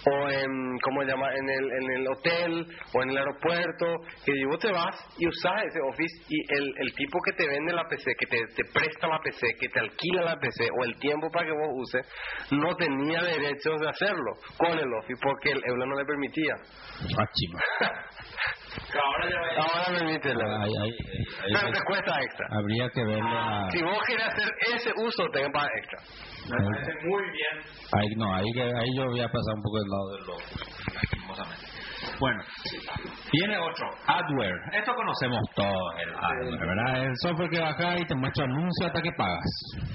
o 0.06 0.28
en, 0.30 0.78
¿cómo 0.82 1.02
llama?, 1.02 1.34
en 1.34 1.48
el, 1.48 1.72
en 1.72 1.90
el 1.96 2.08
hotel 2.08 2.66
o 2.94 3.02
en 3.02 3.10
el 3.10 3.18
aeropuerto. 3.18 3.86
Y 4.26 4.44
vos 4.44 4.58
te 4.58 4.70
vas 4.70 4.94
y 5.18 5.26
usás 5.26 5.64
ese 5.66 5.80
Office 5.80 6.24
y 6.28 6.54
el, 6.54 6.72
el 6.78 6.94
tipo 6.94 7.18
que 7.24 7.32
te 7.32 7.48
vende 7.48 7.72
la 7.72 7.88
PC, 7.88 8.12
que 8.18 8.26
te, 8.26 8.38
te 8.54 8.64
presta 8.72 9.08
la 9.08 9.18
PC, 9.20 9.46
que 9.60 9.68
te 9.68 9.80
alquila 9.80 10.22
la 10.22 10.36
PC 10.36 10.68
o 10.70 10.84
el 10.84 10.96
tiempo 10.98 11.30
para 11.30 11.46
que 11.46 11.52
vos 11.52 11.68
uses, 11.72 12.06
no 12.52 12.74
tenía 12.76 13.22
derechos 13.22 13.80
de 13.80 13.88
hacerlo 13.88 14.32
con 14.56 14.78
el 14.78 14.92
Office 14.94 15.20
porque 15.22 15.50
el 15.50 15.62
EULA 15.64 15.86
no 15.86 15.96
le 15.96 16.04
permitía. 16.04 16.54
Ah. 17.18 17.24
Ahora 18.94 19.28
Ahora 19.56 19.98
permite 19.98 20.32
Pero 20.32 21.72
te 21.72 21.84
cuesta 21.84 22.20
extra. 22.22 22.46
Habría 22.50 22.88
que 22.90 23.04
verle 23.04 23.36
a... 23.36 23.68
Si 23.70 23.82
vos 23.82 23.98
querés 24.06 24.26
hacer 24.26 24.48
ese 24.74 24.92
uso, 24.96 25.28
te 25.32 25.42
que 25.42 25.50
pagar 25.50 25.70
extra. 25.76 25.98
Me 26.48 26.64
parece 26.64 26.92
muy 27.04 27.22
bien. 27.30 27.62
Ahí, 27.90 28.08
no, 28.16 28.34
ahí, 28.34 28.44
ahí 28.60 28.88
yo 28.96 29.06
voy 29.06 29.20
a 29.20 29.28
pasar 29.28 29.54
un 29.54 29.62
poco 29.62 29.78
del 29.78 29.88
lado 29.88 30.08
del 30.10 30.26
lobo. 30.26 31.67
Bueno, 32.20 32.42
viene 33.32 33.58
otro, 33.58 33.86
adware. 34.06 34.58
Esto 34.72 34.92
conocemos 34.94 35.40
todos, 35.54 35.94
el 36.02 36.14
adware, 36.14 36.58
¿verdad? 36.66 37.04
El 37.06 37.12
software 37.22 37.50
que 37.50 37.60
bajas 37.60 38.00
y 38.00 38.04
te 38.06 38.14
muestra 38.16 38.44
anuncios 38.44 38.86
hasta 38.88 39.02
que 39.02 39.12
pagas. 39.16 39.44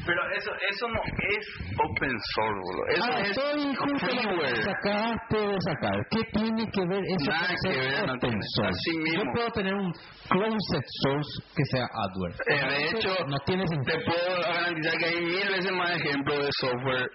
Pero 0.06 0.22
eso 0.38 0.52
eso 0.70 0.88
no 0.88 1.02
es 1.04 1.48
open 1.78 2.16
source, 2.36 2.60
boludo. 2.64 2.88
Eso 2.88 3.04
Ah, 3.12 3.20
es 3.20 3.30
estoy 3.32 3.76
justo 3.76 4.08
freeware. 4.08 4.64
sacaste 4.64 5.38
de 5.38 5.58
sacar. 5.62 5.98
¿Qué 6.12 6.22
tiene 6.32 6.64
que 6.72 6.82
ver 6.88 7.04
eso 7.04 7.32
Nada 7.32 7.48
con 7.48 7.56
que 7.72 7.78
ver, 7.80 8.08
no 8.08 8.14
open 8.14 8.40
source? 8.56 8.70
Así 8.80 8.98
mismo. 9.00 9.24
Yo 9.24 9.32
puedo 9.34 9.50
tener 9.52 9.74
un 9.74 9.92
closed 10.30 10.84
source 11.04 11.30
que 11.56 11.66
sea 11.66 11.86
adware. 11.94 12.36
Eh, 12.48 12.70
de 12.70 12.90
hecho, 12.90 13.26
no 13.28 13.38
tiene 13.46 13.64
te 13.66 14.00
puedo 14.06 14.42
garantizar 14.42 14.98
que 14.98 15.06
hay 15.06 15.22
mil 15.26 15.48
veces 15.50 15.72
más 15.74 15.92
ejemplos 15.92 16.38
de 16.40 16.50
software 16.60 17.10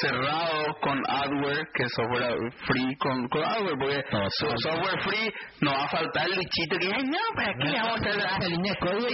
cerrado 0.00 0.74
con 0.80 0.98
adware 1.08 1.66
que 1.74 1.88
software 1.88 2.36
free 2.66 2.96
con, 2.96 3.28
con 3.28 3.44
adware, 3.44 3.76
porque 3.78 4.04
No, 4.12 4.28
no. 4.50 4.58
software 4.58 5.00
free 5.02 5.32
no 5.60 5.70
va 5.72 5.84
a 5.84 5.88
faltar 5.88 6.26
el 6.26 6.38
bichito 6.38 6.76
que 6.78 6.86
dice, 6.86 7.02
no, 7.04 7.18
¿para 7.36 7.52
qué 7.54 7.64
le 7.68 7.78
vamos 7.80 8.00
a 8.00 8.16
dar? 8.18 8.42
Línea 8.42 8.72
de 8.72 8.78
código 8.78 9.06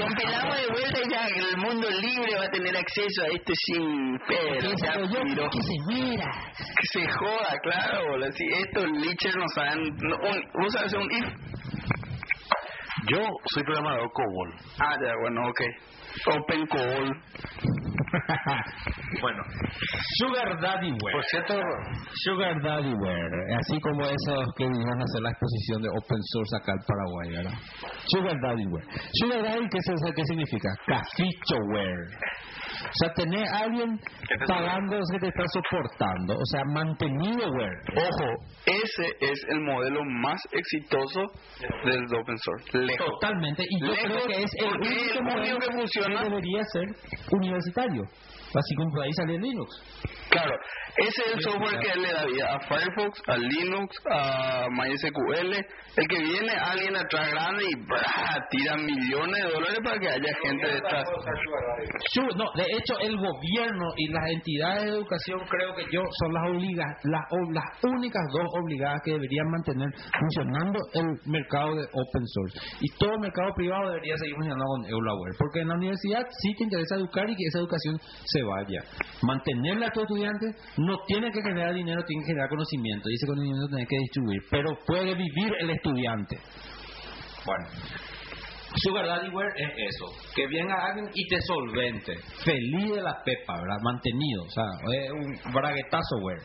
compilamos 0.00 0.56
de 0.56 0.66
vuelta 0.68 0.98
y 1.04 1.10
ya 1.10 1.26
el 1.26 1.56
mundo 1.58 1.88
libre 1.90 2.36
va 2.38 2.44
a 2.44 2.50
tener 2.50 2.76
acceso 2.76 3.22
a 3.22 3.26
este 3.34 3.52
sin 3.66 4.18
pero, 4.26 4.60
Que 4.60 4.74
ya, 4.84 4.92
se- 4.92 5.00
yo- 5.08 5.24
miro. 5.24 5.50
que 5.50 5.60
se 5.62 5.74
muera. 5.90 6.30
que 6.56 6.86
se 7.00 7.08
joda, 7.08 7.58
claro, 7.62 8.08
boludo. 8.10 8.32
Si 8.32 8.44
estos 8.46 8.84
lichers 8.92 9.36
no 9.36 9.44
saben, 9.54 9.78
no, 9.98 10.16
un, 10.16 10.42
vos 10.62 10.72
sabes 10.72 10.92
un 10.94 11.10
if. 11.12 11.24
Yo 13.08 13.18
soy 13.54 13.62
programador 13.62 14.10
COBOL. 14.12 14.54
Ah, 14.80 14.94
ya, 15.00 15.12
bueno, 15.20 15.48
ok. 15.48 15.60
Open 16.26 16.66
call. 16.66 17.12
bueno, 19.20 19.42
Sugar 20.18 20.60
Daddyware. 20.60 21.12
Por 21.12 21.24
cierto, 21.24 21.54
Sugar 22.24 22.62
Daddyware, 22.62 23.54
así 23.60 23.80
como 23.80 24.04
esos 24.04 24.46
que 24.56 24.64
vinieron 24.66 25.00
a 25.00 25.04
hacer 25.04 25.22
la 25.22 25.30
exposición 25.30 25.82
de 25.82 25.88
Open 25.90 26.22
Source 26.22 26.56
acá 26.56 26.72
al 26.72 26.84
Paraguay, 26.86 27.30
¿verdad? 27.36 27.58
Sugar 28.06 28.36
Daddyware. 28.40 28.86
Sugar 29.20 29.42
Daddy, 29.42 29.68
¿qué, 29.68 29.78
es, 29.78 30.14
¿qué 30.14 30.24
significa? 30.24 30.68
Cafichoware. 30.86 32.08
O 32.86 32.98
sea, 33.04 33.12
tener 33.14 33.44
a 33.46 33.58
alguien 33.64 33.98
pagando 34.46 34.98
que 35.12 35.18
te 35.18 35.28
está 35.28 35.44
soportando. 35.52 36.34
O 36.34 36.46
sea, 36.46 36.62
mantenido-ware. 36.72 37.78
Ojo, 37.96 38.44
ese 38.66 39.04
es 39.20 39.44
el 39.48 39.60
modelo 39.60 40.00
más 40.04 40.40
exitoso 40.52 41.20
del 41.84 42.04
open 42.04 42.38
source. 42.38 42.78
Lejos. 42.78 43.06
Totalmente. 43.20 43.64
Y 43.68 43.80
yo 43.80 43.86
Lejos, 43.92 44.04
creo 44.04 44.26
que 44.26 44.42
es 44.42 44.50
el 44.58 44.68
porque 44.68 44.88
único 44.88 45.02
el 45.02 45.18
único 45.18 45.22
modelo 45.36 45.58
que 45.58 45.72
funciona. 45.72 46.18
que 46.18 46.24
debería 46.24 46.62
ser 46.72 46.88
universitario. 47.32 48.02
Así 48.54 48.74
como 48.76 48.90
por 48.90 49.02
ahí 49.02 49.12
sale 49.12 49.34
el 49.34 49.40
Linux. 49.42 49.70
Claro, 50.30 50.54
ese 50.98 51.22
es 51.26 51.34
el 51.34 51.40
software 51.42 51.78
que 51.80 51.98
le 51.98 52.12
da 52.12 52.24
vida 52.26 52.54
a 52.54 52.60
Firefox, 52.60 53.20
a 53.28 53.36
Linux, 53.36 53.96
a 54.10 54.66
MySQL. 54.70 55.54
El 55.96 56.08
que 56.08 56.18
viene 56.18 56.52
alguien 56.52 56.94
atrás 56.96 57.30
grande 57.32 57.64
y 57.70 57.74
¡bra! 57.86 58.46
tira 58.50 58.76
millones 58.76 59.42
de 59.44 59.50
dólares 59.50 59.78
para 59.82 59.98
que 59.98 60.08
haya 60.08 60.32
gente 60.44 60.66
detrás. 60.66 61.04
No, 62.36 62.44
de 62.54 62.64
hecho 62.76 62.94
el 63.00 63.16
gobierno 63.16 63.86
y 63.96 64.08
las 64.12 64.30
entidades 64.30 64.84
de 64.84 64.90
educación 64.90 65.40
creo 65.48 65.74
que 65.74 65.84
yo 65.92 66.00
son 66.20 66.34
las 66.34 66.44
obligas, 66.50 66.86
las, 67.04 67.22
o- 67.30 67.52
las 67.52 67.64
únicas 67.82 68.22
dos 68.32 68.46
obligadas 68.62 69.00
que 69.04 69.12
deberían 69.12 69.48
mantener 69.50 69.88
funcionando 70.18 70.78
el 70.94 71.06
mercado 71.26 71.76
de 71.76 71.84
open 71.84 72.26
source. 72.26 72.58
Y 72.80 72.88
todo 72.98 73.12
el 73.12 73.20
mercado 73.20 73.52
privado 73.56 73.88
debería 73.90 74.16
seguir 74.18 74.34
funcionando 74.34 74.64
con 74.66 74.84
Eulaware, 74.86 75.34
porque 75.38 75.60
en 75.60 75.68
la 75.68 75.74
universidad 75.76 76.22
sí 76.42 76.54
te 76.58 76.64
interesa 76.64 76.96
educar 76.96 77.24
y 77.30 77.36
que 77.36 77.46
esa 77.48 77.58
educación 77.60 77.98
se 78.24 78.35
vaya. 78.42 78.82
Mantenerla 79.22 79.86
a 79.86 79.90
tus 79.90 80.02
estudiantes 80.02 80.54
no 80.76 80.98
tiene 81.06 81.30
que 81.30 81.42
generar 81.42 81.74
dinero, 81.74 82.02
tiene 82.06 82.22
que 82.22 82.28
generar 82.28 82.48
conocimiento. 82.48 83.08
Y 83.08 83.14
ese 83.14 83.26
conocimiento 83.26 83.68
tiene 83.68 83.86
que 83.86 83.98
distribuir, 83.98 84.42
pero 84.50 84.78
puede 84.86 85.14
vivir 85.14 85.52
el 85.60 85.70
estudiante. 85.70 86.38
Bueno, 87.44 87.66
Daddy 89.06 89.28
Ware 89.30 89.52
es 89.56 89.94
eso, 89.94 90.06
que 90.34 90.46
venga 90.48 90.74
alguien 90.74 91.10
y 91.14 91.28
te 91.28 91.40
solvente, 91.40 92.14
feliz 92.44 92.94
de 92.94 93.02
la 93.02 93.22
pepa, 93.24 93.54
¿verdad? 93.54 93.78
Mantenido, 93.82 94.42
o 94.44 94.50
sea, 94.50 94.64
es 94.92 95.10
un 95.12 95.52
braguetazo 95.52 96.16
Ware. 96.22 96.42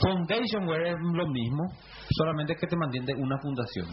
Foundation 0.00 0.68
Ware 0.68 0.90
es 0.90 0.96
lo 1.00 1.26
mismo, 1.26 1.64
solamente 2.10 2.54
que 2.54 2.66
te 2.66 2.76
mantiene 2.76 3.14
una 3.16 3.36
fundación 3.40 3.88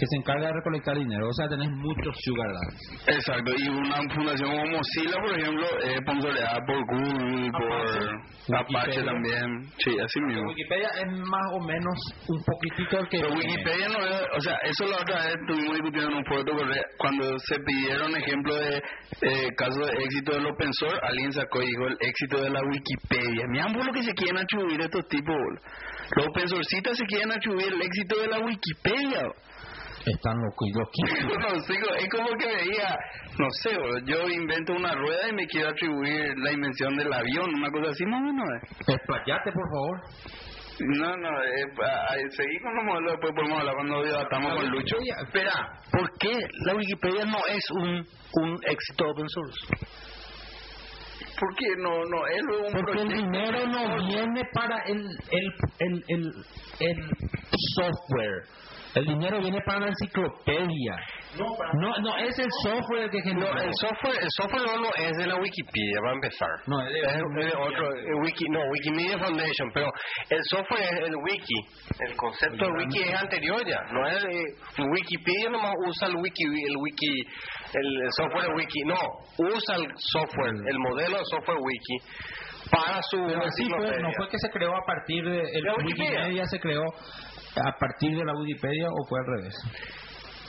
que 0.00 0.06
se 0.08 0.16
encarga 0.16 0.46
de 0.46 0.54
recolectar 0.54 0.96
dinero, 0.96 1.28
o 1.28 1.32
sea, 1.34 1.46
tenés 1.46 1.68
muchos 1.68 2.16
Sugar 2.24 2.48
Daddies. 2.48 3.04
Exacto, 3.06 3.52
y 3.54 3.68
una 3.68 4.00
fundación 4.14 4.48
como 4.48 4.64
Mozilla, 4.64 5.16
por 5.20 5.38
ejemplo, 5.38 5.66
es 5.84 6.00
sponsoreada 6.00 6.58
por 6.64 6.80
Google, 6.88 7.50
por 7.52 8.56
Apache 8.56 8.88
Wikipedia. 8.88 9.04
también. 9.04 9.46
Sí, 9.76 9.92
así 10.00 10.20
mismo. 10.22 10.48
Wikipedia 10.48 10.88
es 11.04 11.06
más 11.28 11.46
o 11.52 11.60
menos 11.60 11.96
un 12.28 12.40
poquitito 12.48 12.98
el 12.98 13.08
que... 13.08 13.20
Pero 13.20 13.34
Wikipedia 13.34 13.88
no 13.92 14.00
es, 14.00 14.22
o 14.38 14.40
sea, 14.40 14.56
eso 14.64 14.86
la 14.86 14.96
otra 15.04 15.16
vez 15.20 15.36
estuvimos 15.36 15.74
discutiendo 15.74 16.08
en 16.08 16.16
un 16.16 16.24
correo, 16.24 16.74
cuando 16.96 17.38
se 17.38 17.60
pidieron 17.60 18.16
ejemplos 18.16 18.56
de 18.58 18.76
eh, 19.20 19.48
casos 19.54 19.84
de 19.84 20.02
éxito 20.02 20.32
del 20.32 20.46
open 20.46 20.72
source, 20.80 20.98
alguien 21.02 21.30
sacó 21.32 21.60
y 21.60 21.66
dijo 21.66 21.86
el 21.88 21.96
éxito 22.00 22.40
de 22.40 22.48
la 22.48 22.60
Wikipedia. 22.62 23.44
Mira 23.50 23.66
por 23.68 23.84
lo 23.84 23.92
que 23.92 24.02
se 24.02 24.14
quieren 24.14 24.38
atribuir 24.38 24.80
estos 24.80 25.06
tipos. 25.08 25.36
Los 26.16 26.26
open 26.26 26.48
se 26.48 27.04
quieren 27.04 27.32
atribuir 27.32 27.68
el 27.68 27.82
éxito 27.82 28.18
de 28.18 28.28
la 28.28 28.38
Wikipedia. 28.40 29.28
Están 30.06 30.36
locos 30.38 30.68
y 30.68 30.72
loquísimos. 30.78 31.36
No, 31.40 31.60
sigo, 31.60 31.94
es 31.98 32.08
como 32.10 32.28
que 32.38 32.46
veía, 32.46 32.96
no 33.38 33.46
sé, 33.62 33.70
yo 34.04 34.28
invento 34.28 34.72
una 34.72 34.94
rueda 34.94 35.28
y 35.28 35.32
me 35.32 35.46
quiero 35.46 35.70
atribuir 35.70 36.38
la 36.38 36.52
invención 36.52 36.96
del 36.96 37.12
avión, 37.12 37.54
una 37.54 37.70
cosa 37.70 37.90
así, 37.90 38.04
no, 38.04 38.20
no, 38.20 38.44
es. 38.56 38.88
Explayate, 38.88 39.52
por 39.52 39.68
favor. 39.70 40.00
No, 40.80 41.16
no, 41.16 41.28
eh, 41.42 41.66
ah, 41.84 42.14
seguí 42.30 42.58
con 42.60 42.74
los 42.74 42.84
modelos, 42.84 43.12
después 43.12 43.32
podemos 43.34 43.60
hablar 43.60 43.74
cuando 43.74 44.02
debatamos 44.02 44.54
con 44.54 44.70
Lucho. 44.70 44.96
Espera, 45.26 45.52
¿por 45.92 46.18
qué 46.18 46.32
la 46.64 46.74
Wikipedia 46.74 47.24
no 47.26 47.38
es 47.48 47.70
un, 47.72 48.06
un 48.42 48.58
éxito 48.66 49.04
open 49.10 49.28
source? 49.28 49.66
¿Por 51.38 51.54
qué 51.56 51.66
no, 51.78 52.04
no, 52.04 52.26
es 52.26 52.42
luego 52.42 52.66
un 52.66 52.72
Porque 52.72 53.00
el 53.00 53.08
dinero 53.08 53.66
no 53.66 54.06
viene 54.06 54.42
para 54.54 54.78
el, 54.86 55.00
el, 55.30 55.52
el, 55.78 56.04
el, 56.08 56.32
el 56.80 57.10
software. 57.76 58.42
El 58.94 59.04
dinero 59.06 59.38
viene 59.40 59.60
para 59.64 59.80
la 59.80 59.86
enciclopedia. 59.86 60.96
No, 61.38 61.96
no 62.00 62.16
es 62.18 62.36
el 62.38 62.48
software 62.64 63.04
el 63.04 63.10
que 63.10 63.20
genera. 63.22 63.54
No, 63.54 63.60
el 63.62 63.70
software, 63.80 64.16
el 64.20 64.28
software 64.36 64.62
no, 64.66 64.82
no 64.82 64.88
es 64.98 65.16
de 65.16 65.26
la 65.28 65.36
Wikipedia, 65.36 65.98
va 66.04 66.10
a 66.10 66.14
empezar. 66.14 66.48
No, 66.66 66.80
es 66.86 66.92
de- 66.92 67.00
es, 67.00 67.06
es 67.06 67.52
de 67.52 67.56
otro, 67.56 67.94
eh, 67.94 68.14
Wiki, 68.24 68.44
no, 68.50 68.60
Wikimedia 68.72 69.18
Foundation, 69.18 69.70
pero 69.72 69.86
el 70.28 70.40
software 70.50 70.82
es 70.82 71.08
el 71.08 71.14
wiki. 71.16 71.54
El 72.00 72.16
concepto 72.16 72.64
de 72.66 72.72
wiki 72.72 73.02
es 73.02 73.14
anterior 73.14 73.64
ya, 73.66 73.80
no 73.92 74.06
es 74.08 74.24
eh, 74.24 74.82
Wikipedia 74.82 75.50
nomás 75.50 75.72
usa 75.86 76.08
el 76.08 76.16
wiki, 76.16 76.42
el 76.44 76.76
wiki, 76.76 77.20
el, 77.74 78.02
el 78.02 78.10
software 78.16 78.48
de 78.48 78.54
wiki, 78.54 78.80
no, 78.86 78.98
usa 79.54 79.76
el 79.76 79.86
software, 79.96 80.54
el 80.68 80.78
modelo 80.80 81.18
de 81.18 81.24
software 81.26 81.58
wiki 81.62 81.96
para 82.70 83.00
su 83.10 83.16
Pero 83.16 83.40
así 83.40 83.64
fue, 83.64 83.78
enciclopedia. 83.78 83.98
no 84.02 84.08
fue 84.16 84.28
que 84.28 84.38
se 84.38 84.48
creó 84.50 84.76
a 84.76 84.84
partir 84.86 85.24
de 85.24 85.40
el 85.40 85.64
¿La 85.64 85.74
Wikipedia? 85.76 86.10
Wikipedia 86.20 86.44
se 86.44 86.60
creó 86.60 86.82
a 87.56 87.78
partir 87.78 88.16
de 88.16 88.24
la 88.24 88.32
Wikipedia 88.34 88.88
o 88.88 89.06
fue 89.08 89.18
al 89.20 89.26
revés. 89.38 89.54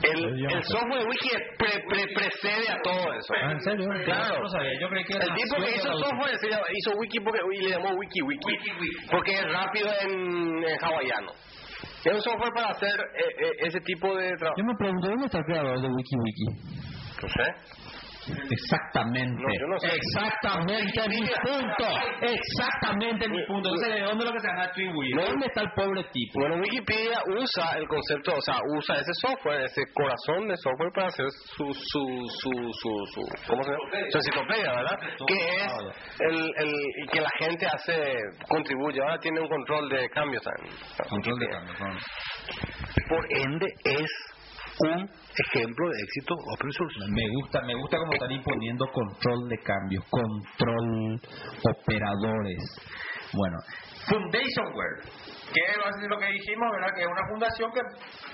El, 0.04 0.64
software 0.64 1.06
wiki 1.08 1.30
pre- 1.60 1.84
pre- 1.88 2.14
precede 2.16 2.70
a 2.72 2.82
todo 2.82 3.14
eso. 3.14 3.34
Ah, 3.40 3.52
¿En 3.52 3.62
serio? 3.62 3.88
Claro. 4.04 4.36
Yo 4.36 4.40
no 4.42 4.48
sabía, 4.50 4.80
yo 4.80 4.90
creí 4.90 5.04
que 5.06 5.14
El 5.14 5.20
tipo 5.36 5.56
que 5.64 5.76
hizo 5.76 5.94
software 6.00 6.38
se 6.40 6.50
llama- 6.50 6.66
hizo 6.74 6.92
wiki 6.98 7.20
porque, 7.20 7.40
y 7.54 7.62
le 7.62 7.70
llamó 7.70 7.90
wiki 7.92 8.22
wiki, 8.24 8.58
porque 9.12 9.34
es 9.34 9.44
rápido 9.54 9.90
en, 10.02 10.64
en 10.64 10.84
hawaiano. 10.84 11.32
Es 12.04 12.14
un 12.16 12.22
software 12.22 12.52
para 12.56 12.70
hacer 12.70 12.90
eh, 12.90 13.46
eh, 13.46 13.52
ese 13.68 13.80
tipo 13.82 14.16
de 14.16 14.32
trabajo. 14.38 14.58
Yo 14.58 14.66
me 14.66 14.76
pregunto, 14.76 15.08
¿dónde 15.08 15.26
está 15.26 15.38
el 15.38 15.46
creador 15.46 15.80
de 15.82 15.88
WikiWiki? 15.88 16.46
No 17.22 17.30
sé. 17.30 17.54
Exactamente. 18.28 19.42
No, 19.42 19.50
yo 19.60 19.68
no 19.68 19.80
sé. 19.80 19.88
Exactamente 19.96 21.10
mi 21.10 21.28
punto. 21.44 21.86
Exactamente 22.22 23.28
mi 23.30 23.46
punto. 23.48 23.70
Entonces, 23.70 23.96
¿de 23.96 24.02
dónde 24.02 24.24
es 24.24 24.30
lo 24.30 24.34
que 24.34 24.40
se 24.40 24.48
van 24.48 24.60
a 24.60 24.64
atribuir? 24.64 25.16
¿Dónde 25.16 25.46
está 25.48 25.62
el 25.62 25.72
pobre 25.76 26.04
tipo? 26.12 26.40
Bueno, 26.40 26.56
Wikipedia 26.62 27.20
usa 27.28 27.78
el 27.78 27.88
concepto, 27.88 28.34
o 28.36 28.42
sea, 28.42 28.56
usa 28.78 28.96
ese 28.96 29.14
software, 29.22 29.62
ese 29.66 29.82
corazón 29.94 30.48
de 30.48 30.56
software 30.58 30.92
para 30.94 31.08
hacer 31.08 31.26
su, 31.58 31.66
su, 31.74 32.04
su, 32.42 32.52
su, 32.80 32.92
su, 33.14 33.22
¿cómo 33.48 33.64
se 33.64 33.72
llama? 33.72 34.10
Su 34.12 34.18
enciclopedia, 34.18 34.72
¿verdad? 34.74 35.00
Que 35.28 35.34
es 35.34 35.74
el, 36.20 36.38
el, 36.58 36.72
y 37.04 37.08
que 37.08 37.22
la 37.22 37.32
gente 37.40 37.66
hace, 37.66 38.14
contribuye. 38.48 39.02
Ahora 39.02 39.18
tiene 39.20 39.40
un 39.42 39.48
control 39.48 39.90
de 39.90 40.10
cambios 40.10 40.44
también. 40.44 40.76
Control 41.10 41.40
de 41.40 41.48
cambio. 41.48 41.74
con- 41.78 42.00
Por 43.10 43.26
ende, 43.32 43.68
es 43.84 44.10
un 44.80 45.10
ejemplo 45.38 45.90
de 45.90 46.02
éxito 46.04 46.34
open 46.34 46.72
source. 46.72 47.00
Me 47.10 47.28
gusta, 47.36 47.62
me 47.62 47.76
gusta 47.76 47.98
como 47.98 48.14
están 48.14 48.32
imponiendo 48.32 48.86
control 48.88 49.50
de 49.50 49.58
cambios, 49.60 50.04
control 50.10 51.22
operadores. 51.64 52.60
Bueno, 53.34 53.58
Foundationware, 54.08 55.04
que 55.54 55.60
es 55.62 56.10
lo 56.10 56.18
que 56.18 56.26
dijimos, 56.26 56.68
¿verdad? 56.72 56.96
Que 56.96 57.02
es 57.02 57.08
una 57.08 57.28
fundación 57.30 57.72
que 57.72 57.82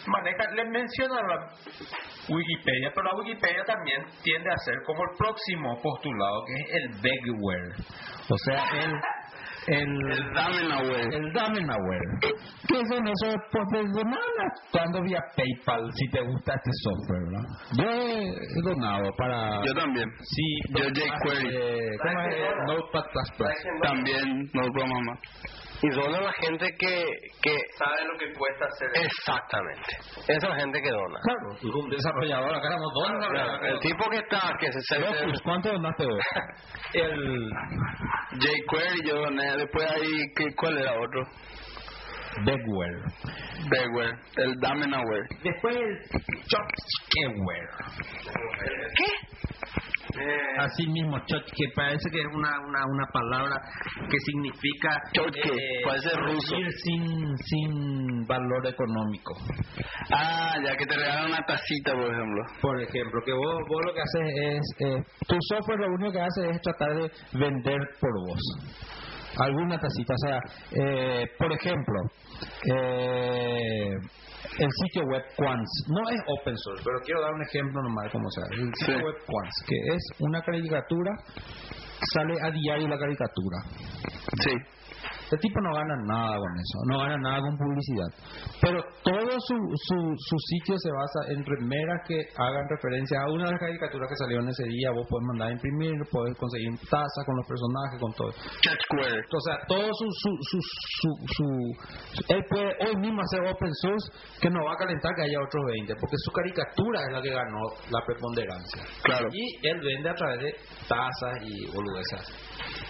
maneja, 0.07 0.51
les 0.55 0.69
menciona 0.69 1.21
la 1.21 1.49
Wikipedia, 2.29 2.91
pero 2.95 3.03
la 3.03 3.15
Wikipedia 3.17 3.63
también 3.65 4.05
tiende 4.23 4.49
a 4.49 4.57
ser 4.57 4.75
como 4.85 5.03
el 5.03 5.17
próximo 5.17 5.79
postulado, 5.81 6.45
que 6.45 6.53
es 6.53 6.83
el 6.83 7.01
Begware. 7.01 7.75
O 8.29 8.37
sea, 8.37 8.63
el 8.79 8.93
el, 9.67 9.89
El 10.11 10.33
Damenaware. 10.33 11.15
el 11.15 11.33
Damenaware. 11.33 12.07
Que 12.67 12.77
son 12.89 13.07
esos 13.07 13.35
profesionales 13.51 14.51
cuando 14.71 15.01
vía 15.03 15.19
PayPal 15.35 15.89
si 15.93 16.09
te 16.09 16.21
gusta 16.21 16.53
este 16.55 16.71
software, 16.83 17.23
¿verdad? 17.25 17.45
Yo 17.77 17.89
he 17.89 18.61
donado 18.73 19.09
para... 19.17 19.61
Yo 19.65 19.73
también. 19.73 20.09
Sí, 20.21 20.59
Yo 20.69 20.85
jQuery. 20.85 21.55
eh, 21.55 21.97
¿Cómo 22.01 22.21
es? 22.21 22.35
Notepad++. 22.67 23.03
También 23.83 24.49
no 24.53 24.61
programa 24.71 24.99
más. 25.01 25.19
Y 25.81 25.89
dona 25.89 26.21
la 26.21 26.33
gente 26.33 26.65
que, 26.79 27.05
que 27.41 27.55
Sabe 27.77 28.05
lo 28.05 28.17
que 28.17 28.33
cuesta 28.33 28.65
hacer 28.65 28.89
eso. 28.93 29.05
Exactamente. 29.05 29.97
Esa 30.27 30.33
es 30.33 30.43
la 30.43 30.55
gente 30.55 30.81
que 30.81 30.89
dona. 30.89 31.19
Claro, 31.21 31.57
y 31.61 31.67
un 31.67 31.89
desarrollador, 31.89 32.55
acá 32.55 32.67
éramos 32.67 32.93
dos 32.93 33.29
Claro, 33.29 33.65
el 33.65 33.79
tipo 33.79 34.09
que 34.09 34.17
está, 34.17 34.53
que 34.59 34.71
se, 34.71 34.81
se, 34.81 34.99
Locus, 34.99 35.23
pues, 35.23 35.41
¿cuánto 35.43 35.71
donaste 35.71 36.05
vos? 36.05 36.19
El 36.93 37.49
jQuery 38.39 39.07
yo 39.07 39.15
doné, 39.17 39.57
después 39.57 39.91
ahí, 39.91 40.33
¿qué, 40.35 40.55
¿cuál 40.55 40.77
era 40.79 40.93
otro? 40.93 41.23
Begware. 42.45 43.01
Beware, 43.69 44.17
el 44.37 44.53
Damenaware. 44.61 45.27
Después 45.43 45.75
el 45.75 45.99
Chotskeware. 46.47 47.69
Eh, 50.19 50.59
Así 50.59 50.87
mismo, 50.87 51.19
chot, 51.27 51.43
que 51.45 51.65
parece 51.75 52.09
que 52.09 52.19
es 52.21 52.25
una, 52.33 52.59
una, 52.65 52.79
una 52.87 53.05
palabra 53.13 53.61
que 54.09 54.17
significa 54.25 54.99
Chotke, 55.13 55.51
parece 55.83 56.09
ruso. 56.17 56.55
sin, 56.83 57.37
sin 57.37 58.25
valor 58.25 58.65
económico. 58.65 59.35
Ah, 60.11 60.55
ya 60.63 60.75
que 60.75 60.87
te 60.87 60.95
regalan 60.95 61.27
una 61.27 61.45
tacita, 61.45 61.91
por 61.93 62.11
ejemplo. 62.11 62.43
Por 62.61 62.81
ejemplo, 62.81 63.21
que 63.25 63.33
vos, 63.33 63.55
vos 63.69 63.81
lo 63.85 63.93
que 63.93 64.01
haces 64.01 64.27
es, 64.41 64.61
eh, 64.87 65.03
tu 65.27 65.35
software 65.49 65.79
lo 65.79 65.93
único 65.93 66.13
que 66.13 66.21
hace 66.21 66.49
es 66.49 66.61
tratar 66.61 66.95
de 66.95 67.11
vender 67.33 67.79
por 67.99 68.11
vos. 68.27 68.41
Alguna 69.39 69.77
tacita. 69.79 70.13
O 70.13 70.27
sea, 70.27 70.39
eh, 70.71 71.25
por 71.37 71.51
ejemplo, 71.51 71.99
eh, 72.73 73.89
el 74.59 74.69
sitio 74.83 75.03
web 75.11 75.23
Quants 75.35 75.85
no 75.89 76.09
es 76.09 76.19
open 76.39 76.57
source, 76.57 76.83
pero 76.83 76.99
quiero 77.03 77.21
dar 77.21 77.33
un 77.33 77.41
ejemplo 77.43 77.81
nomás 77.81 78.05
de 78.05 78.11
cómo 78.11 78.29
se 78.31 78.41
hace. 78.41 78.53
El 78.55 78.73
sitio 78.75 78.97
Sí. 78.97 79.03
web 79.03 79.15
Quants, 79.25 79.63
que 79.67 79.75
es 79.95 80.03
una 80.19 80.41
caricatura, 80.41 81.11
sale 82.13 82.33
a 82.41 82.51
diario 82.51 82.87
la 82.87 82.97
caricatura. 82.97 83.57
Sí. 84.43 84.53
Este 85.27 85.37
tipo 85.43 85.59
no 85.59 85.75
gana 85.75 85.95
nada 86.07 86.37
con 86.39 86.51
eso, 86.55 86.77
no 86.87 86.99
gana 86.99 87.17
nada 87.17 87.39
con 87.41 87.57
publicidad. 87.57 88.07
Pero 88.61 88.79
todo 89.03 89.27
su, 89.43 89.55
su, 89.75 89.97
su 90.15 90.35
sitio 90.55 90.75
se 90.79 90.87
basa 90.87 91.33
en 91.35 91.43
remeras 91.43 91.99
que 92.07 92.15
hagan 92.37 92.63
referencia 92.69 93.19
a 93.21 93.31
una 93.31 93.43
de 93.45 93.51
las 93.51 93.59
caricaturas 93.59 94.07
que 94.07 94.15
salió 94.15 94.39
en 94.39 94.47
ese 94.47 94.63
día. 94.63 94.91
Vos 94.95 95.05
podés 95.09 95.27
mandar 95.27 95.49
a 95.49 95.51
imprimir, 95.51 95.99
podés 96.09 96.31
conseguir 96.37 96.71
tazas 96.89 97.23
con 97.25 97.35
los 97.35 97.45
personajes, 97.45 97.99
con 97.99 98.11
todo. 98.15 98.31
O 98.31 99.41
sea, 99.43 99.55
todo 99.67 99.87
su, 99.99 100.07
su, 100.15 100.31
su, 100.47 100.59
su, 100.95 101.09
su- 101.35 102.33
Él 102.33 102.41
puede 102.49 102.71
hoy 102.87 102.95
mismo 102.95 103.19
hacer 103.21 103.41
open 103.51 103.73
source 103.83 104.07
que 104.39 104.49
no 104.49 104.63
va 104.63 104.73
a 104.73 104.77
calentar 104.77 105.11
que 105.15 105.23
haya 105.23 105.39
otros 105.43 105.63
20, 105.75 105.93
porque 105.99 106.15
su 106.23 106.31
caricatura 106.31 107.01
es 107.03 107.11
la 107.11 107.21
que 107.21 107.31
ganó 107.31 107.59
la 107.91 107.99
preponderancia. 108.05 108.81
Claro. 109.03 109.27
Y 109.33 109.67
él 109.67 109.79
vende 109.83 110.09
a 110.09 110.15
través 110.15 110.39
de 110.39 110.51
tazas 110.87 111.35
y 111.43 111.67
boludeces. 111.75 112.31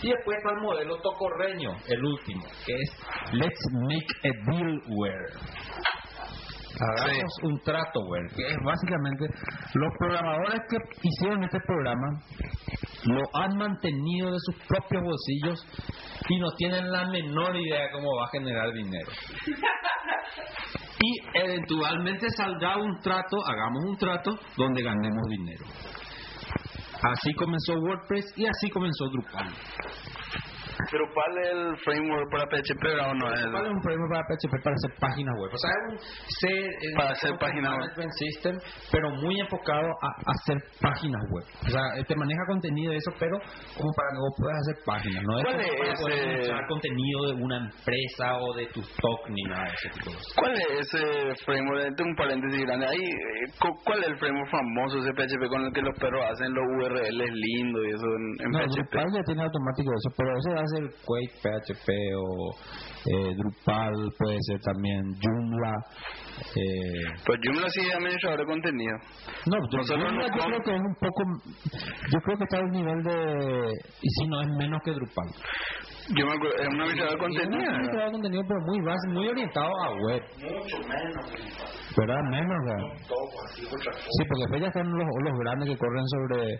Y 0.03 0.09
después 0.13 0.37
está 0.37 0.51
el 0.53 0.61
modelo 0.61 0.97
tocorreño, 1.01 1.71
el 1.87 2.05
último, 2.05 2.26
que 2.65 2.73
es 2.73 2.89
Let's 3.33 3.59
Make 3.71 4.07
a 4.23 4.51
Dealware. 4.51 5.31
Hagamos 6.79 7.33
un 7.43 7.59
tratoware, 7.61 8.27
que 8.35 8.45
es 8.45 8.57
básicamente 8.63 9.25
los 9.73 9.93
programadores 9.97 10.61
que 10.69 10.77
hicieron 11.01 11.43
este 11.43 11.59
programa 11.61 12.21
lo 13.05 13.23
han 13.33 13.57
mantenido 13.57 14.31
de 14.31 14.37
sus 14.39 14.55
propios 14.67 15.03
bolsillos 15.03 15.65
y 16.29 16.39
no 16.39 16.51
tienen 16.57 16.91
la 16.91 17.09
menor 17.09 17.55
idea 17.55 17.83
de 17.83 17.91
cómo 17.93 18.07
va 18.17 18.25
a 18.25 18.29
generar 18.29 18.73
dinero. 18.73 19.11
Y 20.99 21.39
eventualmente 21.39 22.27
saldrá 22.35 22.77
un 22.77 22.99
trato, 22.99 23.37
hagamos 23.45 23.83
un 23.85 23.97
trato 23.97 24.31
donde 24.55 24.83
ganemos 24.83 25.23
dinero. 25.29 25.65
Así 27.01 27.33
comenzó 27.33 27.73
WordPress 27.73 28.33
y 28.35 28.45
así 28.45 28.69
comenzó 28.69 29.05
Drupal. 29.09 29.53
Drupal 30.91 31.33
es 31.43 31.51
el 31.51 31.77
framework 31.83 32.31
para 32.31 32.45
PHP 32.45 32.83
o 33.09 33.13
no 33.15 33.33
es. 33.33 33.41
Drupal 33.41 33.65
es 33.65 33.71
un 33.71 33.81
framework 33.83 34.11
para 34.13 34.23
PHP 34.29 34.53
para 34.63 34.75
hacer 34.75 34.91
páginas 34.99 35.33
web. 35.39 35.51
O 35.53 35.57
sea, 35.57 35.71
es 35.71 35.83
un 35.91 35.97
C, 36.39 36.93
Para 36.95 37.09
hacer 37.11 37.31
páginas 37.39 37.73
web. 37.97 38.07
system, 38.19 38.55
pero 38.91 39.09
muy 39.11 39.39
enfocado 39.39 39.87
a 40.01 40.09
hacer 40.31 40.57
páginas 40.81 41.21
web. 41.31 41.45
O 41.65 41.69
sea, 41.69 41.81
eh, 41.97 42.03
te 42.07 42.15
maneja 42.15 42.41
contenido 42.47 42.93
y 42.93 42.97
eso, 42.97 43.11
pero 43.19 43.37
como 43.75 43.89
para 43.97 44.09
que 44.13 44.19
vos 44.21 44.33
puedas 44.37 44.57
hacer 44.61 44.75
páginas. 44.85 45.23
No 45.23 45.39
es 45.39 45.45
¿Cuál 45.45 46.11
es 46.13 46.49
ese- 46.49 46.67
contenido 46.67 47.19
de 47.27 47.33
una 47.43 47.57
empresa 47.57 48.37
o 48.39 48.53
de 48.55 48.65
tu 48.67 48.81
stock 48.81 49.29
ni 49.29 49.43
nada 49.43 49.63
de 49.65 49.73
ese 49.73 49.89
tipo 49.89 50.09
de 50.11 50.15
cosas. 50.17 50.33
¿Cuál 50.37 50.53
es 50.55 50.67
ese 50.93 51.01
framework? 51.45 51.81
Este 51.87 52.03
un 52.03 52.15
paréntesis 52.15 52.61
grande. 52.65 52.85
Ahí, 52.87 53.01
eh, 53.01 53.51
cu- 53.59 53.77
¿Cuál 53.83 53.99
es 54.03 54.07
el 54.09 54.17
framework 54.17 54.49
famoso 54.51 54.99
ese 54.99 55.13
PHP 55.13 55.47
con 55.49 55.61
el 55.65 55.71
que 55.73 55.81
los 55.81 55.97
perros 55.99 56.21
hacen 56.31 56.53
los 56.53 56.65
URLs 56.77 57.31
lindos 57.33 57.81
y 57.85 57.89
eso 57.89 58.05
en, 58.05 58.23
en 58.45 58.49
No, 58.51 58.59
PHP? 58.59 58.75
Drupal 58.77 59.07
ya 59.13 59.23
tiene 59.25 59.41
automático 59.43 59.89
eso, 59.93 60.09
pero 60.17 60.29
eso 60.37 60.49
hace 60.67 60.83
el 60.83 60.91
Quake 61.05 61.33
PHP 61.41 61.89
o 62.17 62.55
eh, 63.05 63.35
Drupal, 63.35 63.93
puede 64.17 64.37
ser 64.41 64.59
también 64.61 65.15
Joomla. 65.21 65.73
Eh, 66.37 67.17
Pues 67.25 67.39
Joomla 67.43 67.67
sí 67.69 67.81
es 67.81 67.95
administrador 67.95 68.39
de 68.39 68.45
contenido. 68.45 68.93
no, 69.47 69.57
yo, 69.71 69.77
Nosotros 69.77 69.89
Joomla 69.89 70.11
no 70.11 70.37
yo 70.37 70.43
creo 70.45 70.61
que 70.61 70.75
es 70.75 70.81
un 70.81 70.95
poco, 70.95 71.23
yo 72.13 72.19
creo 72.21 72.37
que 72.37 72.43
está 72.43 72.57
al 72.57 72.71
nivel 72.71 73.03
de, 73.03 73.71
y 74.01 74.09
si 74.09 74.27
no 74.27 74.41
es 74.41 74.47
menos 74.57 74.79
que 74.85 74.91
Drupal. 74.91 75.29
Yo 76.15 76.25
me 76.25 76.31
acuerdo, 76.31 76.55
es 76.55 76.67
un 76.69 76.81
administrador 76.81 77.19
de 77.19 77.27
Y 77.27 77.37
es 77.37 77.43
un 77.43 77.51
contenido. 77.51 77.69
administrador 77.69 78.05
de 78.05 78.11
contenido, 78.13 78.43
pero 78.47 78.59
muy 78.65 78.79
base, 78.85 79.07
muy 79.09 79.27
orientado 79.27 79.71
a 79.83 79.89
web. 80.07 80.23
¿Verdad? 81.97 82.21
Menos, 82.29 82.57
¿verdad? 82.63 82.83
Sí, 83.55 84.23
porque 84.29 84.41
después 84.43 84.61
ya 84.61 84.67
están 84.67 84.87
los, 84.87 85.07
los 85.23 85.39
grandes 85.39 85.69
que 85.69 85.77
corren 85.77 86.05
sobre... 86.07 86.59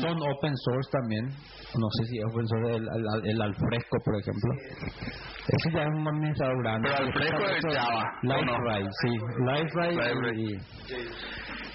Son 0.00 0.16
open 0.22 0.52
source 0.56 0.90
también. 0.92 1.24
No 1.26 1.88
sé 1.98 2.04
si 2.06 2.18
es 2.18 2.24
open 2.30 2.46
source 2.46 2.76
el, 2.76 2.82
el, 2.84 3.30
el 3.30 3.42
Alfresco, 3.42 3.96
por 4.04 4.14
ejemplo. 4.20 4.50
Ese 5.48 5.70
ya 5.72 5.82
es 5.82 5.88
un 5.88 6.06
administrador 6.06 6.62
grande. 6.62 6.88
Pero 6.90 7.06
Alfresco 7.06 7.48
es 7.48 7.76
Java, 7.76 8.12
¿o 8.22 8.44
no? 8.44 8.90
Sí. 9.00 9.10
LifeRay. 9.46 10.40
y... 10.40 10.58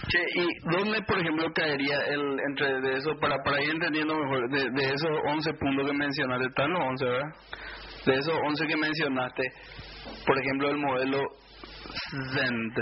Che, 0.06 0.20
¿y 0.36 0.48
dónde, 0.70 1.02
por 1.08 1.18
ejemplo, 1.18 1.46
caería 1.56 1.98
el 2.10 2.40
entre 2.50 2.82
de 2.82 2.98
eso, 2.98 3.12
para, 3.20 3.42
para 3.42 3.64
ir 3.64 3.72
entendiendo 3.72 4.16
mejor, 4.16 4.50
de, 4.50 4.70
de 4.70 4.94
esos 4.94 5.10
11 5.28 5.54
puntos 5.54 5.88
que 5.88 5.98
mencionaste, 5.98 6.46
están 6.46 6.72
los 6.72 6.82
11, 6.82 7.06
¿verdad? 7.06 7.30
De 8.06 8.14
esos 8.16 8.34
11 8.48 8.68
que 8.68 8.78
mencionaste, 8.78 9.44
por 10.28 10.38
ejemplo, 10.38 10.70
el 10.70 10.78
modelo 10.78 11.20
Zend. 12.34 12.74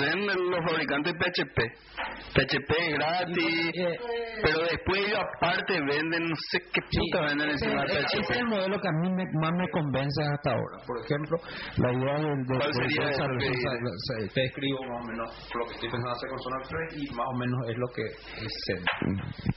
Zend, 0.00 0.30
los 0.50 0.60
fabricantes 0.70 1.12
PHP. 1.14 1.58
PHP 2.34 2.72
gratis, 2.94 3.70
Eh, 3.74 3.98
pero 4.42 4.58
después 4.60 5.00
ellos 5.06 5.20
aparte 5.36 5.74
venden, 5.80 6.24
no 6.28 6.36
sé 6.50 6.58
qué 6.72 6.80
puta 6.80 7.20
venden 7.26 7.50
Ese, 7.50 7.64
encima 7.66 7.84
de 7.84 7.92
ese 7.92 8.02
PHP. 8.18 8.32
es 8.32 8.38
el 8.38 8.46
modelo 8.46 8.80
que 8.80 8.88
a 8.88 8.92
mí 9.02 9.10
me- 9.12 9.40
más 9.40 9.52
me 9.52 9.68
convence 9.70 10.22
hasta 10.24 10.50
ahora. 10.52 10.76
Por 10.86 10.96
ejemplo, 11.04 11.36
la 11.78 11.92
idea 11.92 12.14
del... 12.18 12.46
del 12.46 12.58
¿Cuál 12.58 12.74
sería 12.74 13.10
ese 13.10 13.22
del- 13.22 13.38
dice? 13.38 13.68
del- 14.18 14.30
Te 14.32 14.44
escribo 14.44 14.78
más 14.88 15.04
o 15.04 15.06
menos 15.06 15.50
lo 15.54 15.66
que 15.66 15.74
estoy 15.74 15.90
pensando 15.90 16.10
hacer 16.12 16.28
con 16.30 16.38
Sonar 16.40 16.62
3 16.68 17.02
y 17.02 17.14
más 17.14 17.26
o 17.28 17.36
menos 17.38 17.60
es 17.68 17.76
lo 17.76 17.86
que 17.94 18.02
es 18.44 18.52
Zen. 18.66 18.84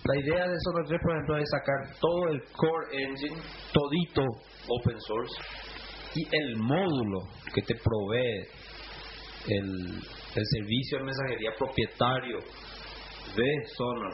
La 0.03 0.15
idea 0.21 0.47
de 0.47 0.55
Sonar 0.59 0.86
3, 0.88 0.99
por 1.01 1.11
ejemplo, 1.13 1.38
es 1.38 1.49
sacar 1.49 1.99
todo 1.99 2.28
el 2.30 2.41
core 2.51 2.88
engine, 2.91 3.38
todito 3.73 4.23
open 4.67 4.99
source, 5.01 5.36
y 6.15 6.23
el 6.36 6.57
módulo 6.57 7.19
que 7.53 7.61
te 7.61 7.75
provee 7.75 8.43
el, 9.48 10.00
el 10.36 10.45
servicio 10.45 11.00
de 11.00 11.04
mensajería 11.04 11.52
propietario 11.58 12.39
de 13.36 13.66
Sonar. 13.76 14.14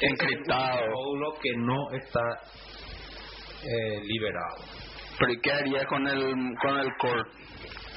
Encriptado. 0.00 0.90
Módulo 0.90 1.34
que 1.40 1.52
no 1.56 1.90
está 1.92 2.22
eh, 3.64 4.00
liberado. 4.02 4.64
Pero 5.18 5.32
¿y 5.32 5.40
qué 5.40 5.52
haría 5.52 5.84
con 5.86 6.06
el, 6.06 6.20
con 6.60 6.78
el 6.78 6.88
core? 6.98 7.22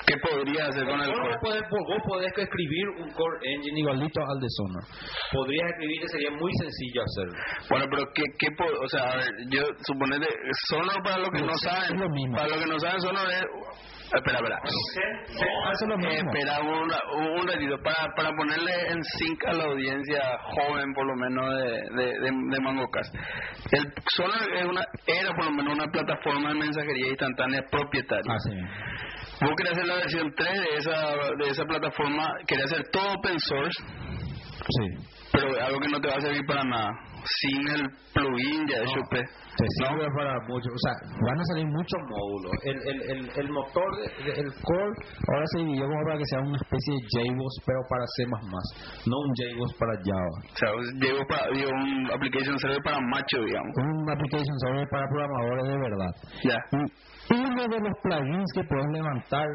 ¿Qué 0.07 0.15
podría 0.17 0.65
hacer 0.65 0.85
con 0.87 0.99
el 1.01 1.11
core? 1.13 1.35
podés, 1.41 1.61
vos 1.69 2.01
podés 2.07 2.31
escribir 2.35 2.87
un 2.97 3.11
core 3.11 3.37
engine 3.43 3.79
igualito 3.79 4.21
al 4.21 4.39
de 4.39 4.47
Sonar. 4.49 4.83
Podrías 5.31 5.69
escribir 5.69 6.01
y 6.03 6.07
sería 6.07 6.31
muy 6.31 6.51
sencillo 6.59 7.03
hacerlo. 7.03 7.33
Bueno, 7.69 7.85
pero 7.91 8.03
¿qué, 8.15 8.23
qué 8.39 8.47
o 8.57 8.87
sea, 8.87 9.11
a 9.11 9.17
ver, 9.17 9.29
yo 9.49 9.61
suponete, 9.85 10.27
Sonar 10.69 11.03
para 11.03 11.19
los 11.19 11.29
que 11.29 11.41
no 11.41 11.55
saben, 11.57 11.99
lo 11.99 12.09
mismo. 12.09 12.35
para 12.37 12.47
los 12.47 12.63
que 12.63 12.69
no 12.71 12.79
saben, 12.79 13.01
Sonar 13.01 13.27
es, 13.29 13.45
espera, 14.17 14.37
espera, 14.39 14.59
Eh, 16.09 16.17
espera 16.17 16.59
un, 16.61 16.89
ra- 16.89 17.03
un 17.37 17.47
ratito, 17.47 17.77
para, 17.83 18.07
para 18.15 18.29
ponerle 18.35 18.71
en 18.89 19.03
sync 19.03 19.45
a 19.47 19.53
la 19.53 19.63
audiencia 19.65 20.19
joven, 20.43 20.93
por 20.93 21.05
lo 21.07 21.15
menos, 21.15 21.45
de, 21.57 21.71
de, 21.95 22.19
de, 22.19 22.31
de 22.31 22.59
MangoCast. 22.61 23.13
El 23.71 23.85
es 23.85 24.65
una, 24.65 24.83
era 25.05 25.33
por 25.35 25.45
lo 25.45 25.51
menos 25.51 25.73
una 25.73 25.87
plataforma 25.91 26.49
de 26.49 26.55
mensajería 26.55 27.07
instantánea 27.09 27.61
propietaria. 27.71 28.33
Así 28.33 28.51
Vos 29.41 29.51
querés 29.55 29.71
hacer 29.73 29.85
la 29.87 29.95
versión 29.95 30.33
3 30.35 30.51
de 30.51 30.77
esa, 30.77 31.15
de 31.37 31.49
esa 31.49 31.63
plataforma, 31.65 32.27
querés 32.45 32.65
hacer 32.65 32.83
todo 32.91 33.13
open 33.13 33.39
source, 33.39 33.83
Sí. 34.69 34.87
pero 35.31 35.47
algo 35.65 35.79
que 35.79 35.87
no 35.89 35.99
te 36.01 36.07
va 36.09 36.15
a 36.15 36.21
servir 36.21 36.45
para 36.45 36.63
nada. 36.63 36.91
Sin 37.23 37.67
el 37.69 37.83
plugin 38.13 38.67
ya 38.67 38.77
hecho 38.79 39.01
P. 39.09 39.21
Te 39.59 39.67
sirve 39.75 40.07
para 40.15 40.39
mucho, 40.47 40.69
o 40.71 40.81
sea, 40.87 40.95
van 41.19 41.35
a 41.35 41.43
salir 41.51 41.67
muchos 41.67 41.99
módulos. 42.07 42.51
El, 42.63 42.77
el, 42.79 42.99
el, 43.11 43.19
el 43.43 43.49
motor, 43.51 43.91
el 44.23 44.47
core, 44.63 44.95
ahora 45.27 45.45
se 45.51 45.59
dividió 45.59 45.83
como 45.83 45.99
para 46.05 46.17
que 46.17 46.25
sea 46.31 46.39
una 46.39 46.55
especie 46.55 46.93
de 46.95 47.01
JBoss, 47.11 47.55
pero 47.67 47.79
para 47.89 48.05
C++, 48.15 48.23
no 48.23 49.15
un 49.19 49.31
JBoss 49.35 49.73
para 49.75 49.93
Java. 49.99 50.37
O 50.39 50.55
sea, 50.55 50.69
llevo, 50.95 51.27
para, 51.27 51.51
llevo 51.51 51.71
un 51.75 52.07
application 52.07 52.57
server 52.59 52.79
para 52.83 52.99
macho, 53.11 53.37
digamos. 53.43 53.73
Un 53.75 54.09
application 54.09 54.55
server 54.63 54.87
para 54.87 55.05
programadores 55.11 55.65
de 55.67 55.77
verdad. 55.77 56.11
Ya. 56.47 56.59
Y 56.71 57.35
uno 57.35 57.63
de 57.67 57.79
los 57.83 57.93
plugins 58.01 58.51
que 58.55 58.63
puedes 58.63 58.87
levantar 58.95 59.47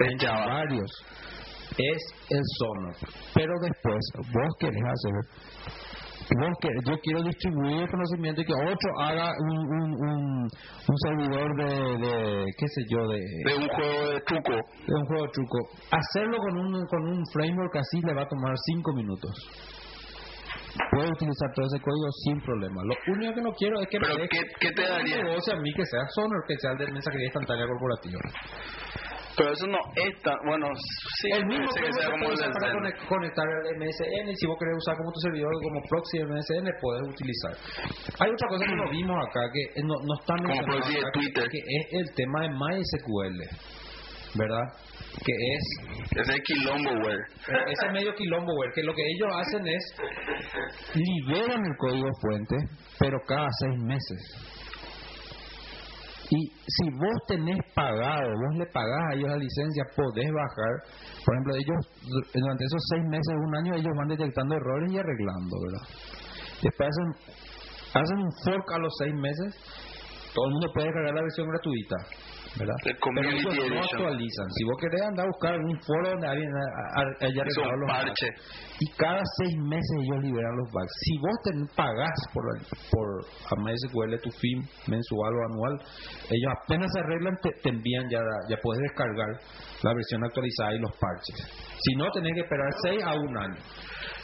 Es 0.00 0.14
Java. 0.18 0.46
varios 0.46 0.90
es 1.78 2.02
el 2.30 2.42
Sonar. 2.58 2.94
Pero 3.34 3.52
después, 3.60 4.00
vos 4.32 4.50
querés 4.58 4.82
hacer 4.84 5.14
querés- 6.28 6.84
yo 6.88 6.96
quiero 7.02 7.22
distribuir 7.22 7.82
el 7.82 7.90
conocimiento 7.90 8.40
y 8.40 8.44
que 8.44 8.52
otro 8.54 8.90
haga 9.00 9.30
un, 9.40 9.58
un, 9.58 9.92
un, 9.92 10.42
un 10.88 10.96
servidor 11.06 11.56
de, 11.56 12.06
de, 12.06 12.44
qué 12.58 12.66
sé 12.68 12.82
yo, 12.90 13.06
de, 13.08 13.18
De 13.18 13.54
un 13.58 13.68
juego 13.68 14.10
de 14.10 14.20
truco. 14.22 14.52
de 14.52 14.94
un 14.94 15.04
juego 15.06 15.22
de 15.24 15.30
truco. 15.32 15.58
Hacerlo 15.90 16.36
con 16.38 16.58
un, 16.58 16.86
con 16.86 17.02
un 17.08 17.22
framework 17.32 17.76
así 17.76 18.00
le 18.06 18.14
va 18.14 18.22
a 18.22 18.28
tomar 18.28 18.54
5 18.56 18.92
minutos. 18.94 19.30
Puedo 20.90 21.08
utilizar 21.08 21.48
todo 21.54 21.66
ese 21.66 21.80
código 21.80 22.10
sin 22.24 22.40
problema. 22.40 22.82
Lo 22.82 22.94
único 23.14 23.34
que 23.34 23.42
no 23.42 23.52
quiero 23.52 23.80
es 23.80 23.86
que 23.88 23.98
Pero 24.00 24.14
me 24.18 24.28
¿qué, 24.28 24.38
qué 24.60 24.70
te 24.72 24.82
daría? 24.82 25.22
negocio 25.22 25.52
a 25.54 25.60
mí 25.60 25.72
que 25.72 25.84
sea 25.86 26.00
Sonar, 26.14 26.40
que 26.48 26.56
sea 26.58 26.72
el 26.72 26.78
de 26.78 26.92
mensajería 26.92 27.26
instantánea 27.26 27.66
corporativa. 27.66 28.20
Pero 29.36 29.50
eso 29.52 29.66
no, 29.66 29.78
es 29.96 30.22
tan, 30.22 30.36
bueno, 30.46 30.68
sí, 31.20 31.28
el 31.32 31.46
mismo 31.46 31.66
que 31.74 31.92
sea 31.92 32.06
se 32.06 32.10
como 32.10 32.30
el 32.30 32.38
para 32.38 33.06
conectar 33.08 33.44
al 33.48 33.76
MSN 33.78 34.30
y 34.30 34.36
si 34.36 34.46
vos 34.46 34.56
querés 34.60 34.76
usar 34.78 34.96
como 34.96 35.10
tu 35.10 35.20
servidor 35.20 35.50
como 35.62 35.80
proxy 35.88 36.18
MSN 36.22 36.70
puedes 36.80 37.02
utilizar. 37.08 37.54
Hay 38.20 38.30
otra 38.30 38.48
cosa 38.48 38.64
que 38.64 38.76
no 38.76 38.90
vimos 38.90 39.16
acá 39.28 39.40
que 39.52 39.82
no, 39.82 39.94
no 40.06 40.14
está 40.20 40.34
acá, 40.34 40.82
que- 40.86 41.18
Twitter. 41.18 41.48
que 41.50 41.58
es 41.58 41.84
el 41.92 42.14
tema 42.14 42.42
de 42.42 42.48
MySQL, 42.50 43.38
¿verdad? 44.38 44.66
Que 45.24 45.32
es 45.32 45.64
Ese 46.20 46.32
es 46.32 46.40
quilomboware. 46.44 47.20
eh, 47.48 47.72
ese 47.72 47.88
medio 47.92 48.14
quilomboware, 48.14 48.72
que 48.74 48.82
lo 48.82 48.92
que 48.94 49.02
ellos 49.02 49.30
hacen 49.36 49.66
es 49.66 49.94
liberan 50.94 51.60
el 51.64 51.76
código 51.78 52.08
fuente, 52.20 52.56
pero 52.98 53.18
cada 53.26 53.48
seis 53.60 53.78
meses. 53.82 54.53
Y 56.30 56.46
si 56.48 56.90
vos 56.98 57.18
tenés 57.28 57.58
pagado, 57.74 58.30
vos 58.32 58.56
le 58.56 58.66
pagás 58.66 59.02
a 59.10 59.14
ellos 59.14 59.28
la 59.28 59.36
licencia, 59.36 59.84
podés 59.94 60.30
bajar. 60.32 60.74
Por 61.24 61.34
ejemplo, 61.34 61.54
ellos 61.54 61.80
du- 62.02 62.40
durante 62.40 62.64
esos 62.64 62.82
seis 62.90 63.04
meses, 63.04 63.34
un 63.36 63.56
año, 63.56 63.74
ellos 63.74 63.92
van 63.96 64.08
detectando 64.08 64.54
errores 64.56 64.92
y 64.92 64.98
arreglando, 64.98 65.56
¿verdad? 65.60 65.86
Después 66.62 66.88
hacen, 66.88 67.08
hacen 67.92 68.18
un 68.18 68.32
fork 68.44 68.72
a 68.72 68.78
los 68.78 68.92
seis 68.98 69.14
meses, 69.14 69.54
todo 70.34 70.46
el 70.46 70.52
mundo 70.52 70.68
puede 70.74 70.92
cargar 70.92 71.14
la 71.14 71.22
versión 71.22 71.46
gratuita, 71.48 71.96
¿verdad? 72.58 72.74
El 72.84 72.96
Pero 73.14 73.30
ellos 73.30 73.70
no 73.70 73.80
actualizan. 73.80 74.46
Si 74.56 74.64
vos 74.64 74.76
querés 74.80 75.02
andar 75.02 75.26
a 75.26 75.28
buscar 75.28 75.58
un 75.58 75.80
foro 75.82 76.10
donde 76.10 76.26
alguien 76.28 76.50
ha- 76.50 77.00
ha- 77.00 77.26
haya 77.26 77.42
un 77.42 77.80
los 77.80 77.90
parche. 77.90 78.26
bugs, 78.30 78.76
y 78.80 78.86
cada 78.96 79.22
seis 79.38 79.54
meses 79.68 79.90
ellos 80.02 80.22
liberan 80.22 80.56
los 80.56 80.70
bugs. 80.70 80.92
Si 81.00 81.18
vos 81.18 81.36
te 81.44 81.50
pagás 81.74 82.18
por, 82.32 82.44
por 82.90 83.06
a 83.50 83.54
MySQL 83.62 84.20
tu 84.22 84.30
fin 84.30 84.62
mensual 84.88 85.32
o 85.34 85.40
anual, 85.52 85.74
ellos 86.30 86.52
apenas 86.62 86.90
se 86.92 87.00
arreglan, 87.00 87.36
te, 87.42 87.50
te 87.62 87.68
envían 87.70 88.04
ya, 88.10 88.20
ya 88.48 88.56
puedes 88.62 88.80
descargar 88.82 89.28
la 89.82 89.94
versión 89.94 90.24
actualizada 90.24 90.74
y 90.74 90.78
los 90.78 90.92
parches. 90.98 91.36
Si 91.80 91.94
no, 91.96 92.10
tenés 92.12 92.32
que 92.34 92.40
esperar 92.40 92.70
seis 92.82 93.02
a 93.02 93.14
un 93.14 93.36
año. 93.36 93.60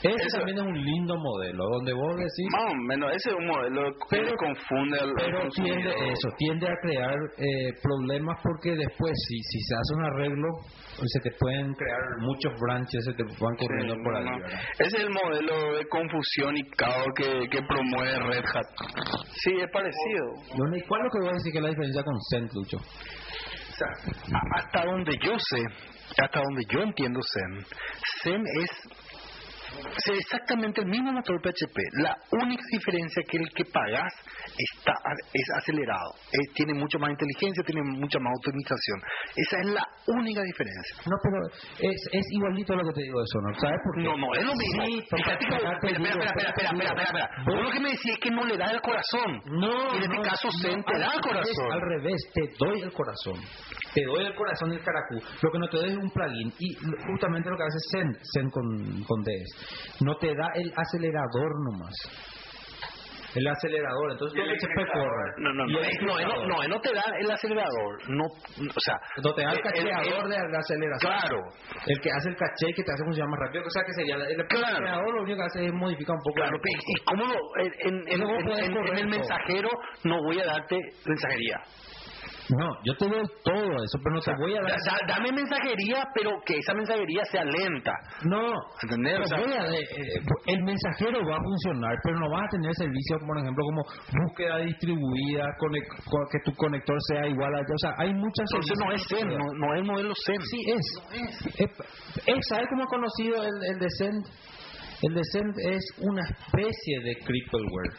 Ese 0.03 0.27
Eso- 0.29 0.39
también 0.39 0.57
es 0.59 0.65
un 0.65 0.83
lindo 0.83 1.15
modelo, 1.17 1.65
donde 1.77 1.93
vos 1.93 2.17
decís... 2.17 2.47
Más 2.53 2.73
o 2.73 2.75
menos, 2.89 3.11
ese 3.15 3.31
es 3.31 3.37
un 3.37 3.47
modelo 3.47 3.93
que 3.93 4.17
Pero- 4.17 4.35
confunde 4.37 4.99
al, 4.99 5.13
Pero 5.15 5.49
tiende 5.51 5.91
eso, 5.91 6.29
tiende 6.39 6.67
a 6.69 6.75
crear 6.83 7.15
eh, 7.37 7.73
problemas 7.83 8.39
porque 8.43 8.71
después 8.77 9.13
si, 9.29 9.37
si 9.43 9.61
se 9.61 9.75
hace 9.75 9.95
un 9.97 10.05
arreglo 10.07 10.49
se 11.05 11.21
te 11.21 11.31
pueden 11.39 11.73
crear 11.75 12.01
muchos 12.21 12.53
branches, 12.61 13.05
se 13.05 13.13
te 13.15 13.23
van 13.25 13.57
corriendo 13.57 13.95
Sí, 13.95 14.01
por 14.05 14.17
ahí. 14.17 14.27
Ese 14.79 14.97
es 14.97 15.05
el 15.05 15.11
modelo 15.11 15.77
de 15.77 15.87
confusión 15.89 16.57
y 16.57 16.63
caos 16.71 17.07
que, 17.17 17.49
que 17.51 17.61
promueve 17.63 18.19
Red 18.21 18.45
Hat. 18.55 18.67
Sí, 19.45 19.53
es 19.61 19.71
parecido. 19.71 20.25
Bueno, 20.57 20.77
¿Y 20.77 20.83
cuál 20.83 21.01
es 21.01 21.05
lo 21.05 21.11
que 21.11 21.19
voy 21.21 21.29
a 21.29 21.33
decir 21.35 21.53
que 21.53 21.59
es 21.59 21.63
la 21.65 21.71
diferencia 21.71 22.03
con 22.03 22.15
Zen, 22.31 22.49
Lucho? 22.55 22.77
O 22.79 23.73
sea, 23.81 23.89
a- 24.37 24.59
hasta 24.61 24.85
donde 24.85 25.13
yo 25.25 25.33
sé, 25.39 25.63
hasta 26.23 26.41
donde 26.41 26.63
yo 26.71 26.81
entiendo 26.81 27.21
Zen, 27.33 27.65
Zen 28.23 28.43
es, 28.61 28.71
es 29.97 30.19
exactamente 30.19 30.81
el 30.81 30.89
mismo 30.89 31.13
motor 31.13 31.41
PHP. 31.41 31.79
La 32.03 32.17
única 32.33 32.63
diferencia 32.73 33.23
es 33.23 33.29
que 33.29 33.39
el 33.39 33.49
que 33.55 33.65
pagas 33.65 34.13
está, 34.57 34.93
es 35.33 35.45
acelerado, 35.59 36.11
eh, 36.33 36.53
tiene 36.55 36.75
mucha 36.75 36.99
más 36.99 37.11
inteligencia, 37.11 37.63
tiene 37.65 37.83
mucha 37.83 38.19
más 38.19 38.33
optimización. 38.39 38.99
Esa 39.37 39.57
es 39.61 39.67
la 39.75 39.85
única 40.09 40.43
diferencia. 40.43 40.97
No, 41.07 41.17
pero 41.23 41.91
es, 41.91 42.01
es 42.13 42.27
igualito 42.33 42.73
a 42.73 42.77
lo 42.77 42.85
que 42.85 42.93
te 42.95 43.03
digo 43.03 43.21
de 43.21 43.27
Sonar, 43.27 43.55
¿sabes 43.61 43.79
por 43.85 43.95
qué? 43.97 44.03
No, 44.05 44.17
no, 44.17 44.35
es 44.35 44.45
lo 44.45 44.55
mismo. 44.55 44.85
Sí, 44.87 44.99
espera, 44.99 45.33
espera, 45.35 45.73
espera, 45.75 45.99
espera, 45.99 46.71
espera, 46.71 47.03
espera. 47.03 47.31
Vos- 47.47 47.63
lo 47.65 47.71
que 47.71 47.81
me 47.81 47.91
decís 47.91 48.13
es 48.13 48.19
que 48.19 48.31
no 48.31 48.45
le 48.45 48.57
da 48.57 48.67
el 48.71 48.81
corazón. 48.81 49.31
No, 49.47 49.95
Y 49.95 49.97
en 49.99 50.03
este 50.05 50.17
no, 50.17 50.23
caso 50.23 50.49
no, 50.49 50.85
te 50.85 50.99
da 50.99 51.07
el 51.15 51.23
revés, 51.23 51.23
corazón. 51.23 51.73
Al 51.73 51.81
revés, 51.81 52.21
te 52.35 52.43
doy 52.59 52.81
el 52.83 52.93
corazón. 52.93 53.35
Te 53.95 54.05
doy 54.05 54.25
el 54.25 54.35
corazón 54.35 54.71
del 54.71 54.83
caracú. 54.83 55.17
Lo 55.43 55.51
que 55.51 55.59
no 55.59 55.69
te 55.69 55.77
doy 55.79 55.91
es 55.91 55.97
un 55.97 56.11
plugin. 56.11 56.53
Y 56.59 56.75
justamente 57.07 57.51
lo 57.51 57.57
que 57.57 57.63
hace 57.65 57.79
Zen, 57.93 58.13
Zen 58.35 58.51
con, 58.51 59.05
con 59.05 59.23
DS, 59.23 60.01
no 60.05 60.17
te 60.17 60.29
da 60.35 60.49
el 60.55 60.73
acelerador 60.77 61.51
nomás. 61.71 61.95
El 63.35 63.47
acelerador, 63.47 64.11
entonces 64.13 64.39
todo 64.39 64.55
se 64.59 64.67
puede 64.75 64.87
correr. 64.93 65.35
No, 65.39 65.53
no, 65.55 65.67
no, 65.67 65.81
no, 65.81 66.47
no, 66.47 66.69
no, 66.69 66.81
te 66.81 66.93
da 66.93 67.03
el 67.19 67.31
acelerador, 67.31 68.11
no, 68.11 68.25
o 68.25 68.81
sea, 68.81 68.97
No 69.23 69.33
te 69.35 69.43
da 69.43 69.53
el 69.53 69.61
cacheador 69.61 70.29
de 70.29 70.37
la 70.37 70.59
aceleración. 70.59 71.13
Claro, 71.13 71.39
El 71.87 72.01
que 72.01 72.11
hace 72.11 72.29
el 72.31 72.37
caché 72.37 72.73
que 72.75 72.83
te 72.83 72.93
hace 72.93 73.05
funcionar 73.05 73.31
más 73.31 73.41
rápido. 73.41 73.65
O 73.67 73.71
sea 73.71 73.83
que 73.85 73.93
sería 73.95 74.17
el, 74.17 74.41
acelerador 74.41 75.15
lo 75.15 75.23
único 75.23 75.37
que 75.39 75.45
hace 75.45 75.67
es 75.67 75.73
modificar 75.73 76.17
un 76.17 76.23
poco. 76.23 76.35
claro, 76.35 76.57
el- 76.57 76.81
y, 76.87 77.05
cómo 77.05 77.25
en, 77.57 77.73
en, 77.79 78.99
el 78.99 79.09
mensajero 79.09 79.69
no 80.05 80.23
voy 80.23 80.41
a 80.41 80.45
darte 80.47 80.77
mensajería. 81.07 81.61
No, 82.51 82.67
yo 82.85 82.93
te 82.97 83.07
doy 83.07 83.23
todo 83.45 83.63
eso, 83.63 83.97
pero 84.03 84.15
no 84.17 84.21
te 84.21 84.33
voy 84.37 84.53
a 84.57 84.61
dar. 84.61 84.71
Da- 84.71 84.77
da- 84.91 85.15
dame 85.15 85.31
mensajería, 85.33 86.03
pero 86.15 86.31
que 86.45 86.59
esa 86.59 86.75
mensajería 86.75 87.23
sea 87.31 87.45
lenta. 87.45 87.93
No, 88.25 88.51
¿Entendés? 88.83 89.15
Pero 89.15 89.25
O 89.25 89.29
sea- 89.29 89.39
voy 89.39 89.53
a- 89.53 89.71
eh, 89.71 89.81
eh, 89.81 90.21
el 90.47 90.63
mensajero 90.65 91.19
va 91.27 91.37
a 91.37 91.43
funcionar, 91.43 91.95
pero 92.03 92.19
no 92.19 92.29
vas 92.31 92.43
a 92.43 92.49
tener 92.51 92.75
servicios, 92.75 93.21
por 93.27 93.39
ejemplo, 93.39 93.65
como 93.65 93.83
búsqueda 94.27 94.57
distribuida, 94.59 95.45
conec- 95.59 96.05
con- 96.11 96.27
que 96.31 96.39
tu 96.45 96.55
conector 96.57 96.97
sea 97.09 97.27
igual 97.27 97.55
a... 97.55 97.61
O 97.61 97.79
sea, 97.79 97.95
hay 97.99 98.13
muchas... 98.15 98.47
Entonces 98.51 98.79
no 98.85 98.93
es 98.93 99.03
Zen, 99.09 99.29
no, 99.29 99.47
no 99.55 99.75
es 99.75 99.83
modelo 99.85 100.13
Zen. 100.27 100.41
Sí, 100.43 100.59
es. 100.67 101.61
Es, 101.61 101.71
es- 102.27 102.47
¿Sabes 102.49 102.67
cómo 102.71 102.83
he 102.83 102.87
conocido 102.87 103.43
el, 103.45 103.55
el 103.73 103.79
Descent? 103.79 104.27
El 105.03 105.15
Descent 105.15 105.57
es 105.59 105.83
una 105.99 106.23
especie 106.29 107.01
de 107.03 107.15
crippleware, 107.25 107.95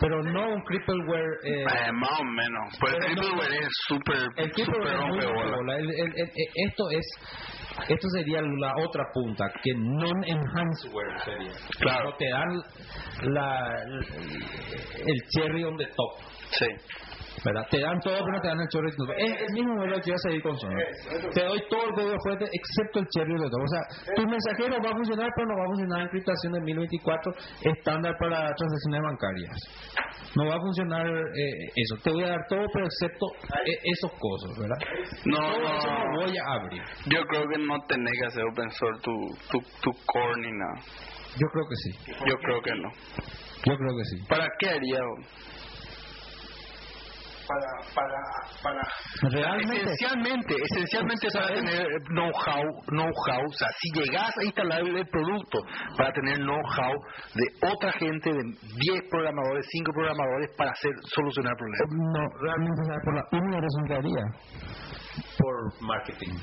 pero 0.00 0.22
no 0.22 0.48
un 0.54 0.62
crippleware... 0.62 1.30
Eh, 1.44 1.62
Eh, 1.62 1.92
más 1.92 2.20
o 2.20 2.24
menos. 2.24 2.74
Pues 2.80 2.94
el 2.94 3.00
Pero 3.00 3.14
no- 3.14 3.20
Crippleware 3.22 3.52
es 3.62 3.68
súper, 3.86 4.18
el 4.36 4.50
crippleware 4.52 4.94
es 4.94 5.06
muy 5.08 5.20
rompebola. 5.20 5.76
El- 5.78 5.90
el- 5.90 6.12
el- 6.16 6.28
eh, 6.28 6.50
esto 6.68 6.84
es... 6.90 7.06
Esto 7.88 8.08
sería 8.16 8.40
la 8.40 8.72
otra 8.86 9.04
punta, 9.12 9.44
que 9.62 9.70
non-enhanceware 9.74 11.18
sería. 11.24 11.52
Claro. 11.78 12.10
No 12.10 12.16
te 12.16 12.28
dan 12.30 12.62
la, 13.34 13.82
el 15.04 15.22
cherry 15.34 15.64
on 15.64 15.76
the 15.76 15.84
top. 15.86 16.26
Sí. 16.52 16.66
¿Verdad? 17.46 17.62
Te 17.70 17.80
dan 17.80 18.00
todo, 18.00 18.18
pero 18.18 18.32
no 18.32 18.40
te 18.40 18.48
dan 18.48 18.60
el 18.60 18.68
top. 18.68 18.84
Es 19.16 19.42
el 19.46 19.52
mismo 19.54 19.74
modelo 19.76 20.00
que 20.02 20.10
iba 20.10 20.16
a 20.16 20.24
seguir 20.26 20.42
con 20.42 20.58
Sonar. 20.58 20.82
Te 21.32 21.44
doy 21.44 21.60
todo 21.70 21.82
el 21.86 21.94
código 21.94 22.16
fuerte 22.24 22.44
excepto 22.50 22.98
el 22.98 23.06
cherry 23.14 23.38
the 23.38 23.48
top. 23.48 23.62
O 23.62 23.70
sea, 23.70 23.82
tu 24.16 24.22
mensajero 24.26 24.82
va 24.82 24.90
a 24.90 24.96
funcionar, 24.98 25.30
pero 25.36 25.46
no 25.46 25.54
va 25.56 25.62
a 25.62 25.66
funcionar 25.66 25.98
en 26.00 26.06
encriptación 26.06 26.52
de 26.54 26.60
1024 26.60 27.32
estándar 27.62 28.14
para 28.18 28.50
transacciones 28.54 29.00
bancarias. 29.02 29.56
No 30.34 30.46
va 30.46 30.54
a 30.56 30.60
funcionar 30.60 31.06
eh, 31.06 31.70
eso. 31.76 31.94
Te 32.02 32.10
voy 32.10 32.24
a 32.24 32.28
dar 32.34 32.42
todo, 32.48 32.66
pero 32.72 32.84
excepto 32.86 33.26
eh, 33.64 33.78
esos 33.94 34.10
cosas, 34.18 34.50
¿verdad? 34.58 34.78
No, 35.24 35.38
Todo 35.38 35.78
eso 35.78 35.88
no. 35.88 36.04
lo 36.12 36.26
voy 36.26 36.36
a 36.36 36.44
abrir. 36.52 36.82
Yo 37.06 37.20
creo 37.30 37.44
que 37.48 37.58
no 37.58 37.78
tenés 37.86 38.12
que 38.20 38.26
hacer 38.26 38.42
open 38.42 38.70
source 38.70 39.00
tu, 39.02 39.14
tu, 39.50 39.58
tu 39.82 39.90
core 40.04 40.34
ni 40.42 40.50
nada. 40.50 40.82
Yo 41.38 41.46
creo 41.52 41.64
que 41.68 41.76
sí. 41.76 41.90
Yo 42.26 42.36
creo 42.38 42.62
que 42.62 42.74
no. 42.74 42.90
Yo 43.64 43.76
creo 43.76 43.96
que 43.96 44.04
sí. 44.04 44.24
¿Para 44.28 44.48
qué 44.58 44.68
haría? 44.70 44.98
Para, 47.46 47.70
para, 47.94 48.18
para. 48.62 48.82
Realmente. 49.30 49.84
Esencialmente, 49.84 50.54
esencialmente 50.70 51.28
para 51.32 51.46
tener 51.54 51.86
know-how, 52.10 52.64
know-how, 52.90 53.44
o 53.46 53.52
sea, 53.52 53.68
si 53.78 53.88
llegas 54.00 54.32
a 54.36 54.44
instalar 54.44 54.80
el 54.80 55.06
producto 55.08 55.58
para 55.96 56.12
tener 56.12 56.38
know-how 56.40 56.94
de 57.34 57.68
otra 57.70 57.92
gente, 57.92 58.32
de 58.32 58.42
10 58.42 59.10
programadores, 59.10 59.64
5 59.70 59.92
programadores 59.92 60.50
para 60.56 60.70
hacer 60.72 60.92
solucionar 61.14 61.54
problemas. 61.56 61.88
No, 61.90 62.28
realmente 62.42 62.82
por 63.04 63.14
la 63.14 63.24
única 63.32 63.60
razón 63.60 63.84
que 63.86 63.94
haría. 63.94 64.24
Por 65.38 65.82
marketing. 65.86 66.34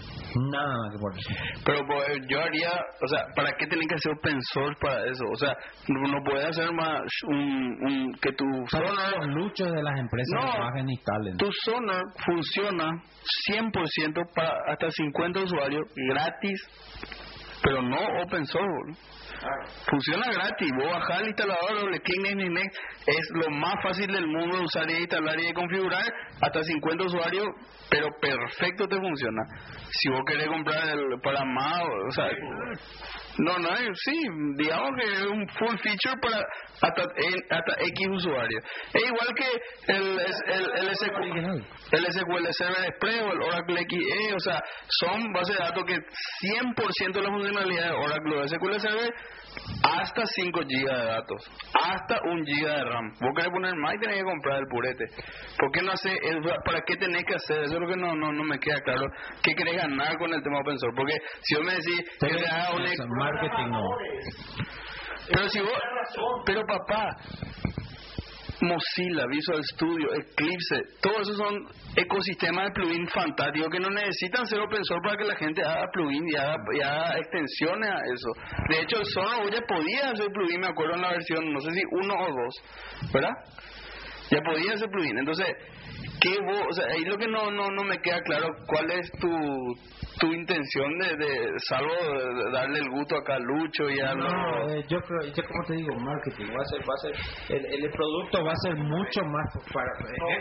Nada 0.52 0.74
más 0.78 0.92
que 0.94 1.00
por 1.00 1.14
eso. 1.18 1.30
Pero 1.66 1.80
pues, 1.86 2.08
yo 2.28 2.40
haría, 2.42 2.70
o 3.04 3.08
sea, 3.08 3.26
¿para 3.36 3.52
qué 3.58 3.68
tenés 3.68 3.86
que 3.88 3.96
hacer 3.96 4.12
open 4.14 4.38
source 4.54 4.76
para 4.82 5.06
eso? 5.06 5.24
O 5.32 5.36
sea, 5.38 5.56
no, 5.88 6.24
puedes 6.24 6.46
hacer 6.50 6.72
más 6.74 7.02
un, 7.28 7.78
un 7.88 8.14
que 8.22 8.32
tu 8.34 8.46
Para 8.72 8.88
sonar, 8.88 9.18
los 9.18 9.28
luchos 9.36 9.72
de 9.72 9.84
las 9.84 10.00
empresas 10.00 10.34
No. 10.34 10.74
que 10.74 10.80
y 10.80 10.92
instalen. 10.94 11.38
tu 11.38 11.50
sonar 11.66 12.04
funciona 12.26 12.92
100% 13.50 14.32
para 14.36 14.54
hasta 14.68 14.90
50 14.92 15.40
usuarios 15.42 15.84
gratis, 16.10 16.62
pero 17.64 17.82
no 17.82 17.98
open 18.24 18.46
source. 18.46 19.00
Funciona 19.90 20.32
gratis, 20.32 20.70
vos 20.78 20.92
bajás 20.92 21.22
el 21.22 21.28
instalador, 21.28 21.80
doble 21.82 22.00
clic, 22.00 22.22
next, 22.22 22.50
next. 22.50 22.80
es 23.08 23.30
lo 23.34 23.50
más 23.50 23.76
fácil 23.84 24.08
del 24.08 24.28
mundo 24.28 24.62
usar 24.64 24.90
y 24.90 24.94
instalar 25.02 25.40
y 25.40 25.54
configurar, 25.54 26.04
hasta 26.42 26.64
50 26.64 27.04
usuarios, 27.06 27.48
pero 27.90 28.08
perfecto 28.22 28.88
te 28.88 28.98
funciona. 28.98 29.42
Si 29.92 30.10
vos 30.10 30.22
querés 30.26 30.48
comprar 30.48 30.90
el 30.90 31.20
para 31.22 31.44
más, 31.46 31.82
o 32.08 32.12
sea, 32.12 32.30
no, 33.40 33.58
no, 33.58 33.76
es- 33.76 34.00
sí, 34.06 34.20
digamos 34.58 34.92
que 35.00 35.12
es 35.14 35.22
un 35.26 35.48
full 35.50 35.78
feature 35.78 36.20
para 36.22 36.38
hasta, 36.82 37.02
hasta 37.02 37.74
X 37.82 38.08
usuarios. 38.12 38.64
Es 38.94 39.04
igual 39.04 39.28
que 39.36 39.94
el, 39.94 40.20
el, 40.20 40.88
el, 40.88 40.96
SQL, 40.96 41.16
Original. 41.16 41.68
el 41.92 42.06
SQL 42.06 42.48
Server 42.52 42.86
Express 42.90 43.22
o 43.24 43.32
el 43.32 43.42
Oracle 43.42 43.82
XE, 43.90 44.34
o 44.36 44.40
sea, 44.40 44.62
son 45.02 45.32
bases 45.34 45.58
de 45.58 45.64
datos 45.64 45.84
que 45.86 45.96
100% 45.96 47.14
de 47.14 47.22
las 47.22 47.32
funcionalidades 47.32 47.90
de 47.92 47.98
Oracle 47.98 48.36
o 48.38 48.48
SQL 48.48 48.80
Server 48.80 49.14
hasta 49.84 50.26
5 50.26 50.60
GB 50.62 50.68
de 50.68 51.06
datos, 51.06 51.52
hasta 51.74 52.20
1 52.24 52.44
GB 52.44 52.68
de 52.68 52.84
RAM. 52.84 53.12
Vos 53.20 53.32
querés 53.36 53.52
poner 53.52 53.76
más 53.76 53.96
y 53.96 54.00
tenés 54.00 54.18
que 54.18 54.24
comprar 54.24 54.60
el 54.60 54.68
purete. 54.68 55.06
¿Por 55.58 55.72
qué 55.72 55.82
no 55.82 55.92
hace, 55.92 56.12
¿Para 56.66 56.82
qué 56.86 56.96
tenés 56.98 57.24
que 57.26 57.36
hacer? 57.36 57.64
Eso 57.64 57.74
es 57.74 57.80
lo 57.80 57.88
que 57.88 57.98
no, 57.98 58.16
no, 58.16 58.32
no 58.32 58.44
me 58.44 58.60
queda 58.60 58.80
claro. 58.82 59.06
¿Qué 59.44 59.54
querés 59.56 59.78
ganar 59.78 60.18
con 60.18 60.34
el 60.34 60.42
tema 60.42 60.60
open 60.60 60.78
source? 60.80 60.96
Porque 60.96 61.18
si 61.42 61.56
vos 61.56 61.66
me 61.66 61.74
decís 61.74 62.02
que 62.20 62.48
haga 62.48 62.76
un... 62.76 63.18
Marketing 63.18 63.70
no. 63.70 63.84
Pero 65.28 65.50
si 65.50 65.60
vos... 65.60 65.72
Pero 66.46 66.66
papá, 66.66 67.16
Mozilla, 68.64 69.26
Visual 69.28 69.64
Studio, 69.64 70.08
Eclipse, 70.16 70.78
todos 71.02 71.22
esos 71.22 71.38
son 71.38 71.68
ecosistemas 71.96 72.68
de 72.68 72.72
plugin 72.72 73.08
fantásticos 73.08 73.70
que 73.70 73.80
no 73.80 73.90
necesitan 73.90 74.46
ser 74.48 74.60
open 74.60 74.84
source 74.84 75.04
para 75.04 75.18
que 75.18 75.26
la 75.26 75.36
gente 75.36 75.62
haga 75.64 75.86
plugin 75.92 76.28
y 76.28 76.36
haga, 76.36 76.56
y 76.74 76.82
haga 76.82 77.18
extensiones 77.20 77.90
a 77.90 78.00
eso. 78.14 78.30
De 78.70 78.82
hecho, 78.82 78.98
el 79.00 79.06
Sonos 79.06 79.52
ya 79.52 79.62
podía 79.68 80.12
hacer 80.12 80.28
plugin, 80.32 80.62
me 80.62 80.68
acuerdo 80.68 80.96
en 80.96 81.02
la 81.02 81.12
versión, 81.12 81.54
no 81.54 81.60
sé 81.60 81.72
si 81.72 81.82
uno 81.92 82.14
o 82.14 82.28
dos, 82.28 83.12
¿verdad? 83.14 83.34
Ya 84.32 84.40
podía 84.42 84.74
hacer 84.74 84.90
plugin. 84.90 85.18
Entonces, 85.18 85.48
¿qué 86.22 86.38
vos, 86.46 86.64
o 86.70 86.74
sea, 86.74 86.86
ahí 86.88 87.04
lo 87.06 87.18
que 87.18 87.28
no, 87.28 87.52
no, 87.52 87.70
no 87.70 87.84
me 87.84 87.98
queda 88.00 88.22
claro, 88.22 88.48
¿cuál 88.68 88.90
es 88.92 89.12
tu, 89.20 89.30
tu 90.20 90.28
intención 90.28 90.90
de, 91.00 91.16
de 91.18 91.60
salvo 91.68 91.90
de 91.90 92.52
darle 92.52 92.80
el 92.80 92.90
gusto 92.90 93.16
acá 93.18 93.36
a 93.36 93.40
Lucho 93.40 93.90
y 93.90 94.00
a 94.00 94.14
No, 94.14 94.24
los- 94.28 94.72
eh, 94.74 94.86
yo 94.88 95.00
creo, 95.02 95.22
yo 95.34 95.44
como 95.48 95.64
te 95.68 95.74
digo, 95.74 95.96
marketing, 96.00 96.46
va 96.54 96.62
a 96.62 96.66
ser, 96.66 96.82
va 96.82 96.94
a 96.94 97.02
ser, 97.02 97.56
el, 97.58 97.66
el 97.86 97.92
producto 97.92 98.44
va 98.46 98.52
a 98.52 98.56
ser 98.64 98.76
mucho 98.78 99.22
más 99.26 99.48
para... 99.74 99.90
eh, 100.10 100.40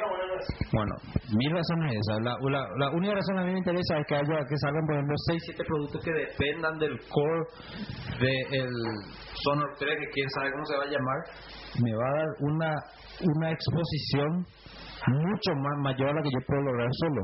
bueno, 0.73 0.93
mil 1.37 1.53
razones 1.53 1.95
esas. 1.97 2.21
La, 2.23 2.37
la, 2.51 2.67
la 2.79 2.91
única 2.91 3.15
razón 3.15 3.39
a 3.39 3.45
mí 3.45 3.53
me 3.53 3.59
interesa 3.59 3.99
es 3.99 4.07
que 4.07 4.15
haya, 4.17 4.39
que 4.49 4.57
salgan, 4.59 4.85
por 4.87 4.95
ejemplo, 4.97 5.15
6, 5.27 5.43
7 5.47 5.65
productos 5.67 6.05
que 6.05 6.13
dependan 6.13 6.79
del 6.79 6.99
core 7.09 7.45
del 8.21 8.71
Sonor 9.45 9.71
3, 9.79 9.91
que 9.99 10.07
quién 10.13 10.29
sabe 10.31 10.53
cómo 10.53 10.65
se 10.67 10.77
va 10.77 10.85
a 10.85 10.87
llamar, 10.87 11.19
me 11.83 11.95
va 11.97 12.07
a 12.09 12.15
dar 12.19 12.29
una, 12.41 12.71
una 13.37 13.51
exposición 13.51 14.45
mucho 15.09 15.51
más 15.57 15.79
mayor 15.83 16.11
a 16.11 16.15
la 16.15 16.23
que 16.23 16.31
yo 16.31 16.39
puedo 16.47 16.63
lograr 16.63 16.89
solo. 16.93 17.23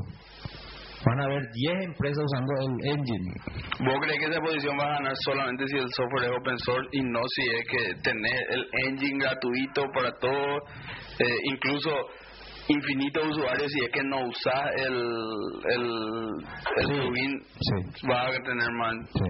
Van 1.05 1.19
a 1.21 1.23
haber 1.25 1.43
10 1.53 1.85
empresas 1.85 2.23
usando 2.25 2.51
el 2.59 2.91
engine. 2.91 3.31
¿Vos 3.79 3.99
crees 4.01 4.19
que 4.19 4.25
esa 4.31 4.41
posición 4.41 4.77
va 4.77 4.83
a 4.83 4.93
ganar 4.97 5.13
solamente 5.23 5.65
si 5.67 5.77
el 5.77 5.87
software 5.95 6.25
es 6.25 6.31
open 6.37 6.57
source 6.59 6.89
y 6.91 7.01
no 7.01 7.21
si 7.35 7.41
es 7.43 7.65
que 7.71 7.95
tener 8.01 8.39
el 8.49 8.67
engine 8.87 9.17
gratuito 9.23 9.85
para 9.93 10.11
todo, 10.19 10.57
eh, 11.19 11.37
incluso 11.43 11.89
infinitos 12.67 13.23
usuarios 13.29 13.71
si 13.71 13.79
es 13.85 13.89
que 13.91 14.03
no 14.03 14.27
usas 14.27 14.63
el, 14.75 14.95
el, 15.71 15.85
el 16.77 16.85
Sí, 16.85 16.91
plugin, 16.99 17.43
sí. 17.59 18.07
va 18.11 18.27
a 18.27 18.31
tener 18.43 18.71
más. 18.73 18.95
Sí. 19.13 19.29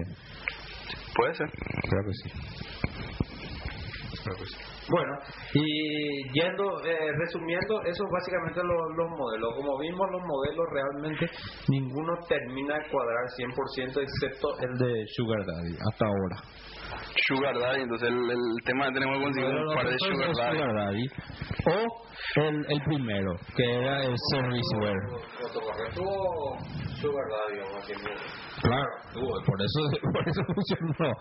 Puede 1.14 1.34
ser. 1.34 1.48
Creo 1.88 2.02
que 2.04 2.12
sí. 2.14 2.30
Creo 4.24 4.36
que 4.38 4.44
sí. 4.44 4.56
Bueno, 4.90 5.12
y 5.54 6.32
yendo, 6.32 6.84
eh, 6.84 7.12
resumiendo, 7.18 7.80
eso 7.82 8.04
es 8.04 8.10
básicamente 8.10 8.60
lo- 8.64 8.88
los 8.96 9.08
modelos. 9.10 9.54
Como 9.56 9.78
vimos, 9.78 10.10
los 10.10 10.22
modelos 10.22 10.66
realmente 10.72 11.26
ninguno 11.68 12.12
termina 12.28 12.74
de 12.78 12.90
cuadrar 12.90 13.28
100% 13.36 14.00
excepto 14.00 14.48
el 14.60 14.76
de 14.78 15.04
Sugar 15.14 15.46
Daddy 15.46 15.76
hasta 15.90 16.06
ahora. 16.06 16.36
Sugar 17.26 17.58
Daddy, 17.58 17.82
entonces 17.82 18.08
el, 18.08 18.30
el 18.30 18.64
tema 18.64 18.86
que 18.86 18.92
tenemos 18.92 19.16
que 19.18 19.24
conseguir 19.24 19.54
un 19.54 19.74
par 19.74 19.88
de 19.88 19.96
Sugar 19.98 20.28
el 20.28 20.34
Daddy. 20.34 20.58
Sugar 20.58 20.74
Daddy. 20.74 21.06
O 21.66 22.00
el, 22.36 22.66
el 22.68 22.80
primero, 22.84 23.32
que 23.56 23.64
era 23.64 24.04
el 24.04 24.14
Serviceware. 24.30 25.02
Tuvo 25.94 26.58
Sugar 27.00 27.24
Daddy. 27.30 27.50
Claro, 28.62 28.90
tuvo, 29.12 29.42
por 29.46 29.60
eso, 29.60 29.80
por 30.12 30.28
eso 30.28 30.42
funcionó. 30.46 31.12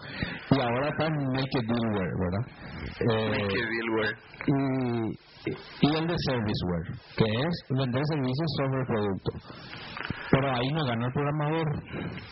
Y 0.52 0.61
ahora 0.61 0.90
está 0.90 1.10
Naked 1.10 1.66
Dealware, 1.68 2.14
¿verdad? 2.20 2.44
Eh, 2.99 3.48
dealware. 3.48 4.18
y, 4.48 5.88
y 5.88 5.95
el 5.95 6.07
de 6.07 6.16
Serviceware, 6.18 6.88
que 7.18 7.26
es 7.26 7.66
vender 7.70 8.02
servicios 8.06 8.48
sobre 8.57 8.86
producto. 8.86 9.32
Pero 10.32 10.52
ahí 10.52 10.72
no 10.72 10.86
gana 10.86 11.07
el 11.07 11.14
programador. 11.14 11.68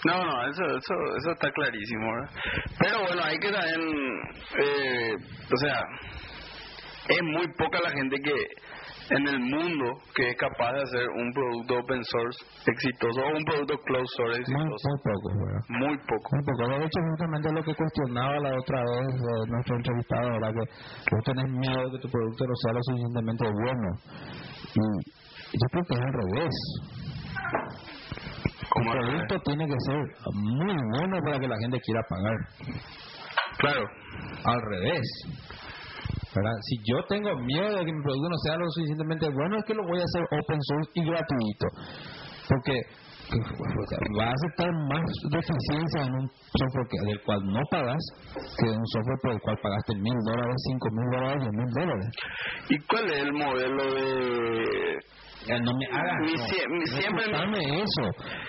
No, 0.05 0.23
no, 0.23 0.49
eso, 0.49 0.63
eso, 0.65 0.93
eso 1.17 1.31
está 1.31 1.51
clarísimo. 1.51 2.05
¿verdad? 2.13 2.29
Pero 2.79 2.99
bueno, 3.07 3.23
hay 3.23 3.37
que 3.39 3.46
también, 3.51 3.81
eh, 4.59 5.13
o 5.53 5.57
sea, 5.57 5.79
es 7.09 7.23
muy 7.23 7.47
poca 7.57 7.79
la 7.83 7.91
gente 7.91 8.17
que 8.21 8.33
en 9.09 9.27
el 9.27 9.39
mundo 9.39 9.85
que 10.13 10.29
es 10.29 10.35
capaz 10.35 10.73
de 10.73 10.81
hacer 10.83 11.07
un 11.15 11.31
producto 11.31 11.79
open 11.79 12.03
source 12.03 12.39
exitoso 12.67 13.21
o 13.21 13.37
un 13.37 13.43
producto 13.45 13.77
closed 13.85 14.11
source 14.17 14.51
Muy, 14.51 14.63
exitoso. 14.67 14.87
muy 14.89 14.99
poco, 14.99 15.27
¿verdad? 15.31 15.63
Muy 15.69 15.97
poco. 15.97 16.27
Muy 16.35 16.43
poco. 16.43 16.61
De 16.67 16.85
hecho, 16.85 16.99
justamente 17.07 17.51
lo 17.53 17.63
que 17.63 17.75
cuestionaba 17.75 18.35
la 18.39 18.51
otra 18.51 18.79
vez 18.83 19.07
eh, 19.15 19.43
nuestro 19.47 19.75
entrevistado 19.77 20.27
era 20.35 20.51
que 20.51 20.63
vos 21.11 21.23
tenés 21.23 21.47
miedo 21.47 21.79
de 21.85 21.91
que 21.91 21.99
tu 22.03 22.09
producto 22.11 22.43
no 22.47 22.55
sea 22.55 22.73
lo 22.73 22.83
suficientemente 22.83 23.43
bueno. 23.47 23.87
Y 24.75 24.83
yo 25.55 25.67
creo 25.71 25.83
que 25.87 25.93
es 25.95 26.01
al 26.03 26.13
revés. 26.13 26.55
El 28.75 28.91
producto 28.91 29.39
tiene 29.45 29.65
que 29.67 29.79
ser 29.87 30.01
muy 30.33 30.75
bueno 30.91 31.17
para 31.23 31.39
que 31.39 31.47
la 31.47 31.57
gente 31.57 31.79
quiera 31.79 32.01
pagar. 32.09 32.37
Claro. 33.57 33.83
Al 34.43 34.61
revés. 34.71 35.01
Si 36.61 36.77
yo 36.85 37.03
tengo 37.09 37.35
miedo 37.35 37.79
de 37.79 37.85
que 37.85 37.91
mi 37.91 38.03
producto 38.03 38.29
no 38.29 38.37
sea 38.45 38.57
lo 38.57 38.69
suficientemente 38.69 39.27
bueno, 39.29 39.57
es 39.57 39.65
que 39.65 39.73
lo 39.73 39.83
voy 39.83 39.99
a 39.99 40.03
hacer 40.03 40.23
open 40.39 40.61
source 40.61 40.91
y 40.93 41.05
gratuito. 41.05 41.67
Porque 42.47 42.79
va 44.17 44.25
a 44.29 44.31
aceptar 44.31 44.71
más 44.87 45.03
deficiencia 45.31 46.03
en 46.05 46.13
un 46.13 46.29
software 46.55 46.87
que- 46.89 47.05
del 47.07 47.21
cual 47.23 47.39
no 47.45 47.59
pagas 47.71 48.03
que 48.59 48.67
en 48.69 48.77
un 48.77 48.87
software 48.87 49.19
por 49.21 49.31
el 49.31 49.41
cual 49.41 49.57
pagaste 49.61 49.95
mil 49.95 50.13
dólares, 50.25 50.55
cinco 50.69 50.87
mil 50.91 51.09
dólares, 51.11 51.41
diez 51.41 51.53
mil 51.53 51.73
dólares. 51.73 52.07
¿Y 52.69 52.79
cuál 52.85 53.11
es 53.11 53.21
el 53.23 53.33
modelo 53.33 53.83
de 53.95 54.99
Ya 55.45 55.59
no 55.59 55.71
me 55.77 55.85
hagas 55.85 56.15
Mi 56.21 56.37
siempre 56.87 57.27
me- 57.47 57.81
eso. 57.81 58.03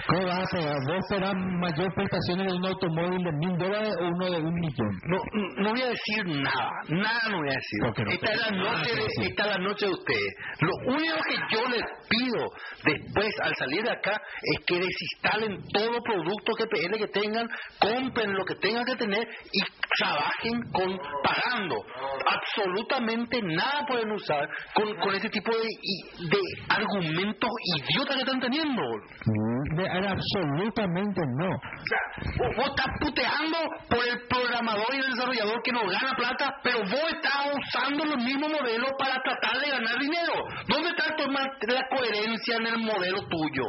¿Cómo 0.09 0.27
vas 0.27 0.39
a 0.39 0.57
pagar? 0.57 0.77
¿Vos 0.89 1.05
serás 1.09 1.35
mayor 1.35 1.95
prestaciones 1.95 2.47
de 2.47 2.53
un 2.59 2.67
automóvil 2.67 3.23
de 3.25 3.33
mil 3.33 3.59
dólares 3.59 3.95
o 4.01 4.05
uno 4.09 4.31
de 4.31 4.41
un 4.43 4.55
millón? 4.55 4.99
No, 5.05 5.17
no 5.63 5.71
voy 5.71 5.83
a 5.83 5.89
decir 5.91 6.25
nada, 6.27 6.71
nada 6.89 7.21
no 7.31 7.39
voy 7.39 7.51
a 7.51 7.53
decir. 7.55 7.81
¿Por 7.83 7.95
qué 7.95 8.05
no? 8.05 8.11
Esta 8.11 8.33
es 8.33 8.41
la 8.41 8.51
noche 8.51 8.91
que 8.91 8.97
de, 8.97 9.29
esta 9.29 9.43
es 9.45 9.51
la 9.51 9.59
noche 9.59 9.87
de 9.87 9.93
ustedes. 9.93 10.35
Lo 10.61 10.93
único 10.93 11.17
que 11.29 11.37
yo 11.55 11.69
les 11.69 11.83
pido 12.09 12.51
después, 12.85 13.35
al 13.43 13.55
salir 13.57 13.83
de 13.83 13.91
acá, 13.91 14.21
es 14.43 14.65
que 14.67 14.81
desinstalen 14.81 15.59
todo 15.73 16.03
producto 16.03 16.53
GPL 16.59 16.97
que 16.99 17.09
tengan, 17.09 17.47
compren 17.79 18.33
lo 18.35 18.45
que 18.45 18.55
tengan 18.57 18.85
que 18.85 18.97
tener 18.97 19.29
y 19.53 19.61
trabajen 19.99 20.61
con 20.73 20.99
pagando. 21.23 21.77
Absolutamente 22.27 23.41
nada 23.43 23.85
pueden 23.87 24.11
usar 24.13 24.49
con, 24.75 24.95
con 24.97 25.15
ese 25.15 25.29
tipo 25.31 25.51
de, 25.53 25.59
de 26.29 26.39
argumentos 26.79 27.51
idiotas 27.77 28.17
que 28.17 28.23
están 28.23 28.41
teniendo. 28.41 28.83
Mm, 28.83 29.77
de- 29.77 30.09
absolutamente 30.09 31.21
no. 31.39 31.49
O 31.49 31.87
sea, 31.89 32.03
vos, 32.39 32.57
vos 32.57 32.69
estás 32.69 32.87
puteando 33.01 33.59
por 33.89 34.05
el 34.07 34.19
programador 34.29 34.87
y 34.95 34.99
el 34.99 35.11
desarrollador 35.11 35.63
que 35.63 35.73
no 35.73 35.81
gana 35.87 36.13
plata, 36.17 36.55
pero 36.63 36.79
vos 36.81 37.13
estás 37.13 37.47
usando 37.57 38.05
los 38.05 38.17
mismos 38.25 38.51
modelos 38.51 38.91
para 38.99 39.15
tratar 39.23 39.61
de 39.61 39.71
ganar 39.71 39.99
dinero. 39.99 40.33
¿Dónde 40.69 40.89
está 40.91 41.05
la 41.69 41.83
coherencia 41.91 42.57
en 42.57 42.67
el 42.67 42.79
modelo 42.79 43.19
tuyo? 43.29 43.65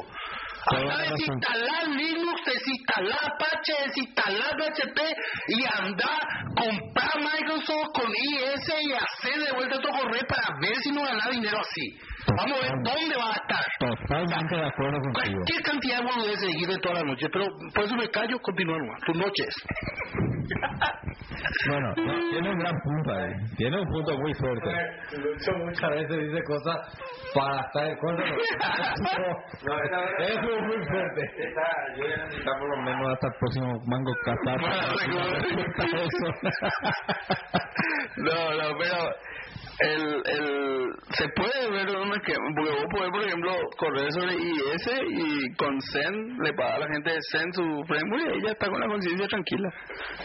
Toda 0.70 0.82
Anda 0.82 0.88
la 0.90 0.94
a 0.94 0.98
razón. 1.04 1.16
desinstalar 1.18 1.88
Linux, 1.88 2.42
desinstalar 2.46 3.20
Apache, 3.24 3.74
desinstalar 3.86 4.52
PHP 4.58 5.00
y 5.48 5.64
anda 5.82 6.06
a 6.06 6.44
comprar 6.54 7.16
Microsoft 7.16 7.90
con 7.94 8.10
IS 8.12 8.70
y 8.82 8.94
hacer 8.94 9.40
de 9.46 9.52
vuelta 9.54 9.80
tu 9.82 9.88
correo 9.90 10.22
para 10.28 10.60
ver 10.60 10.76
si 10.84 10.92
no 10.92 11.02
ganas 11.02 11.30
dinero 11.32 11.58
así. 11.60 11.98
Vamos 12.38 12.60
a 12.60 12.62
ver 12.62 12.72
dónde 12.84 13.16
va 13.18 13.30
a 13.30 13.34
estar. 13.36 13.66
Totalmente 13.80 14.56
de 14.56 14.66
acuerdo 14.66 15.00
contigo. 15.00 15.36
Cualquier 15.36 15.62
cantidad 15.64 15.98
de 16.00 16.04
boludeces 16.06 16.40
seguir 16.40 16.68
de 16.68 16.78
todas 16.80 16.98
las 17.00 17.08
noches, 17.08 17.30
pero 17.32 17.46
por 17.74 17.84
eso 17.84 17.96
me 17.96 18.08
callo, 18.10 18.40
continúa 18.42 18.78
nomás, 18.78 19.00
tus 19.06 19.16
noches. 19.18 19.56
Bueno, 21.70 21.88
no, 21.96 22.14
tiene 22.32 22.50
un 22.50 22.60
gran 22.60 22.76
punto 22.84 23.14
ahí. 23.14 23.32
Tiene 23.58 23.80
un 23.80 23.86
punto 23.88 24.18
muy 24.18 24.34
fuerte. 24.34 24.70
Lucho 25.18 25.52
muchas 25.58 25.90
veces 25.92 26.18
dice 26.20 26.44
cosas 26.44 26.78
para 27.34 27.62
estar 27.62 27.86
en 27.86 27.98
contra. 27.98 28.26
No, 29.66 29.74
Eso 30.20 30.42
es 30.42 30.62
muy 30.62 30.86
fuerte. 30.86 31.22
Esta- 31.38 31.96
yo 31.98 32.04
voy 32.04 32.14
a 32.14 32.18
necesitar 32.26 32.54
por 32.60 32.70
lo 32.70 32.78
menos 32.84 33.10
hasta 33.14 33.28
el 33.28 33.34
próximo 33.40 33.68
mango 33.86 34.14
cazar. 34.24 34.60
No, 38.18 38.54
no, 38.54 38.78
pero 38.78 38.98
el, 39.80 40.04
el, 40.26 40.86
se 41.18 41.26
puede 41.36 41.72
ver 41.72 41.88
un 41.96 42.12
esquema, 42.12 42.46
porque 42.56 42.72
vos 42.72 42.86
podés, 42.92 43.10
por 43.12 43.24
ejemplo, 43.24 43.52
correr 43.78 44.12
sobre 44.12 44.34
IS 44.36 44.88
y 45.10 45.56
con 45.56 45.80
Zen 45.94 46.38
le 46.44 46.54
paga 46.54 46.76
a 46.76 46.80
la 46.80 46.88
gente 46.94 47.12
de 47.12 47.20
Zen 47.32 47.54
su 47.54 47.64
framework 47.88 48.36
y 48.36 48.40
ella 48.40 48.52
está 48.52 48.68
con 48.70 48.80
la 48.82 48.88
conciencia 48.88 49.28
tranquila. 49.28 49.70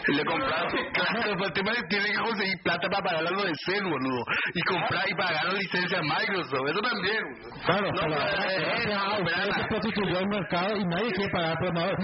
Y 0.07 0.13
le 0.15 0.25
compras. 0.25 0.65
Claro, 0.95 1.33
pero 1.37 1.45
el 1.45 1.53
tema 1.53 1.71
es 1.71 1.77
que 1.83 1.87
tiene 1.87 2.05
que 2.05 2.17
conseguir 2.23 2.57
plata 2.63 2.87
para 2.89 3.03
pagar 3.03 3.27
algo 3.27 3.43
de 3.43 3.51
Zen, 3.65 3.83
boludo. 3.89 4.23
Y 4.53 4.61
comprar 4.61 5.03
y 5.09 5.13
pagar 5.15 5.45
la 5.45 5.53
licencia 5.53 5.99
a 5.99 6.01
Microsoft, 6.01 6.67
eso 6.69 6.79
también. 6.81 7.23
Claro, 7.65 7.87
No, 7.91 9.25
pero- 9.25 9.53
se 9.55 9.63
prostituyó 9.69 10.19
el 10.19 10.27
mercado 10.27 10.75
y 10.75 10.83
nadie 10.85 11.11
quiere 11.13 11.31
pagar 11.31 11.51
al 11.51 11.57
programador. 11.57 11.95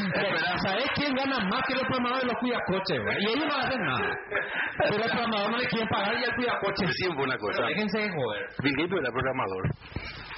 ¿Sabes 0.64 0.86
quién 0.96 1.14
gana 1.14 1.40
más 1.50 1.62
que 1.68 1.74
los 1.74 1.84
programadores? 1.84 2.26
Los 2.26 2.36
cuidacoches. 2.40 3.00
Y 3.20 3.26
ellos 3.32 3.46
no 3.48 3.56
hacen 3.58 3.82
nada. 3.84 4.10
Pero 4.78 4.96
el 4.96 5.12
programador 5.12 5.52
no 5.52 5.58
le 5.58 5.68
quieren 5.68 5.88
pagar 5.90 6.14
y 6.16 6.24
al 6.24 6.36
cuidacoche. 6.36 6.86
Sí, 6.92 7.08
fue 7.14 7.24
una 7.24 7.38
cosa. 7.38 7.64
Déjense 7.66 7.98
de 8.00 8.10
joder. 8.10 8.46
Bill 8.64 8.74
Gates 8.78 9.00
era 9.00 9.12
programador. 9.12 9.64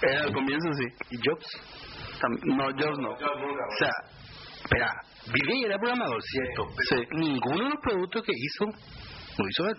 Era 0.01 0.23
al 0.23 0.33
comienzo 0.33 0.67
sí. 0.73 0.85
¿Y 1.11 1.17
Jobs? 1.27 1.45
Tam- 2.19 2.39
No, 2.55 2.65
Jobs 2.71 2.99
no. 2.99 3.11
O 3.11 3.77
sea, 3.79 3.91
espera, 4.63 4.91
Bill 5.31 5.45
Gates 5.47 5.65
era 5.65 5.77
programador, 5.77 6.21
¿cierto? 6.23 6.67
Sí. 6.89 6.95
Ninguno 7.11 7.63
de 7.63 7.69
los 7.69 7.79
productos 7.81 8.23
que 8.23 8.33
hizo 8.35 8.65
lo 8.65 9.49
hizo 9.49 9.67
él. 9.67 9.77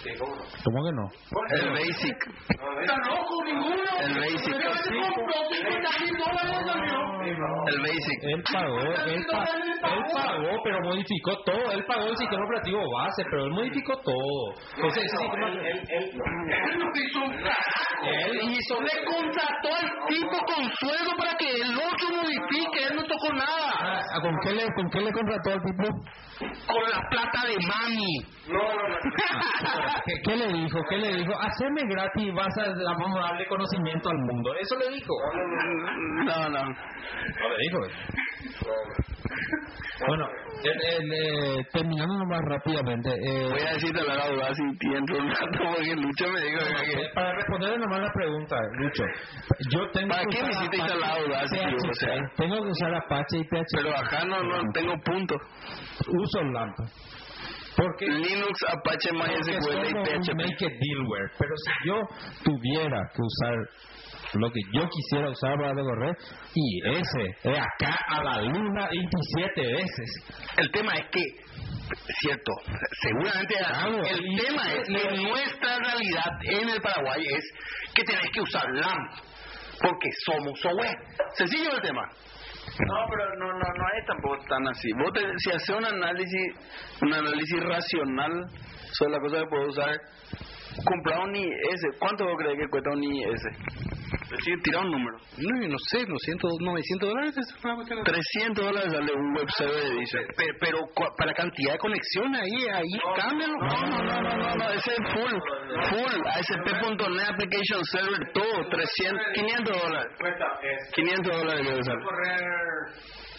¿Cómo 0.00 0.84
que 0.84 0.92
no? 0.92 1.06
El 1.50 1.70
Basic. 1.72 2.16
¡Está 2.48 2.96
loco, 3.08 3.44
ninguno! 3.44 3.84
El 4.00 4.14
Basic. 4.14 4.56
Pero 4.56 4.74
se 4.74 4.90
compró 4.90 5.34
50 5.50 5.90
mil 6.00 6.14
dólares, 6.16 6.68
amigo. 6.74 7.66
El 7.68 7.80
Basic. 7.80 8.18
Él 8.22 8.42
pagó, 8.52 8.80
él, 8.80 9.26
pa- 9.30 9.44
él 9.54 10.02
pagó, 10.14 10.62
pero 10.64 10.78
modificó 10.84 11.36
todo. 11.44 11.72
Él 11.72 11.84
pagó 11.84 12.06
el 12.06 12.16
sistema 12.16 12.44
operativo 12.44 12.80
base, 12.96 13.22
pero 13.30 13.44
él 13.44 13.50
modificó 13.50 13.92
todo. 13.98 14.54
Entonces, 14.76 15.04
ese 15.04 15.16
sistema... 15.18 15.48
Él 15.50 16.78
no 16.78 16.90
hizo 16.94 17.18
un 17.20 17.34
Él 18.08 18.52
hizo, 18.52 18.80
le 18.80 19.04
contrató 19.04 19.68
al 19.76 19.90
tipo 20.08 20.38
con 20.46 20.64
sueldo 20.80 21.10
para 21.18 21.36
que 21.36 21.50
el 21.50 21.76
otro 21.76 22.08
modifique, 22.16 22.84
él 22.88 22.96
no 22.96 23.02
tocó 23.04 23.32
nada. 23.34 24.00
Ah, 24.14 24.20
¿Con 24.22 24.34
qué, 24.44 24.52
le, 24.52 24.64
¿Con 24.74 24.90
qué 24.90 25.00
le 25.00 25.12
contrató 25.12 25.50
al 25.52 25.60
tipo? 25.62 25.84
Con 26.66 26.90
la 26.90 27.00
plata 27.10 27.46
de 27.46 27.56
mami. 27.66 28.24
¿Qué, 30.04 30.12
qué 30.24 30.36
le 30.36 30.46
dijo? 30.52 30.78
¿Qué 30.88 30.96
le 30.98 31.14
dijo? 31.16 31.32
Haceme 31.40 31.82
gratis 31.88 32.22
y 32.24 32.30
vas 32.30 32.56
a, 32.58 32.66
vamos 32.98 33.18
a 33.18 33.28
darle 33.30 33.46
conocimiento 33.46 34.08
al 34.10 34.18
mundo. 34.18 34.54
Eso 34.60 34.76
le 34.78 34.88
dijo. 34.94 35.12
No, 36.24 36.48
no. 36.48 36.64
No 36.64 37.48
le 37.48 37.56
dijo. 37.58 37.78
Bueno, 40.06 40.26
el- 40.64 41.04
el, 41.04 41.12
eh, 41.12 41.66
terminando 41.72 42.14
nomás 42.18 42.40
rápidamente. 42.48 43.10
eh, 43.10 43.48
Voy 43.50 43.60
a 43.60 43.72
decirte 43.74 44.02
la 44.02 44.14
verdad 44.14 44.52
sin 44.54 44.78
tiempo 44.78 45.14
un 45.14 45.28
rato 45.28 45.58
porque 45.62 45.94
Lucho 45.96 46.26
me 46.32 46.40
dijo 46.40 46.60
que... 46.60 47.02
eh, 47.02 47.10
para 47.14 47.34
responder 47.34 47.78
nomás 47.78 48.00
la 48.00 48.12
pregunta, 48.12 48.56
Lucho, 48.78 49.02
yo 49.70 49.90
tengo 49.90 50.08
¿Para 50.08 50.24
qué 50.24 50.42
me 50.42 50.50
hiciste 50.50 50.76
instalar 50.76 51.18
Audacity, 51.18 51.60
PHP, 51.76 51.90
o 51.90 51.94
sea? 51.94 52.14
Tengo 52.36 52.62
que 52.62 52.68
usar 52.70 52.94
Apache 52.94 53.38
y 53.38 53.44
PHP. 53.44 53.66
Pero 53.76 53.96
acá 53.96 54.24
no, 54.24 54.42
no 54.42 54.62
tengo 54.72 54.94
punto. 55.04 55.34
uso 56.08 56.42
LAMP. 56.44 56.74
Porque 57.76 58.06
Linux, 58.06 58.58
Apache, 58.68 59.12
MySQL 59.12 59.86
y 59.86 59.92
PHP. 59.94 60.34
make 60.34 60.64
it 60.66 60.72
dealware. 60.80 61.30
Pero 61.38 61.54
si 61.56 61.88
yo 61.88 62.00
tuviera 62.44 63.00
que 63.14 63.22
usar 63.22 63.54
lo 64.34 64.50
que 64.50 64.60
yo 64.72 64.88
quisiera 64.88 65.30
usar 65.30 65.56
para 65.56 65.74
correr, 65.74 66.16
y 66.54 66.88
ese, 66.88 67.48
de 67.50 67.58
acá 67.58 67.96
a 68.08 68.22
la 68.22 68.42
luna 68.42 68.88
27 68.88 69.60
veces. 69.72 70.10
El 70.56 70.70
tema 70.70 70.92
es 70.94 71.06
que, 71.10 71.22
cierto, 72.20 72.52
seguramente 73.02 73.54
Claro, 73.58 74.02
el 74.04 74.24
y- 74.24 74.36
tema 74.36 74.62
es 74.72 74.86
que 74.88 75.22
nuestra 75.22 75.78
realidad 75.78 76.30
en 76.42 76.68
el 76.68 76.80
Paraguay 76.80 77.22
es 77.28 77.44
que 77.94 78.04
tenés 78.04 78.30
que 78.32 78.40
usar 78.40 78.64
LAMP 78.72 79.12
porque 79.82 80.08
somos 80.26 80.60
software. 80.60 80.94
Sencillo 81.36 81.72
el 81.74 81.80
tema. 81.82 82.02
No, 82.86 83.06
pero 83.10 83.34
no, 83.36 83.46
no, 83.52 83.58
no 83.58 83.84
es 83.98 84.06
tampoco 84.06 84.38
tan 84.48 84.66
así. 84.68 84.88
Vos 84.94 85.12
te- 85.12 85.38
si 85.38 85.50
haces 85.50 85.76
un 85.76 85.84
análisis, 85.84 86.54
un 87.02 87.12
análisis 87.12 87.60
racional 87.64 88.46
sobre 88.92 89.12
la 89.12 89.20
cosa 89.20 89.38
que 89.40 89.46
puedo 89.46 89.66
usar, 89.68 90.00
comprar 90.84 91.20
un 91.28 91.36
IS, 91.36 91.80
¿cuánto 91.98 92.24
vos 92.24 92.34
crees 92.38 92.58
que 92.58 92.68
cuesta 92.68 92.90
un 92.90 93.02
IS? 93.04 93.42
Decir, 94.30 94.54
tira 94.62 94.80
un 94.80 94.90
número. 94.92 95.16
No, 95.38 95.68
no 95.68 95.76
sé, 95.90 96.06
900, 96.06 96.50
900 96.60 97.08
dólares 97.08 97.34
es 97.36 97.64
una 97.64 97.74
cuestión. 97.74 98.04
300 98.04 98.64
dólares 98.64 98.92
sale 98.92 99.12
un 99.12 99.34
web 99.34 99.48
server 99.58 99.84
edition. 99.92 100.22
Pero, 100.36 100.54
pero 100.60 100.78
cua- 100.94 101.12
para 101.16 101.30
la 101.30 101.34
cantidad 101.34 101.72
de 101.72 101.78
conexiones 101.78 102.40
ahí, 102.40 102.68
ahí 102.72 102.94
cámbialo. 103.16 103.54
No, 103.58 103.80
no, 103.86 104.04
no, 104.04 104.20
no, 104.22 104.36
no, 104.36 104.54
no, 104.56 104.64
ese 104.70 104.90
es 104.92 105.02
full, 105.12 105.34
full, 105.90 106.20
ASP.NET 106.26 107.28
Application 107.28 107.84
Server, 107.90 108.32
todo, 108.32 108.68
300, 108.70 109.26
500 109.34 109.82
dólares. 109.82 110.12
500 110.94 111.36
dólares. 111.36 111.86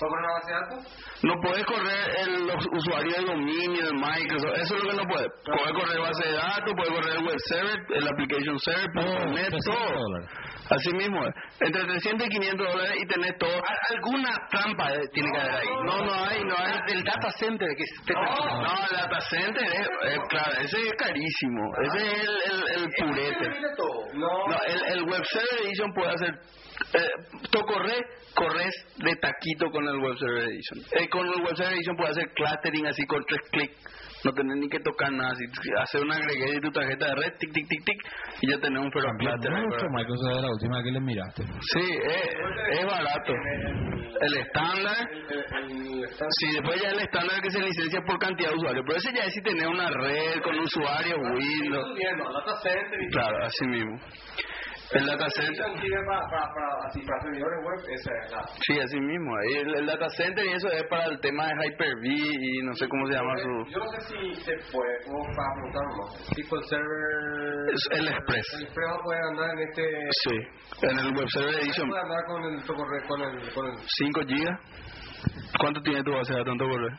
Correr 0.07 0.11
¿Puedo 0.11 0.11
correr 0.11 0.26
una 0.26 0.34
base 0.34 0.52
de 0.52 0.60
datos? 0.60 1.23
No 1.23 1.34
puedes 1.41 1.65
correr 1.65 2.03
el, 2.22 2.48
los 2.48 2.65
usuarios 2.73 3.15
de 3.18 3.26
dominio 3.26 3.86
de 3.86 3.94
Microsoft, 3.94 4.57
eso 4.57 4.76
es 4.76 4.84
lo 4.84 4.90
que 4.90 4.95
no 4.98 5.03
puede. 5.07 5.28
Puedes 5.45 5.72
correr 5.73 5.99
base 6.02 6.28
de 6.28 6.34
datos, 6.36 6.73
puedes 6.76 6.91
correr 6.91 7.18
el 7.18 7.26
web 7.26 7.38
server, 7.45 7.80
el 7.95 8.07
application 8.07 8.60
server, 8.60 8.90
Oh, 8.98 9.26
.NET, 9.26 9.49
300 9.49 9.65
todo. 9.65 9.94
dólares. 9.99 10.30
Así 10.69 10.91
mismo, 10.95 11.19
entre 11.60 11.84
300 11.86 12.28
y 12.28 12.30
500 12.30 12.68
dólares 12.73 12.95
y 13.02 13.06
tenés 13.07 13.38
todo. 13.38 13.52
Al- 13.56 13.95
Alguna 13.95 14.32
trampa 14.49 14.94
eh, 14.94 14.99
tiene 15.14 15.32
que 15.34 15.40
haber 15.41 15.53
ahí. 15.56 15.68
No, 15.86 15.98
no 16.06 16.14
hay, 16.14 16.44
no 16.45 16.56
hay. 16.57 16.72
El 16.95 17.03
data 17.03 17.32
center 17.32 17.68
que 17.76 17.84
es 17.84 17.91
No, 18.07 18.86
el 18.90 18.98
data 18.98 19.22
center 19.30 19.64
es, 19.64 19.88
es- 20.14 20.19
claro, 20.30 20.52
ese 20.61 20.78
es 20.82 20.94
carísimo, 20.98 21.61
ese 21.84 21.98
es 21.98 22.19
el, 22.22 22.36
el, 22.52 22.84
el 22.84 22.90
purete. 22.98 23.49
No. 24.14 24.48
No, 24.48 24.57
el, 24.68 24.94
el 24.98 25.03
web 25.03 25.23
server 25.26 25.61
edition 25.65 25.94
puede 25.94 26.10
hacer 26.10 26.32
eh, 26.93 27.39
tú 27.51 27.59
corres, 27.61 28.01
corres 28.35 28.73
de 28.97 29.15
taquito 29.15 29.69
con 29.71 29.87
el 29.87 29.97
web 29.99 30.17
server 30.17 30.43
edition. 30.43 30.79
Eh, 30.91 31.09
con 31.09 31.25
el 31.27 31.41
web 31.41 31.55
server 31.55 31.73
edition 31.73 31.95
puedes 31.95 32.17
hacer 32.17 32.29
clustering 32.33 32.87
así 32.87 33.03
con 33.05 33.23
tres 33.25 33.41
clics. 33.51 34.11
No 34.23 34.31
tenés 34.33 34.55
ni 34.57 34.69
que 34.69 34.79
tocar 34.79 35.11
nada. 35.11 35.33
Si 35.33 35.45
hacer 35.81 36.01
un 36.01 36.11
agregue 36.11 36.53
de 36.53 36.59
tu 36.61 36.71
tarjeta 36.71 37.07
de 37.07 37.15
red, 37.15 37.33
tic, 37.39 37.51
tic, 37.53 37.67
tic, 37.67 37.83
tic, 37.85 37.97
y 38.41 38.51
ya 38.51 38.59
tenés 38.59 38.83
un 38.83 38.91
ferro 38.91 39.11
cluster. 39.17 39.51
Microsoft 39.51 40.35
de 40.35 40.41
la 40.41 40.49
última 40.49 40.83
que 40.83 40.91
le 40.91 40.99
miraste. 41.01 41.43
Sí, 41.73 41.81
es, 41.81 42.79
es 42.79 42.85
barato. 42.85 43.33
El 44.21 44.37
estándar, 44.37 45.09
sí, 46.37 46.51
después 46.53 46.81
ya 46.83 46.89
el 46.89 46.99
estándar 46.99 47.41
que 47.41 47.49
se 47.49 47.59
licencia 47.61 47.99
por 48.05 48.19
cantidad 48.19 48.49
de 48.49 48.55
usuarios. 48.57 48.83
Pero 48.85 48.97
ese 48.99 49.11
ya 49.11 49.23
es 49.23 49.33
si 49.33 49.41
tenés 49.41 49.65
una 49.65 49.89
red 49.89 50.41
con 50.43 50.59
usuarios, 50.59 51.17
Windows. 51.17 51.87
Estudiando, 51.87 52.31
data 52.31 52.61
center 52.61 53.01
y 53.01 53.09
Claro, 53.09 53.43
así 53.43 53.65
mismo. 53.67 53.99
El 54.93 55.05
data 55.05 55.26
center. 55.30 55.65
para, 56.05 57.22
servidores 57.22 57.59
web, 57.63 57.80
esa 57.89 58.11
es 58.11 58.31
la. 58.31 58.43
Sí, 58.68 58.80
así 58.80 58.99
mismo. 58.99 59.31
El, 59.55 59.76
el 59.76 59.85
data 59.85 60.09
center 60.09 60.45
y 60.45 60.53
eso 60.53 60.68
es 60.68 60.84
para 60.89 61.05
el 61.05 61.19
tema 61.22 61.47
de 61.47 61.53
Hyper-V 61.53 62.07
y 62.07 62.61
no 62.63 62.73
sé 62.76 62.88
cómo 62.89 63.07
se 63.07 63.13
llama 63.13 63.38
su... 63.38 63.72
Yo 63.72 63.80
no 63.80 63.88
sé 63.88 64.01
si 64.01 64.35
se 64.43 64.53
puede, 64.72 65.03
como 65.05 65.23
para 65.35 65.53
preguntar 65.55 65.84
nomás. 65.88 66.35
Tipo 66.35 66.57
el 66.57 66.63
server. 66.65 67.73
Es 67.73 67.88
el 67.91 68.07
Express. 68.07 68.47
El 68.53 68.63
Express 68.63 68.88
va 68.91 68.95
a 68.95 69.03
poder 69.03 69.22
andar 69.23 69.49
en 69.51 69.59
este. 69.69 69.84
Sí, 70.23 70.35
en 70.84 70.99
el 70.99 71.13
Web 71.15 71.30
Server 71.30 71.55
Edition. 71.55 71.89
puede 71.89 72.01
andar 72.01 72.26
con 72.27 72.43
el, 72.43 72.65
con 72.65 73.22
el, 73.22 73.53
con 73.53 73.65
el 73.68 73.77
5 73.77 74.22
gigas. 74.27 74.59
¿Cuánto 75.60 75.81
tiene 75.81 76.03
tu 76.03 76.11
base 76.11 76.34
de 76.34 76.39
datos 76.39 76.53
en 76.53 76.57
tu 76.60 76.65
correo? 76.68 76.98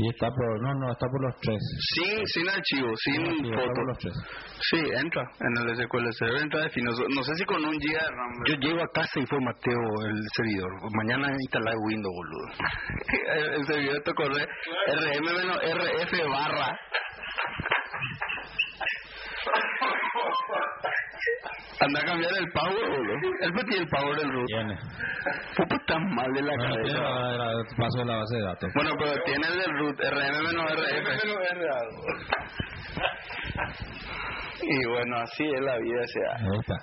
Y 0.00 0.08
está 0.10 0.28
por, 0.30 0.62
no, 0.62 0.74
no, 0.74 0.92
está 0.92 1.06
por 1.08 1.20
los 1.22 1.34
tres. 1.40 1.58
Sin, 1.94 2.26
sin 2.26 2.48
archivo, 2.48 2.88
sin 2.96 3.14
Sí, 3.26 3.50
está 3.50 3.56
por 3.56 3.68
foto. 3.68 3.82
los 3.88 3.98
tres. 3.98 4.14
Sí, 4.70 4.78
entra 4.94 5.22
en 5.40 5.68
el 5.68 5.76
SQL 5.76 6.08
Server, 6.12 6.42
entra 6.42 6.60
de 6.62 6.70
fino. 6.70 6.90
No 6.92 7.22
sé 7.22 7.34
si 7.34 7.44
con 7.44 7.64
un 7.64 7.72
RAM. 7.72 8.32
Yo 8.46 8.54
llego 8.60 8.82
a 8.82 8.88
casa 8.92 9.18
y 9.20 9.26
formateo 9.26 9.80
el 10.06 10.22
servidor. 10.36 10.70
Mañana 10.94 11.28
instalar 11.32 11.74
Windows, 11.86 12.14
boludo. 12.14 12.46
el, 13.34 13.54
el 13.54 13.66
servidor 13.66 13.94
de 13.94 14.00
tu 14.02 14.14
correo, 14.14 14.46
RM 14.86 15.24
menos 15.24 15.56
RF 15.56 16.12
barra. 16.30 16.78
Anda 21.80 22.00
a 22.00 22.04
cambiar 22.04 22.32
el 22.38 22.50
power, 22.52 22.90
boludo. 22.90 23.14
Él 23.40 23.52
tiene 23.54 23.76
el 23.82 23.88
power 23.88 24.16
del 24.16 24.32
root. 24.32 24.46
Tiene. 24.46 24.76
Pupa 25.56 25.76
está 25.76 25.98
mal 25.98 26.32
de 26.32 26.42
la 26.42 26.56
No, 26.56 26.62
tiene 26.74 26.76
cabeza. 26.76 27.00
la, 27.00 27.32
la- 27.36 27.52
el 27.52 27.66
paso 27.76 27.98
de 27.98 28.04
la 28.04 28.16
base 28.16 28.36
de 28.36 28.42
datos. 28.42 28.70
Bueno, 28.74 28.90
pero 28.98 29.22
tiene 29.24 29.46
el 29.46 29.58
del 29.58 29.78
root, 29.78 30.00
RM 30.00 30.42
menos 30.42 30.72
RF. 30.72 31.08
Y 34.60 34.86
bueno, 34.88 35.16
así 35.18 35.44
es 35.44 35.60
la 35.62 35.78
vida, 35.78 36.00
o 36.02 36.06
sea. 36.06 36.36
Ahí 36.36 36.58
está. 36.60 36.74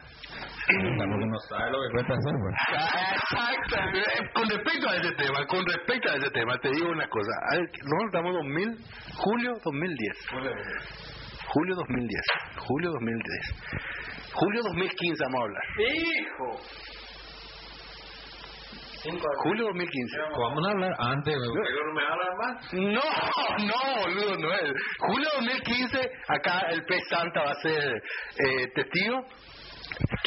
No 0.71 1.39
sabe 1.49 1.71
lo 1.71 1.77
que 1.81 1.89
cuesta 1.93 2.13
hacer, 2.13 2.33
pues. 2.41 2.55
Exacto. 3.13 3.75
Eh, 3.97 4.29
Con 4.33 4.49
respecto 4.49 4.89
a 4.89 4.95
ese 4.95 5.11
tema, 5.11 5.45
con 5.45 5.65
respecto 5.65 6.09
a 6.11 6.15
ese 6.15 6.29
tema, 6.31 6.57
te 6.59 6.69
digo 6.71 6.89
una 6.89 7.07
cosa. 7.07 7.31
Nosotros 7.51 8.05
estamos 8.07 8.31
en 8.31 8.37
2000, 8.37 8.77
julio 9.17 9.51
2010. 9.63 10.27
Julio 11.47 11.75
2010. 11.75 12.21
Julio 12.57 12.89
2010. 12.91 13.55
Julio 14.35 14.61
2015 14.63 15.23
vamos 15.23 15.39
a 15.39 15.43
hablar. 15.43 15.63
¡Hijo! 15.79 16.95
Julio 19.43 19.65
2015. 19.65 20.17
Vamos 20.37 20.67
a 20.67 20.71
hablar 20.71 20.95
antes, 20.97 21.35
güey. 21.35 21.63
¿Pero 21.63 21.87
no 21.87 21.93
me 21.93 22.03
hablan 22.03 22.37
más? 22.37 22.73
No, 22.73 23.65
no, 23.65 24.01
boludo, 24.01 24.37
no 24.37 24.53
es. 24.53 24.73
Julio 24.99 25.27
2015, 25.35 26.11
acá 26.27 26.59
el 26.71 26.83
pez 26.85 27.03
Santa 27.09 27.43
va 27.43 27.51
a 27.51 27.55
ser 27.61 27.93
eh, 27.93 28.67
testigo. 28.73 29.21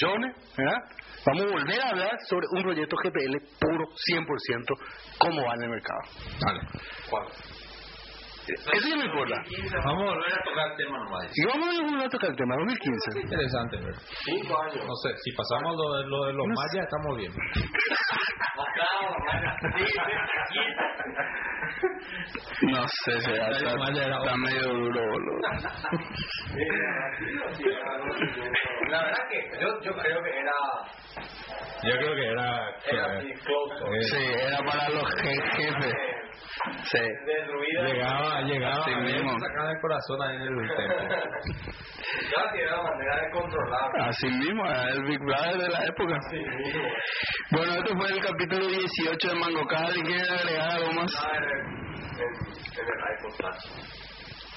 Jones, 0.01 0.35
¿verdad? 0.57 0.79
Vamos 1.27 1.43
a 1.43 1.49
volver 1.49 1.81
a 1.81 1.89
hablar 1.89 2.17
sobre 2.29 2.47
un 2.53 2.63
proyecto 2.63 2.97
GPL 2.97 3.37
puro, 3.61 3.85
100%, 4.13 4.79
cómo 5.19 5.45
va 5.45 5.55
en 5.55 5.63
el 5.63 5.71
mercado. 5.71 6.01
Dale. 6.41 6.61
Eso 8.55 8.89
ya 8.89 8.97
no 8.97 9.05
importa. 9.05 9.37
Vamos 9.85 10.03
a 10.03 10.07
volver 10.15 10.33
a 10.33 10.43
tocar 10.45 10.71
el 10.71 10.77
tema 10.77 10.99
nomás. 10.99 11.27
Y 11.35 11.45
vamos 11.47 11.69
a 11.69 11.83
volver 11.83 12.07
a 12.07 12.09
tocar 12.09 12.31
el 12.31 12.37
tema, 12.37 12.55
2015. 12.57 13.21
Interesante, 13.21 13.77
güey. 13.79 13.95
Cinco 14.25 14.63
años. 14.63 14.85
No 14.87 14.95
sé, 14.97 15.17
si 15.23 15.33
pasamos 15.33 15.77
lo 15.77 15.97
de, 15.99 16.07
lo 16.09 16.25
de 16.27 16.33
los 16.33 16.47
mayas, 16.47 16.85
estamos 16.87 17.17
bien. 17.19 17.33
No 22.63 22.83
sé, 23.05 23.21
será, 23.21 23.51
está, 23.51 23.73
está 23.73 24.37
medio 24.37 24.63
duro, 24.73 25.01
boludo. 25.01 25.39
La 28.91 29.03
verdad 29.05 29.29
que 29.31 29.51
yo, 29.61 29.81
yo 29.83 29.93
creo 29.97 30.23
que 30.23 30.31
era 30.31 30.53
Yo 31.83 31.93
creo 31.99 32.15
que 32.15 32.27
era... 32.27 32.71
era 32.91 33.19
así 33.19 33.33
close. 33.45 34.03
Sí, 34.11 34.25
era 34.47 34.59
para 34.59 34.89
los 34.91 35.05
je- 35.05 35.51
jefes. 35.57 35.95
Sí. 36.85 36.99
Destruida. 36.99 37.83
Llegaba, 37.85 38.41
llegaba, 38.43 38.85
Así 38.85 38.95
mismo. 38.97 39.39
sacaba 39.39 39.71
el 39.73 39.81
corazón 39.81 40.23
ahí 40.23 40.37
en 40.37 40.43
el 40.43 40.69
templo. 40.77 40.99
Casi 42.35 42.59
era 42.61 42.83
manera 42.83 43.21
de 43.23 43.31
controlar. 43.31 43.91
Así 44.09 44.27
mismo, 44.29 44.67
era 44.67 44.89
el 44.91 45.03
Big 45.05 45.19
Brother 45.21 45.57
de 45.59 45.69
la 45.69 45.85
época. 45.85 46.19
Bueno, 47.51 47.73
este 47.75 47.97
fue 47.97 48.11
el 48.11 48.21
capítulo 48.25 48.67
18 48.67 49.29
de 49.29 49.35
Mango 49.35 49.67
Cali. 49.67 50.03
¿Quieren 50.03 50.31
agregar 50.31 50.71
algo 50.71 50.93
más? 50.93 51.11
Ah, 51.25 51.37
en 51.37 51.45
el, 51.45 51.51
en, 51.51 52.33
en 52.79 52.87
el. 52.87 54.08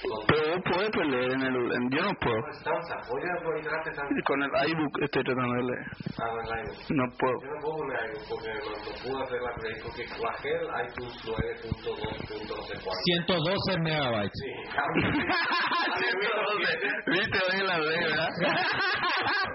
Pero 0.02 0.56
vos 0.56 0.64
podés 0.66 0.90
pues, 0.94 1.08
leer 1.08 1.32
en 1.32 1.42
el... 1.42 1.56
en- 1.56 1.90
yo 1.92 2.02
no 2.02 2.12
puedo. 2.20 2.38
Estamos 2.50 2.84
Con 4.26 4.42
el 4.44 4.50
iBook 4.72 4.98
estoy 5.02 5.24
tratando 5.24 5.54
de 5.56 5.64
leer. 5.64 5.86
Ah, 6.18 6.30
en 6.32 6.38
el 6.42 6.48
iPod. 6.66 6.76
No 6.90 7.04
puedo. 7.20 7.38
Yo 7.42 7.48
no 7.54 7.60
puedo 7.62 7.78
poner 7.78 7.98
algo 8.02 8.20
porque 8.30 8.50
no, 8.50 8.54
pude 9.04 9.22
hacer 9.24 9.42
la 9.42 9.54
play 9.62 9.76
porque 9.84 10.04
bajé 10.22 10.50
el 10.50 10.68
iTunes 10.86 11.16
9.2. 11.22 11.30
no 12.50 12.56
sé 12.66 12.74
cuánto. 12.82 13.06
112 13.06 13.78
megabytes. 13.82 14.40
Sí, 14.42 14.50
Viste 17.08 17.38
hoy 17.38 17.60
en 17.60 17.68
la 17.68 17.78
ley, 17.78 18.00
¿verdad? 18.00 18.30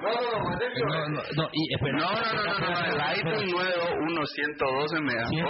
No, 0.03 0.11
no, 0.11 0.21
no, 0.21 0.27
el 0.53 0.59
No, 0.79 0.87
no, 1.09 1.23
no, 1.37 1.45
y 1.53 1.75
espera. 1.75 1.99
No, 1.99 2.07
no, 2.07 2.09
no, 2.13 2.13
no, 2.45 2.53
no, 2.61 2.67
el 2.87 3.01
iPhone 3.01 3.51
921 3.51 4.27
112 4.27 5.01
me 5.01 5.15
da. 5.15 5.27
Hoy 5.27 5.35
me 5.35 5.43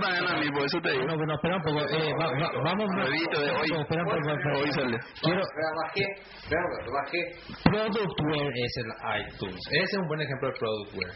también 0.00 0.26
a 0.28 0.36
mí, 0.38 0.50
por 0.50 0.64
eso 0.66 0.78
te 0.80 0.90
digo. 0.92 1.04
No, 1.04 1.16
no, 1.16 1.34
espera 1.34 1.56
un 1.56 1.62
poco. 1.62 1.80
Eh, 1.80 2.12
va- 2.20 2.32
va- 2.32 2.52
vamos. 2.62 2.86
Nuevito 2.96 3.40
de 3.40 3.50
hoy. 3.50 3.68
Espera 3.80 4.02
un 4.02 4.08
poco. 4.10 4.33
Espera. 4.34 4.58
Hoy 4.58 4.70
sale. 4.72 4.98
Quiero, 5.22 5.42
Pero 5.54 5.68
bajé, 5.82 6.04
pero 6.48 6.92
bajé. 6.92 7.20
Productware 7.64 8.52
es 8.54 8.72
el 8.76 8.90
iTunes. 9.26 9.60
Ese 9.70 9.82
es 9.82 9.98
un 9.98 10.06
buen 10.08 10.20
ejemplo 10.20 10.48
de 10.48 10.54
Productware. 10.58 11.14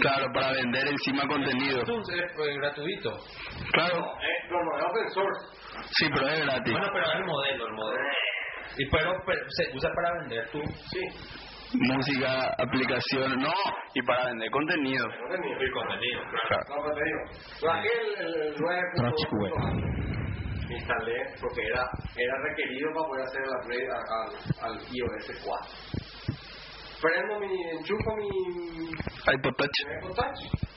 Claro, 0.00 0.26
para 0.32 0.52
vender 0.52 0.86
encima 0.88 1.26
contenido. 1.26 1.82
iTunes 1.82 2.08
es 2.10 2.20
eh, 2.20 2.54
gratuito. 2.58 3.10
Claro, 3.72 3.96
Eh, 3.98 4.48
no, 4.50 4.78
es 4.78 4.84
open 4.84 5.10
source. 5.10 5.40
sí, 5.98 6.06
pero 6.14 6.28
es 6.28 6.40
gratis. 6.46 6.72
Bueno, 6.72 6.88
pero 6.92 7.06
es 7.06 7.14
el 7.14 7.24
modelo, 7.24 7.66
el 7.66 7.72
modelo. 7.74 8.04
Y 8.78 8.88
pero, 8.90 9.12
pero 9.26 9.40
se 9.48 9.76
usa 9.76 9.90
para 9.94 10.20
vender 10.20 10.48
tú. 10.52 10.60
Sí, 10.92 11.00
Música, 11.72 12.52
aplicaciones, 12.58 13.38
no, 13.38 13.52
y 13.94 14.02
para 14.02 14.24
vender 14.26 14.50
contenido. 14.50 15.06
El 15.06 15.72
contenido, 15.72 16.20
Claro. 16.48 16.64
No, 16.68 16.94
digo, 16.94 17.20
bajé 17.64 17.88
el, 18.18 18.26
el, 18.26 18.42
el 18.42 18.54
9.2. 18.56 20.19
Instalé 20.70 21.34
porque 21.40 21.62
era, 21.66 21.90
era 22.16 22.34
requerido 22.48 22.92
para 22.94 23.06
poder 23.08 23.26
hacer 23.26 23.42
el 23.42 23.50
upgrade 23.50 23.88
al, 23.90 24.70
al 24.70 24.80
iOS 24.92 25.26
4. 25.44 26.00
Prendo 27.02 27.40
mi, 27.40 27.70
enchufo 27.70 28.16
mi 28.16 28.28
iPod 29.34 29.54
Touch. 29.56 29.80
iPod 29.98 30.14
Touch 30.14 30.70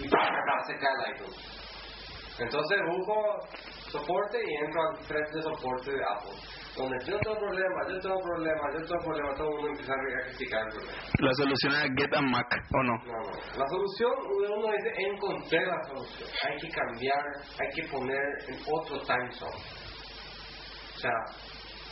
y 0.00 0.06
acá 0.06 0.64
se 0.66 0.76
cae 0.78 0.94
el 0.94 1.14
iTunes. 1.14 1.60
Entonces 2.38 2.78
busco 2.86 3.48
soporte 3.90 4.38
y 4.42 4.64
entro 4.64 4.80
al 4.88 4.98
thread 5.06 5.30
de 5.32 5.42
soporte 5.42 5.90
de 5.92 6.02
Apple. 6.02 6.38
Donde 6.76 6.96
yo 7.04 7.18
tengo 7.18 7.36
problemas, 7.36 7.88
yo 7.88 8.00
tengo 8.00 8.20
problemas, 8.22 8.66
yo 8.72 8.86
tengo 8.86 9.04
problemas, 9.04 9.36
todo 9.36 9.48
el 9.48 9.54
mundo 9.54 9.68
empieza 9.70 9.92
a 9.92 10.24
criticar 10.28 10.62
el 10.66 10.72
problema. 10.74 11.02
La 11.18 11.32
solución 11.34 11.72
es 11.74 11.90
Get 11.96 12.14
a 12.14 12.22
Mac, 12.22 12.46
¿o 12.72 12.82
no? 12.82 12.94
No, 13.04 13.18
no. 13.18 13.58
La 13.58 13.66
solución, 13.66 14.12
uno 14.56 14.72
dice, 14.72 14.90
encontré 14.96 15.66
la 15.66 15.82
solución. 15.82 16.28
Hay 16.46 16.56
que 16.58 16.68
cambiar, 16.70 17.24
hay 17.58 17.68
que 17.74 17.88
poner 17.90 18.24
en 18.48 18.56
otro 18.72 19.00
time 19.02 19.30
zone. 19.32 19.62
O 20.94 20.98
sea, 20.98 21.18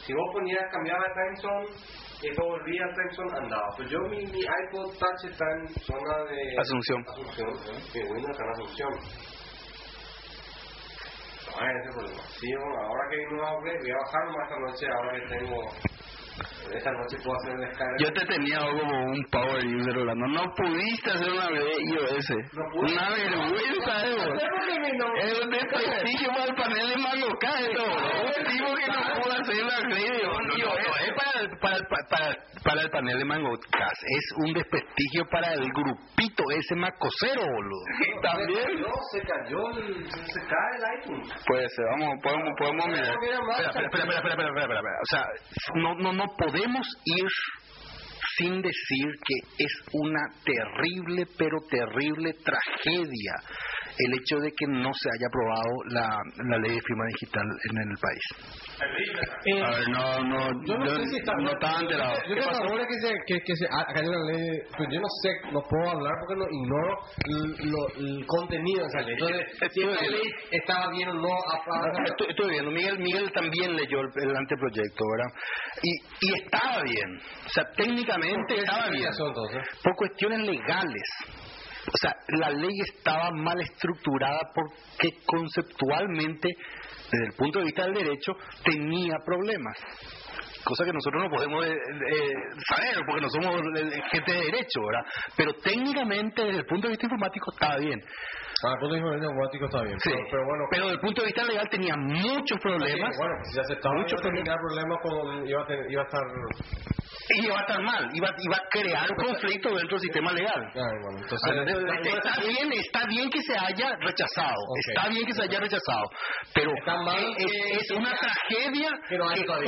si 0.07 0.15
vos 0.15 0.29
ponías, 0.33 0.63
cambiaba 0.73 1.03
de 1.05 1.15
time 1.15 1.37
zone 1.43 1.67
y 2.23 2.27
después 2.29 2.49
volvía 2.49 2.85
al 2.85 2.95
time 2.95 3.13
zone, 3.15 3.39
andaba. 3.45 3.69
Pues 3.77 3.91
yo, 3.91 3.99
mi, 4.09 4.25
mi 4.27 4.41
iPod 4.41 4.95
Touch 4.97 5.25
está 5.25 5.45
en 5.59 5.69
zona 5.85 6.25
de... 6.31 6.59
Asunción. 6.59 7.05
Asunción, 7.09 7.51
mi 7.95 8.01
Windows 8.11 8.31
está 8.31 8.45
en 8.45 8.51
Asunción. 8.51 8.93
No 11.59 11.67
hay 11.67 11.77
ese 11.77 11.91
problema. 11.91 12.23
Sí, 12.39 12.55
bueno, 12.55 12.79
ahora 12.81 13.09
que 13.11 13.17
no 16.39 16.47
upgrade, 16.47 16.69
voy 16.69 16.79
a 16.79 16.79
bajar 16.79 16.79
más 16.79 16.79
esta 16.79 16.91
noche, 16.93 17.17
puedo 17.25 17.37
hacer 17.39 17.57
descarga. 17.59 17.97
Yo 17.99 18.13
te 18.13 18.27
tenía 18.27 18.59
como 18.59 19.05
un 19.05 19.25
power 19.31 19.67
user 19.67 19.95
hablando. 19.99 20.27
No 20.29 20.45
pudiste 20.55 21.11
hacer 21.11 21.31
una 21.31 21.47
iOS. 21.51 22.31
No 22.53 22.65
pude. 22.73 22.93
Una 22.93 23.11
vergüenza, 23.11 24.07
eh, 24.07 24.15
bro. 24.15 24.35
Es 25.19 25.41
un 25.41 25.51
desprestigio 25.51 26.29
para 26.31 26.45
el 26.45 26.55
panel 26.55 26.89
de 26.89 26.95
esto, 26.95 27.83
bro. 27.85 28.27
Un 28.27 28.45
tipo 28.47 28.75
que 28.75 28.87
no 28.87 29.23
pudo 29.23 29.33
hacer 29.33 29.55
de 29.55 30.01
iOS. 30.07 30.79
Es 31.01 31.15
para, 31.15 31.41
el- 31.41 31.59
para, 31.59 31.79
para, 32.11 32.37
para 32.65 32.81
el 32.83 32.91
panel 32.91 33.19
de 33.19 33.25
Mango 33.25 33.53
K. 33.71 33.79
Es 34.07 34.25
un 34.45 34.53
desprestigio 34.53 35.25
para 35.31 35.53
el 35.55 35.69
grupito 35.73 36.43
ese 36.59 36.75
macosero, 36.77 37.43
boludo. 37.43 37.85
También. 38.23 38.81
No, 38.81 38.89
se 39.13 39.21
cayó, 39.23 39.63
se 39.73 40.41
cae 40.41 40.73
el 40.77 41.01
iTunes. 41.01 41.29
Puede 41.47 41.69
ser, 41.69 41.85
vamos, 41.91 42.15
podemos, 42.23 42.53
podemos 42.59 42.87
mirar. 42.87 43.15
No, 43.15 43.21
mira, 43.21 43.41
más. 43.43 43.61
Espera, 43.61 43.85
espera, 43.87 44.05
espera, 44.05 44.19
espera, 44.19 44.31
espera, 44.31 44.49
espera, 44.49 44.63
espera, 44.63 44.79
espera. 44.79 44.99
O 45.03 45.09
sea, 45.11 45.25
no, 45.75 45.95
no, 45.97 46.13
no 46.13 46.25
podemos 46.37 46.87
ir 47.05 47.27
sin 48.37 48.63
decir 48.63 49.07
que 49.27 49.65
es 49.65 49.73
una 49.93 50.21
terrible, 50.45 51.27
pero 51.37 51.59
terrible 51.69 52.35
tragedia 52.35 53.35
el 53.99 54.15
hecho 54.15 54.37
de 54.39 54.51
que 54.57 54.67
no 54.67 54.91
se 54.95 55.09
haya 55.11 55.27
aprobado 55.27 55.73
la, 55.91 56.09
la 56.51 56.59
ley 56.59 56.73
de 56.75 56.81
firma 56.83 57.05
digital 57.15 57.47
en 57.71 57.91
el 57.91 57.97
país. 57.99 58.25
Eh, 59.45 59.63
A 59.63 59.71
ver, 59.71 59.89
no, 59.89 60.25
no, 60.25 60.65
Yo 60.67 60.79
no 60.79 60.87
sé 60.97 61.07
si 61.07 61.17
está- 61.19 61.35
no 61.35 61.51
estaba 61.51 61.81
enterado. 61.81 62.15
Yo 62.29 62.35
que 62.35 63.01
se, 63.01 63.15
que, 63.27 63.41
que 63.45 63.57
se 63.57 63.67
ha 63.67 63.85
cayó 63.93 64.11
la 64.13 64.33
ley, 64.33 64.49
pues 64.77 64.89
yo 64.93 65.01
no 65.01 65.09
sé, 65.23 65.31
no 65.53 65.61
puedo 65.69 65.91
hablar 65.91 66.13
porque 66.21 66.37
no 66.37 66.47
ignoro 66.51 66.97
lo- 67.65 67.89
el 67.97 68.27
contenido 68.27 68.83
de 68.83 68.87
esa 68.89 69.01
ley. 69.03 69.15
Entonces, 69.19 69.73
si 69.73 69.83
esa 69.83 70.03
ley 70.03 70.23
estaba 70.53 70.91
bien 70.91 71.09
o 71.09 71.15
no, 71.15 71.29
aprobada. 71.53 72.05
Estoy, 72.07 72.27
estoy 72.31 72.51
viendo, 72.51 72.71
Miguel, 72.71 72.99
Miguel 72.99 73.33
también 73.33 73.75
leyó 73.77 74.01
el, 74.01 74.09
el 74.31 74.37
anteproyecto, 74.37 75.05
¿verdad? 75.17 75.35
Y, 75.83 76.29
y 76.29 76.35
estaba 76.43 76.83
bien, 76.83 77.19
o 77.47 77.49
sea, 77.49 77.65
técnicamente 77.77 78.59
estaba 78.59 78.89
bien. 78.91 79.11
por 79.83 79.95
cuestiones 79.97 80.41
legales. 80.41 81.09
O 81.89 81.99
sea, 82.01 82.15
la 82.39 82.51
ley 82.51 82.81
estaba 82.87 83.31
mal 83.31 83.59
estructurada 83.61 84.41
porque 84.55 85.19
conceptualmente, 85.25 86.49
desde 87.11 87.27
el 87.27 87.33
punto 87.37 87.59
de 87.59 87.65
vista 87.67 87.85
del 87.85 87.95
derecho, 87.95 88.33
tenía 88.65 89.17
problemas. 89.25 89.77
Cosa 90.65 90.85
que 90.85 90.93
nosotros 90.93 91.23
no 91.23 91.31
podemos 91.31 91.65
eh, 91.65 91.71
eh, 91.73 92.33
saber 92.69 93.05
porque 93.07 93.23
no 93.23 93.31
somos 93.31 93.61
eh, 93.77 94.03
gente 94.11 94.33
de 94.33 94.41
derecho, 94.43 94.81
¿verdad? 94.87 95.11
Pero 95.37 95.53
técnicamente, 95.55 96.45
desde 96.45 96.59
el 96.59 96.67
punto 96.67 96.89
de 96.89 96.93
vista 96.93 97.07
informático, 97.07 97.53
estaba 97.53 97.79
bien. 97.79 98.01
Ah, 98.65 98.73
el 98.73 98.79
punto 98.81 98.95
de 98.95 99.01
vista 99.03 99.17
neumático 99.19 99.65
está 99.67 99.83
bien. 99.83 99.99
Sí. 100.01 100.11
Pero, 100.11 100.27
pero 100.31 100.45
bueno, 100.45 100.65
Pero 100.71 100.83
desde 100.85 100.95
el 100.95 101.01
punto 101.01 101.21
de 101.23 101.27
vista 101.27 101.45
legal 101.45 101.69
tenía 101.71 101.95
muchos 101.97 102.59
problemas. 102.61 103.17
bueno, 103.17 103.35
si 103.45 103.53
se 103.55 103.61
aceptaba, 103.61 103.95
Mucho 103.95 104.15
iba 104.17 104.21
a 104.21 104.23
terminar 104.23 104.57
problemas 104.59 104.99
con, 105.03 105.47
iba 105.49 105.63
a, 105.63 105.67
tener- 105.67 105.91
iba 105.93 106.03
a 106.03 106.05
estar... 106.05 106.23
Y 107.31 107.45
iba 107.45 107.57
a 107.59 107.61
estar 107.61 107.83
mal, 107.83 108.09
iba, 108.15 108.29
iba 108.39 108.57
a 108.57 108.69
crear 108.71 109.07
un 109.11 109.17
conflicto 109.27 109.69
dentro 109.69 109.97
del 109.97 110.01
sistema 110.01 110.33
legal. 110.33 110.63
Ah, 110.75 110.91
bueno, 111.03 111.19
entonces... 111.23 111.39
Está 111.45 112.41
bien, 112.41 112.73
está 112.73 113.07
bien 113.07 113.31
que 113.31 113.43
se 113.43 113.53
haya 113.53 113.97
rechazado, 114.01 114.57
está 114.89 115.09
bien 115.11 115.27
que 115.27 115.35
se 115.35 115.43
haya 115.43 115.61
rechazado, 115.61 116.05
pero 116.55 116.73
es, 117.37 117.83
es 117.83 117.91
una 117.91 118.11
tragedia 118.17 118.91
que 119.09 119.17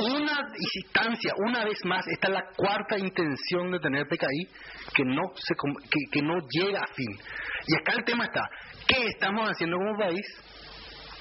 una 0.03 0.39
instancia, 0.73 1.33
una 1.45 1.63
vez 1.65 1.77
más, 1.85 2.03
esta 2.07 2.27
es 2.29 2.33
la 2.33 2.43
cuarta 2.57 2.97
intención 2.97 3.71
de 3.71 3.79
tener 3.79 4.07
PKI 4.07 4.47
que 4.95 5.03
no 5.05 5.21
se 5.35 5.53
que, 5.55 5.99
que 6.11 6.21
no 6.23 6.35
llega 6.49 6.79
a 6.81 6.87
fin. 6.87 7.17
Y 7.67 7.75
acá 7.75 7.93
el 7.97 8.03
tema 8.03 8.25
está, 8.25 8.41
¿qué 8.87 9.05
estamos 9.07 9.49
haciendo 9.49 9.77
como 9.77 9.97
país? 9.97 10.25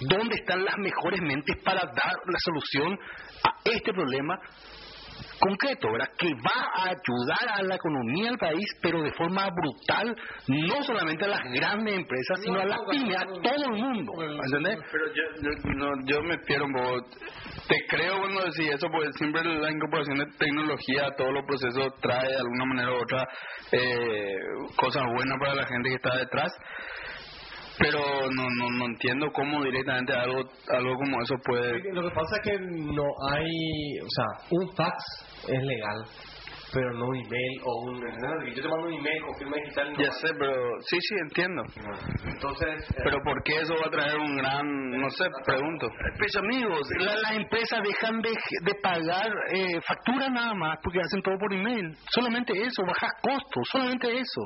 ¿Dónde 0.00 0.36
están 0.36 0.64
las 0.64 0.76
mejores 0.78 1.20
mentes 1.20 1.56
para 1.62 1.80
dar 1.80 2.14
la 2.26 2.38
solución 2.38 2.98
a 3.44 3.50
este 3.64 3.92
problema 3.92 4.38
concreto, 5.40 5.90
¿verdad? 5.90 6.08
Que 6.18 6.28
va 6.34 6.60
a 6.76 6.90
ayudar 6.90 7.58
a 7.58 7.62
la 7.62 7.74
economía 7.74 8.30
del 8.30 8.38
país, 8.38 8.66
pero 8.82 9.02
de 9.02 9.12
forma 9.12 9.48
brutal, 9.48 10.14
no 10.48 10.82
solamente 10.82 11.24
a 11.24 11.28
las 11.28 11.42
grandes 11.52 11.94
empresas, 11.94 12.40
sino 12.44 12.60
a 12.60 12.64
las 12.66 12.78
pymes, 12.90 13.16
a 13.16 13.24
todo 13.24 13.64
el 13.64 13.82
mundo, 13.82 14.12
¿entendés? 14.44 14.78
Pero 14.92 15.06
yo, 15.14 15.22
yo, 15.42 15.70
no, 15.74 15.90
yo 16.04 16.22
me 16.22 16.38
pierdo 16.38 16.66
un 16.66 16.72
poco. 16.72 17.06
Te 17.68 17.76
creo 17.88 18.18
cuando 18.18 18.44
decís 18.44 18.74
eso, 18.74 18.88
porque 18.90 19.08
siempre 19.16 19.42
la 19.42 19.70
incorporación 19.70 20.18
de 20.18 20.26
tecnología 20.38 21.06
a 21.06 21.16
todos 21.16 21.32
los 21.32 21.44
procesos 21.46 21.94
trae 22.00 22.28
de 22.28 22.36
alguna 22.36 22.64
manera 22.66 22.92
u 22.92 23.02
otra 23.02 23.24
eh, 23.72 24.36
cosas 24.76 25.04
buenas 25.14 25.38
para 25.38 25.54
la 25.54 25.66
gente 25.66 25.88
que 25.88 25.94
está 25.94 26.16
detrás. 26.16 26.52
Pero 27.78 27.98
no, 28.36 28.42
no, 28.42 28.70
no 28.76 28.84
entiendo 28.86 29.26
cómo 29.32 29.64
directamente 29.64 30.12
algo, 30.12 30.42
algo 30.68 30.94
como 30.96 31.22
eso 31.22 31.34
puede... 31.42 31.80
Lo 31.94 32.02
que 32.02 32.14
pasa 32.14 32.36
es 32.36 32.50
que 32.50 32.58
no 32.60 33.06
hay, 33.32 34.00
o 34.00 34.10
sea, 34.10 34.48
un 34.50 34.76
fax 34.76 35.29
es 35.48 35.62
legal. 35.62 36.04
Pero 36.72 36.92
no 36.94 37.06
un 37.06 37.16
email 37.16 37.60
o 37.64 37.82
un... 37.84 38.00
Yo 38.54 38.62
te 38.62 38.68
mando 38.68 38.86
un 38.86 38.92
email 38.94 39.22
con 39.22 39.34
firma 39.38 39.56
digital 39.56 39.92
no 39.92 39.98
Ya 40.04 40.10
sé, 40.12 40.28
pero 40.38 40.54
sí, 40.88 40.98
sí, 41.00 41.14
entiendo. 41.22 41.62
Entonces... 42.24 42.90
eh, 42.90 43.00
Pero 43.04 43.18
¿por 43.24 43.42
qué 43.44 43.52
eso 43.60 43.74
va 43.80 43.86
a 43.86 43.90
traer 43.90 44.18
un 44.18 44.36
gran, 44.36 44.90
no 44.90 45.10
sé, 45.10 45.24
pregunto? 45.44 45.88
Pues 46.18 46.36
amigos, 46.36 46.80
la- 46.98 47.16
las 47.16 47.32
empresas 47.32 47.80
dejan 47.82 48.20
de, 48.20 48.30
de 48.62 48.74
pagar 48.82 49.30
eh, 49.52 49.80
factura 49.86 50.28
nada 50.28 50.54
más 50.54 50.78
porque 50.82 51.00
hacen 51.00 51.22
todo 51.22 51.36
por 51.38 51.52
email. 51.52 51.94
Solamente 52.10 52.52
eso, 52.54 52.82
bajas 52.86 53.12
costos, 53.22 53.62
solamente 53.72 54.06
eso. 54.18 54.42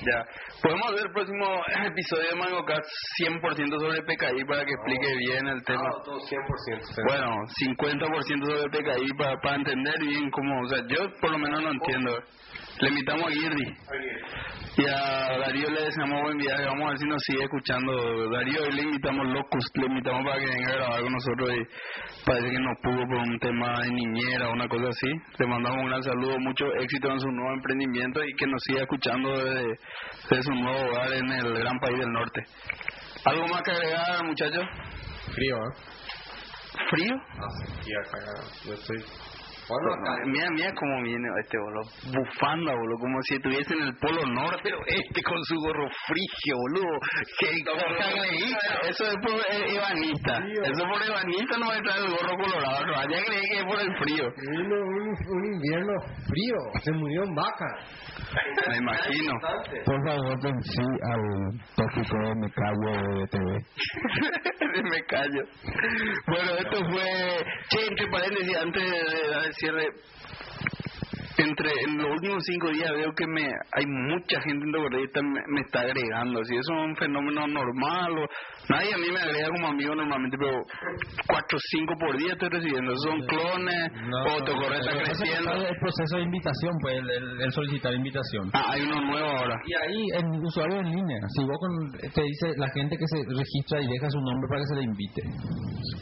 Ya. 0.00 0.24
Podemos 0.62 0.86
hacer 0.92 1.06
el 1.06 1.12
próximo 1.12 1.46
episodio 1.86 2.30
de 2.30 2.36
MangoCast 2.36 2.88
100% 3.20 3.80
sobre 3.80 4.02
PKI 4.02 4.44
para 4.44 4.64
que 4.64 4.72
explique 4.72 5.16
bien 5.18 5.46
el 5.46 5.62
tema. 5.64 5.82
ah, 5.84 6.02
todo 6.04 6.18
100%. 6.18 7.04
Bueno, 7.08 7.36
50% 7.66 8.44
sobre 8.46 8.70
PKI 8.70 9.08
para, 9.18 9.36
para 9.40 9.56
entender 9.56 9.94
bien 10.00 10.30
cómo, 10.30 10.60
o 10.62 10.68
sea, 10.68 10.78
yo 10.88 11.10
por 11.20 11.30
lo 11.32 11.38
menos 11.38 11.49
no 11.58 11.70
entiendo. 11.70 12.18
Le 12.80 12.88
invitamos 12.88 13.24
a 13.26 13.30
Girdi 13.30 13.76
y 14.76 14.86
a 14.86 15.38
Darío 15.38 15.68
le 15.68 15.84
deseamos 15.84 16.22
buen 16.22 16.38
viaje. 16.38 16.64
Vamos 16.64 16.84
a 16.84 16.88
ver 16.90 16.98
si 16.98 17.06
nos 17.06 17.22
sigue 17.24 17.42
escuchando. 17.44 18.30
Darío, 18.30 18.62
hoy 18.62 18.72
le 18.72 18.82
invitamos 18.82 19.26
locos, 19.28 19.64
le 19.74 19.86
invitamos 19.86 20.24
para 20.24 20.38
que 20.38 20.46
venga 20.46 20.70
a 20.70 20.76
grabar 20.76 21.02
con 21.02 21.12
nosotros 21.12 21.50
y 21.50 22.24
parece 22.24 22.50
que 22.50 22.58
no 22.58 22.70
pudo 22.82 23.06
por 23.06 23.16
un 23.16 23.38
tema 23.38 23.80
de 23.82 23.90
niñera 23.90 24.48
o 24.48 24.52
una 24.52 24.68
cosa 24.68 24.88
así. 24.88 25.08
Le 25.38 25.46
mandamos 25.46 25.78
un 25.78 25.88
gran 25.90 26.02
saludo, 26.02 26.38
mucho 26.38 26.64
éxito 26.80 27.10
en 27.12 27.20
su 27.20 27.28
nuevo 27.28 27.52
emprendimiento 27.54 28.24
y 28.24 28.34
que 28.34 28.46
nos 28.46 28.62
siga 28.62 28.82
escuchando 28.82 29.28
desde, 29.36 29.78
desde 30.30 30.42
su 30.42 30.54
nuevo 30.54 30.90
hogar 30.90 31.12
en 31.12 31.32
el 31.32 31.54
gran 31.58 31.78
país 31.80 31.98
del 31.98 32.12
norte. 32.12 32.44
¿Algo 33.26 33.46
más 33.48 33.62
que 33.62 33.72
agregar, 33.72 34.24
muchachos? 34.24 34.64
Frío, 35.34 35.56
¿eh? 35.56 36.00
¿Frío? 36.88 37.14
Ah, 37.38 37.48
sí, 37.82 37.90
acá, 37.94 38.18
yo 38.64 38.72
estoy... 38.72 39.29
Bueno, 39.70 39.94
acá... 39.94 40.18
Mira, 40.26 40.50
mira 40.50 40.72
cómo 40.74 41.02
viene 41.04 41.28
este 41.38 41.56
boludo. 41.58 41.86
Bufanda, 42.10 42.74
boludo, 42.74 42.98
como 42.98 43.22
si 43.22 43.34
estuviese 43.34 43.72
en 43.74 43.82
el 43.86 43.94
polo 43.98 44.26
norte. 44.26 44.58
Pero 44.64 44.78
este 44.86 45.22
con 45.22 45.38
su 45.44 45.54
gorro 45.62 45.86
frigio, 46.10 46.54
boludo. 46.58 46.98
Que 47.38 47.54
Eso 48.90 49.04
es 49.06 49.16
por 49.22 49.38
ebanista. 49.38 50.42
Eso 50.66 50.82
por 50.90 51.00
ebanista 51.06 51.54
no 51.58 51.68
va 51.68 51.74
a 51.74 51.78
entrar 51.78 51.98
el 52.02 52.10
gorro 52.10 52.34
colorado. 52.34 52.86
No, 52.86 52.92
ya 53.14 53.22
creí 53.22 53.46
que 53.46 53.58
es 53.62 53.64
por 53.64 53.78
el 53.78 53.92
frío. 54.02 54.24
Vino 54.50 54.74
un, 54.74 55.14
un 55.14 55.44
invierno 55.54 55.94
frío, 56.26 56.58
se 56.82 56.92
murió 56.92 57.22
en 57.22 57.34
vaca. 57.34 57.70
Me 58.68 58.76
imagino. 58.76 59.32
Por 59.84 59.98
favor, 60.04 60.42
ven 60.42 60.60
sí 60.62 60.82
al 61.10 61.22
tópico 61.76 62.18
de 62.18 62.34
Me 62.34 62.50
Callo 62.50 63.18
de 63.18 63.26
TV. 63.28 63.58
Me 64.90 65.02
callo. 65.06 65.42
Bueno, 66.26 66.50
esto 66.58 66.78
fue. 66.90 67.04
Che, 67.70 67.86
entre 67.86 68.06
paréntesis, 68.08 68.56
antes 68.56 68.82
de 68.82 69.52
cierre. 69.60 69.86
Entre 71.38 71.70
en 71.84 71.96
los 71.96 72.10
últimos 72.10 72.42
cinco 72.44 72.68
días 72.70 72.90
veo 72.92 73.14
que 73.14 73.26
me 73.26 73.46
hay 73.72 73.86
mucha 73.86 74.40
gente 74.42 74.66
en 74.66 74.72
está- 75.04 75.22
me, 75.22 75.40
me 75.48 75.60
está 75.62 75.80
agregando. 75.80 76.44
Si 76.44 76.54
eso 76.54 76.72
es 76.74 76.80
un 76.84 76.96
fenómeno 76.96 77.46
normal 77.46 78.18
o 78.18 78.28
nadie 78.68 78.94
a 78.94 78.98
mí 78.98 79.08
me 79.12 79.20
agrega 79.20 79.48
como 79.48 79.68
amigo 79.68 79.94
normalmente, 79.94 80.36
pero 80.38 80.62
cuatro 81.26 81.56
o 81.58 81.60
cinco 81.70 81.94
por 81.98 82.16
día 82.16 82.32
estoy 82.32 82.48
recibiendo. 82.50 82.92
Son 82.98 83.20
clones 83.26 83.84
o 84.26 84.44
Tocoré 84.44 84.78
está 84.78 84.92
Lo 84.92 84.98
que 85.00 85.06
pasa 85.06 85.12
es 85.12 85.18
que 85.18 85.26
creciendo. 85.26 85.52
está 85.54 85.68
el 85.68 85.76
proceso 85.80 86.16
de 86.16 86.22
invitación, 86.22 86.72
pues 86.82 86.94
el, 86.98 87.10
el- 87.10 87.40
el 87.40 87.52
solicitar 87.52 87.94
invitación. 87.94 88.50
Ah, 88.52 88.64
hay 88.70 88.82
uno 88.82 89.00
nuevo 89.00 89.28
ahora. 89.28 89.56
Y 89.66 89.72
ahí, 89.74 90.06
en 90.18 90.26
usuario 90.44 90.80
en 90.80 90.90
línea, 90.90 91.18
si 91.36 91.44
vos 91.44 91.58
con, 91.58 91.72
te 92.12 92.22
dice 92.22 92.54
la 92.56 92.68
gente 92.70 92.96
que 92.96 93.06
se 93.06 93.18
registra 93.36 93.80
y 93.80 93.86
deja 93.88 94.08
su 94.10 94.20
nombre 94.20 94.48
para 94.48 94.60
que 94.60 94.66
se 94.66 94.76
le 94.76 94.82
invite. 94.84 95.22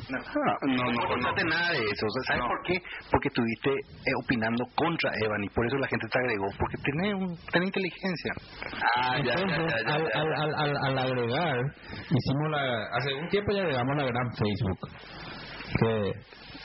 Ah, 0.09 0.57
no, 0.67 0.75
no, 0.75 0.85
No 0.85 0.93
no. 0.93 1.09
contaste 1.09 1.45
nada 1.45 1.71
de 1.73 1.79
eso. 1.85 2.07
O 2.07 2.11
sea, 2.11 2.23
¿Sabes 2.29 2.43
No. 2.43 2.49
por 2.49 2.63
qué? 2.67 2.77
Porque 3.11 3.29
estuviste 3.29 3.71
eh, 3.71 4.15
opinando 4.25 4.65
contra 4.75 5.11
Evan 5.23 5.45
y 5.45 5.49
por 5.51 5.67
eso 5.67 5.77
la 5.77 5.87
gente 5.89 6.07
te 6.11 6.19
agregó. 6.19 6.47
Porque 6.59 6.77
tenés, 6.83 7.15
un, 7.15 7.37
tenés 7.53 7.67
inteligencia. 7.69 8.33
Ah, 8.97 9.17
ya, 9.19 9.25
ya, 9.25 9.33
Entonces, 9.33 9.75
ya, 9.87 9.93
ya, 9.93 9.99
ya. 9.99 10.21
al, 10.21 10.35
al, 10.35 10.55
al, 10.57 10.77
al 10.77 10.99
agregar, 10.99 11.57
hicimos 12.09 12.48
la, 12.49 12.85
hace 12.97 13.15
un 13.15 13.29
tiempo 13.29 13.53
ya 13.53 13.62
agregamos 13.62 13.97
la 13.97 14.05
gran 14.05 14.31
Facebook, 14.33 14.79
que 15.79 16.12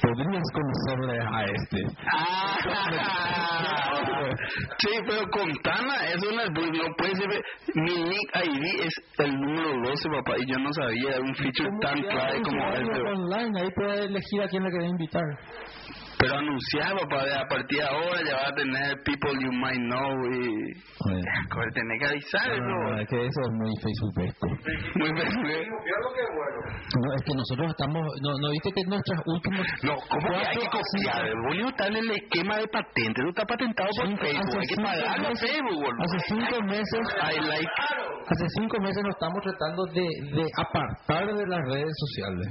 podrías 0.02 0.44
conocerle 0.54 1.20
a 1.22 1.44
este. 1.46 1.82
Ah, 2.12 2.58
sí, 4.80 4.90
pero 5.08 5.22
con 5.30 5.52
Tana 5.64 5.96
eso 6.08 6.32
no, 6.32 6.42
es- 6.42 6.50
no 6.52 6.96
puede 6.98 7.16
ser. 7.16 7.30
Mi 7.76 8.04
nick 8.04 8.36
ID 8.36 8.82
es 8.86 8.94
el 9.20 9.32
número 9.34 9.70
12, 9.90 10.10
papá, 10.10 10.34
y 10.40 10.46
yo 10.52 10.58
no 10.60 10.72
sabía 10.74 11.20
un 11.20 11.36
feature 11.36 11.70
tan 11.82 12.02
clave 12.02 12.42
como 12.42 12.74
este. 12.74 13.02
online, 13.02 13.62
ahí 13.62 13.70
puedes 13.76 14.06
elegir 14.06 14.42
a 14.42 14.48
quién 14.48 14.64
le 14.64 14.70
querés 14.72 14.90
invitar. 14.90 15.24
Pero 16.24 16.38
anunciar, 16.40 16.96
papá, 17.04 17.26
de 17.26 17.36
a 17.36 17.44
partir 17.52 17.80
de 17.80 17.84
ahora 17.84 18.20
ya 18.24 18.36
va 18.40 18.48
a 18.48 18.54
tener 18.56 18.96
people 19.04 19.32
you 19.44 19.52
might 19.60 19.76
know 19.92 20.08
y. 20.32 20.72
Joder, 21.52 21.74
tenés 21.74 22.00
que 22.00 22.08
avisar 22.08 22.48
No, 22.48 22.64
no, 22.64 22.76
no, 22.80 22.94
eso. 22.96 23.02
es 23.04 23.08
que 23.10 23.18
eso 23.28 23.42
es 23.44 23.52
muy 23.60 23.72
facebookesco. 23.84 24.48
Muy 24.96 25.12
bien. 25.12 25.68
No, 26.96 27.14
es 27.16 27.22
que 27.28 27.34
nosotros 27.36 27.68
estamos, 27.76 28.04
no, 28.24 28.30
no 28.40 28.50
viste 28.52 28.72
que 28.72 28.84
nuestras 28.88 29.20
últimas 29.26 29.68
No, 29.84 29.96
¿cómo 30.10 30.28
que 30.30 30.36
hay 30.48 30.56
que 30.56 30.68
cuatro- 30.72 30.80
copiar? 30.80 31.28
El 31.28 31.42
Bolívar 31.44 31.72
está 31.76 31.88
en 31.88 31.96
el 31.98 32.12
esquema 32.12 32.58
de 32.58 32.68
patente. 32.68 33.18
Eso 33.22 33.30
está 33.30 33.46
patentado 33.46 33.90
por 33.98 34.08
Cinco- 34.08 34.24
Facebook. 34.24 34.48
hace 34.48 34.58
Hay 34.58 34.68
que 34.68 34.76
cinco 34.76 34.88
pagarlo 34.88 35.28
a 35.28 35.36
Facebook, 35.36 35.76
boludo. 35.84 36.04
Hace 36.04 36.20
cinco 36.32 36.56
meses, 36.64 37.04
I 37.20 37.36
like. 37.52 37.72
hace 38.32 38.46
cinco 38.58 38.76
meses 38.80 39.04
nos 39.04 39.14
estamos 39.16 39.40
tratando 39.44 39.82
de, 39.92 40.08
de 40.40 40.46
apartar 40.56 41.24
de 41.36 41.46
las 41.48 41.62
redes 41.68 41.94
sociales. 42.00 42.48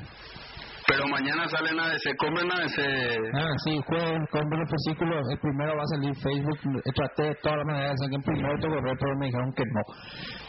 Pero 0.92 1.08
mañana 1.08 1.48
salen 1.48 1.80
a 1.80 1.88
DC, 1.88 2.04
compren 2.20 2.48
DC. 2.48 2.76
Ah, 3.32 3.48
sí, 3.64 3.80
jueguen, 3.88 4.20
compren 4.28 4.60
los 4.60 4.68
fascículos. 4.68 5.22
El 5.32 5.38
primero 5.40 5.72
va 5.72 5.82
a 5.82 5.90
salir 5.96 6.12
Facebook. 6.20 6.58
Traté 6.94 7.22
de 7.32 7.34
todas 7.42 7.56
las 7.58 7.66
maneras 7.66 7.96
de 7.96 8.08
que 8.12 8.16
el 8.16 8.22
primero 8.28 8.54
pero 9.00 9.16
me 9.16 9.26
dijeron 9.26 9.52
que 9.56 9.64
no. 9.72 9.82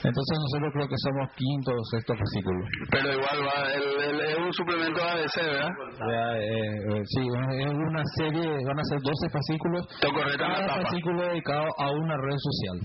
Entonces 0.03 0.35
nosotros 0.43 0.69
creo 0.75 0.87
que 0.91 0.99
somos 0.99 1.25
quinto 1.39 1.71
o 1.71 1.83
sexto 1.95 2.11
fascículo. 2.19 2.59
Pero 2.91 3.07
igual 3.15 3.37
va, 3.47 3.55
el, 3.71 3.83
el- 4.03 4.19
es 4.19 4.37
un 4.37 4.51
suplemento 4.53 4.99
a 4.99 5.15
DC, 5.15 5.37
¿verdad? 5.43 5.71
Ya, 6.11 6.25
eh, 6.35 6.75
eh, 6.91 7.03
sí, 7.07 7.23
es 7.63 7.71
una 7.71 8.03
serie, 8.19 8.43
van 8.67 8.79
a 8.79 8.83
ser 8.83 8.99
12 8.99 9.29
fascículos. 9.31 9.81
Tocorreta 10.01 10.43
en 10.43 10.51
la 10.51 10.55
Cada 10.59 10.67
tapa. 10.67 10.81
fascículo 10.83 11.21
dedicado 11.23 11.67
a 11.79 11.91
una 11.91 12.15
red 12.17 12.37
social. 12.37 12.77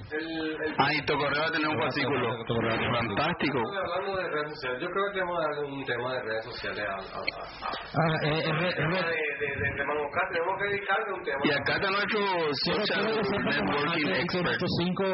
Ah, 0.79 0.91
y 0.95 1.03
Tocorre 1.07 1.39
va 1.43 1.47
a 1.49 1.51
tener 1.51 1.69
un 1.69 1.79
fascículo. 1.83 2.27
Fantástico. 2.47 3.59
Hablando 3.59 4.17
de 4.17 4.29
redes 4.31 4.51
sociales, 4.55 4.79
yo 4.83 4.89
creo 4.91 5.07
que 5.13 5.21
vamos 5.21 5.39
a 5.39 5.43
darle 5.49 5.63
un 5.75 5.85
tema 5.85 6.15
de 6.15 6.21
redes 6.23 6.45
sociales 6.45 6.85
a, 6.87 7.19
a, 7.19 7.21
a- 7.21 7.48
Ah, 7.49 8.15
eh, 8.23 8.29
eh, 8.29 8.53
tema 8.77 9.01
re- 9.01 9.07
de, 9.09 9.17
de, 9.41 9.49
de, 9.59 9.75
de 9.77 9.85
Manocá, 9.85 10.21
tenemos 10.31 10.55
que 10.59 10.65
dedicarle 10.69 11.13
un 11.15 11.23
tema. 11.25 11.41
Y 11.43 11.51
acá 11.53 11.73
está 11.77 11.91
nuestro 11.91 12.21
social 12.69 13.05
networking 13.45 14.27
que 14.59 14.67
cinco 14.79 15.05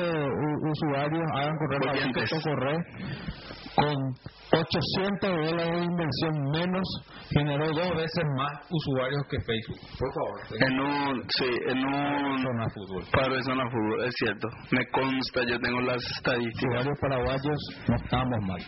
usuarios 0.71 1.23
hagan 1.35 1.57
correr 1.59 1.81
la 1.85 1.93
correr 2.43 2.79
con 3.77 3.95
800 4.53 5.21
dólares 5.21 5.81
de 5.81 5.85
inversión 5.85 6.51
menos 6.53 6.87
generó 7.31 7.67
dos 7.67 7.91
veces 7.97 8.25
más 8.37 8.53
usuarios 8.71 9.23
que 9.29 9.37
Facebook. 9.41 9.81
Por 9.99 10.11
favor. 10.15 10.41
En 10.61 10.81
un, 10.81 11.23
sí, 11.29 11.51
en 11.67 11.79
un 11.79 12.39
Zona 12.43 12.67
fútbol. 12.75 13.05
paro 13.13 13.35
de 13.35 13.43
zona 13.43 13.65
fútbol, 13.71 14.05
es 14.05 14.15
cierto. 14.17 14.49
Me 14.71 14.87
consta, 14.91 15.43
yo 15.49 15.59
tengo 15.59 15.81
las 15.81 16.03
estadísticas. 16.17 16.81
Usuarios 16.81 16.99
paraguayos 17.01 17.59
no 17.89 17.97
estamos 17.97 18.39
mal. 18.47 18.61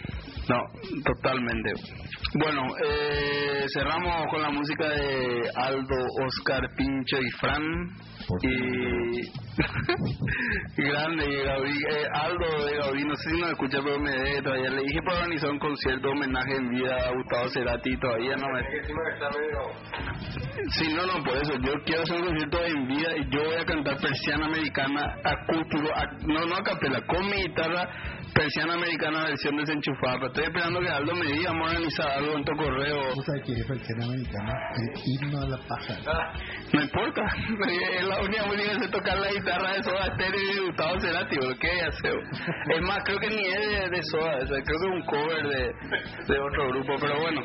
No, 0.49 0.61
totalmente. 1.05 1.73
Bueno, 2.35 2.63
eh, 2.85 3.65
cerramos 3.73 4.27
con 4.31 4.43
la 4.43 4.51
música 4.51 4.89
de 4.89 5.51
Aldo, 5.57 5.97
Oscar, 6.25 6.63
Pincho 6.77 7.19
y 7.21 7.31
Fran. 7.39 7.63
Y 8.43 9.21
grande, 10.77 11.25
eh, 11.25 12.07
Aldo 12.13 12.65
de 12.67 12.77
Gaudí, 12.79 13.05
no 13.05 13.15
sé 13.17 13.31
si 13.31 13.41
nos 13.41 13.51
escucha, 13.51 13.79
pero 13.85 13.99
me 14.01 14.11
debe 14.11 14.43
todavía. 14.43 14.71
Le 14.71 14.83
dije 14.83 15.01
para 15.05 15.19
organizar 15.19 15.51
un 15.51 15.59
concierto 15.59 16.09
homenaje 16.11 16.57
en 16.57 16.69
vida 16.71 16.97
a 16.97 17.13
Gustavo 17.13 17.49
Cerati 17.51 17.97
todavía 17.99 18.37
no 18.37 18.49
me. 18.49 18.61
Sí, 20.79 20.93
no, 20.93 21.07
no, 21.07 21.23
por 21.25 21.37
eso. 21.37 21.53
Yo 21.63 21.73
quiero 21.85 22.03
hacer 22.03 22.17
un 22.21 22.27
concierto 22.27 22.65
en 22.65 22.89
vida 22.89 23.17
y 23.17 23.31
yo 23.31 23.45
voy 23.45 23.55
a 23.57 23.65
cantar 23.65 23.97
persiana 23.99 24.47
americana 24.47 25.17
a- 25.25 25.47
no, 26.27 26.47
no 26.47 26.57
a 26.57 26.63
capela, 26.63 27.01
con 27.07 27.25
mi 27.27 27.43
guitarra 27.43 27.89
persiana 28.37 28.75
americana 28.75 29.25
versión 29.25 29.57
desenchufada. 29.57 30.27
Estoy 30.27 30.45
esperando 30.45 30.81
que 30.81 30.89
Aldo 30.89 31.15
me 31.15 31.33
diga, 31.33 31.51
vamos 31.53 31.69
a 31.69 31.71
organizar 31.71 32.11
algo 32.11 32.37
en 32.37 32.45
tu 32.45 32.53
correo. 32.53 33.01
¿Tú 33.15 33.23
sabes 33.23 33.43
que 33.47 33.53
es 33.53 33.69
versión 33.69 34.03
americana? 34.03 34.53
El 34.77 35.01
himno 35.05 35.41
de 35.41 35.49
la 35.49 35.59
paja. 35.67 35.95
No 36.73 36.83
importa, 36.83 37.23
es 37.97 38.07
la 38.07 38.21
única 38.21 38.47
música 38.47 38.79
que 38.81 38.89
tocar 38.89 39.19
la 39.19 39.31
guitarra 39.33 39.73
de 39.73 39.83
Soda 39.83 40.15
Stereo 40.15 40.41
y 40.41 40.55
de 40.55 40.67
Gustavo 40.67 41.01
Cerati, 41.01 41.37
¿o 41.39 41.59
¿qué 41.59 41.81
hacer? 41.83 42.15
Es 42.75 42.83
más, 42.83 42.99
creo 43.05 43.19
que 43.19 43.31
ni 43.31 43.41
es 43.41 43.71
de, 43.71 43.89
de 43.89 44.03
Soda, 44.03 44.37
o 44.37 44.47
sea, 44.47 44.63
creo 44.63 44.79
que 44.81 44.87
es 44.87 44.93
un 44.93 45.03
cover 45.07 45.43
de, 45.49 46.35
de 46.35 46.41
otro 46.41 46.69
grupo, 46.69 46.95
pero 47.01 47.21
bueno. 47.21 47.41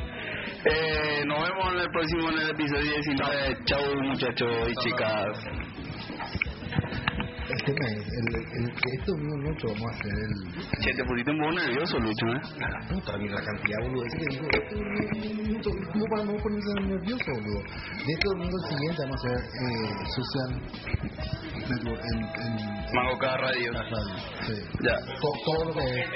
Eh, 0.64 1.24
nos 1.24 1.48
vemos 1.48 1.74
en 1.74 1.80
el 1.80 1.90
próximo, 1.90 2.30
en 2.30 2.38
el 2.38 2.50
episodio 2.50 2.92
19. 2.92 3.56
Chau 3.64 4.02
muchachos 4.02 4.68
y 4.68 4.74
chicas. 4.82 5.38
El 7.52 7.62
tema 7.64 7.86
es, 7.90 8.06
el, 8.08 8.26
el, 8.36 8.72
que 8.74 8.90
esto 8.98 9.12
mismo 9.16 9.36
mucho 9.48 9.66
vamos 9.68 9.90
a 9.90 9.94
hacer 9.94 10.12
el... 10.12 10.32
Che, 10.82 10.94
te 10.94 11.04
pusiste 11.04 11.30
un 11.30 11.38
poco 11.38 11.52
nervioso, 11.52 11.98
Lucho, 11.98 12.26
¿eh? 12.26 12.40
La 12.58 12.88
puta, 12.88 13.16
ni 13.18 13.28
la 13.28 13.40
cantidad, 13.42 13.78
boludo. 13.82 14.04
Es 14.06 14.14
que 14.14 14.24
digo, 14.30 14.46
¿cómo 15.92 16.04
para 16.10 16.24
no 16.24 16.32
ponerse 16.42 16.72
nervioso, 16.82 17.30
boludo? 17.32 17.62
De 18.06 18.12
este 18.12 18.26
domingo 18.28 18.56
el 18.56 18.68
siguiente 18.70 18.98
vamos 19.02 19.16
a 19.16 19.28
hacer 19.28 19.38
eh, 19.62 19.92
Social 20.16 20.50
Network 21.68 22.02
en, 22.12 22.18
en, 22.42 22.94
Mango 22.94 23.18
cada 23.18 23.36
radio. 23.38 23.72
la 23.72 23.82
radio. 23.82 24.16
Sí. 24.46 24.54
Ya, 24.82 24.96
To- 25.20 25.38
todo 25.44 25.64
lo 25.66 25.72
que 25.74 25.80
es. 25.84 26.06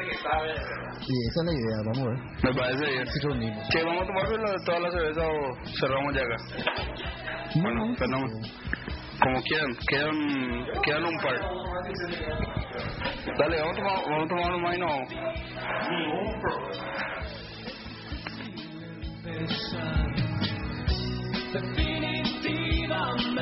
Sí, 1.01 1.13
esa 1.29 1.41
es 1.41 1.47
la 1.47 1.53
idea, 1.53 1.79
vamos 1.85 1.99
a 1.99 2.09
ver. 2.09 2.19
me 2.43 2.55
parece 2.61 2.85
bien. 2.87 3.07
Si 3.07 3.19
reunimos. 3.21 3.69
Che, 3.69 3.85
¿vamos 3.85 4.03
a 4.03 4.07
tomar 4.07 4.25
toda 4.65 4.81
la 4.81 4.91
cerveza 4.91 5.21
o 5.27 5.57
cerramos 5.81 6.15
ya 6.15 6.23
acá? 6.23 6.37
Bueno, 7.63 7.95
fenómeno. 7.97 8.39
Como 9.27 9.43
quieran, 9.43 9.77
quedan, 9.89 10.67
quedan 10.85 11.05
un 11.05 11.19
par. 11.19 11.35
Dale, 13.37 13.57
vamos 13.61 13.73
a 13.73 13.83
tomar, 13.83 14.05
vamos 14.09 14.25
a 14.25 14.29
tomar 14.29 14.51
nomás 14.53 14.77
y 14.77 14.79
no. 14.79 14.87
The 21.53 21.61
feeling 21.75 23.36